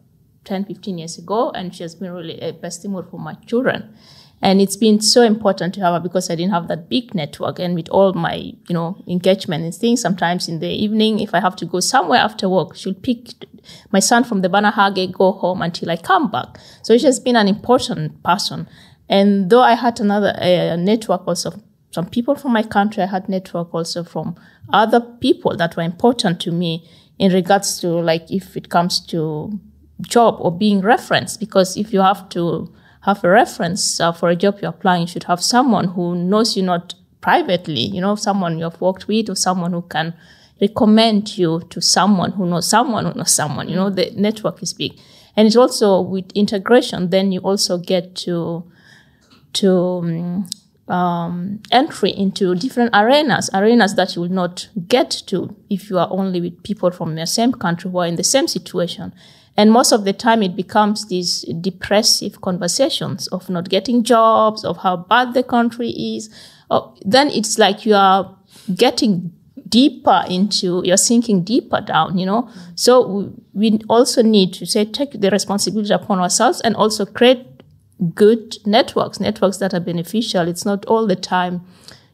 10, 0.46 0.66
15 0.66 0.98
years 0.98 1.18
ago, 1.18 1.52
and 1.52 1.76
she 1.76 1.84
has 1.84 1.96
been 1.96 2.12
really 2.12 2.40
a 2.42 2.54
bestie 2.54 3.10
for 3.10 3.20
my 3.20 3.36
children. 3.46 3.96
And 4.44 4.60
it's 4.60 4.76
been 4.76 5.00
so 5.00 5.22
important 5.22 5.74
to 5.76 5.80
have 5.80 5.96
it 5.96 6.04
because 6.04 6.30
I 6.30 6.36
didn't 6.36 6.52
have 6.52 6.68
that 6.68 6.90
big 6.90 7.16
network. 7.16 7.60
And 7.60 7.76
with 7.76 7.88
all 7.88 8.12
my, 8.12 8.36
you 8.36 8.74
know, 8.74 9.02
engagement 9.08 9.64
and 9.64 9.74
things, 9.74 10.02
sometimes 10.02 10.50
in 10.50 10.60
the 10.60 10.68
evening, 10.68 11.22
if 11.22 11.34
I 11.34 11.40
have 11.40 11.56
to 11.56 11.66
go 11.66 11.80
somewhere 11.80 12.20
after 12.20 12.50
work, 12.50 12.76
she'll 12.76 12.94
pick 12.94 13.30
my 13.92 14.00
son 14.00 14.26
from 14.26 14.42
the 14.42 14.50
Barnehage, 14.50 15.08
go 15.14 15.32
home 15.32 15.62
until 15.62 15.90
I 15.90 15.96
come 15.96 16.30
back. 16.30 16.58
So 16.82 16.98
she's 16.98 17.22
been 17.22 17.38
an 17.38 17.48
important 17.48 18.22
person. 18.22 18.68
And 19.08 19.50
though 19.50 19.62
I 19.62 19.76
had 19.76 20.02
another 20.02 20.34
network 20.78 21.26
also, 21.26 21.54
some 21.92 22.10
people 22.10 22.36
from 22.36 22.52
my 22.52 22.64
country, 22.64 23.04
I 23.04 23.06
had 23.06 23.30
network 23.30 23.74
also 23.74 24.04
from 24.04 24.36
other 24.74 25.00
people 25.00 25.56
that 25.56 25.78
were 25.78 25.84
important 25.84 26.42
to 26.42 26.52
me 26.52 26.86
in 27.18 27.32
regards 27.32 27.80
to 27.80 27.88
like 27.88 28.30
if 28.30 28.58
it 28.58 28.68
comes 28.68 29.00
to 29.08 29.58
job 30.02 30.36
or 30.40 30.52
being 30.52 30.82
referenced. 30.82 31.40
Because 31.40 31.78
if 31.78 31.94
you 31.94 32.02
have 32.02 32.28
to 32.30 32.74
have 33.04 33.24
a 33.24 33.30
reference 33.30 34.00
uh, 34.00 34.12
for 34.12 34.30
a 34.30 34.36
job 34.36 34.60
you're 34.62 34.70
applying, 34.70 35.02
you 35.02 35.08
should 35.08 35.26
have 35.26 35.44
someone 35.44 35.90
who 35.90 36.16
knows 36.16 36.56
you 36.56 36.64
not 36.64 36.96
privately, 37.22 37.82
you 37.82 38.02
know, 38.02 38.16
someone 38.16 38.58
you 38.58 38.64
have 38.64 38.80
worked 38.80 39.08
with 39.08 39.30
or 39.30 39.36
someone 39.36 39.74
who 39.74 39.82
can 39.82 40.14
recommend 40.62 41.38
you 41.38 41.62
to 41.70 41.82
someone 41.82 42.32
who 42.32 42.46
knows 42.46 42.68
someone 42.68 43.06
who 43.06 43.14
knows 43.14 43.32
someone. 43.32 43.68
You 43.68 43.76
know, 43.76 43.90
the 43.90 44.12
network 44.16 44.64
is 44.64 44.74
big. 44.74 44.98
And 45.36 45.48
it's 45.48 45.56
also 45.56 46.00
with 46.02 46.32
integration, 46.34 47.10
then 47.10 47.32
you 47.32 47.40
also 47.40 47.78
get 47.78 48.16
to, 48.18 48.64
to, 49.54 49.72
um, 49.72 50.50
um, 50.88 51.62
entry 51.72 52.12
into 52.12 52.56
different 52.56 52.92
arenas, 52.94 53.50
arenas 53.54 53.96
that 53.96 54.16
you 54.16 54.22
will 54.22 54.30
not 54.30 54.70
get 54.88 55.10
to 55.28 55.56
if 55.70 55.90
you 55.90 55.98
are 55.98 56.08
only 56.12 56.40
with 56.40 56.62
people 56.64 56.92
from 56.92 57.16
the 57.16 57.26
same 57.26 57.52
country 57.52 57.90
who 57.90 57.98
are 57.98 58.08
in 58.08 58.16
the 58.16 58.24
same 58.24 58.48
situation. 58.48 59.14
And 59.56 59.72
most 59.72 59.92
of 59.92 60.04
the 60.04 60.14
time, 60.14 60.42
it 60.42 60.56
becomes 60.56 61.08
these 61.08 61.44
depressive 61.62 62.42
conversations 62.42 63.28
of 63.28 63.50
not 63.50 63.70
getting 63.70 64.04
jobs, 64.04 64.66
of 64.66 64.78
how 64.78 64.98
bad 64.98 65.34
the 65.34 65.44
country 65.44 65.90
is. 65.90 66.34
Oh, 66.72 66.96
then 67.02 67.30
it's 67.30 67.60
like 67.60 67.86
you 67.86 67.94
are 67.94 68.36
getting 68.76 69.32
deeper 69.70 70.24
into, 70.28 70.82
you're 70.84 70.98
sinking 70.98 71.44
deeper 71.44 71.82
down, 71.82 72.18
you 72.18 72.26
know? 72.26 72.50
So 72.76 73.34
we 73.54 73.80
also 73.90 74.22
need 74.24 74.54
to 74.54 74.66
say, 74.66 74.86
take 74.86 75.20
the 75.20 75.30
responsibility 75.30 75.94
upon 75.94 76.20
ourselves 76.20 76.62
and 76.62 76.76
also 76.76 77.06
create 77.06 77.46
good 78.16 78.58
networks, 78.66 79.20
networks 79.20 79.58
that 79.58 79.74
are 79.74 79.80
beneficial. 79.80 80.48
It's 80.48 80.66
not 80.66 80.86
all 80.86 81.08
the 81.08 81.16
time. 81.16 81.66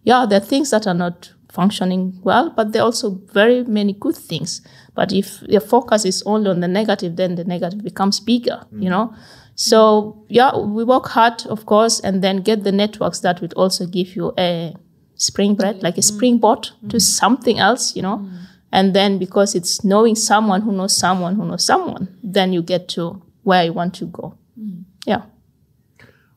Yeah, 0.03 0.25
there 0.25 0.41
are 0.41 0.45
things 0.45 0.71
that 0.71 0.87
are 0.87 0.93
not 0.93 1.31
functioning 1.49 2.19
well, 2.23 2.49
but 2.49 2.71
there 2.71 2.81
are 2.81 2.85
also 2.85 3.21
very 3.33 3.63
many 3.63 3.93
good 3.93 4.15
things. 4.15 4.61
But 4.95 5.11
if 5.11 5.41
your 5.43 5.61
focus 5.61 6.05
is 6.05 6.23
only 6.25 6.49
on 6.49 6.59
the 6.59 6.67
negative, 6.67 7.15
then 7.15 7.35
the 7.35 7.43
negative 7.43 7.83
becomes 7.83 8.19
bigger, 8.19 8.65
mm. 8.73 8.83
you 8.83 8.89
know? 8.89 9.13
So 9.55 10.25
yeah, 10.29 10.57
we 10.57 10.83
work 10.83 11.07
hard, 11.07 11.45
of 11.47 11.65
course, 11.65 11.99
and 11.99 12.23
then 12.23 12.37
get 12.37 12.63
the 12.63 12.71
networks 12.71 13.19
that 13.19 13.41
would 13.41 13.53
also 13.53 13.85
give 13.85 14.15
you 14.15 14.33
a 14.37 14.73
springboard, 15.15 15.83
like 15.83 15.97
a 15.97 16.01
springboard 16.01 16.69
mm. 16.83 16.89
to 16.89 16.99
something 16.99 17.59
else, 17.59 17.95
you 17.95 18.01
know? 18.01 18.17
Mm. 18.17 18.37
And 18.71 18.93
then 18.95 19.17
because 19.17 19.55
it's 19.55 19.83
knowing 19.83 20.15
someone 20.15 20.61
who 20.61 20.71
knows 20.71 20.95
someone 20.95 21.35
who 21.35 21.45
knows 21.45 21.65
someone, 21.65 22.15
then 22.23 22.53
you 22.53 22.61
get 22.61 22.87
to 22.89 23.21
where 23.43 23.63
you 23.63 23.73
want 23.73 23.95
to 23.95 24.05
go. 24.05 24.37
Mm. 24.59 24.83
Yeah. 25.05 25.23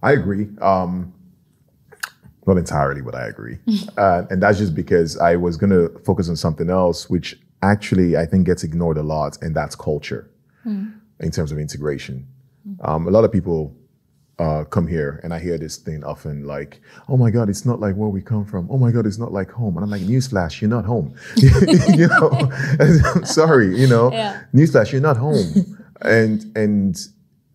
I 0.03 0.13
agree. 0.13 0.49
Um, 0.61 1.13
not 2.47 2.57
entirely, 2.57 3.03
but 3.03 3.15
I 3.15 3.27
agree. 3.27 3.59
uh, 3.97 4.25
and 4.31 4.43
that's 4.43 4.59
just 4.59 4.75
because 4.75 5.17
I 5.19 5.37
was 5.37 5.57
going 5.57 5.71
to 5.71 5.97
focus 6.01 6.29
on 6.29 6.37
something 6.37 6.71
else, 6.71 7.09
which 7.09 7.39
actually 7.63 8.17
I 8.17 8.27
think 8.27 8.47
gets 8.47 8.65
ignored 8.65 8.99
a 8.99 9.03
lot, 9.03 9.39
and 9.43 9.55
that's 9.55 9.75
culture 9.75 10.31
mm. 10.67 10.93
in 11.21 11.31
terms 11.31 11.53
of 11.53 11.59
integration. 11.59 12.27
Um, 12.83 13.09
a 13.09 13.11
lot 13.11 13.25
of 13.25 13.33
people 13.33 13.75
uh, 14.39 14.65
come 14.65 14.87
here, 14.87 15.21
and 15.23 15.33
I 15.33 15.39
hear 15.39 15.59
this 15.59 15.77
thing 15.77 16.05
often 16.05 16.45
like, 16.45 16.81
"Oh 17.09 17.17
my 17.17 17.31
God, 17.31 17.49
it's 17.49 17.65
not 17.65 17.81
like 17.81 17.95
where 17.95 18.09
we 18.09 18.23
come 18.23 18.45
from. 18.45 18.69
Oh 18.71 18.79
my 18.79 18.91
God, 18.91 19.07
it's 19.07 19.19
not 19.19 19.33
like 19.33 19.51
home." 19.51 19.77
And 19.77 19.85
I'm 19.85 19.91
like, 19.91 20.03
"Newsflash, 20.03 20.61
you're 20.61 20.71
not 20.71 20.85
home." 20.85 21.15
you 21.37 22.09
know, 22.09 22.51
I'm 22.81 23.25
sorry, 23.41 23.79
you 23.79 23.87
know, 23.87 24.13
yeah. 24.13 24.43
newsflash, 24.55 24.93
you're 24.93 25.01
not 25.01 25.17
home. 25.17 25.79
and 26.01 26.51
and 26.57 26.97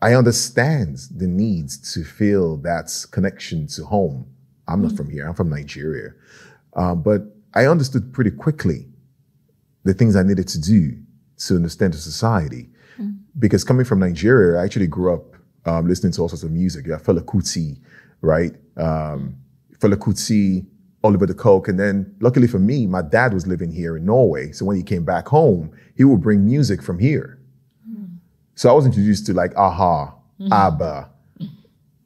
I 0.01 0.13
understand 0.13 0.99
the 1.15 1.27
need 1.27 1.69
to 1.93 2.03
feel 2.03 2.57
that 2.57 3.05
connection 3.11 3.67
to 3.67 3.85
home. 3.85 4.27
I'm 4.67 4.81
not 4.81 4.91
mm 4.91 4.97
from 4.97 5.09
here. 5.09 5.27
I'm 5.27 5.33
from 5.33 5.49
Nigeria. 5.49 6.13
Uh, 6.73 6.93
but 6.93 7.21
I 7.53 7.65
understood 7.65 8.13
pretty 8.13 8.31
quickly 8.31 8.87
the 9.87 9.93
things 9.93 10.15
I 10.15 10.23
needed 10.23 10.47
to 10.49 10.59
do 10.59 10.97
to 11.45 11.55
understand 11.55 11.93
the 11.93 11.97
society. 11.97 12.69
mm 12.99 13.15
Because 13.39 13.63
coming 13.63 13.85
from 13.85 13.99
Nigeria, 13.99 14.59
I 14.59 14.63
actually 14.65 14.87
grew 14.87 15.13
up 15.15 15.25
um, 15.65 15.87
listening 15.87 16.13
to 16.13 16.21
all 16.21 16.29
sorts 16.29 16.43
of 16.43 16.51
music. 16.51 16.87
Yeah, 16.87 16.97
Fela 16.97 17.21
Kuti, 17.21 17.77
right? 18.21 18.53
Um, 18.77 19.35
Fela 19.79 19.95
Kuti, 19.95 20.65
Oliver 21.03 21.27
De 21.27 21.33
Coque. 21.33 21.69
And 21.69 21.79
then 21.79 22.15
luckily 22.19 22.47
for 22.47 22.59
me, 22.59 22.87
my 22.87 23.01
dad 23.01 23.33
was 23.33 23.45
living 23.45 23.71
here 23.71 23.95
in 23.97 24.05
Norway. 24.05 24.51
So 24.51 24.65
when 24.65 24.77
he 24.77 24.83
came 24.83 25.05
back 25.05 25.27
home, 25.27 25.71
he 25.95 26.03
would 26.03 26.21
bring 26.21 26.45
music 26.45 26.81
from 26.81 26.97
here. 26.99 27.37
So 28.55 28.69
I 28.71 28.73
was 28.73 28.87
introduced 28.87 29.27
to 29.27 29.33
like 29.33 29.53
a-ha, 29.55 30.07
mm-hmm. 30.07 30.51
ABBA, 30.51 31.11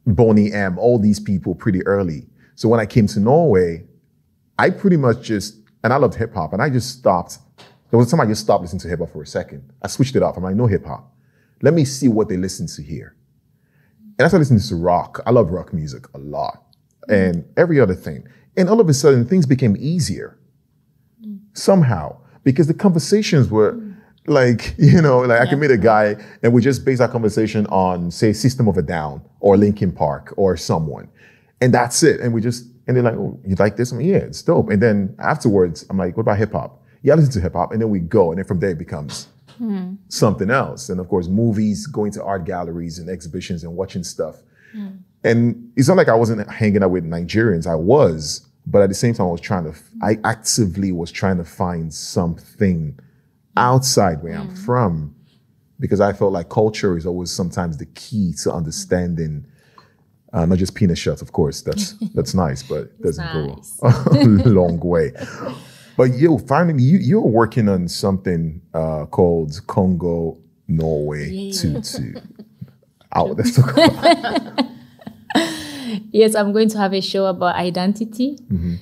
Boney 0.05 0.51
M, 0.51 0.77
all 0.77 0.99
these 0.99 1.19
people 1.19 1.55
pretty 1.55 1.81
early. 1.85 2.27
So 2.55 2.67
when 2.67 2.81
I 2.81 2.85
came 2.85 3.07
to 3.07 3.19
Norway, 3.21 3.85
I 4.59 4.69
pretty 4.69 4.97
much 4.97 5.21
just, 5.21 5.55
and 5.81 5.93
I 5.93 5.95
loved 5.95 6.15
hip 6.15 6.33
hop, 6.33 6.51
and 6.51 6.61
I 6.61 6.69
just 6.69 6.89
stopped. 6.99 7.37
There 7.91 7.97
was 7.97 8.07
a 8.07 8.11
time 8.11 8.21
I 8.21 8.25
just 8.25 8.41
stopped 8.41 8.61
listening 8.61 8.79
to 8.79 8.87
hip 8.87 8.99
hop 8.99 9.11
for 9.11 9.21
a 9.21 9.27
second. 9.27 9.71
I 9.81 9.87
switched 9.87 10.15
it 10.15 10.23
off. 10.23 10.37
I'm 10.37 10.43
like, 10.43 10.55
no 10.55 10.65
hip 10.65 10.85
hop. 10.85 11.13
Let 11.61 11.73
me 11.73 11.85
see 11.85 12.07
what 12.07 12.29
they 12.29 12.37
listen 12.37 12.65
to 12.67 12.81
here. 12.81 13.15
And 14.17 14.25
I 14.25 14.27
started 14.27 14.49
listening 14.49 14.61
to 14.61 14.75
rock. 14.75 15.21
I 15.25 15.31
love 15.31 15.51
rock 15.51 15.73
music 15.73 16.05
a 16.13 16.17
lot, 16.17 16.63
mm. 17.09 17.13
and 17.13 17.45
every 17.57 17.79
other 17.79 17.93
thing. 17.95 18.27
And 18.57 18.69
all 18.69 18.79
of 18.79 18.89
a 18.89 18.93
sudden, 18.93 19.25
things 19.25 19.45
became 19.45 19.75
easier 19.79 20.39
mm. 21.23 21.39
somehow 21.53 22.17
because 22.43 22.67
the 22.67 22.73
conversations 22.73 23.49
were 23.49 23.73
mm. 23.73 23.95
like 24.27 24.73
you 24.77 25.01
know 25.01 25.19
like 25.19 25.37
yeah. 25.37 25.43
i 25.43 25.45
can 25.45 25.59
meet 25.59 25.71
a 25.71 25.77
guy 25.77 26.15
and 26.43 26.53
we 26.53 26.61
just 26.61 26.85
base 26.85 26.99
our 26.99 27.07
conversation 27.07 27.65
on 27.67 28.11
say 28.11 28.33
system 28.33 28.67
of 28.67 28.77
a 28.77 28.81
down 28.81 29.21
or 29.39 29.57
linkin 29.57 29.91
park 29.91 30.33
or 30.37 30.57
someone 30.57 31.07
and 31.61 31.73
that's 31.73 32.03
it 32.03 32.19
and 32.19 32.33
we 32.33 32.41
just 32.41 32.65
and 32.87 32.95
they're 32.95 33.03
like 33.03 33.15
oh 33.15 33.39
you 33.45 33.55
like 33.55 33.77
this 33.77 33.91
I'm 33.91 33.97
like, 33.97 34.07
yeah 34.07 34.17
it's 34.17 34.41
dope 34.41 34.69
and 34.69 34.81
then 34.81 35.15
afterwards 35.19 35.85
i'm 35.89 35.97
like 35.97 36.17
what 36.17 36.21
about 36.21 36.37
hip-hop 36.37 36.80
yeah 37.01 37.13
I 37.13 37.15
listen 37.15 37.33
to 37.33 37.41
hip-hop 37.41 37.71
and 37.71 37.81
then 37.81 37.89
we 37.89 37.99
go 37.99 38.31
and 38.31 38.37
then 38.37 38.45
from 38.45 38.59
there 38.59 38.71
it 38.71 38.77
becomes 38.77 39.27
mm. 39.59 39.97
something 40.09 40.49
else 40.49 40.89
and 40.89 40.99
of 40.99 41.07
course 41.07 41.27
movies 41.27 41.87
going 41.87 42.11
to 42.13 42.23
art 42.23 42.45
galleries 42.45 42.99
and 42.99 43.09
exhibitions 43.09 43.63
and 43.63 43.75
watching 43.75 44.03
stuff 44.03 44.37
mm. 44.75 44.97
and 45.23 45.71
it's 45.75 45.87
not 45.87 45.97
like 45.97 46.09
i 46.09 46.15
wasn't 46.15 46.49
hanging 46.49 46.83
out 46.83 46.91
with 46.91 47.03
nigerians 47.03 47.67
i 47.67 47.75
was 47.75 48.47
but 48.65 48.81
at 48.81 48.89
the 48.89 48.95
same 48.95 49.13
time 49.13 49.27
i 49.27 49.29
was 49.29 49.41
trying 49.41 49.63
to 49.63 49.77
i 50.01 50.17
actively 50.23 50.91
was 50.91 51.11
trying 51.11 51.37
to 51.37 51.45
find 51.45 51.93
something 51.93 52.97
outside 53.57 54.21
where 54.23 54.33
mm. 54.33 54.41
I'm 54.41 54.55
from 54.55 55.15
because 55.79 55.99
I 55.99 56.13
felt 56.13 56.31
like 56.31 56.49
culture 56.49 56.97
is 56.97 57.05
always 57.05 57.31
sometimes 57.31 57.77
the 57.77 57.87
key 57.87 58.33
to 58.43 58.51
understanding 58.51 59.45
uh, 60.33 60.45
not 60.45 60.59
just 60.59 60.75
peanut 60.75 60.97
shells, 60.97 61.21
of 61.21 61.33
course. 61.33 61.61
That's 61.61 61.93
that's 62.13 62.33
nice, 62.33 62.63
but 62.63 62.83
it 62.83 63.01
doesn't 63.01 63.25
nice. 63.25 63.79
go 63.81 63.89
a 64.11 64.49
long 64.49 64.79
way. 64.79 65.11
But 66.01 66.17
you 66.17 66.39
finally 66.39 66.81
you 66.81 66.97
you're 66.97 67.21
working 67.21 67.69
on 67.69 67.87
something 67.87 68.61
uh, 68.73 69.05
called 69.05 69.61
Congo 69.67 70.39
Norway 70.67 71.29
yeah. 71.29 71.53
Tutu. 71.53 72.15
Out. 73.15 73.37
Let's 73.37 73.55
talk 73.55 73.71
about. 73.71 74.65
yes, 76.11 76.33
I'm 76.33 76.53
going 76.53 76.69
to 76.69 76.77
have 76.79 76.93
a 76.93 77.01
show 77.01 77.25
about 77.25 77.55
identity. 77.55 78.37
Mm-hmm 78.51 78.75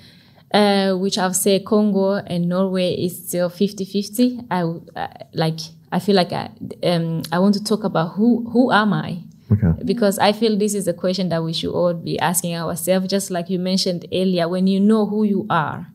uh, 0.54 0.94
which 0.94 1.18
I've 1.18 1.36
said 1.36 1.66
Congo 1.66 2.14
and 2.16 2.50
Norway 2.50 2.94
is 2.94 3.28
still 3.28 3.50
50-50. 3.50 4.48
I 4.50 4.62
uh, 5.00 5.08
like 5.34 5.60
I 5.92 6.00
feel 6.00 6.16
like 6.16 6.32
I, 6.32 6.50
um, 6.84 7.22
I 7.32 7.40
want 7.40 7.54
to 7.56 7.64
talk 7.64 7.84
about 7.84 8.14
who 8.14 8.50
who 8.52 8.72
am 8.72 8.94
I? 8.94 9.24
Okay. 9.52 9.84
Because 9.84 10.20
I 10.20 10.32
feel 10.32 10.58
this 10.58 10.76
is 10.76 10.88
a 10.88 10.94
question 10.94 11.30
that 11.30 11.44
we 11.44 11.54
should 11.54 11.72
all 11.72 11.94
be 11.94 12.20
asking 12.20 12.56
ourselves. 12.56 13.08
Just 13.08 13.32
like 13.32 13.50
you 13.50 13.60
mentioned 13.60 14.06
earlier, 14.14 14.48
when 14.48 14.68
you 14.68 14.80
know 14.80 15.08
who 15.08 15.24
you 15.24 15.48
are, 15.50 15.88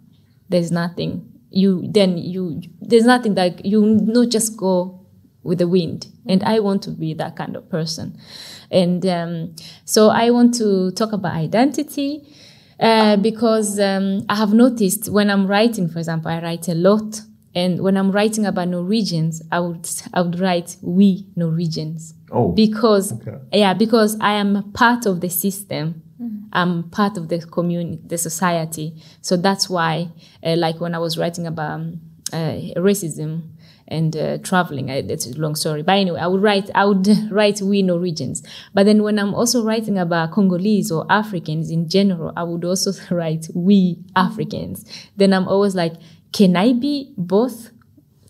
there's 0.49 0.71
nothing 0.71 1.31
you 1.51 1.87
then 1.89 2.19
you 2.19 2.61
there's 2.81 3.05
nothing 3.05 3.35
that 3.35 3.65
you 3.65 3.85
not 3.85 4.29
just 4.29 4.57
go 4.57 5.05
with 5.45 5.59
the 5.59 5.69
wind. 5.69 6.09
And 6.27 6.43
I 6.43 6.59
want 6.59 6.83
to 6.85 6.91
be 6.91 7.15
that 7.15 7.37
kind 7.37 7.55
of 7.55 7.69
person. 7.69 8.19
And 8.71 9.07
um, 9.07 9.55
so 9.85 10.09
I 10.09 10.31
want 10.31 10.55
to 10.55 10.91
talk 10.93 11.13
about 11.13 11.35
identity 11.35 12.27
uh, 12.81 13.17
because 13.19 13.79
um, 13.79 14.25
I 14.29 14.37
have 14.37 14.53
noticed 14.53 15.11
when 15.11 15.31
I'm 15.31 15.47
writing, 15.47 15.89
for 15.89 15.99
example, 15.99 16.31
I 16.31 16.41
write 16.43 16.67
a 16.69 16.75
lot. 16.75 17.21
And 17.55 17.83
when 17.83 17.97
I'm 17.97 18.11
writing 18.11 18.47
about 18.47 18.69
Norwegians, 18.69 19.41
I 19.53 19.61
would 19.61 19.89
I 20.13 20.23
would 20.23 20.41
write 20.41 20.77
we 20.83 21.29
Norwegians. 21.37 22.15
Oh, 22.33 22.51
because 22.51 23.13
okay. 23.13 23.39
yeah, 23.53 23.75
because 23.75 24.19
I 24.21 24.33
am 24.33 24.73
part 24.73 25.07
of 25.07 25.21
the 25.21 25.29
system. 25.29 26.03
I'm 26.55 26.91
part 26.91 27.17
of 27.17 27.29
the 27.29 27.39
community, 27.41 28.01
the 28.07 28.19
society. 28.19 29.03
So 29.21 29.37
that's 29.37 29.69
why, 29.69 30.11
uh, 30.43 30.57
like 30.57 30.81
when 30.81 30.95
I 30.95 30.99
was 30.99 31.19
writing 31.19 31.47
about 31.47 31.71
um, 31.73 32.01
uh, 32.33 32.57
racism, 32.77 33.55
and 33.89 34.17
uh, 34.17 34.39
traveling. 34.39 34.91
I, 34.91 34.97
it's 34.97 35.27
a 35.27 35.39
long 35.39 35.55
story, 35.55 35.83
but 35.83 35.93
anyway, 35.93 36.21
I 36.21 36.27
would 36.27 36.43
write. 36.43 36.71
I 36.75 36.85
would 36.85 37.07
write 37.31 37.61
we 37.61 37.83
Norwegians. 37.83 38.43
But 38.73 38.87
then 38.87 39.03
when 39.03 39.19
I'm 39.19 39.35
also 39.35 39.65
writing 39.65 39.99
about 39.99 40.33
Congolese 40.33 40.91
or 40.91 41.07
Africans 41.11 41.71
in 41.71 41.89
general, 41.89 42.33
I 42.37 42.45
would 42.45 42.65
also 42.65 42.93
write 43.15 43.49
we 43.55 43.99
Africans. 44.17 44.85
Then 45.17 45.33
I'm 45.33 45.49
always 45.49 45.75
like, 45.75 45.95
can 46.33 46.57
I 46.57 46.73
be 46.73 47.13
both 47.17 47.71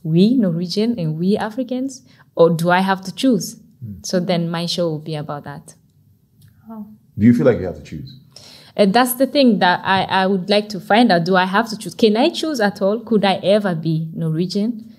we 0.02 0.34
Norwegian 0.34 0.98
and 0.98 1.18
we 1.18 1.36
Africans, 1.36 2.02
or 2.34 2.50
do 2.50 2.70
I 2.70 2.80
have 2.80 3.02
to 3.02 3.14
choose? 3.14 3.60
So 4.02 4.18
then 4.18 4.50
my 4.50 4.66
show 4.66 4.88
will 4.88 4.98
be 4.98 5.14
about 5.14 5.44
that. 5.44 5.74
Do 7.18 7.26
you 7.26 7.34
feel 7.34 7.46
like 7.46 7.58
you 7.58 7.66
have 7.66 7.76
to 7.76 7.82
choose? 7.82 8.18
And 8.76 8.92
that's 8.92 9.14
the 9.14 9.26
thing 9.26 9.60
that 9.60 9.80
I, 9.84 10.02
I 10.02 10.26
would 10.26 10.50
like 10.50 10.68
to 10.70 10.80
find 10.80 11.12
out. 11.12 11.24
Do 11.24 11.36
I 11.36 11.44
have 11.44 11.68
to 11.70 11.78
choose? 11.78 11.94
Can 11.94 12.16
I 12.16 12.30
choose 12.30 12.60
at 12.60 12.82
all? 12.82 13.00
Could 13.00 13.24
I 13.24 13.34
ever 13.36 13.74
be 13.74 14.08
Norwegian? 14.14 14.92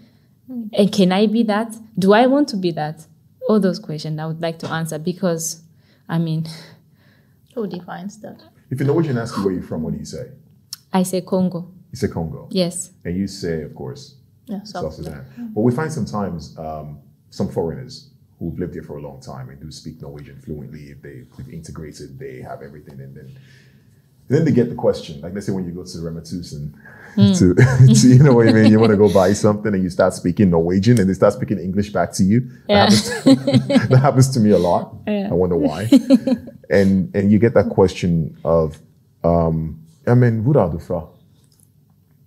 And 0.47 0.91
can 0.91 1.11
I 1.11 1.25
be 1.27 1.43
that? 1.43 1.75
Do 1.97 2.13
I 2.13 2.27
want 2.27 2.47
to 2.49 2.57
be 2.57 2.71
that? 2.71 3.05
All 3.49 3.59
those 3.59 3.79
questions 3.79 4.19
I 4.19 4.25
would 4.25 4.41
like 4.41 4.59
to 4.59 4.67
answer 4.69 4.97
because, 4.97 5.61
I 6.07 6.17
mean, 6.19 6.45
Who 7.53 7.67
defines 7.67 8.17
that? 8.19 8.41
If 8.69 8.79
a 8.81 8.83
Norwegian 8.83 9.17
asks 9.17 9.37
you 9.37 9.43
where 9.43 9.53
you're 9.53 9.63
from, 9.63 9.83
what 9.83 9.93
do 9.93 9.99
you 9.99 10.05
say? 10.05 10.31
I 10.91 11.03
say 11.03 11.21
Congo. 11.21 11.71
You 11.91 11.97
say 11.97 12.07
Congo. 12.07 12.47
Yes. 12.51 12.91
And 13.03 13.15
you 13.17 13.27
say, 13.27 13.61
of 13.63 13.75
course, 13.75 14.15
Yeah, 14.45 14.63
South 14.63 14.93
so 14.93 15.03
Sudan. 15.03 15.25
But 15.53 15.61
we 15.61 15.71
find 15.71 15.91
sometimes 15.91 16.57
um, 16.57 16.99
some 17.29 17.49
foreigners 17.49 18.09
who've 18.39 18.57
lived 18.59 18.73
here 18.73 18.83
for 18.83 18.97
a 18.97 19.01
long 19.01 19.21
time 19.21 19.49
and 19.49 19.59
do 19.59 19.71
speak 19.71 20.01
Norwegian 20.01 20.39
fluently. 20.41 20.91
If 20.91 21.01
they, 21.01 21.23
they've 21.37 21.53
integrated, 21.53 22.19
they 22.19 22.41
have 22.41 22.61
everything, 22.61 22.99
and 22.99 23.15
then 23.15 23.37
then 24.27 24.43
they 24.43 24.51
get 24.51 24.69
the 24.69 24.75
question. 24.75 25.21
Like 25.21 25.33
let's 25.33 25.45
say 25.45 25.51
when 25.51 25.65
you 25.65 25.71
go 25.71 25.83
to 25.83 25.97
Rema 25.99 26.19
1000, 26.19 26.75
to, 27.15 27.53
to 27.93 28.07
you 28.07 28.23
know 28.23 28.33
what 28.33 28.47
I 28.47 28.51
mean. 28.51 28.71
You 28.71 28.79
want 28.79 28.91
to 28.91 28.97
go 28.97 29.11
buy 29.13 29.33
something 29.45 29.73
and 29.73 29.83
you 29.83 29.89
start 29.89 30.13
speaking 30.13 30.49
Norwegian 30.49 30.99
and 30.99 31.09
they 31.09 31.13
start 31.13 31.33
speaking 31.33 31.59
English 31.59 31.91
back 31.91 32.11
to 32.13 32.23
you. 32.23 32.49
Yeah. 32.67 32.89
That, 32.89 33.07
happens, 33.25 33.67
that 33.89 33.99
happens 33.99 34.29
to 34.29 34.39
me 34.39 34.51
a 34.51 34.57
lot. 34.57 34.95
Yeah. 35.07 35.29
I 35.31 35.33
wonder 35.33 35.55
why. 35.55 35.89
and 36.69 37.15
and 37.15 37.31
you 37.31 37.39
get 37.39 37.53
that 37.53 37.69
question 37.69 38.37
of, 38.43 38.77
um, 39.23 39.79
I 40.07 40.13
mean, 40.13 40.43
hvor 40.43 40.57
er 40.57 40.71
du 40.71 40.79
fra? 40.79 41.07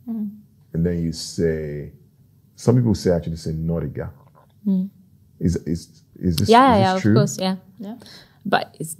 And 0.06 0.86
then 0.86 1.02
you 1.02 1.12
say, 1.12 1.92
some 2.54 2.76
people 2.76 2.94
say 2.94 3.10
actually 3.10 3.36
say 3.36 3.52
Norge. 3.52 4.08
Is 5.40 5.56
is 5.56 6.02
is 6.18 6.36
this, 6.36 6.48
Yeah, 6.48 6.74
is 6.74 6.80
yeah, 6.80 6.94
this 6.94 7.04
of 7.04 7.14
course, 7.14 7.38
yeah. 7.38 7.56
Yeah. 7.78 7.96
But 8.44 8.76
it's, 8.80 8.96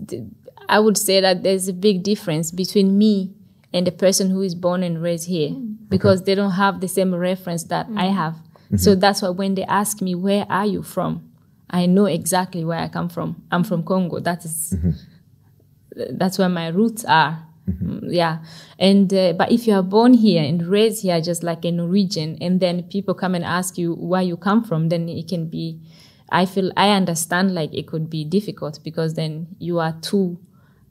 I 0.68 0.78
would 0.78 0.98
say 0.98 1.20
that 1.20 1.42
there's 1.42 1.68
a 1.68 1.72
big 1.72 2.02
difference 2.02 2.50
between 2.50 2.98
me 2.98 3.32
and 3.72 3.86
the 3.86 3.92
person 3.92 4.30
who 4.30 4.42
is 4.42 4.54
born 4.54 4.82
and 4.82 5.02
raised 5.02 5.28
here 5.28 5.50
hmm. 5.50 5.74
because 5.88 6.24
they 6.24 6.34
don't 6.34 6.52
have 6.52 6.80
the 6.80 6.88
same 6.88 7.14
reference 7.14 7.64
that 7.64 7.86
I 7.96 8.08
hmm. 8.08 8.14
have. 8.14 8.34
Mm-hmm. 8.34 8.76
So 8.76 8.94
that's 8.94 9.22
why 9.22 9.30
when 9.30 9.54
they 9.54 9.64
ask 9.64 10.02
me, 10.02 10.14
where 10.14 10.46
are 10.50 10.66
you 10.66 10.82
from? 10.82 11.30
I 11.70 11.86
know 11.86 12.06
exactly 12.06 12.64
where 12.64 12.78
I 12.78 12.88
come 12.88 13.08
from. 13.08 13.42
I'm 13.50 13.64
from 13.64 13.82
Congo. 13.82 14.20
That 14.20 14.44
is, 14.44 14.74
mm-hmm. 14.76 16.16
that's 16.16 16.38
where 16.38 16.48
my 16.48 16.68
roots 16.68 17.04
are. 17.04 17.46
Mm-hmm. 17.68 17.90
Mm, 17.90 18.12
Yeah. 18.12 18.38
And, 18.78 19.12
uh, 19.12 19.32
but 19.34 19.52
if 19.52 19.66
you 19.66 19.74
are 19.74 19.82
born 19.82 20.14
here 20.14 20.42
and 20.42 20.66
raised 20.66 21.02
here 21.02 21.20
just 21.20 21.42
like 21.42 21.64
a 21.64 21.70
Norwegian 21.70 22.38
and 22.40 22.60
then 22.60 22.82
people 22.84 23.14
come 23.14 23.34
and 23.34 23.44
ask 23.44 23.76
you 23.76 23.94
where 23.94 24.22
you 24.22 24.36
come 24.36 24.64
from, 24.64 24.88
then 24.88 25.08
it 25.08 25.28
can 25.28 25.48
be, 25.48 25.80
I 26.30 26.46
feel, 26.46 26.72
I 26.76 26.90
understand 26.90 27.54
like 27.54 27.72
it 27.72 27.86
could 27.86 28.10
be 28.10 28.24
difficult 28.24 28.80
because 28.84 29.14
then 29.14 29.48
you 29.58 29.78
are 29.78 29.94
two, 30.00 30.38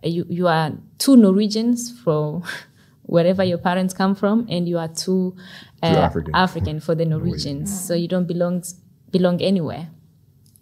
you, 0.03 0.25
you 0.29 0.47
are 0.47 0.71
two 0.97 1.15
Norwegians 1.17 1.91
from 1.99 2.43
wherever 3.03 3.43
your 3.43 3.57
parents 3.57 3.93
come 3.93 4.15
from 4.15 4.47
and 4.49 4.67
you 4.67 4.77
are 4.77 4.87
two, 4.87 5.35
uh, 5.83 5.87
African. 5.87 6.35
African 6.35 6.79
for 6.79 6.95
the 6.95 7.05
Norwegians. 7.05 7.87
So 7.87 7.93
you 7.93 8.07
don't 8.07 8.27
belong, 8.27 8.63
belong 9.11 9.41
anywhere. 9.41 9.89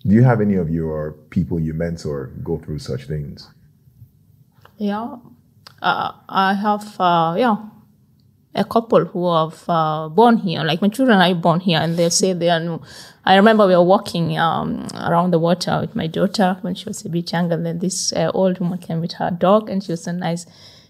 Do 0.06 0.14
you 0.14 0.24
have 0.24 0.40
any 0.40 0.56
of 0.56 0.70
your 0.70 1.14
people 1.30 1.60
you 1.60 1.74
mentor 1.74 2.28
go 2.44 2.58
through 2.60 2.80
such 2.80 3.06
things? 3.08 3.50
Yeah, 4.78 5.16
uh, 5.82 6.12
I 6.30 6.54
have 6.54 7.00
uh, 7.00 7.36
yeah 7.40 7.58
a 8.56 8.64
couple 8.64 9.06
who 9.06 9.32
have 9.34 9.64
uh, 9.68 10.10
born 10.10 10.38
here. 10.38 10.64
Like 10.64 10.82
my 10.82 10.88
children 10.88 11.20
are 11.20 11.36
born 11.36 11.60
here, 11.60 11.80
and 11.80 11.98
they 11.98 12.10
say 12.10 12.34
they 12.34 12.50
are 12.50 12.60
new. 12.60 12.82
I 13.26 13.36
remember 13.36 13.68
we 13.68 13.76
were 13.76 13.84
walking 13.84 14.38
um, 14.38 14.88
around 14.96 15.32
the 15.32 15.40
water 15.40 15.80
with 15.82 15.96
my 15.96 16.08
daughter 16.08 16.58
when 16.62 16.76
she 16.76 16.86
was 16.86 17.04
a 17.06 17.10
bit 17.10 17.32
younger. 17.32 17.56
And 17.56 17.66
then 17.66 17.80
this 17.80 18.14
uh, 18.14 18.32
old 18.34 18.60
woman 18.60 18.78
came 18.80 19.02
with 19.02 19.14
her 19.14 19.32
dog, 19.32 19.70
and 19.70 19.84
she 19.84 19.92
was 19.92 20.04
so 20.04 20.12
nice. 20.12 20.46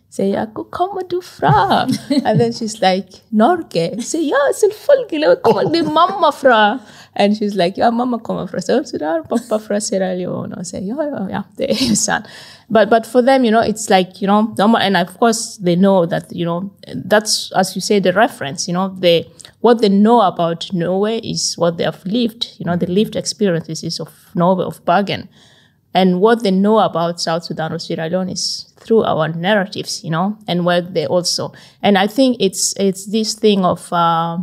Say, 0.09 0.33
come 0.71 0.99
du 1.09 1.21
fra? 1.21 1.87
and 2.23 2.39
then 2.39 2.53
she's 2.53 2.81
like, 2.81 3.09
Norge. 3.31 4.01
Say, 4.01 4.21
yeah, 4.21 4.29
ja, 4.29 4.53
selvfølgelig. 4.53 5.27
Var 5.27 5.35
kommer 5.35 5.73
din 5.73 5.93
mamma 5.93 6.31
fra? 6.31 6.79
And 7.15 7.37
she's 7.37 7.55
like, 7.55 7.77
ja, 7.77 7.91
mamma 7.91 8.19
kommer 8.19 8.47
fra 8.47 8.61
South 8.61 8.87
Sudan, 8.87 9.23
pappa 9.23 9.59
fra 9.59 9.79
Sierra 9.79 10.13
Leone. 10.15 10.53
I 10.57 10.63
say, 10.63 10.81
yeah, 10.81 10.97
yeah, 10.97 11.27
yeah, 11.29 11.43
är 11.57 11.73
ju. 11.73 12.23
But, 12.69 12.89
but 12.89 13.05
for 13.05 13.21
them, 13.21 13.45
you 13.45 13.51
know, 13.51 13.61
it's 13.61 13.89
like, 13.89 14.21
you 14.21 14.27
know, 14.27 14.53
normal, 14.57 14.81
and 14.81 14.97
of 14.97 15.19
course 15.19 15.57
they 15.57 15.75
know 15.75 16.07
that, 16.07 16.35
you 16.35 16.45
know, 16.45 16.71
that's, 17.05 17.51
as 17.55 17.75
you 17.75 17.81
say, 17.81 17.99
the 17.99 18.11
reference, 18.11 18.67
you 18.67 18.73
know, 18.73 18.89
they, 18.99 19.29
what 19.61 19.81
they 19.81 19.89
know 19.89 20.21
about 20.21 20.73
Norway 20.73 21.19
is 21.19 21.55
what 21.57 21.77
they 21.77 21.83
have 21.83 22.03
lived, 22.05 22.55
you 22.57 22.65
know, 22.65 22.75
the 22.75 22.87
lived 22.87 23.15
experiences 23.15 23.99
of 23.99 24.09
Norway, 24.33 24.65
of 24.65 24.83
Bergen. 24.83 25.29
And 25.93 26.19
what 26.19 26.43
they 26.43 26.51
know 26.51 26.79
about 26.79 27.21
South 27.21 27.45
Sudan 27.45 27.71
or 27.71 27.79
Sierra 27.79 28.09
Leone 28.09 28.29
is 28.29 28.73
through 28.77 29.03
our 29.03 29.29
narratives, 29.29 30.03
you 30.03 30.09
know, 30.09 30.37
and 30.47 30.65
where 30.65 30.81
they 30.81 31.05
also. 31.05 31.53
And 31.81 31.97
I 31.97 32.07
think 32.07 32.35
it's 32.41 32.73
it's 32.77 33.05
this 33.05 33.35
thing 33.35 33.63
of 33.63 33.93
uh, 33.93 34.39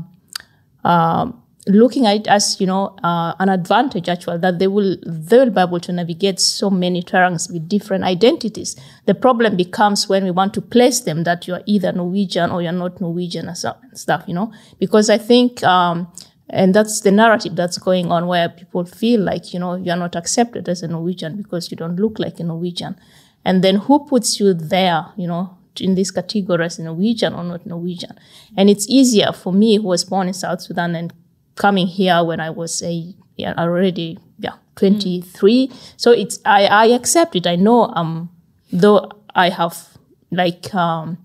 um 0.84 1.41
looking 1.68 2.06
at 2.06 2.16
it 2.16 2.26
as 2.26 2.60
you 2.60 2.66
know 2.66 2.96
uh, 3.04 3.34
an 3.38 3.48
advantage 3.48 4.08
actually 4.08 4.38
that 4.38 4.58
they 4.58 4.66
will 4.66 4.96
they 5.06 5.38
will 5.38 5.50
be 5.50 5.60
able 5.60 5.78
to 5.78 5.92
navigate 5.92 6.40
so 6.40 6.68
many 6.70 7.02
terrains 7.02 7.52
with 7.52 7.68
different 7.68 8.04
identities. 8.04 8.76
The 9.06 9.14
problem 9.14 9.56
becomes 9.56 10.08
when 10.08 10.24
we 10.24 10.30
want 10.30 10.54
to 10.54 10.60
place 10.60 11.00
them 11.00 11.24
that 11.24 11.46
you 11.46 11.54
are 11.54 11.62
either 11.66 11.92
Norwegian 11.92 12.50
or 12.50 12.62
you're 12.62 12.72
not 12.72 13.00
Norwegian 13.00 13.48
and 13.48 13.56
stuff, 13.94 14.24
you 14.26 14.34
know, 14.34 14.52
because 14.78 15.10
I 15.10 15.18
think. 15.18 15.62
Um, 15.62 16.12
and 16.50 16.74
that's 16.74 17.00
the 17.00 17.10
narrative 17.10 17.56
that's 17.56 17.78
going 17.78 18.12
on 18.12 18.26
where 18.26 18.50
people 18.50 18.84
feel 18.84 19.22
like, 19.22 19.54
you 19.54 19.60
know, 19.60 19.74
you're 19.74 19.96
not 19.96 20.14
accepted 20.14 20.68
as 20.68 20.82
a 20.82 20.88
Norwegian 20.88 21.36
because 21.36 21.70
you 21.70 21.78
don't 21.78 21.96
look 21.96 22.18
like 22.18 22.38
a 22.40 22.44
Norwegian. 22.44 23.00
And 23.42 23.64
then 23.64 23.76
who 23.76 24.04
puts 24.04 24.38
you 24.38 24.52
there, 24.52 25.06
you 25.16 25.26
know, 25.26 25.56
in 25.80 25.94
this 25.94 26.10
category 26.10 26.66
as 26.66 26.78
Norwegian 26.78 27.32
or 27.32 27.42
not 27.42 27.64
Norwegian? 27.64 28.18
And 28.54 28.68
it's 28.68 28.86
easier 28.86 29.32
for 29.32 29.50
me 29.50 29.76
who 29.76 29.84
was 29.84 30.04
born 30.04 30.28
in 30.28 30.34
South 30.34 30.60
Sudan 30.60 30.94
and 30.94 31.14
coming 31.56 31.86
here 31.86 32.22
when 32.24 32.40
I 32.40 32.50
was 32.50 32.82
a 32.82 33.14
yeah, 33.36 33.54
already 33.56 34.18
yeah, 34.38 34.54
23. 34.76 35.70
So 35.96 36.12
it's 36.12 36.40
I, 36.44 36.66
I 36.66 36.86
accept 36.86 37.36
it. 37.36 37.46
I 37.46 37.56
know 37.56 37.86
um 37.94 38.30
though 38.72 39.10
I 39.34 39.48
have 39.48 39.88
like 40.30 40.74
um 40.74 41.18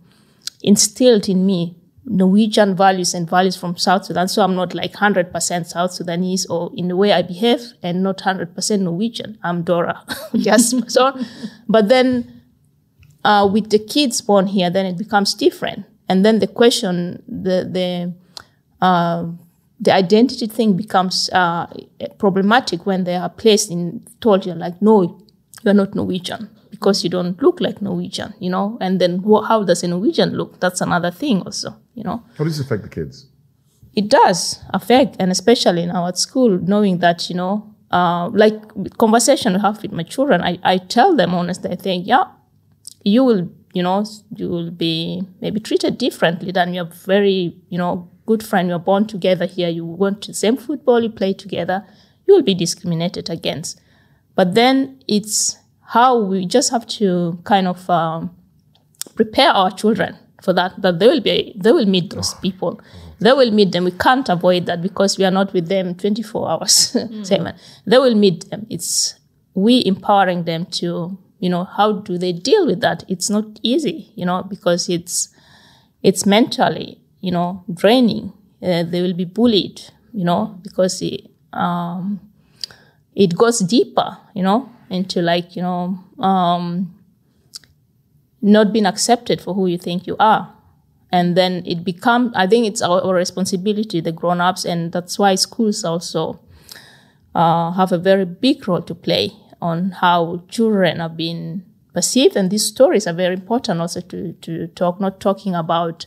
instilled 0.61 1.29
in 1.29 1.45
me 1.45 1.75
Norwegian 2.07 2.75
values 2.75 3.13
and 3.13 3.29
values 3.29 3.57
from 3.57 3.77
South 3.77 4.05
Sudan. 4.05 4.27
So 4.27 4.41
I'm 4.41 4.55
not 4.55 4.73
like 4.73 4.93
100% 4.93 5.65
South 5.65 5.91
Sudanese 5.91 6.45
or 6.45 6.71
in 6.75 6.87
the 6.87 6.95
way 6.95 7.11
I 7.11 7.21
behave 7.21 7.73
and 7.83 8.01
not 8.01 8.19
100% 8.19 8.79
Norwegian. 8.79 9.37
I'm 9.43 9.63
Dora. 9.63 10.03
yes. 10.33 10.73
So, 10.87 11.17
but 11.67 11.89
then 11.89 12.41
uh, 13.25 13.49
with 13.51 13.69
the 13.69 13.79
kids 13.79 14.21
born 14.21 14.47
here, 14.47 14.69
then 14.69 14.85
it 14.85 14.97
becomes 14.97 15.33
different. 15.33 15.85
And 16.07 16.25
then 16.25 16.39
the 16.39 16.47
question, 16.47 17.23
the, 17.27 17.67
the, 17.69 18.85
uh, 18.85 19.25
the 19.79 19.93
identity 19.93 20.47
thing 20.47 20.75
becomes 20.75 21.29
uh, 21.31 21.67
problematic 22.17 22.85
when 22.85 23.03
they 23.03 23.15
are 23.15 23.29
placed 23.29 23.69
in, 23.71 24.05
told 24.21 24.45
you 24.45 24.53
like, 24.53 24.81
no, 24.81 25.21
you're 25.63 25.73
not 25.73 25.93
Norwegian 25.93 26.49
because 26.69 27.03
you 27.03 27.09
don't 27.09 27.41
look 27.41 27.61
like 27.61 27.81
Norwegian, 27.81 28.33
you 28.39 28.49
know? 28.49 28.77
And 28.81 28.99
then 28.99 29.19
wh- 29.19 29.47
how 29.47 29.63
does 29.63 29.83
a 29.83 29.87
Norwegian 29.87 30.35
look? 30.35 30.59
That's 30.59 30.81
another 30.81 31.11
thing 31.11 31.41
also, 31.41 31.75
you 31.93 32.03
know? 32.03 32.23
How 32.37 32.43
does 32.43 32.59
it 32.59 32.65
affect 32.65 32.83
the 32.83 32.89
kids? 32.89 33.27
It 33.95 34.09
does 34.09 34.59
affect, 34.73 35.15
and 35.19 35.31
especially 35.31 35.85
now 35.85 36.07
at 36.07 36.17
school, 36.17 36.59
knowing 36.59 36.99
that, 36.99 37.29
you 37.29 37.35
know, 37.35 37.73
uh, 37.91 38.29
like 38.29 38.53
conversation 38.97 39.55
I 39.55 39.59
have 39.59 39.81
with 39.81 39.91
my 39.91 40.03
children, 40.03 40.41
I, 40.41 40.59
I 40.63 40.77
tell 40.77 41.15
them 41.15 41.33
honestly, 41.33 41.71
I 41.71 41.75
think, 41.75 42.05
yeah, 42.05 42.25
you 43.03 43.23
will, 43.23 43.49
you 43.77 43.83
know, 43.83 44.03
you 44.35 44.49
will 44.49 44.71
be 44.71 45.21
maybe 45.39 45.59
treated 45.59 45.99
differently 45.99 46.51
than 46.51 46.73
your 46.73 46.85
very, 46.85 47.55
you 47.69 47.77
know, 47.77 48.09
good 48.25 48.41
friend. 48.41 48.67
You're 48.69 48.79
born 48.79 49.05
together 49.05 49.45
here. 49.45 49.69
You 49.69 49.85
went 49.85 50.23
to 50.23 50.31
the 50.31 50.33
same 50.33 50.57
football. 50.57 50.99
You 51.03 51.11
play 51.11 51.33
together. 51.33 51.85
You 52.25 52.33
will 52.33 52.41
be 52.41 52.55
discriminated 52.55 53.29
against. 53.29 53.79
But 54.33 54.55
then 54.55 54.99
it's 55.07 55.57
how 55.93 56.17
we 56.17 56.47
just 56.47 56.71
have 56.71 56.87
to 56.87 57.39
kind 57.43 57.67
of 57.67 57.87
um, 57.87 58.35
prepare 59.15 59.51
our 59.51 59.69
children 59.69 60.17
for 60.41 60.53
that. 60.53 60.81
That 60.81 60.97
they 60.97 61.07
will 61.07 61.21
be, 61.21 61.53
they 61.55 61.71
will 61.71 61.85
meet 61.85 62.09
those 62.09 62.33
people. 62.33 62.81
They 63.19 63.33
will 63.33 63.51
meet 63.51 63.73
them. 63.73 63.83
We 63.83 63.91
can't 63.91 64.27
avoid 64.27 64.65
that 64.65 64.81
because 64.81 65.19
we 65.19 65.25
are 65.25 65.31
not 65.31 65.53
with 65.53 65.67
them 65.67 65.93
24 65.93 66.49
hours, 66.49 66.97
seven. 67.23 67.55
They 67.85 67.99
will 67.99 68.15
meet 68.15 68.49
them. 68.49 68.65
It's 68.71 69.19
we 69.53 69.83
empowering 69.85 70.45
them 70.45 70.65
to, 70.79 71.17
you 71.39 71.49
know, 71.49 71.63
how 71.65 71.93
do 71.93 72.17
they 72.17 72.33
deal 72.33 72.65
with 72.65 72.81
that? 72.81 73.03
It's 73.07 73.29
not 73.29 73.59
easy, 73.63 74.11
you 74.15 74.25
know, 74.25 74.43
because 74.43 74.89
it's, 74.89 75.29
it's 76.03 76.25
mentally, 76.25 76.99
you 77.21 77.31
know, 77.31 77.63
draining. 77.73 78.33
Uh, 78.61 78.83
they 78.83 79.01
will 79.01 79.13
be 79.13 79.25
bullied. 79.25 79.81
you 80.17 80.23
know, 80.23 80.57
because 80.63 81.01
it, 81.03 81.29
um, 81.53 82.19
it 83.15 83.35
goes 83.37 83.59
deeper, 83.59 84.17
you 84.33 84.41
know, 84.41 84.67
into 84.89 85.21
like, 85.21 85.55
you 85.55 85.61
know, 85.61 85.99
um, 86.17 86.93
not 88.41 88.73
being 88.73 88.87
accepted 88.87 89.39
for 89.41 89.53
who 89.53 89.67
you 89.67 89.77
think 89.77 90.07
you 90.07 90.15
are. 90.19 90.51
And 91.11 91.37
then 91.37 91.63
it 91.65 91.83
become, 91.83 92.31
I 92.35 92.47
think 92.47 92.65
it's 92.65 92.81
our, 92.81 93.01
our 93.01 93.13
responsibility, 93.13 94.01
the 94.01 94.11
grown-ups, 94.11 94.65
and 94.65 94.91
that's 94.91 95.19
why 95.19 95.35
schools 95.35 95.83
also 95.83 96.39
uh, 97.35 97.71
have 97.71 97.91
a 97.91 97.97
very 97.99 98.25
big 98.25 98.67
role 98.67 98.81
to 98.81 98.95
play 98.95 99.31
on 99.61 99.91
how 99.91 100.43
children 100.49 101.01
are 101.01 101.09
being 101.09 101.63
perceived. 101.93 102.35
And 102.35 102.51
these 102.51 102.65
stories 102.65 103.07
are 103.07 103.13
very 103.13 103.33
important 103.33 103.81
also 103.81 104.01
to, 104.01 104.33
to 104.33 104.67
talk, 104.67 104.99
not 104.99 105.19
talking 105.19 105.55
about 105.55 106.05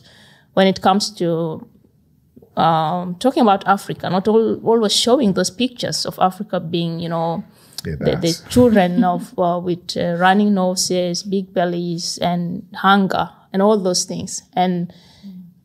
when 0.53 0.67
it 0.67 0.81
comes 0.81 1.11
to 1.15 1.67
um, 2.57 3.15
talking 3.15 3.41
about 3.41 3.65
Africa, 3.67 4.09
not 4.09 4.27
all, 4.27 4.59
always 4.65 4.93
showing 4.93 5.33
those 5.33 5.49
pictures 5.49 6.05
of 6.05 6.19
Africa 6.19 6.59
being, 6.59 6.99
you 6.99 7.09
know, 7.09 7.43
the, 7.83 8.17
the 8.21 8.41
children 8.49 9.03
of 9.03 9.37
uh, 9.39 9.59
with 9.63 9.97
uh, 9.97 10.15
running 10.19 10.53
noses, 10.53 11.23
big 11.23 11.53
bellies, 11.53 12.17
and 12.19 12.67
hunger, 12.75 13.29
and 13.53 13.61
all 13.61 13.77
those 13.77 14.03
things, 14.03 14.43
and 14.53 14.93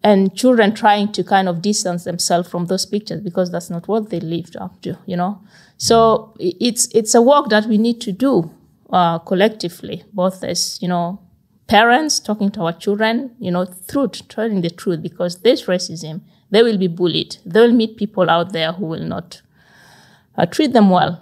and 0.08 0.36
children 0.36 0.72
trying 0.72 1.08
to 1.16 1.24
kind 1.24 1.48
of 1.48 1.60
distance 1.60 2.04
themselves 2.04 2.48
from 2.48 2.66
those 2.66 2.86
pictures 2.86 3.20
because 3.28 3.50
that's 3.50 3.70
not 3.70 3.88
what 3.88 4.10
they 4.10 4.20
lived 4.20 4.56
up 4.64 4.80
to, 4.82 4.96
you 5.06 5.16
know. 5.16 5.32
So 5.78 6.32
it's 6.38 6.84
it's 6.94 7.14
a 7.14 7.22
work 7.32 7.48
that 7.54 7.64
we 7.66 7.76
need 7.86 8.00
to 8.06 8.12
do 8.12 8.32
uh, 8.98 9.18
collectively, 9.30 10.04
both 10.12 10.44
as 10.44 10.78
you 10.80 10.88
know, 10.88 11.18
parents 11.66 12.20
talking 12.20 12.50
to 12.52 12.60
our 12.66 12.72
children, 12.84 13.34
you 13.40 13.50
know, 13.50 13.66
truth, 13.88 14.16
telling 14.28 14.60
the 14.60 14.70
truth, 14.70 15.02
because 15.02 15.32
there's 15.42 15.66
racism. 15.66 16.20
They 16.52 16.62
will 16.62 16.78
be 16.78 16.86
bullied. 16.88 17.38
They 17.44 17.60
will 17.60 17.72
meet 17.82 17.96
people 17.96 18.30
out 18.30 18.52
there 18.52 18.72
who 18.72 18.86
will 18.86 19.06
not 19.16 19.42
uh, 20.38 20.46
treat 20.46 20.72
them 20.72 20.90
well. 20.90 21.14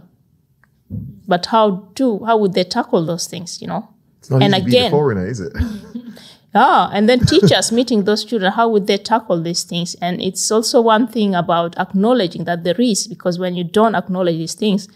But 1.27 1.47
how 1.47 1.67
do 1.95 2.23
how 2.27 2.37
would 2.37 2.53
they 2.53 2.65
tackle 2.65 3.07
those 3.07 3.27
things, 3.27 3.63
you 3.63 3.69
know? 3.69 3.89
It's 4.19 4.31
not 4.31 4.43
and 4.43 4.53
easy 4.55 4.61
to 4.61 4.65
be 4.67 4.71
the 4.71 4.77
again- 4.77 4.91
foreigner, 4.91 5.27
is 5.27 5.41
it? 5.41 5.53
Yeah, 6.55 6.89
and 6.93 7.09
then 7.09 7.21
teachers 7.27 7.73
meeting 7.73 8.05
those 8.05 8.25
children, 8.25 8.53
how 8.53 8.69
would 8.69 8.87
they 8.87 8.97
tackle 8.97 9.43
these 9.43 9.65
things? 9.65 9.97
And 9.97 10.23
it's 10.23 10.51
also 10.53 10.81
one 10.81 11.09
thing 11.09 11.35
about 11.35 11.77
acknowledging 11.79 12.45
that 12.45 12.63
there 12.63 12.81
is, 12.81 13.09
because 13.09 13.41
when 13.41 13.57
you 13.57 13.65
don't 13.65 13.97
acknowledge 13.97 14.37
these 14.37 14.55
things, 14.55 14.89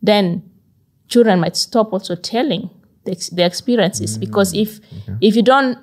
then 0.00 0.48
children 1.08 1.40
might 1.40 1.56
stop 1.56 1.92
also 1.92 2.14
telling 2.14 2.70
the, 3.04 3.44
experiences. 3.44 4.18
Because 4.18 4.54
if 4.54 4.78
if 5.20 5.34
you 5.34 5.42
don't 5.42 5.78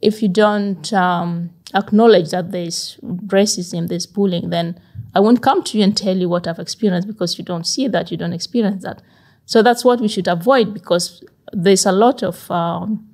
if 0.00 0.22
you 0.22 0.28
don't 0.28 0.92
um, 0.92 1.50
acknowledge 1.74 2.30
that 2.30 2.52
there's 2.52 2.96
racism, 3.02 3.88
there's 3.88 4.06
bullying, 4.06 4.50
then 4.50 4.80
I 5.14 5.20
won't 5.20 5.42
come 5.42 5.64
to 5.64 5.78
you 5.78 5.84
and 5.84 5.96
tell 5.96 6.16
you 6.16 6.28
what 6.28 6.46
I've 6.46 6.60
experienced 6.60 7.08
because 7.08 7.38
you 7.38 7.44
don't 7.44 7.66
see 7.66 7.88
that, 7.88 8.12
you 8.12 8.16
don't 8.16 8.32
experience 8.32 8.84
that. 8.84 9.02
So 9.46 9.62
that's 9.62 9.84
what 9.84 10.00
we 10.00 10.06
should 10.06 10.28
avoid 10.28 10.72
because 10.72 11.24
there's 11.52 11.84
a 11.84 11.92
lot 11.92 12.22
of 12.22 12.48
um, 12.52 13.09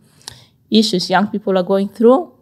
issues 0.70 1.10
young 1.10 1.28
people 1.28 1.56
are 1.58 1.62
going 1.62 1.88
through. 1.88 2.32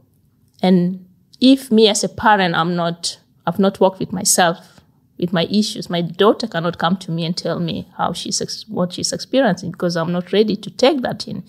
And 0.63 1.07
if 1.41 1.71
me 1.71 1.89
as 1.89 2.05
a 2.05 2.09
parent, 2.09 2.55
I'm 2.55 2.75
not, 2.77 3.19
I've 3.47 3.59
not 3.59 3.81
worked 3.81 3.99
with 3.99 4.13
myself, 4.13 4.81
with 5.19 5.33
my 5.33 5.45
issues, 5.45 5.89
my 5.89 6.01
daughter 6.01 6.47
cannot 6.47 6.79
come 6.79 6.97
to 6.99 7.11
me 7.11 7.25
and 7.25 7.37
tell 7.37 7.61
me 7.61 7.89
how 7.97 8.13
she's, 8.13 8.65
what 8.69 8.93
she's 8.93 9.13
experiencing 9.13 9.71
because 9.71 9.97
I'm 9.97 10.13
not 10.13 10.33
ready 10.33 10.57
to 10.57 10.71
take 10.71 11.03
that 11.03 11.29
in. 11.29 11.45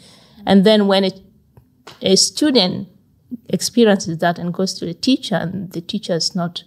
And 0.46 0.66
then 0.66 0.88
when 0.88 1.10
a 2.02 2.16
student 2.16 2.90
experiences 3.50 4.20
that 4.20 4.38
and 4.38 4.54
goes 4.54 4.74
to 4.76 4.86
the 4.86 4.94
teacher 4.94 5.36
and 5.36 5.72
the 5.72 5.82
teacher 5.82 6.14
is 6.14 6.36
not 6.36 6.64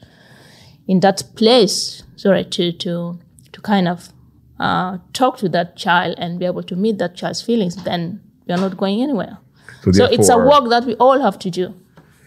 in 0.86 1.01
that 1.01 1.22
place, 1.36 2.02
sorry, 2.16 2.44
to, 2.44 2.72
to, 2.72 3.18
to 3.52 3.60
kind 3.60 3.86
of 3.86 4.09
uh, 4.59 4.98
talk 5.12 5.36
to 5.39 5.48
that 5.51 5.76
child 5.76 6.16
and 6.18 6.39
be 6.39 6.47
able 6.47 6.62
to 6.64 6.74
meet 6.74 6.98
that 6.98 7.14
child's 7.14 7.43
feelings, 7.43 7.76
then 7.85 8.20
we 8.47 8.55
are 8.55 8.59
not 8.59 8.76
going 8.76 9.02
anywhere. 9.02 9.39
So 9.92 10.05
it's 10.05 10.28
a 10.28 10.38
work 10.38 10.68
that 10.70 10.84
we 10.84 10.94
all 10.96 11.20
have 11.20 11.38
to 11.40 11.50
do. 11.50 11.74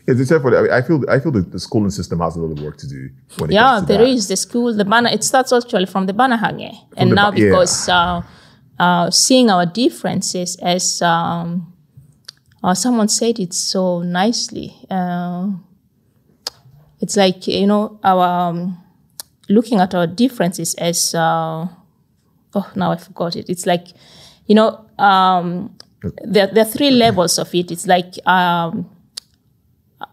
Yeah, 0.07 0.15
it's 0.17 0.29
therefore, 0.29 0.55
I 0.71 0.77
I 0.77 0.81
feel 0.81 1.03
I 1.09 1.19
feel 1.19 1.31
that 1.33 1.51
the 1.51 1.59
schooling 1.59 1.91
system 1.91 2.19
has 2.19 2.35
a 2.35 2.39
lot 2.41 2.51
of 2.57 2.63
work 2.63 2.77
to 2.77 2.87
do 2.87 3.09
when 3.37 3.49
it 3.49 3.53
Yeah, 3.53 3.61
comes 3.75 3.81
to 3.81 3.85
there 3.93 3.97
that. 4.05 4.07
is 4.17 4.27
the 4.27 4.35
school, 4.35 4.73
the 4.73 4.83
banner. 4.85 5.09
It 5.13 5.23
starts 5.23 5.53
actually 5.53 5.85
from 5.85 6.05
the 6.07 6.13
Barnehage, 6.13 6.75
and 6.97 7.11
the 7.11 7.15
now 7.15 7.29
Ba- 7.31 7.37
yeah. 7.39 7.45
because 7.45 7.87
uh, 7.89 8.21
uh, 8.79 9.11
seeing 9.11 9.49
our 9.51 9.65
differences 9.67 10.55
as 10.57 11.01
um, 11.03 11.71
uh, 12.63 12.73
someone 12.73 13.09
said 13.09 13.39
it 13.39 13.53
so 13.53 14.01
nicely. 14.01 14.73
Uh, 14.89 15.49
it's 16.99 17.15
like 17.17 17.47
you 17.47 17.67
know 17.67 17.99
our 18.03 18.49
um, 18.49 18.77
looking 19.49 19.79
at 19.79 19.93
our 19.93 20.07
differences 20.07 20.73
as 20.75 21.13
uh, 21.13 21.67
oh 22.55 22.71
now 22.75 22.91
I 22.91 22.97
forgot 22.97 23.35
it. 23.35 23.49
It's 23.49 23.65
like 23.67 23.87
you 24.47 24.55
know 24.55 24.83
um, 24.97 25.75
there 26.23 26.47
there 26.47 26.65
are 26.65 26.69
three 26.69 26.91
levels 26.91 27.37
of 27.37 27.53
it. 27.53 27.71
It's 27.71 27.87
like 27.87 28.15
um, 28.27 28.89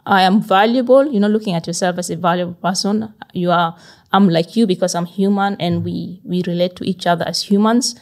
I 0.06 0.22
am 0.22 0.40
valuable, 0.40 1.06
you 1.06 1.20
know, 1.20 1.28
looking 1.28 1.54
at 1.54 1.66
yourself 1.66 1.98
as 1.98 2.10
a 2.10 2.16
valuable 2.16 2.54
person. 2.54 3.12
You 3.32 3.50
are, 3.50 3.76
I'm 4.12 4.28
like 4.28 4.56
you 4.56 4.66
because 4.66 4.94
I'm 4.94 5.06
human 5.06 5.56
and 5.60 5.84
we, 5.84 6.20
we 6.24 6.42
relate 6.46 6.76
to 6.76 6.84
each 6.84 7.06
other 7.06 7.26
as 7.26 7.42
humans. 7.42 7.98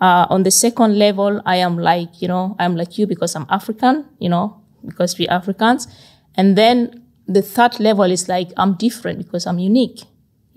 Uh, 0.00 0.26
on 0.30 0.44
the 0.44 0.50
second 0.50 0.98
level, 0.98 1.42
I 1.44 1.56
am 1.56 1.76
like, 1.76 2.22
you 2.22 2.28
know, 2.28 2.54
I'm 2.58 2.76
like 2.76 2.98
you 2.98 3.06
because 3.06 3.34
I'm 3.34 3.46
African, 3.50 4.04
you 4.18 4.28
know, 4.28 4.60
because 4.86 5.18
we're 5.18 5.30
Africans. 5.30 5.88
And 6.36 6.56
then 6.56 7.02
the 7.26 7.42
third 7.42 7.80
level 7.80 8.04
is 8.04 8.28
like, 8.28 8.50
I'm 8.56 8.74
different 8.74 9.18
because 9.18 9.46
I'm 9.46 9.58
unique. 9.58 10.02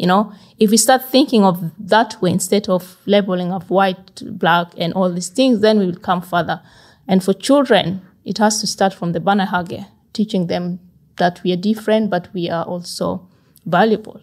You 0.01 0.07
know, 0.07 0.33
if 0.57 0.71
we 0.71 0.77
start 0.77 1.05
thinking 1.05 1.43
of 1.43 1.61
that 1.77 2.19
way 2.23 2.31
instead 2.31 2.67
of 2.67 2.97
labeling 3.05 3.51
of 3.51 3.69
white, 3.69 4.23
black, 4.39 4.73
and 4.75 4.93
all 4.93 5.13
these 5.13 5.29
things, 5.29 5.61
then 5.61 5.77
we 5.77 5.85
will 5.85 5.99
come 5.99 6.23
further. 6.23 6.59
And 7.07 7.23
for 7.23 7.35
children, 7.35 8.01
it 8.25 8.39
has 8.39 8.59
to 8.61 8.65
start 8.65 8.95
from 8.95 9.11
the 9.11 9.19
Barnehage, 9.19 9.83
teaching 10.11 10.47
them 10.47 10.79
that 11.17 11.43
we 11.43 11.53
are 11.53 11.55
different, 11.55 12.09
but 12.09 12.33
we 12.33 12.49
are 12.49 12.65
also 12.65 13.29
valuable. 13.67 14.19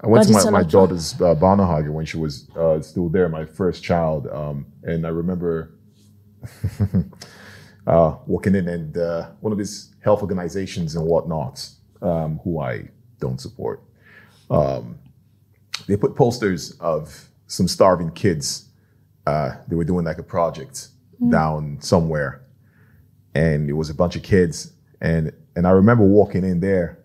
I 0.00 0.08
went 0.08 0.26
But 0.26 0.40
to 0.40 0.50
my, 0.50 0.62
my 0.62 0.68
daughter's 0.68 1.14
uh, 1.20 1.36
Barnehage 1.36 1.86
when 1.88 2.04
she 2.04 2.16
was 2.16 2.50
uh, 2.56 2.80
still 2.80 3.08
there, 3.08 3.28
my 3.28 3.44
first 3.44 3.84
child, 3.84 4.26
um, 4.26 4.66
and 4.82 5.06
I 5.06 5.10
remember 5.10 5.76
uh, 7.86 8.16
walking 8.26 8.56
in 8.56 8.66
and 8.66 8.98
uh, 8.98 9.28
one 9.38 9.52
of 9.52 9.58
these 9.58 9.94
health 10.00 10.22
organizations 10.22 10.96
and 10.96 11.06
whatnot, 11.06 11.68
um, 12.00 12.40
who 12.42 12.58
I 12.58 12.88
don't 13.20 13.40
support, 13.40 13.80
um, 14.52 14.98
they 15.86 15.96
put 15.96 16.14
posters 16.14 16.72
of 16.80 17.28
some 17.46 17.66
starving 17.66 18.10
kids. 18.12 18.68
Uh, 19.26 19.52
they 19.68 19.76
were 19.76 19.84
doing 19.84 20.04
like 20.04 20.18
a 20.18 20.22
project 20.22 20.88
down 21.30 21.78
somewhere, 21.80 22.42
and 23.34 23.70
it 23.70 23.74
was 23.74 23.90
a 23.90 23.94
bunch 23.94 24.16
of 24.16 24.22
kids, 24.22 24.72
and 25.00 25.32
and 25.54 25.66
I 25.66 25.70
remember 25.70 26.04
walking 26.04 26.44
in 26.44 26.60
there, 26.60 26.98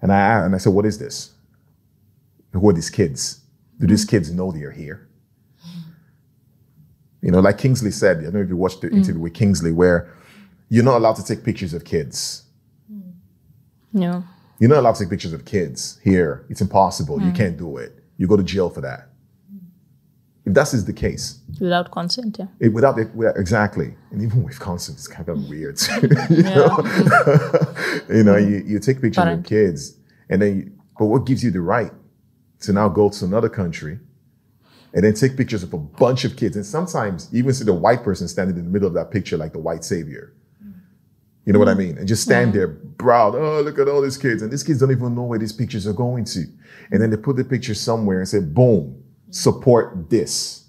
and 0.00 0.12
I 0.12 0.44
and 0.44 0.54
I 0.54 0.58
said, 0.58 0.72
"What 0.72 0.86
is 0.86 0.98
this?" 0.98 1.34
who 2.52 2.68
are 2.68 2.72
these 2.72 2.90
kids? 2.90 3.40
Do 3.78 3.86
these 3.86 4.04
kids 4.04 4.32
know 4.32 4.50
they 4.50 4.62
are 4.62 4.70
here? 4.70 5.08
You 7.22 7.30
know, 7.30 7.40
like 7.40 7.58
Kingsley 7.58 7.90
said, 7.90 8.18
I 8.18 8.22
don't 8.22 8.34
know 8.34 8.40
if 8.40 8.48
you 8.48 8.56
watched 8.56 8.80
the 8.80 8.90
interview 8.90 9.20
with 9.20 9.34
Kingsley, 9.34 9.72
where 9.72 10.14
you're 10.68 10.84
not 10.84 10.96
allowed 10.96 11.16
to 11.16 11.24
take 11.24 11.44
pictures 11.44 11.74
of 11.74 11.84
kids. 11.84 12.44
Yeah. 13.92 14.22
You're 14.60 14.68
not 14.68 14.78
allowed 14.78 14.96
to 14.96 15.04
take 15.04 15.10
pictures 15.10 15.32
of 15.32 15.46
kids 15.46 15.98
here. 16.04 16.44
It's 16.50 16.60
impossible. 16.60 17.18
You 17.20 17.30
hmm. 17.30 17.34
can't 17.34 17.56
do 17.56 17.78
it. 17.78 17.98
You 18.18 18.26
go 18.26 18.36
to 18.36 18.42
jail 18.42 18.68
for 18.68 18.82
that. 18.82 19.08
If 20.44 20.54
that 20.54 20.72
is 20.72 20.84
the 20.84 20.92
case, 20.92 21.40
Without 21.60 21.90
consent, 21.90 22.36
yeah. 22.38 22.46
it, 22.60 22.68
without 22.68 22.98
it, 22.98 23.14
without- 23.14 23.36
exactly, 23.36 23.94
and 24.10 24.22
even 24.22 24.42
with 24.42 24.58
consent, 24.58 24.98
it's 24.98 25.06
kind 25.06 25.28
of 25.28 25.48
weird. 25.48 25.78
you 26.30 26.42
know, 26.42 26.82
you, 28.08 28.24
know 28.24 28.36
you, 28.36 28.62
you 28.66 28.78
take 28.78 29.00
pictures 29.02 29.18
of 29.18 29.24
Parent. 29.24 29.46
kids, 29.46 29.98
and 30.30 30.40
then, 30.40 30.56
you, 30.56 30.72
but 30.98 31.06
what 31.06 31.26
gives 31.26 31.44
you 31.44 31.50
the 31.50 31.60
right 31.60 31.92
to 32.60 32.72
now 32.72 32.88
go 32.88 33.10
to 33.10 33.24
another 33.24 33.50
country 33.50 33.98
and 34.94 35.04
then 35.04 35.14
take 35.14 35.36
pictures 35.36 35.62
of 35.62 35.72
a 35.74 35.78
bunch 35.78 36.24
of 36.24 36.36
kids, 36.36 36.56
and 36.56 36.64
sometimes 36.64 37.28
even 37.34 37.52
see 37.52 37.64
the 37.64 37.74
white 37.74 38.02
person 38.02 38.26
standing 38.26 38.56
in 38.56 38.64
the 38.64 38.70
middle 38.70 38.88
of 38.88 38.94
that 38.94 39.10
picture, 39.10 39.36
like 39.36 39.52
the 39.52 39.58
white 39.58 39.84
savior. 39.84 40.32
You 41.46 41.52
know 41.52 41.58
what 41.58 41.68
I 41.68 41.74
mean? 41.74 41.98
And 41.98 42.06
just 42.06 42.22
stand 42.22 42.52
there, 42.52 42.68
proud. 42.98 43.34
Oh, 43.34 43.60
look 43.62 43.78
at 43.78 43.88
all 43.88 44.02
these 44.02 44.18
kids, 44.18 44.42
and 44.42 44.52
these 44.52 44.62
kids 44.62 44.80
don't 44.80 44.90
even 44.90 45.14
know 45.14 45.22
where 45.22 45.38
these 45.38 45.52
pictures 45.52 45.86
are 45.86 45.92
going 45.92 46.24
to. 46.26 46.44
And 46.90 47.00
then 47.00 47.10
they 47.10 47.16
put 47.16 47.36
the 47.36 47.44
picture 47.44 47.74
somewhere 47.74 48.18
and 48.18 48.28
say, 48.28 48.40
"Boom, 48.40 49.02
support 49.30 50.10
this." 50.10 50.60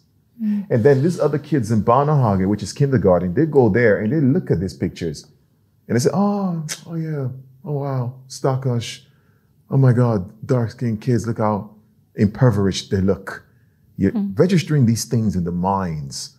Mm. 0.41 0.67
And 0.69 0.83
then 0.83 1.03
these 1.03 1.19
other 1.19 1.37
kids 1.37 1.71
in 1.71 1.81
Barnehage, 1.81 2.45
which 2.45 2.63
is 2.63 2.73
kindergarten, 2.73 3.33
they 3.33 3.45
go 3.45 3.69
there 3.69 3.99
and 3.99 4.11
they 4.11 4.19
look 4.19 4.49
at 4.49 4.59
these 4.59 4.73
pictures 4.73 5.27
and 5.87 5.95
they 5.95 5.99
say, 5.99 6.09
oh, 6.13 6.65
oh 6.87 6.95
yeah, 6.95 7.27
oh 7.63 7.73
wow, 7.73 8.15
stakkars. 8.27 9.05
Oh 9.69 9.77
my 9.77 9.93
God, 9.93 10.31
dark 10.45 10.71
skinned 10.71 11.01
kids, 11.01 11.27
look 11.27 11.37
how 11.37 11.75
impoverished 12.15 12.91
they 12.91 13.01
look. 13.01 13.45
You're 13.97 14.11
mm. 14.11 14.37
registering 14.37 14.85
these 14.85 15.05
things 15.05 15.35
in 15.35 15.43
the 15.43 15.51
minds 15.51 16.37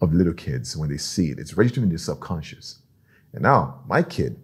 of 0.00 0.12
little 0.12 0.34
kids 0.34 0.76
when 0.76 0.90
they 0.90 0.96
see 0.96 1.28
it. 1.28 1.38
It's 1.38 1.56
registering 1.56 1.84
in 1.84 1.90
their 1.90 1.98
subconscious. 1.98 2.80
And 3.32 3.42
now 3.42 3.82
my 3.86 4.02
kid 4.02 4.38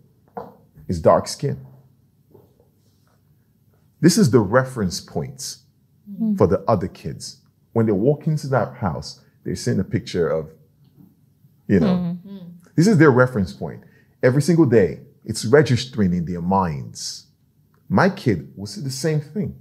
is 0.88 1.00
dark 1.00 1.28
skinned. 1.28 1.64
This 4.00 4.16
is 4.16 4.30
the 4.30 4.40
reference 4.40 5.00
points 5.00 5.64
mm-hmm. 6.10 6.36
for 6.36 6.46
the 6.46 6.60
other 6.68 6.88
kids. 6.88 7.42
When 7.72 7.86
they 7.86 7.92
walk 7.92 8.26
into 8.26 8.46
that 8.48 8.74
house, 8.74 9.20
they're 9.44 9.56
seeing 9.56 9.80
a 9.80 9.84
picture 9.84 10.28
of, 10.28 10.50
you 11.66 11.80
know, 11.80 12.16
mm-hmm. 12.26 12.38
this 12.76 12.86
is 12.86 12.98
their 12.98 13.10
reference 13.10 13.52
point. 13.52 13.82
Every 14.22 14.42
single 14.42 14.66
day, 14.66 15.00
it's 15.24 15.44
registering 15.44 16.12
in 16.12 16.24
their 16.24 16.40
minds. 16.40 17.26
My 17.88 18.08
kid 18.08 18.52
will 18.56 18.66
see 18.66 18.80
the 18.80 18.90
same 18.90 19.20
thing. 19.20 19.56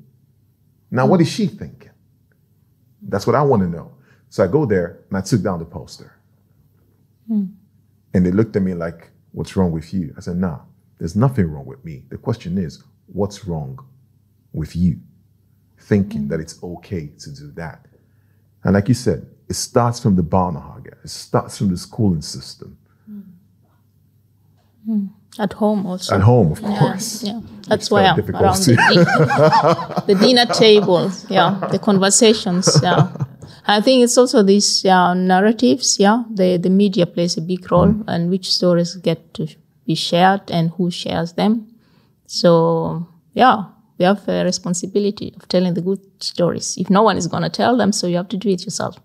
Now, 0.89 1.05
what 1.05 1.19
is 1.19 1.29
she 1.29 1.47
thinking? 1.47 1.91
That's 3.01 3.27
what 3.27 3.35
I 3.35 3.41
want 3.41 3.63
to 3.63 3.69
know. 3.69 3.95
So 4.29 4.43
I 4.43 4.47
go 4.47 4.65
there 4.65 5.03
and 5.09 5.17
I 5.17 5.21
took 5.21 5.41
down 5.41 5.59
the 5.59 5.65
poster. 5.65 6.17
Hmm. 7.27 7.45
And 8.13 8.25
they 8.25 8.31
looked 8.31 8.55
at 8.55 8.61
me 8.61 8.73
like, 8.73 9.11
What's 9.31 9.55
wrong 9.55 9.71
with 9.71 9.93
you? 9.93 10.13
I 10.17 10.21
said, 10.21 10.37
Nah, 10.37 10.59
there's 10.97 11.15
nothing 11.15 11.51
wrong 11.51 11.65
with 11.65 11.83
me. 11.85 12.03
The 12.09 12.17
question 12.17 12.57
is, 12.57 12.83
What's 13.07 13.45
wrong 13.45 13.79
with 14.53 14.75
you? 14.75 14.99
Thinking 15.79 16.23
mm. 16.23 16.29
that 16.29 16.39
it's 16.39 16.61
okay 16.61 17.07
to 17.19 17.31
do 17.31 17.51
that. 17.51 17.85
And 18.63 18.73
like 18.73 18.87
you 18.87 18.93
said, 18.93 19.27
it 19.47 19.53
starts 19.53 19.99
from 19.99 20.15
the 20.15 20.23
Barnehage, 20.23 20.87
it 21.03 21.09
starts 21.09 21.57
from 21.57 21.69
the 21.69 21.77
schooling 21.77 22.21
system. 22.21 22.77
Mm. 23.09 23.23
Mm. 24.89 25.09
At 25.39 25.53
home 25.53 25.85
also. 25.85 26.15
At 26.15 26.21
home, 26.21 26.51
of 26.51 26.59
Yeah, 26.59 26.79
course. 26.79 27.23
Yeah, 27.23 27.41
that's 27.67 27.91
why 27.91 28.01
very 28.01 28.09
I'm 28.09 28.15
difficult 28.15 28.43
around 28.43 28.57
the, 28.63 30.03
the 30.07 30.15
dinner 30.15 30.45
table. 30.47 31.11
Yeah, 31.29 31.59
the 31.71 31.77
conversations. 31.77 32.79
Yeah, 32.81 33.11
I 33.69 33.81
think 33.81 34.03
it's 34.03 34.17
also 34.17 34.43
these 34.43 34.83
yeah, 34.85 35.13
narratives. 35.13 35.99
Yeah, 35.99 36.23
the 36.33 36.57
the 36.57 36.69
media 36.69 37.05
plays 37.05 37.37
a 37.37 37.41
big 37.41 37.69
role, 37.71 37.87
Mm. 37.93 38.03
and 38.07 38.29
which 38.29 38.51
stories 38.51 38.95
get 38.95 39.33
to 39.33 39.47
be 39.85 39.95
shared 39.95 40.49
and 40.51 40.69
who 40.77 40.89
shares 40.91 41.33
them. 41.33 41.67
So 42.25 43.07
yeah, 43.33 43.63
we 43.97 44.05
have 44.05 44.27
a 44.29 44.43
responsibility 44.43 45.33
of 45.35 45.47
telling 45.47 45.73
the 45.73 45.81
good 45.81 45.99
stories. 46.19 46.77
If 46.77 46.89
no 46.89 47.03
one 47.03 47.17
is 47.17 47.27
going 47.27 47.43
to 47.43 47.49
tell 47.49 47.75
them, 47.77 47.91
so 47.91 48.07
you 48.07 48.17
have 48.17 48.29
to 48.29 48.37
do 48.37 48.49
it 48.49 48.63
yourself, 48.63 48.95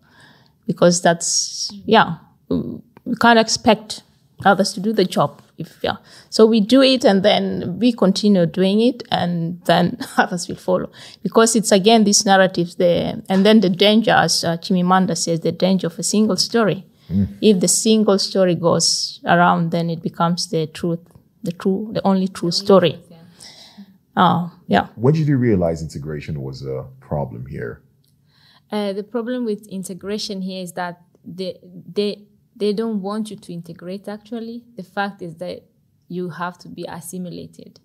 because 0.67 1.03
that's 1.03 1.71
yeah, 1.85 2.19
we 2.49 3.17
can't 3.21 3.39
expect 3.39 4.03
others 4.45 4.73
to 4.75 4.81
do 4.81 4.93
the 4.93 5.05
job 5.05 5.43
if 5.63 5.79
yeah. 5.83 5.97
So 6.31 6.47
we 6.47 6.61
do 6.61 6.83
it 6.83 7.05
and 7.05 7.23
then 7.23 7.79
we 7.79 7.93
continue 7.93 8.47
doing 8.47 8.81
it 8.81 9.03
and 9.11 9.61
then 9.65 9.99
others 10.17 10.49
will 10.49 10.57
follow. 10.57 10.91
Because 11.23 11.57
it's 11.57 11.73
again 11.73 12.05
these 12.05 12.25
narratives 12.27 12.77
there 12.77 13.23
and 13.29 13.47
then 13.47 13.61
the 13.61 13.71
danger 13.71 14.13
as 14.13 14.45
uh, 14.45 14.57
Chimamanda 14.59 15.17
says 15.17 15.41
the 15.41 15.53
danger 15.53 15.87
of 15.87 15.99
a 15.99 16.03
single 16.03 16.37
story. 16.37 16.87
If 17.43 17.61
the 17.61 17.69
single 17.69 18.19
story 18.19 18.55
goes 18.55 19.21
around 19.27 19.71
then 19.71 19.91
it 19.91 20.03
becomes 20.03 20.49
the 20.49 20.67
truth 20.67 21.01
the 21.43 21.53
true 21.53 21.91
the 21.93 22.03
only 22.07 22.29
true 22.29 22.51
story. 22.51 22.95
oh 24.17 24.51
yeah. 24.67 24.87
When 24.97 25.15
did 25.15 25.29
you 25.29 25.37
realize 25.37 25.83
integration 25.83 26.41
was 26.41 26.65
a 26.65 26.87
problem 27.01 27.47
here? 27.47 27.83
Uh, 28.71 28.95
the 28.95 29.03
problem 29.03 29.45
with 29.45 29.67
integration 29.69 30.41
here 30.41 30.63
is 30.63 30.73
that 30.73 31.03
the, 31.25 31.57
they 31.63 32.25
they 32.57 32.73
don't 32.73 33.03
want 33.03 33.31
you 33.31 33.37
to 33.37 33.53
integrate. 33.53 34.09
Actually, 34.09 34.65
the 34.77 34.83
fact 34.83 35.23
is 35.23 35.37
that 35.37 35.63
you 36.09 36.31
have 36.31 36.59
to 36.59 36.69
be 36.69 36.85
assimilated. 36.89 37.81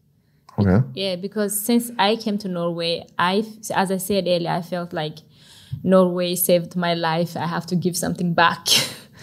Okay. 0.60 0.86
Yeah, 0.94 1.16
because 1.16 1.60
since 1.60 1.92
I 2.00 2.16
came 2.16 2.38
to 2.40 2.48
Norway, 2.48 3.06
I, 3.18 3.46
as 3.74 3.92
I 3.92 3.98
said 3.98 4.26
earlier, 4.28 4.50
I 4.50 4.62
felt 4.62 4.92
like 4.92 5.20
Norway 5.84 6.36
saved 6.36 6.76
my 6.76 6.94
life. 6.94 7.38
I 7.38 7.46
have 7.46 7.66
to 7.68 7.76
give 7.76 7.96
something 7.96 8.34
back. 8.34 8.68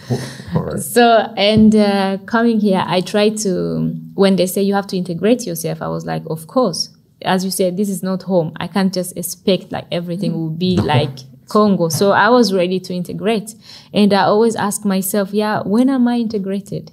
All 0.55 0.63
right. 0.63 0.79
So, 0.79 1.33
and 1.35 1.75
uh, 1.75 2.17
coming 2.25 2.59
here, 2.59 2.83
I 2.85 3.01
try 3.01 3.29
to, 3.29 3.89
when 4.13 4.37
they 4.37 4.45
say 4.45 4.61
you 4.61 4.73
have 4.73 4.87
to 4.87 4.97
integrate 4.97 5.45
yourself, 5.45 5.81
I 5.81 5.87
was 5.87 6.05
like, 6.05 6.23
of 6.29 6.47
course. 6.47 6.89
As 7.21 7.43
you 7.43 7.51
said, 7.51 7.75
this 7.75 7.89
is 7.89 8.03
not 8.03 8.23
home. 8.23 8.53
I 8.57 8.67
can't 8.67 8.93
just 8.93 9.17
expect 9.17 9.71
like 9.71 9.85
everything 9.91 10.33
will 10.33 10.49
be 10.51 10.77
like 10.77 11.19
Congo. 11.47 11.89
So 11.89 12.11
I 12.11 12.29
was 12.29 12.53
ready 12.53 12.79
to 12.81 12.93
integrate. 12.93 13.55
And 13.93 14.13
I 14.13 14.23
always 14.23 14.55
ask 14.55 14.85
myself, 14.85 15.33
yeah, 15.33 15.61
when 15.61 15.89
am 15.89 16.07
I 16.07 16.17
integrated? 16.17 16.91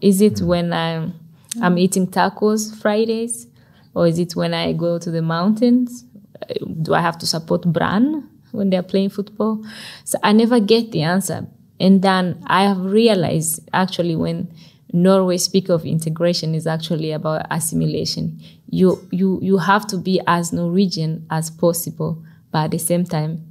Is 0.00 0.20
it 0.20 0.40
when 0.40 0.72
I'm, 0.72 1.14
I'm 1.62 1.78
eating 1.78 2.06
tacos 2.06 2.74
Fridays? 2.80 3.46
Or 3.94 4.06
is 4.06 4.18
it 4.18 4.36
when 4.36 4.52
I 4.52 4.72
go 4.72 4.98
to 4.98 5.10
the 5.10 5.22
mountains? 5.22 6.04
Uh, 6.42 6.54
Do 6.82 6.94
I 6.94 7.00
have 7.00 7.16
to 7.18 7.26
support 7.26 7.62
Brann 7.62 8.28
when 8.52 8.70
they're 8.70 8.82
playing 8.82 9.10
football? 9.10 9.64
So 10.04 10.18
I 10.22 10.32
never 10.32 10.60
get 10.60 10.92
the 10.92 11.02
answer. 11.02 11.46
And 11.80 12.02
then 12.02 12.42
I 12.46 12.64
have 12.64 12.78
realized 12.78 13.68
actually 13.72 14.16
when 14.16 14.52
Norway 14.92 15.36
speak 15.36 15.68
of 15.68 15.84
integration 15.84 16.54
is 16.54 16.66
actually 16.66 17.12
about 17.12 17.46
assimilation. 17.50 18.40
You 18.70 19.06
you 19.10 19.38
you 19.42 19.58
have 19.58 19.86
to 19.88 19.96
be 19.98 20.20
as 20.26 20.52
Norwegian 20.52 21.26
as 21.30 21.50
possible, 21.50 22.22
but 22.50 22.64
at 22.64 22.70
the 22.70 22.78
same 22.78 23.04
time, 23.04 23.45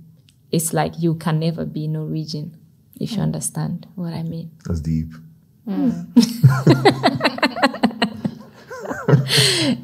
it's 0.55 0.73
like 0.73 0.93
you 0.99 1.15
can 1.15 1.39
never 1.39 1.65
be 1.65 1.87
Norwegian, 1.87 2.57
if 2.99 3.13
you 3.13 3.21
understand 3.21 3.87
what 3.95 4.13
I 4.13 4.23
mean. 4.23 4.51
That's 4.65 4.81
deep. 4.81 5.13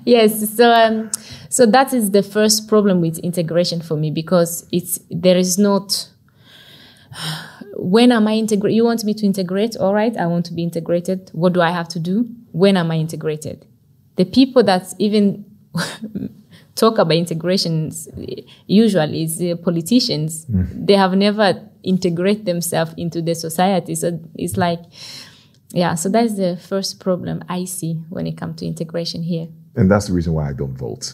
yes 0.05 0.55
so 0.55 0.71
um, 0.71 1.09
so 1.49 1.65
that 1.65 1.93
is 1.93 2.11
the 2.11 2.21
first 2.21 2.67
problem 2.67 3.01
with 3.01 3.17
integration 3.19 3.81
for 3.81 3.95
me 3.95 4.11
because 4.11 4.67
it's 4.71 4.99
there 5.09 5.37
is 5.37 5.57
not 5.57 6.09
when 7.77 8.11
am 8.11 8.27
i 8.27 8.33
integrate 8.33 8.75
you 8.75 8.85
want 8.85 9.03
me 9.03 9.13
to 9.13 9.25
integrate 9.25 9.75
all 9.77 9.93
right 9.93 10.15
i 10.17 10.27
want 10.27 10.45
to 10.45 10.53
be 10.53 10.61
integrated 10.61 11.31
what 11.33 11.53
do 11.53 11.61
i 11.61 11.71
have 11.71 11.87
to 11.87 11.99
do 11.99 12.29
when 12.51 12.77
am 12.77 12.91
i 12.91 12.95
integrated 12.95 13.65
the 14.17 14.25
people 14.25 14.61
that 14.61 14.93
even 14.99 15.43
talk 16.75 16.97
about 16.97 17.15
integrations 17.17 18.07
usually 18.67 19.23
is 19.23 19.41
uh, 19.41 19.55
politicians 19.63 20.45
they 20.49 20.93
have 20.95 21.15
never 21.15 21.61
integrate 21.83 22.45
themselves 22.45 22.93
into 22.97 23.21
the 23.21 23.33
society 23.35 23.95
so 23.95 24.19
it's 24.35 24.55
like 24.57 24.79
yeah 25.73 25.95
so 25.95 26.09
that's 26.09 26.35
the 26.35 26.57
first 26.57 26.99
problem 26.99 27.43
i 27.49 27.65
see 27.65 27.93
when 28.09 28.25
it 28.27 28.37
comes 28.37 28.55
to 28.59 28.65
integration 28.65 29.23
here 29.23 29.47
And 29.75 29.89
that's 29.89 30.07
the 30.07 30.13
reason 30.13 30.33
why 30.33 30.49
I 30.49 30.53
don't 30.53 30.77
vote. 30.77 31.13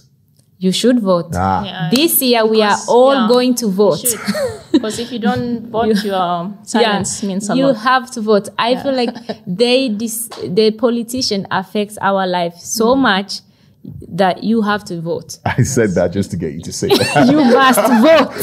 you 0.59 0.71
should 0.71 0.99
vote. 0.99 1.29
Ah, 1.35 1.63
Yeah, 1.63 1.89
This 1.93 2.19
year 2.21 2.43
we 2.43 2.63
are 2.63 2.77
all 2.89 3.13
yeah, 3.13 3.27
going 3.29 3.53
to 3.61 3.67
vote. 3.69 4.01
because 4.71 4.97
if 4.97 5.11
you 5.11 5.19
don't 5.19 5.69
vote 5.77 6.03
your 6.03 6.51
silence 6.63 7.21
means 7.21 7.47
a 7.49 7.55
you 7.55 7.67
lot 7.67 7.77
have 7.77 8.09
to 8.15 8.21
vote. 8.21 8.49
I 8.57 8.75
feel 8.81 8.95
like 8.95 9.13
they 9.45 9.89
dis- 9.89 10.29
the 10.59 10.71
politician 10.71 11.45
affects 11.51 11.97
our 12.01 12.25
life 12.25 12.55
so 12.57 12.95
Mm. 12.95 13.01
much 13.11 13.31
that 14.09 14.43
you 14.43 14.61
have 14.61 14.83
to 14.85 14.99
vote. 15.01 15.37
I 15.45 15.63
said 15.63 15.91
that 15.91 16.11
just 16.11 16.31
to 16.31 16.37
get 16.37 16.53
you 16.53 16.61
to 16.61 16.73
say 16.73 16.87
that. 16.89 17.27
You 17.31 17.43
must 17.43 17.79
vote. 18.03 18.33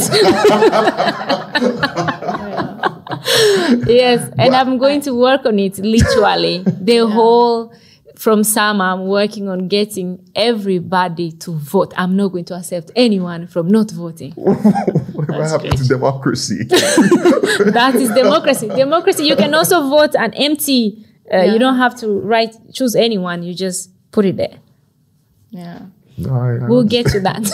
yes, 3.88 4.30
and 4.38 4.54
I'm 4.54 4.78
going 4.78 5.00
to 5.02 5.14
work 5.14 5.46
on 5.46 5.58
it 5.58 5.78
literally. 5.78 6.58
The 6.66 7.06
whole 7.08 7.72
from 8.16 8.44
summer, 8.44 8.84
I'm 8.84 9.06
working 9.06 9.48
on 9.48 9.68
getting 9.68 10.26
everybody 10.34 11.32
to 11.32 11.52
vote. 11.52 11.92
I'm 11.96 12.16
not 12.16 12.28
going 12.28 12.44
to 12.46 12.54
accept 12.56 12.90
anyone 12.96 13.46
from 13.46 13.68
not 13.68 13.90
voting. 13.90 14.32
Whatever 14.34 15.48
happened 15.48 15.76
to 15.78 15.88
democracy? 15.88 16.64
that 16.64 17.92
is 17.96 18.10
democracy. 18.10 18.68
Democracy. 18.68 19.24
You 19.26 19.36
can 19.36 19.52
also 19.54 19.88
vote 19.88 20.14
an 20.14 20.32
empty. 20.34 21.04
Uh, 21.32 21.38
You 21.42 21.58
don't 21.58 21.76
have 21.78 21.96
to 22.00 22.08
write 22.20 22.54
choose 22.72 22.94
anyone. 22.94 23.42
You 23.42 23.54
just 23.54 23.90
put 24.12 24.24
it 24.26 24.36
there. 24.36 24.58
Yeah 25.54 25.78
no, 26.16 26.30
I, 26.34 26.64
I 26.64 26.68
We'll 26.68 26.84
get 26.96 27.06
to 27.14 27.20
that. 27.26 27.42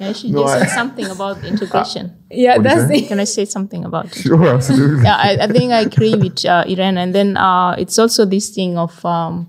yeah, 0.00 0.08
I 0.08 0.12
should 0.12 0.32
No, 0.32 0.42
just 0.42 0.56
I- 0.56 0.66
say 0.66 0.74
something 0.74 1.06
about 1.06 1.44
integration 1.44 2.16
yeah, 2.30 2.56
What 2.56 2.64
that's 2.64 2.88
say? 2.88 2.96
it. 2.98 3.08
can 3.08 3.20
I 3.20 3.24
say 3.24 3.44
something 3.44 3.84
about 3.84 4.06
it 4.06 4.14
Sure, 4.22 4.46
absolutely. 4.48 5.04
yeah, 5.04 5.16
I, 5.16 5.38
I 5.42 5.46
think 5.46 5.72
I 5.72 5.80
agree 5.80 6.14
with 6.14 6.44
uh, 6.44 6.64
Irene. 6.68 6.98
And 6.98 7.14
then 7.14 7.36
uh, 7.36 7.72
it's 7.78 7.98
also 7.98 8.24
this 8.24 8.50
thing 8.50 8.76
of 8.78 9.04
um, 9.04 9.48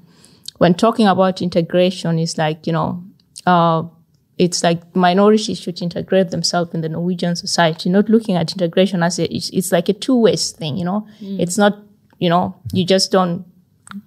when 0.60 0.74
talking 0.76 1.08
about 1.08 1.42
integration, 1.42 2.20
is 2.20 2.38
like, 2.38 2.66
you 2.68 2.74
know, 2.74 3.04
uh, 3.46 3.84
it's 4.38 4.64
like 4.64 4.96
minorities 4.96 5.60
should 5.60 5.82
integrate 5.82 6.30
themselves 6.30 6.74
in 6.74 6.82
the 6.82 6.90
Norwegian 6.90 7.36
society, 7.36 7.90
not 7.90 8.08
looking 8.10 8.36
at 8.36 8.52
integration 8.52 9.02
as 9.04 9.18
a, 9.20 9.34
it's, 9.36 9.50
it's 9.50 9.72
like 9.72 9.90
a 9.90 9.94
two 9.94 10.16
ways 10.16 10.52
thing, 10.52 10.78
you 10.78 10.86
know? 10.86 11.08
It's 11.20 11.58
not, 11.58 11.78
you 12.20 12.30
know, 12.30 12.56
you 12.74 12.86
just 12.86 13.12
don't, 13.12 13.46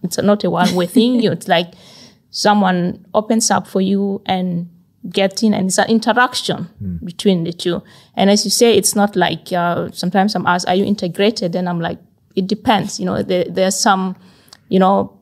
it's 0.05 0.19
not 0.19 0.45
a 0.45 0.51
one 0.51 0.75
way 0.77 0.87
thing. 0.87 1.15
You, 1.23 1.33
it's 1.33 1.49
like 1.49 1.73
someone 2.31 3.05
opens 3.15 3.51
up 3.51 3.67
for 3.67 3.81
you 3.81 4.23
and 4.27 4.69
get 5.09 5.43
in 5.43 5.55
and 5.55 5.67
it's 5.67 5.79
an 5.79 5.89
interaction 5.89 6.69
between 7.05 7.45
the 7.45 7.53
two. 7.53 7.83
And 8.15 8.31
as 8.31 8.45
you 8.45 8.51
say 8.51 8.77
it's 8.77 8.95
not 8.95 9.17
like 9.17 9.53
uh, 9.53 9.91
sometimes 9.93 10.35
i'm 10.35 10.47
asked 10.47 10.69
are 10.69 10.75
you 10.75 10.85
integrated? 10.85 11.57
And 11.57 11.69
i'm 11.69 11.81
like 11.81 11.99
it 12.37 12.47
depends 12.47 13.01
you 13.01 13.07
know 13.07 13.23
there, 13.23 13.45
there's 13.49 13.79
some 13.79 14.17
you 14.69 14.79
know 14.79 15.19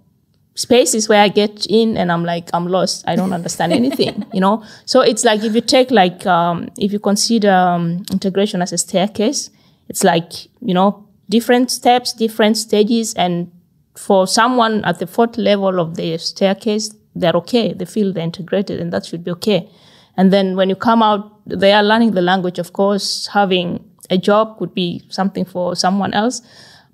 spaces 0.55 1.09
where 1.09 1.23
i 1.23 1.29
get 1.29 1.65
in 1.67 1.97
and 1.97 2.11
i'm 2.11 2.25
like 2.25 2.51
i'm 2.53 2.67
lost. 2.67 3.05
I 3.07 3.15
don't 3.15 3.33
understand 3.33 3.73
anything 3.73 4.27
you 4.33 4.41
know? 4.41 4.65
So 4.85 5.01
it's 5.01 5.25
like 5.25 5.45
if 5.45 5.55
you 5.55 5.61
take 5.61 5.91
like 5.91 6.27
um, 6.27 6.69
if 6.79 6.93
you 6.93 6.99
consider 6.99 7.53
um, 7.53 8.05
integration 8.11 8.61
as 8.61 8.73
a 8.73 8.79
staircase 8.79 9.51
it's 9.89 10.03
like 10.03 10.33
you 10.61 10.75
know 10.75 11.07
different 11.29 11.71
steps 11.71 12.13
different 12.13 12.57
stages 12.57 13.15
and 13.15 13.53
for 13.97 14.27
someone 14.27 14.85
at 14.85 14.99
the 14.99 15.07
fourth 15.07 15.37
level 15.37 15.81
of 15.81 15.97
the 15.97 16.19
staircase 16.19 16.95
they're 17.15 17.33
okay. 17.33 17.73
They 17.73 17.85
feel 17.85 18.13
they're 18.13 18.25
integrated, 18.25 18.81
and 18.81 18.93
that 18.93 19.07
should 19.07 19.25
be 19.25 19.31
okay. 19.33 19.69
And 20.17 20.33
then 20.33 20.57
when 20.57 20.69
you 20.69 20.77
come 20.77 21.03
out, 21.03 21.41
they 21.47 21.73
are 21.73 21.83
learning 21.83 22.13
the 22.13 22.23
language. 22.23 22.59
Of 22.59 22.73
course, 22.73 23.29
having 23.29 23.85
a 24.11 24.19
job 24.19 24.59
could 24.59 24.75
be 24.75 25.03
something 25.09 25.45
for 25.45 25.77
someone 25.77 26.15
else, 26.15 26.43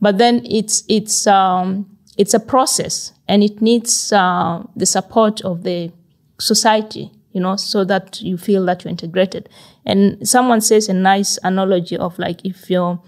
but 0.01 0.19
then 0.19 0.45
it's 0.45 0.83
it's 0.89 1.27
um, 1.27 1.87
it's 2.17 2.35
a 2.35 2.41
process, 2.41 3.13
and 3.29 3.43
it 3.43 3.61
needs 3.61 4.13
uh, 4.13 4.63
the 4.77 4.87
support 4.87 5.41
of 5.43 5.63
the 5.63 5.93
society, 6.39 7.11
you 7.33 7.41
know, 7.41 7.57
so 7.57 7.85
that 7.85 8.21
you 8.21 8.37
feel 8.37 8.65
that 8.67 8.85
you're 8.85 8.91
integrated. 8.91 9.49
And 9.87 10.27
someone 10.27 10.61
says 10.61 10.89
a 10.89 10.95
nice 10.95 11.39
analogy 11.43 11.97
of 11.97 12.19
like 12.19 12.45
if 12.45 12.71
you 12.71 13.01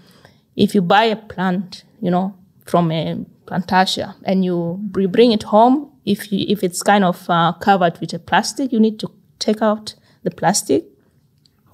if 0.55 0.73
you 0.73 0.81
buy 0.81 1.03
a 1.05 1.15
plant, 1.15 1.83
you 2.01 2.11
know, 2.11 2.35
from 2.65 2.91
a 2.91 3.23
Plantasjen 3.45 4.13
and 4.25 4.43
you 4.43 4.77
bring 4.79 5.31
it 5.31 5.43
home, 5.43 5.91
if 6.07 6.31
you 6.31 6.45
if 6.47 6.63
it's 6.63 6.81
kind 6.81 7.03
of 7.03 7.29
uh, 7.29 7.53
covered 7.53 7.99
with 7.99 8.13
a 8.13 8.19
plastic, 8.19 8.71
you 8.71 8.79
need 8.79 8.99
to 8.99 9.11
take 9.39 9.61
out 9.61 9.95
the 10.23 10.31
plastic. 10.31 10.85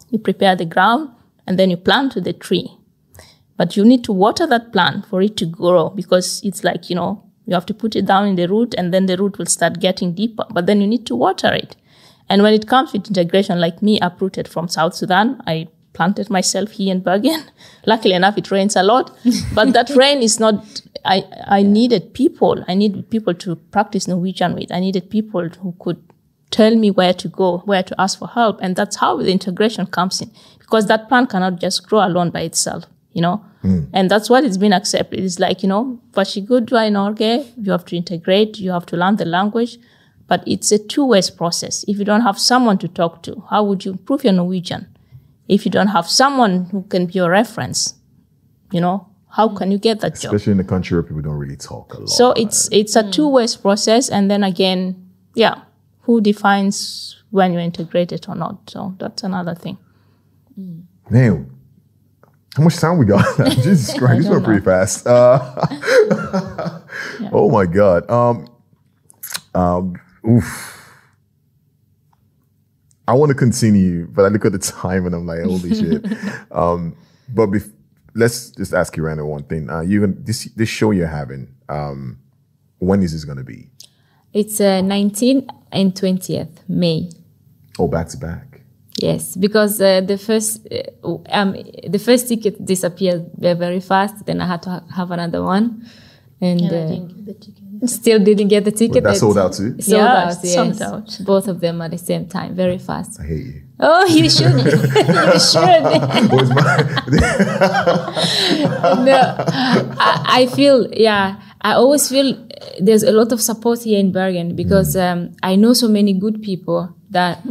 You 0.10 0.20
prepare 0.20 0.56
the 0.56 0.66
ground 0.66 1.10
and 1.48 1.58
then 1.58 1.70
you 1.70 1.78
plant 1.78 2.22
the 2.22 2.34
tree. 2.34 2.72
But 3.56 3.78
you 3.78 3.86
need 3.86 4.04
to 4.06 4.12
water 4.12 4.48
that 4.48 4.74
plant 4.74 5.06
for 5.06 5.22
it 5.22 5.38
to 5.38 5.46
grow 5.46 5.90
because 5.90 6.42
it's 6.44 6.64
like, 6.64 6.90
you 6.90 6.96
know, 6.96 7.24
you 7.46 7.54
have 7.54 7.66
to 7.68 7.74
put 7.74 7.96
it 7.96 8.06
down 8.06 8.28
in 8.28 8.36
the 8.36 8.48
root 8.48 8.74
and 8.78 8.94
then 8.94 9.06
the 9.06 9.18
root 9.18 9.38
will 9.38 9.46
start 9.46 9.80
getting 9.80 10.14
deeper. 10.14 10.46
But 10.50 10.66
then 10.66 10.82
you 10.82 10.88
need 10.88 11.06
to 11.08 11.16
water 11.16 11.54
it. 11.54 11.76
And 12.30 12.42
when 12.42 12.54
it 12.54 12.68
comes 12.68 12.94
with 12.94 13.08
integration, 13.08 13.60
like 13.60 13.82
me, 13.82 14.00
uprooted 14.02 14.48
from 14.48 14.68
South 14.68 14.96
Sudan, 14.96 15.42
I 15.46 15.68
planted 15.94 16.30
myself 16.30 16.72
here 16.72 16.92
in 16.92 17.02
Bergen. 17.02 17.44
Luckily 17.86 18.16
enough, 18.16 18.38
it 18.38 18.50
rains 18.50 18.76
a 18.76 18.84
lot, 18.84 19.16
but 19.54 19.74
that 19.74 19.90
rain 19.96 20.22
is 20.22 20.40
not. 20.40 20.82
I 21.06 21.24
I 21.48 21.64
needed 21.64 22.14
people. 22.14 22.64
I 22.68 22.74
needed 22.76 23.10
people 23.10 23.34
to 23.34 23.56
practice 23.56 24.08
Norwegian 24.08 24.54
with. 24.56 24.72
I 24.72 24.80
needed 24.80 25.10
people 25.10 25.50
who 25.50 25.76
could 25.80 26.02
tell 26.52 26.76
me 26.76 26.92
where 26.92 27.14
to 27.14 27.28
go, 27.28 27.60
where 27.60 27.84
to 27.84 27.96
ask 28.00 28.20
for 28.20 28.28
help, 28.28 28.60
and 28.62 28.76
that's 28.76 28.98
how 28.98 29.18
the 29.18 29.32
integration 29.32 29.86
comes 29.88 30.22
in. 30.22 30.32
Because 30.60 30.88
that 30.88 31.10
plant 31.10 31.30
cannot 31.30 31.60
just 31.60 31.88
grow 31.88 32.06
alone 32.06 32.30
by 32.30 32.42
itself, 32.42 32.86
you 33.12 33.22
know. 33.22 33.44
Mm. 33.64 33.90
And 33.94 34.12
that's 34.12 34.30
what 34.30 34.44
it's 34.44 34.58
been 34.58 34.74
accepted. 34.74 35.20
It's 35.20 35.40
like 35.40 35.64
you 35.64 35.70
know, 35.70 36.00
Vashigudwa 36.12 36.88
in 36.88 36.94
Norge, 36.94 37.46
you 37.58 37.72
have 37.72 37.86
to 37.86 37.96
integrate, 37.96 38.60
you 38.60 38.72
have 38.72 38.86
to 38.88 38.98
learn 38.98 39.16
the 39.16 39.26
language, 39.26 39.78
but 40.28 40.44
it's 40.48 40.72
a 40.72 40.78
two-way 40.78 41.22
process. 41.36 41.84
If 41.88 41.98
you 41.98 42.06
don't 42.06 42.22
have 42.22 42.40
someone 42.40 42.78
to 42.80 42.88
talk 42.88 43.24
to, 43.24 43.44
how 43.50 43.64
would 43.64 43.86
you 43.86 43.92
improve 43.94 44.24
your 44.24 44.34
Norwegian? 44.34 44.88
if 45.48 45.66
you 45.66 45.72
don't 45.72 45.88
have 45.88 46.10
someone 46.10 46.66
who 46.66 46.84
can 46.84 47.06
be 47.06 47.14
your 47.14 47.30
reference, 47.30 47.96
you 48.72 48.82
know, 48.82 49.08
how 49.34 49.50
can 49.50 49.72
you 49.72 49.80
get 49.80 50.00
that 50.02 50.14
Especially 50.14 50.22
job? 50.22 50.36
Especially 50.36 50.52
in 50.52 50.58
the 50.58 50.64
country 50.64 50.96
where 50.96 51.04
people 51.04 51.22
don't 51.24 51.34
really 51.34 51.56
talk 51.56 51.94
a 51.96 52.02
lot. 52.02 52.10
So 52.10 52.34
it's 52.34 52.70
it's 52.72 52.96
a 52.96 53.10
two 53.10 53.28
ways 53.28 53.56
process, 53.56 54.10
and 54.10 54.30
then 54.30 54.44
again, 54.44 55.10
yeah, 55.34 55.64
who 56.02 56.22
defines 56.22 57.24
when 57.32 57.52
you're 57.52 57.62
integrated 57.62 58.28
or 58.30 58.36
not? 58.36 58.70
So 58.70 58.96
that's 59.00 59.24
another 59.24 59.56
thing. 59.56 59.80
Man, 61.10 61.50
how 62.56 62.64
much 62.64 62.78
time 62.78 63.00
we 63.00 63.06
got? 63.06 63.26
Jesus 63.56 63.98
Christ, 63.98 64.22
this 64.22 64.30
went 64.30 64.46
pretty 64.46 64.64
fast. 64.64 65.08
Uh, 65.08 65.66
yeah. 67.20 67.30
Oh 67.34 67.50
my 67.50 67.66
God. 67.66 68.10
Um, 68.12 68.48
um, 69.56 69.96
oof. 70.30 70.80
I 73.08 73.14
want 73.14 73.30
to 73.30 73.36
continue, 73.36 74.08
but 74.08 74.26
I 74.26 74.28
look 74.28 74.46
at 74.46 74.52
the 74.52 74.60
time 74.60 75.08
and 75.08 75.16
I'm 75.16 75.26
like, 75.26 75.42
holy 75.42 75.74
shit. 75.74 76.06
Um, 76.52 76.96
but 77.28 77.48
bef- 77.48 77.74
let's 78.16 78.52
just 78.52 78.74
ask 78.74 78.96
you 78.98 79.04
random 79.04 79.28
one 79.28 79.44
thing. 79.44 79.70
Uh, 79.70 79.82
you 79.82 80.08
this 80.08 80.46
this 80.56 80.70
show 80.70 80.92
you're 80.92 81.08
having. 81.08 81.54
Um, 81.70 82.20
when 82.80 83.02
is 83.02 83.14
this 83.14 83.24
gonna 83.26 83.44
be? 83.44 83.70
It's 84.34 84.60
uh, 84.60 84.82
19th 84.82 85.48
and 85.72 85.94
20th 85.94 86.68
May. 86.68 87.10
Oh, 87.78 87.88
back 87.88 88.08
to 88.10 88.18
back. 88.18 88.62
Yes, 88.98 89.36
because 89.36 89.82
uh, 89.82 90.02
the 90.02 90.18
first 90.18 90.68
uh, 90.72 91.18
um, 91.30 91.56
the 91.88 92.00
first 92.00 92.28
ticket 92.28 92.64
disappeared 92.64 93.32
very 93.38 93.80
fast. 93.80 94.26
Then 94.26 94.40
I 94.42 94.48
had 94.48 94.62
to 94.64 94.70
ha- 94.70 94.84
have 94.96 95.12
another 95.12 95.42
one, 95.44 95.90
and 96.40 96.62
uh, 96.62 97.88
still 97.88 98.20
didn't 98.20 98.50
get 98.50 98.66
the 98.66 98.72
ticket. 98.72 99.04
But 99.04 99.14
that 99.14 99.18
sold 99.18 99.38
out 99.38 99.54
too. 99.54 99.82
Sold 99.82 99.98
yeah, 99.98 100.26
out, 100.26 100.38
yes. 100.44 100.54
sold 100.54 100.82
out. 100.82 101.20
Both 101.26 101.48
of 101.48 101.60
them 101.60 101.82
at 101.82 101.92
the 101.92 101.98
same 101.98 102.28
time, 102.28 102.56
very 102.56 102.78
fast. 102.78 103.20
I 103.20 103.24
hate 103.24 103.46
you. 103.46 103.63
Oh, 103.80 104.06
you 104.06 104.30
should. 104.36 104.54
you 104.54 104.62
should. 104.62 104.74
no, 109.04 109.36
I, 109.98 110.26
I, 110.28 110.48
feel 110.54 110.88
yeah. 110.94 111.42
I 111.62 111.74
always 111.74 112.08
feel 112.08 112.38
there's 112.80 113.04
a 113.04 113.12
lot 113.12 113.32
of 113.32 113.42
support 113.42 113.84
here 113.84 114.00
in 114.00 114.12
Bergen 114.12 114.56
because 114.56 114.96
mm. 114.96 115.12
um, 115.12 115.36
I 115.42 115.56
know 115.56 115.74
so 115.74 115.88
many 115.88 116.14
good 116.14 116.42
people 116.42 116.94
that 117.10 117.44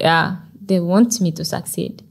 yeah 0.00 0.36
they 0.64 0.80
want 0.80 1.20
me 1.20 1.32
to 1.32 1.44
succeed. 1.44 2.02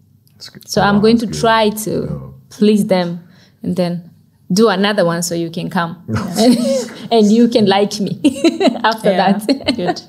So 0.66 0.82
oh, 0.82 0.86
I'm 0.86 1.02
going 1.02 1.18
to 1.20 1.26
good. 1.26 1.40
try 1.40 1.70
to 1.70 2.10
oh. 2.10 2.34
please 2.50 2.88
them, 2.88 3.28
and 3.64 3.76
then 3.76 4.12
do 4.52 4.70
another 4.70 5.06
one 5.06 5.24
so 5.24 5.34
you 5.34 5.50
can 5.50 5.70
come 5.70 6.04
and, 6.38 6.58
and, 7.12 7.32
you 7.32 7.48
can 7.48 7.66
like 7.66 8.00
me 8.00 8.20
after 8.84 9.12
yeah, 9.12 9.40
that. 9.40 9.76
Good. 9.76 10.02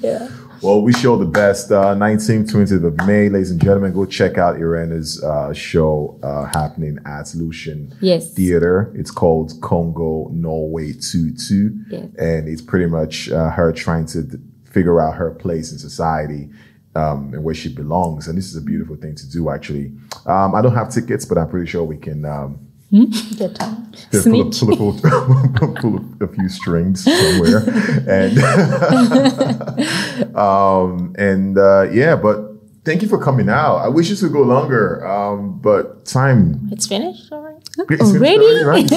yeah. 0.00 0.28
Well, 0.62 0.80
we 0.80 0.92
show 0.92 1.16
the 1.16 1.24
best. 1.24 1.72
Uh, 1.72 1.96
19th, 1.96 2.52
20th 2.52 2.84
of 2.84 2.96
May, 3.04 3.28
ladies 3.28 3.50
and 3.50 3.60
gentlemen, 3.60 3.92
go 3.92 4.06
check 4.06 4.38
out 4.38 4.54
Irena's 4.58 5.20
uh, 5.20 5.52
show 5.52 6.20
uh, 6.22 6.44
happening 6.44 6.98
at 7.04 7.34
Lucian 7.34 7.92
yes. 8.00 8.32
Theater. 8.32 8.92
It's 8.94 9.10
called 9.10 9.54
Congo 9.60 10.28
Norway 10.32 10.92
22. 10.92 11.84
Yes. 11.90 12.04
And 12.16 12.48
it's 12.48 12.62
pretty 12.62 12.86
much 12.86 13.28
uh, 13.28 13.50
her 13.50 13.72
trying 13.72 14.06
to 14.06 14.22
d- 14.22 14.38
figure 14.64 15.00
out 15.00 15.16
her 15.16 15.32
place 15.32 15.72
in 15.72 15.78
society 15.78 16.48
um, 16.94 17.34
and 17.34 17.42
where 17.42 17.56
she 17.56 17.68
belongs. 17.68 18.28
And 18.28 18.38
this 18.38 18.46
is 18.46 18.54
a 18.56 18.62
beautiful 18.62 18.94
thing 18.94 19.16
to 19.16 19.28
do, 19.28 19.50
actually. 19.50 19.92
Um, 20.26 20.54
I 20.54 20.62
don't 20.62 20.74
have 20.74 20.90
tickets, 20.90 21.24
but 21.24 21.38
I'm 21.38 21.48
pretty 21.48 21.68
sure 21.68 21.82
we 21.82 21.96
can. 21.96 22.24
Um, 22.24 22.68
Hmm? 22.92 23.06
Get 23.36 23.54
time. 23.54 23.90
Pull, 24.12 24.50
pull, 24.50 25.00
pull, 25.54 25.74
pull, 25.80 26.04
a 26.20 26.28
few 26.28 26.46
strings 26.50 27.04
somewhere, 27.04 27.64
and 28.06 28.38
um, 30.36 31.14
and 31.16 31.56
uh, 31.56 31.88
yeah. 31.90 32.16
But 32.16 32.52
thank 32.84 33.00
you 33.00 33.08
for 33.08 33.16
coming 33.16 33.48
out. 33.48 33.76
I 33.76 33.88
wish 33.88 34.10
this 34.10 34.20
would 34.20 34.34
go 34.34 34.42
longer, 34.42 35.06
um, 35.06 35.58
but 35.60 36.04
time. 36.04 36.68
It's 36.70 36.86
finished 36.86 37.32
already. 37.32 37.64
It's 37.78 38.14
already, 38.14 38.62
right? 38.62 38.90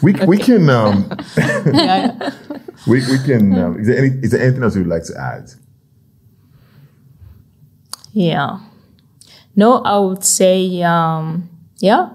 we 0.00 0.14
okay. 0.14 0.26
we 0.26 0.38
can 0.38 0.70
um, 0.70 1.10
yeah, 1.36 1.62
yeah. 1.66 2.30
we 2.86 3.00
we 3.10 3.18
can. 3.26 3.58
Um, 3.58 3.80
is 3.80 3.88
there 3.88 3.98
any 3.98 4.10
is 4.22 4.30
there 4.30 4.40
anything 4.40 4.62
else 4.62 4.76
you 4.76 4.82
would 4.82 4.90
like 4.90 5.04
to 5.06 5.20
add? 5.20 5.50
Yeah. 8.12 8.60
No, 9.56 9.82
I 9.82 9.98
would 9.98 10.24
say 10.24 10.80
um, 10.82 11.48
yeah 11.78 12.10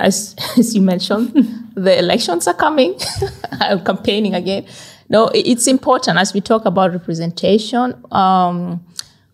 as, 0.00 0.34
as 0.58 0.74
you 0.74 0.82
mentioned, 0.82 1.32
the 1.74 1.98
elections 1.98 2.46
are 2.46 2.54
coming. 2.54 2.98
I'm 3.52 3.84
campaigning 3.84 4.34
again. 4.34 4.66
No, 5.08 5.28
it's 5.34 5.66
important 5.66 6.18
as 6.18 6.32
we 6.32 6.40
talk 6.40 6.64
about 6.64 6.92
representation. 6.92 8.00
Um, 8.12 8.84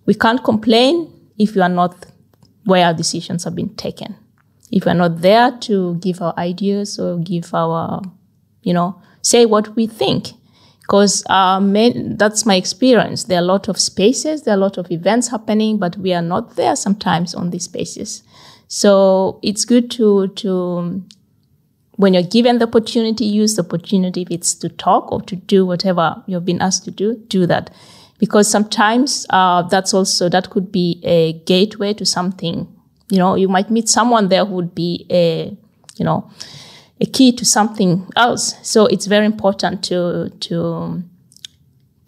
we 0.06 0.14
can't 0.14 0.42
complain 0.42 1.12
if 1.38 1.54
you 1.54 1.62
are 1.62 1.68
not 1.68 2.06
where 2.64 2.86
our 2.86 2.94
decisions 2.94 3.44
have 3.44 3.54
been 3.54 3.74
taken. 3.76 4.16
If 4.72 4.86
we're 4.86 4.94
not 4.94 5.20
there 5.20 5.52
to 5.62 5.96
give 5.96 6.22
our 6.22 6.34
ideas 6.38 6.98
or 6.98 7.18
give 7.18 7.52
our, 7.54 8.02
you 8.62 8.72
know, 8.72 9.00
say 9.22 9.44
what 9.44 9.76
we 9.76 9.86
think. 9.86 10.30
Because 10.80 11.24
uh, 11.28 11.60
that's 12.16 12.46
my 12.46 12.54
experience. 12.54 13.24
There 13.24 13.38
are 13.38 13.42
a 13.42 13.44
lot 13.44 13.68
of 13.68 13.78
spaces, 13.78 14.42
there 14.42 14.54
are 14.54 14.56
a 14.56 14.60
lot 14.60 14.78
of 14.78 14.90
events 14.90 15.28
happening, 15.28 15.78
but 15.78 15.96
we 15.96 16.14
are 16.14 16.22
not 16.22 16.54
there 16.54 16.76
sometimes 16.76 17.34
on 17.34 17.50
these 17.50 17.64
spaces. 17.64 18.22
So 18.68 19.38
it's 19.42 19.64
good 19.64 19.90
to, 19.92 20.28
to, 20.28 21.04
when 21.92 22.14
you're 22.14 22.22
given 22.22 22.58
the 22.58 22.66
opportunity, 22.66 23.24
use 23.24 23.54
the 23.54 23.62
opportunity. 23.62 24.22
If 24.22 24.30
it's 24.30 24.54
to 24.56 24.68
talk 24.68 25.12
or 25.12 25.22
to 25.22 25.36
do 25.36 25.64
whatever 25.64 26.22
you've 26.26 26.44
been 26.44 26.60
asked 26.60 26.84
to 26.84 26.90
do, 26.90 27.16
do 27.28 27.46
that. 27.46 27.70
Because 28.18 28.50
sometimes, 28.50 29.26
uh, 29.30 29.62
that's 29.62 29.94
also, 29.94 30.28
that 30.28 30.50
could 30.50 30.72
be 30.72 31.00
a 31.04 31.34
gateway 31.44 31.94
to 31.94 32.04
something. 32.04 32.66
You 33.08 33.18
know, 33.18 33.34
you 33.34 33.48
might 33.48 33.70
meet 33.70 33.88
someone 33.88 34.28
there 34.28 34.44
who 34.44 34.54
would 34.54 34.74
be 34.74 35.06
a, 35.10 35.56
you 35.96 36.04
know, 36.04 36.30
a 37.00 37.06
key 37.06 37.30
to 37.32 37.44
something 37.44 38.08
else. 38.16 38.56
So 38.62 38.86
it's 38.86 39.06
very 39.06 39.26
important 39.26 39.84
to, 39.84 40.30
to, 40.40 41.04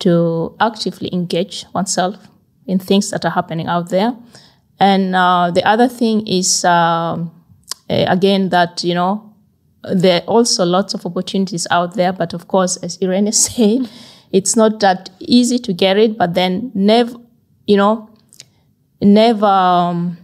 to 0.00 0.56
actively 0.60 1.10
engage 1.12 1.66
oneself 1.74 2.16
in 2.66 2.78
things 2.78 3.10
that 3.10 3.24
are 3.24 3.30
happening 3.30 3.66
out 3.66 3.90
there. 3.90 4.16
And 4.80 5.14
uh, 5.14 5.50
the 5.50 5.64
other 5.64 5.88
thing 5.88 6.26
is, 6.26 6.64
um, 6.64 7.32
again, 7.88 8.50
that, 8.50 8.84
you 8.84 8.94
know, 8.94 9.34
there 9.82 10.22
are 10.22 10.26
also 10.26 10.64
lots 10.64 10.94
of 10.94 11.04
opportunities 11.06 11.66
out 11.70 11.94
there. 11.94 12.12
But 12.12 12.34
of 12.34 12.48
course, 12.48 12.76
as 12.78 12.98
Irene 13.02 13.32
said, 13.32 13.88
it's 14.32 14.56
not 14.56 14.80
that 14.80 15.10
easy 15.20 15.58
to 15.58 15.72
get 15.72 15.96
it, 15.96 16.18
but 16.18 16.34
then 16.34 16.70
never, 16.74 17.14
you 17.66 17.76
know, 17.76 18.10
never, 19.00 19.46
um, 19.46 20.18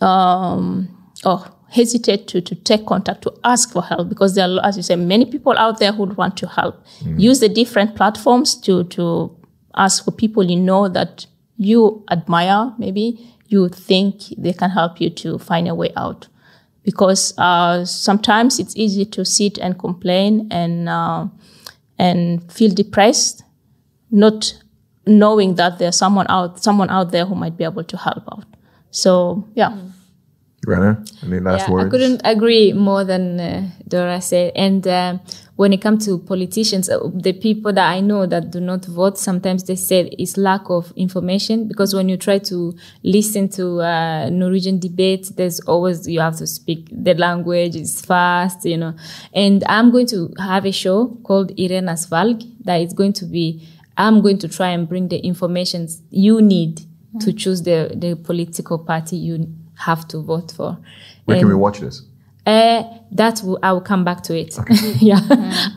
um, 0.00 1.12
oh, 1.24 1.54
hesitate 1.70 2.26
to, 2.28 2.40
to 2.40 2.54
take 2.54 2.86
contact 2.86 3.22
to 3.22 3.32
ask 3.44 3.72
for 3.72 3.82
help 3.82 4.08
because 4.08 4.34
there 4.34 4.48
are, 4.48 4.64
as 4.64 4.76
you 4.76 4.82
say, 4.82 4.96
many 4.96 5.24
people 5.24 5.56
out 5.58 5.78
there 5.78 5.92
who 5.92 6.04
would 6.04 6.16
want 6.16 6.36
to 6.38 6.46
help. 6.46 6.82
Use 7.18 7.40
the 7.40 7.48
different 7.48 7.94
platforms 7.94 8.56
to 8.62 8.84
to 8.84 9.36
ask 9.76 10.04
for 10.04 10.10
people 10.10 10.42
you 10.50 10.56
know 10.56 10.88
that 10.88 11.26
you 11.58 12.04
admire, 12.10 12.72
maybe 12.78 13.18
you 13.48 13.68
think 13.68 14.22
they 14.36 14.52
can 14.52 14.70
help 14.70 15.00
you 15.00 15.10
to 15.10 15.38
find 15.38 15.68
a 15.68 15.74
way 15.74 15.92
out. 15.96 16.28
Because 16.82 17.36
uh, 17.36 17.84
sometimes 17.84 18.58
it's 18.58 18.74
easy 18.76 19.04
to 19.06 19.24
sit 19.24 19.58
and 19.58 19.78
complain 19.78 20.48
and 20.50 20.88
uh, 20.88 21.26
and 21.98 22.50
feel 22.50 22.72
depressed, 22.72 23.42
not 24.10 24.56
knowing 25.06 25.56
that 25.56 25.78
there's 25.78 25.96
someone 25.96 26.26
out 26.28 26.62
someone 26.62 26.88
out 26.88 27.10
there 27.10 27.26
who 27.26 27.34
might 27.34 27.56
be 27.56 27.64
able 27.64 27.84
to 27.84 27.96
help 27.96 28.24
out. 28.32 28.44
So 28.90 29.46
yeah. 29.54 29.76
Rena, 30.66 31.04
any 31.22 31.40
last 31.40 31.68
yeah, 31.68 31.72
words? 31.72 31.86
I 31.86 31.90
couldn't 31.90 32.20
agree 32.24 32.72
more 32.72 33.04
than 33.04 33.40
uh, 33.40 33.70
Dora 33.86 34.20
said. 34.20 34.52
And 34.56 34.86
um, 34.88 35.20
when 35.54 35.72
it 35.72 35.80
comes 35.80 36.04
to 36.06 36.18
politicians, 36.18 36.90
uh, 36.90 36.98
the 37.14 37.32
people 37.32 37.72
that 37.72 37.88
I 37.88 38.00
know 38.00 38.26
that 38.26 38.50
do 38.50 38.60
not 38.60 38.84
vote, 38.84 39.18
sometimes 39.18 39.64
they 39.64 39.76
say 39.76 40.08
it's 40.18 40.36
lack 40.36 40.68
of 40.68 40.92
information 40.96 41.68
because 41.68 41.94
when 41.94 42.08
you 42.08 42.16
try 42.16 42.38
to 42.40 42.76
listen 43.04 43.48
to 43.50 43.80
uh, 43.80 44.30
Norwegian 44.30 44.80
debates, 44.80 45.30
there's 45.30 45.60
always 45.60 46.08
you 46.08 46.20
have 46.20 46.36
to 46.38 46.46
speak 46.46 46.88
the 46.90 47.14
language 47.14 47.76
is 47.76 48.00
fast, 48.00 48.64
you 48.64 48.76
know. 48.76 48.94
And 49.32 49.62
I'm 49.68 49.92
going 49.92 50.06
to 50.08 50.34
have 50.38 50.66
a 50.66 50.72
show 50.72 51.18
called 51.22 51.52
Irena's 51.58 52.06
Valg 52.06 52.42
that 52.64 52.80
is 52.80 52.92
going 52.92 53.12
to 53.14 53.26
be. 53.26 53.66
I'm 53.96 54.22
going 54.22 54.38
to 54.38 54.48
try 54.48 54.68
and 54.68 54.88
bring 54.88 55.08
the 55.08 55.18
information 55.18 55.88
you 56.10 56.40
need 56.40 56.82
to 57.20 57.32
choose 57.32 57.62
the 57.62 57.92
the 57.96 58.16
political 58.16 58.78
party 58.78 59.16
you 59.16 59.57
have 59.78 60.06
to 60.08 60.18
vote 60.18 60.52
for. 60.52 60.78
Where 61.24 61.38
can 61.38 61.48
we 61.48 61.54
watch 61.54 61.80
this? 61.80 62.02
uh, 62.48 62.82
that 63.10 63.42
will, 63.44 63.58
I 63.62 63.72
will 63.72 63.82
come 63.82 64.04
back 64.04 64.22
to 64.24 64.38
it. 64.38 64.56
yeah, 65.00 65.20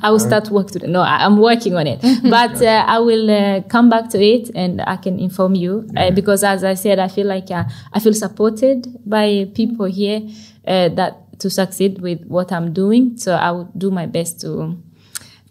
I 0.01 0.09
will 0.09 0.19
start 0.19 0.49
work 0.49 0.71
to 0.71 0.87
No, 0.87 1.01
I, 1.01 1.25
I'm 1.25 1.37
working 1.37 1.75
on 1.75 1.85
it, 1.85 2.01
but 2.29 2.61
uh, 2.61 2.85
I 2.87 2.99
will 2.99 3.29
uh, 3.29 3.61
come 3.63 3.89
back 3.89 4.09
to 4.11 4.21
it 4.21 4.51
and 4.55 4.81
I 4.81 4.95
can 4.95 5.19
inform 5.19 5.55
you 5.55 5.89
uh, 5.97 6.11
because, 6.11 6.43
as 6.45 6.63
I 6.63 6.75
said, 6.75 6.97
I 6.97 7.09
feel 7.09 7.27
like 7.27 7.51
uh, 7.51 7.65
I 7.91 7.99
feel 7.99 8.13
supported 8.13 8.87
by 9.05 9.49
people 9.53 9.85
here 9.85 10.21
uh, 10.65 10.89
that 10.89 11.39
to 11.39 11.49
succeed 11.49 12.01
with 12.01 12.23
what 12.27 12.53
I'm 12.53 12.71
doing. 12.71 13.17
So 13.17 13.35
I 13.35 13.51
will 13.51 13.69
do 13.77 13.91
my 13.91 14.05
best 14.05 14.39
to 14.41 14.77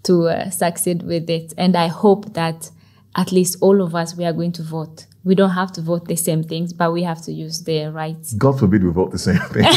to 0.05 0.29
uh, 0.29 0.51
succeed 0.51 1.03
with 1.03 1.29
it, 1.29 1.53
and 1.59 1.77
I 1.77 1.89
hope 1.89 2.33
that 2.33 2.71
at 3.15 3.31
least 3.31 3.59
all 3.61 3.83
of 3.83 3.95
us 3.95 4.17
we 4.17 4.25
are 4.25 4.33
going 4.33 4.53
to 4.53 4.63
vote. 4.63 5.05
We 5.23 5.35
don't 5.35 5.51
have 5.51 5.71
to 5.73 5.83
vote 5.83 6.09
the 6.09 6.17
same 6.17 6.43
things, 6.43 6.73
but 6.73 6.93
we 6.95 7.03
have 7.03 7.21
to 7.27 7.33
use 7.33 7.63
the 7.65 7.89
rights. 7.93 8.33
God 8.33 8.59
forbid 8.59 8.83
we 8.83 8.91
vote 8.91 9.11
the 9.11 9.19
same 9.19 9.37
thing. 9.53 9.65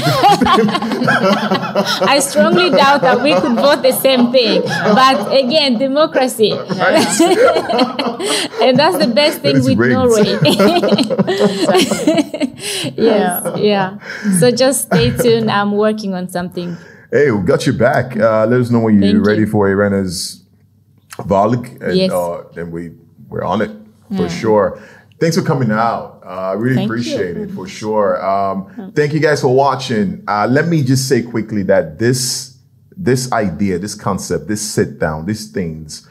I 2.13 2.19
strongly 2.21 2.69
doubt 2.69 3.01
that 3.01 3.21
we 3.21 3.33
could 3.33 3.55
vote 3.55 3.81
the 3.83 3.91
same 3.91 4.31
thing. 4.31 4.61
But 4.61 5.33
again, 5.37 5.77
democracy. 5.77 6.51
and 8.63 8.79
that's 8.79 8.97
the 8.99 9.11
best 9.13 9.41
thing 9.41 9.55
with 9.55 9.77
rigged. 9.77 9.93
Norway. 9.93 10.39
yes, 12.95 13.59
yeah. 13.59 13.97
So 14.39 14.49
just 14.51 14.85
stay 14.85 15.11
tuned. 15.15 15.51
I'm 15.51 15.73
working 15.73 16.13
on 16.13 16.29
something. 16.29 16.77
hey, 17.11 17.31
we 17.31 17.43
got 17.45 17.65
your 17.65 17.75
back. 17.75 18.15
Uh, 18.17 18.45
let 18.47 18.59
us 18.61 18.69
know 18.69 18.79
when 18.79 19.01
you're 19.01 19.13
Thank 19.13 19.27
ready 19.27 19.41
you. 19.41 19.47
for 19.47 19.67
Irena's 19.67 20.43
Valg. 21.17 21.81
And 21.81 21.97
Yes. 21.97 22.11
uh, 22.11 22.43
then 22.55 22.71
we, 22.71 22.91
we're 23.27 23.43
on 23.43 23.61
it 23.61 23.71
for 24.15 24.29
sure. 24.29 24.79
Thanks 25.23 25.37
for 25.37 25.43
coming 25.43 25.71
out. 25.71 26.21
Uh, 26.25 26.27
I 26.27 26.51
really 26.51 26.75
Thank 26.75 26.89
you. 26.89 26.95
appreciate 26.95 27.37
it 27.37 27.51
for 27.51 27.65
sure. 27.65 28.21
Um, 28.21 28.91
thank 28.93 29.13
you 29.13 29.21
guys 29.21 29.39
for 29.39 29.55
watching. 29.55 30.21
Uh, 30.27 30.47
let 30.47 30.67
me 30.67 30.83
just 30.83 31.07
say 31.07 31.21
quickly 31.21 31.63
that 31.63 31.97
this 31.97 32.57
this 32.97 33.31
idea, 33.31 33.79
this 33.79 33.95
concept, 33.95 34.49
this 34.49 34.61
sit 34.61 34.99
down, 34.99 35.25
these 35.25 35.49
things 35.49 36.09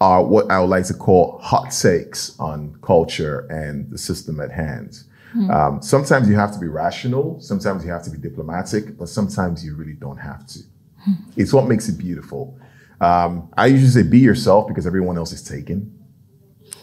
are 0.00 0.24
what 0.24 0.50
I 0.50 0.60
would 0.60 0.70
like 0.70 0.86
to 0.86 0.94
call 0.94 1.38
hot 1.42 1.72
takes 1.72 2.40
on 2.40 2.78
culture 2.80 3.40
and 3.50 3.90
the 3.90 3.98
system 3.98 4.40
at 4.40 4.50
hand. 4.50 4.98
Um, 5.50 5.82
sometimes 5.82 6.26
you 6.26 6.36
have 6.36 6.54
to 6.54 6.58
be 6.58 6.66
rational, 6.66 7.38
sometimes 7.40 7.84
you 7.84 7.90
have 7.90 8.04
to 8.04 8.10
be 8.10 8.16
diplomatic, 8.16 8.96
but 8.96 9.10
sometimes 9.10 9.62
you 9.62 9.74
really 9.74 9.92
don't 9.92 10.16
have 10.16 10.46
to. 10.46 10.60
It's 11.36 11.52
what 11.52 11.68
makes 11.68 11.90
it 11.90 11.98
beautiful. 11.98 12.58
Um, 13.02 13.50
I 13.58 13.66
usually 13.66 13.90
say 13.90 14.08
be 14.08 14.20
yourself 14.20 14.68
because 14.68 14.86
everyone 14.86 15.18
else 15.18 15.32
is 15.32 15.42
taken 15.42 15.93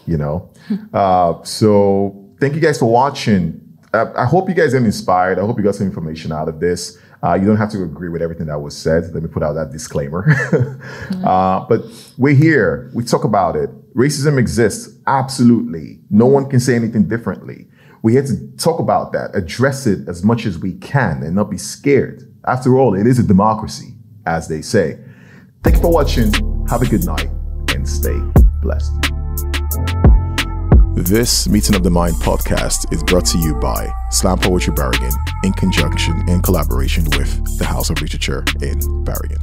you 0.06 0.18
know. 0.18 0.50
Uh, 0.94 1.44
so 1.44 2.30
thank 2.40 2.56
you 2.56 2.62
guys 2.62 2.80
for 2.80 2.86
watching. 2.86 3.60
Uh, 3.94 4.06
I 4.16 4.26
hope 4.26 4.48
you 4.48 4.56
guys 4.56 4.74
are 4.74 4.78
inspired. 4.78 5.38
I 5.38 5.42
hope 5.42 5.58
you 5.58 5.64
got 5.64 5.76
some 5.76 5.88
information 5.88 6.32
out 6.32 6.48
of 6.48 6.60
this. 6.60 6.98
Uh, 7.24 7.36
you 7.36 7.46
don't 7.46 7.58
have 7.58 7.70
to 7.72 7.84
agree 7.84 8.10
with 8.10 8.22
everything 8.22 8.48
that 8.48 8.60
was 8.60 8.76
said. 8.76 9.14
Let 9.14 9.22
me 9.22 9.30
put 9.30 9.44
out 9.44 9.54
that 9.54 9.72
disclaimer. 9.72 10.26
uh, 11.24 11.66
but 11.68 11.84
we're 12.18 12.36
here. 12.36 12.90
We 12.96 13.04
talk 13.04 13.24
about 13.24 13.56
it. 13.56 13.70
Racism 13.96 14.40
exists. 14.40 14.98
Absolutely. 15.06 16.00
No 16.10 16.26
one 16.26 16.50
can 16.50 16.60
say 16.60 16.76
anything 16.76 17.08
differently. 17.08 17.68
We 18.02 18.16
have 18.16 18.26
to 18.28 18.48
talk 18.58 18.80
about 18.80 19.12
that, 19.12 19.36
address 19.36 19.86
it 19.86 20.08
as 20.08 20.24
much 20.24 20.46
as 20.48 20.58
we 20.58 20.74
can, 20.74 21.22
and 21.22 21.36
not 21.36 21.52
be 21.52 21.58
scared. 21.58 22.24
After 22.48 22.80
all, 22.80 22.96
it 22.96 23.06
is 23.06 23.20
a 23.20 23.24
democracy, 23.24 23.94
as 24.26 24.48
they 24.48 24.64
say. 24.64 24.98
Thank 25.64 25.76
you 25.76 25.82
for 25.84 25.92
watching. 25.92 26.34
Have 26.68 26.82
a 26.82 26.88
good 26.88 27.06
night 27.06 27.30
and 27.76 27.88
stay 27.88 28.20
blessed. 28.62 29.21
This 30.94 31.48
Meeting 31.48 31.76
of 31.76 31.84
the 31.84 31.90
Mind 31.90 32.16
podcast 32.16 32.92
is 32.92 33.02
brought 33.02 33.26
to 33.28 33.38
you 33.38 33.56
by 33.56 33.90
Slam 34.10 34.38
Poetry 34.38 34.74
Bergen 34.74 35.12
in 35.46 35.54
conjunction 35.54 36.22
and 36.28 36.44
collaboration 36.44 37.06
with 37.18 37.58
the 37.58 37.64
House 37.64 37.90
of 37.90 38.02
Literature 38.02 38.44
in 38.62 39.04
Bergen. 39.06 39.38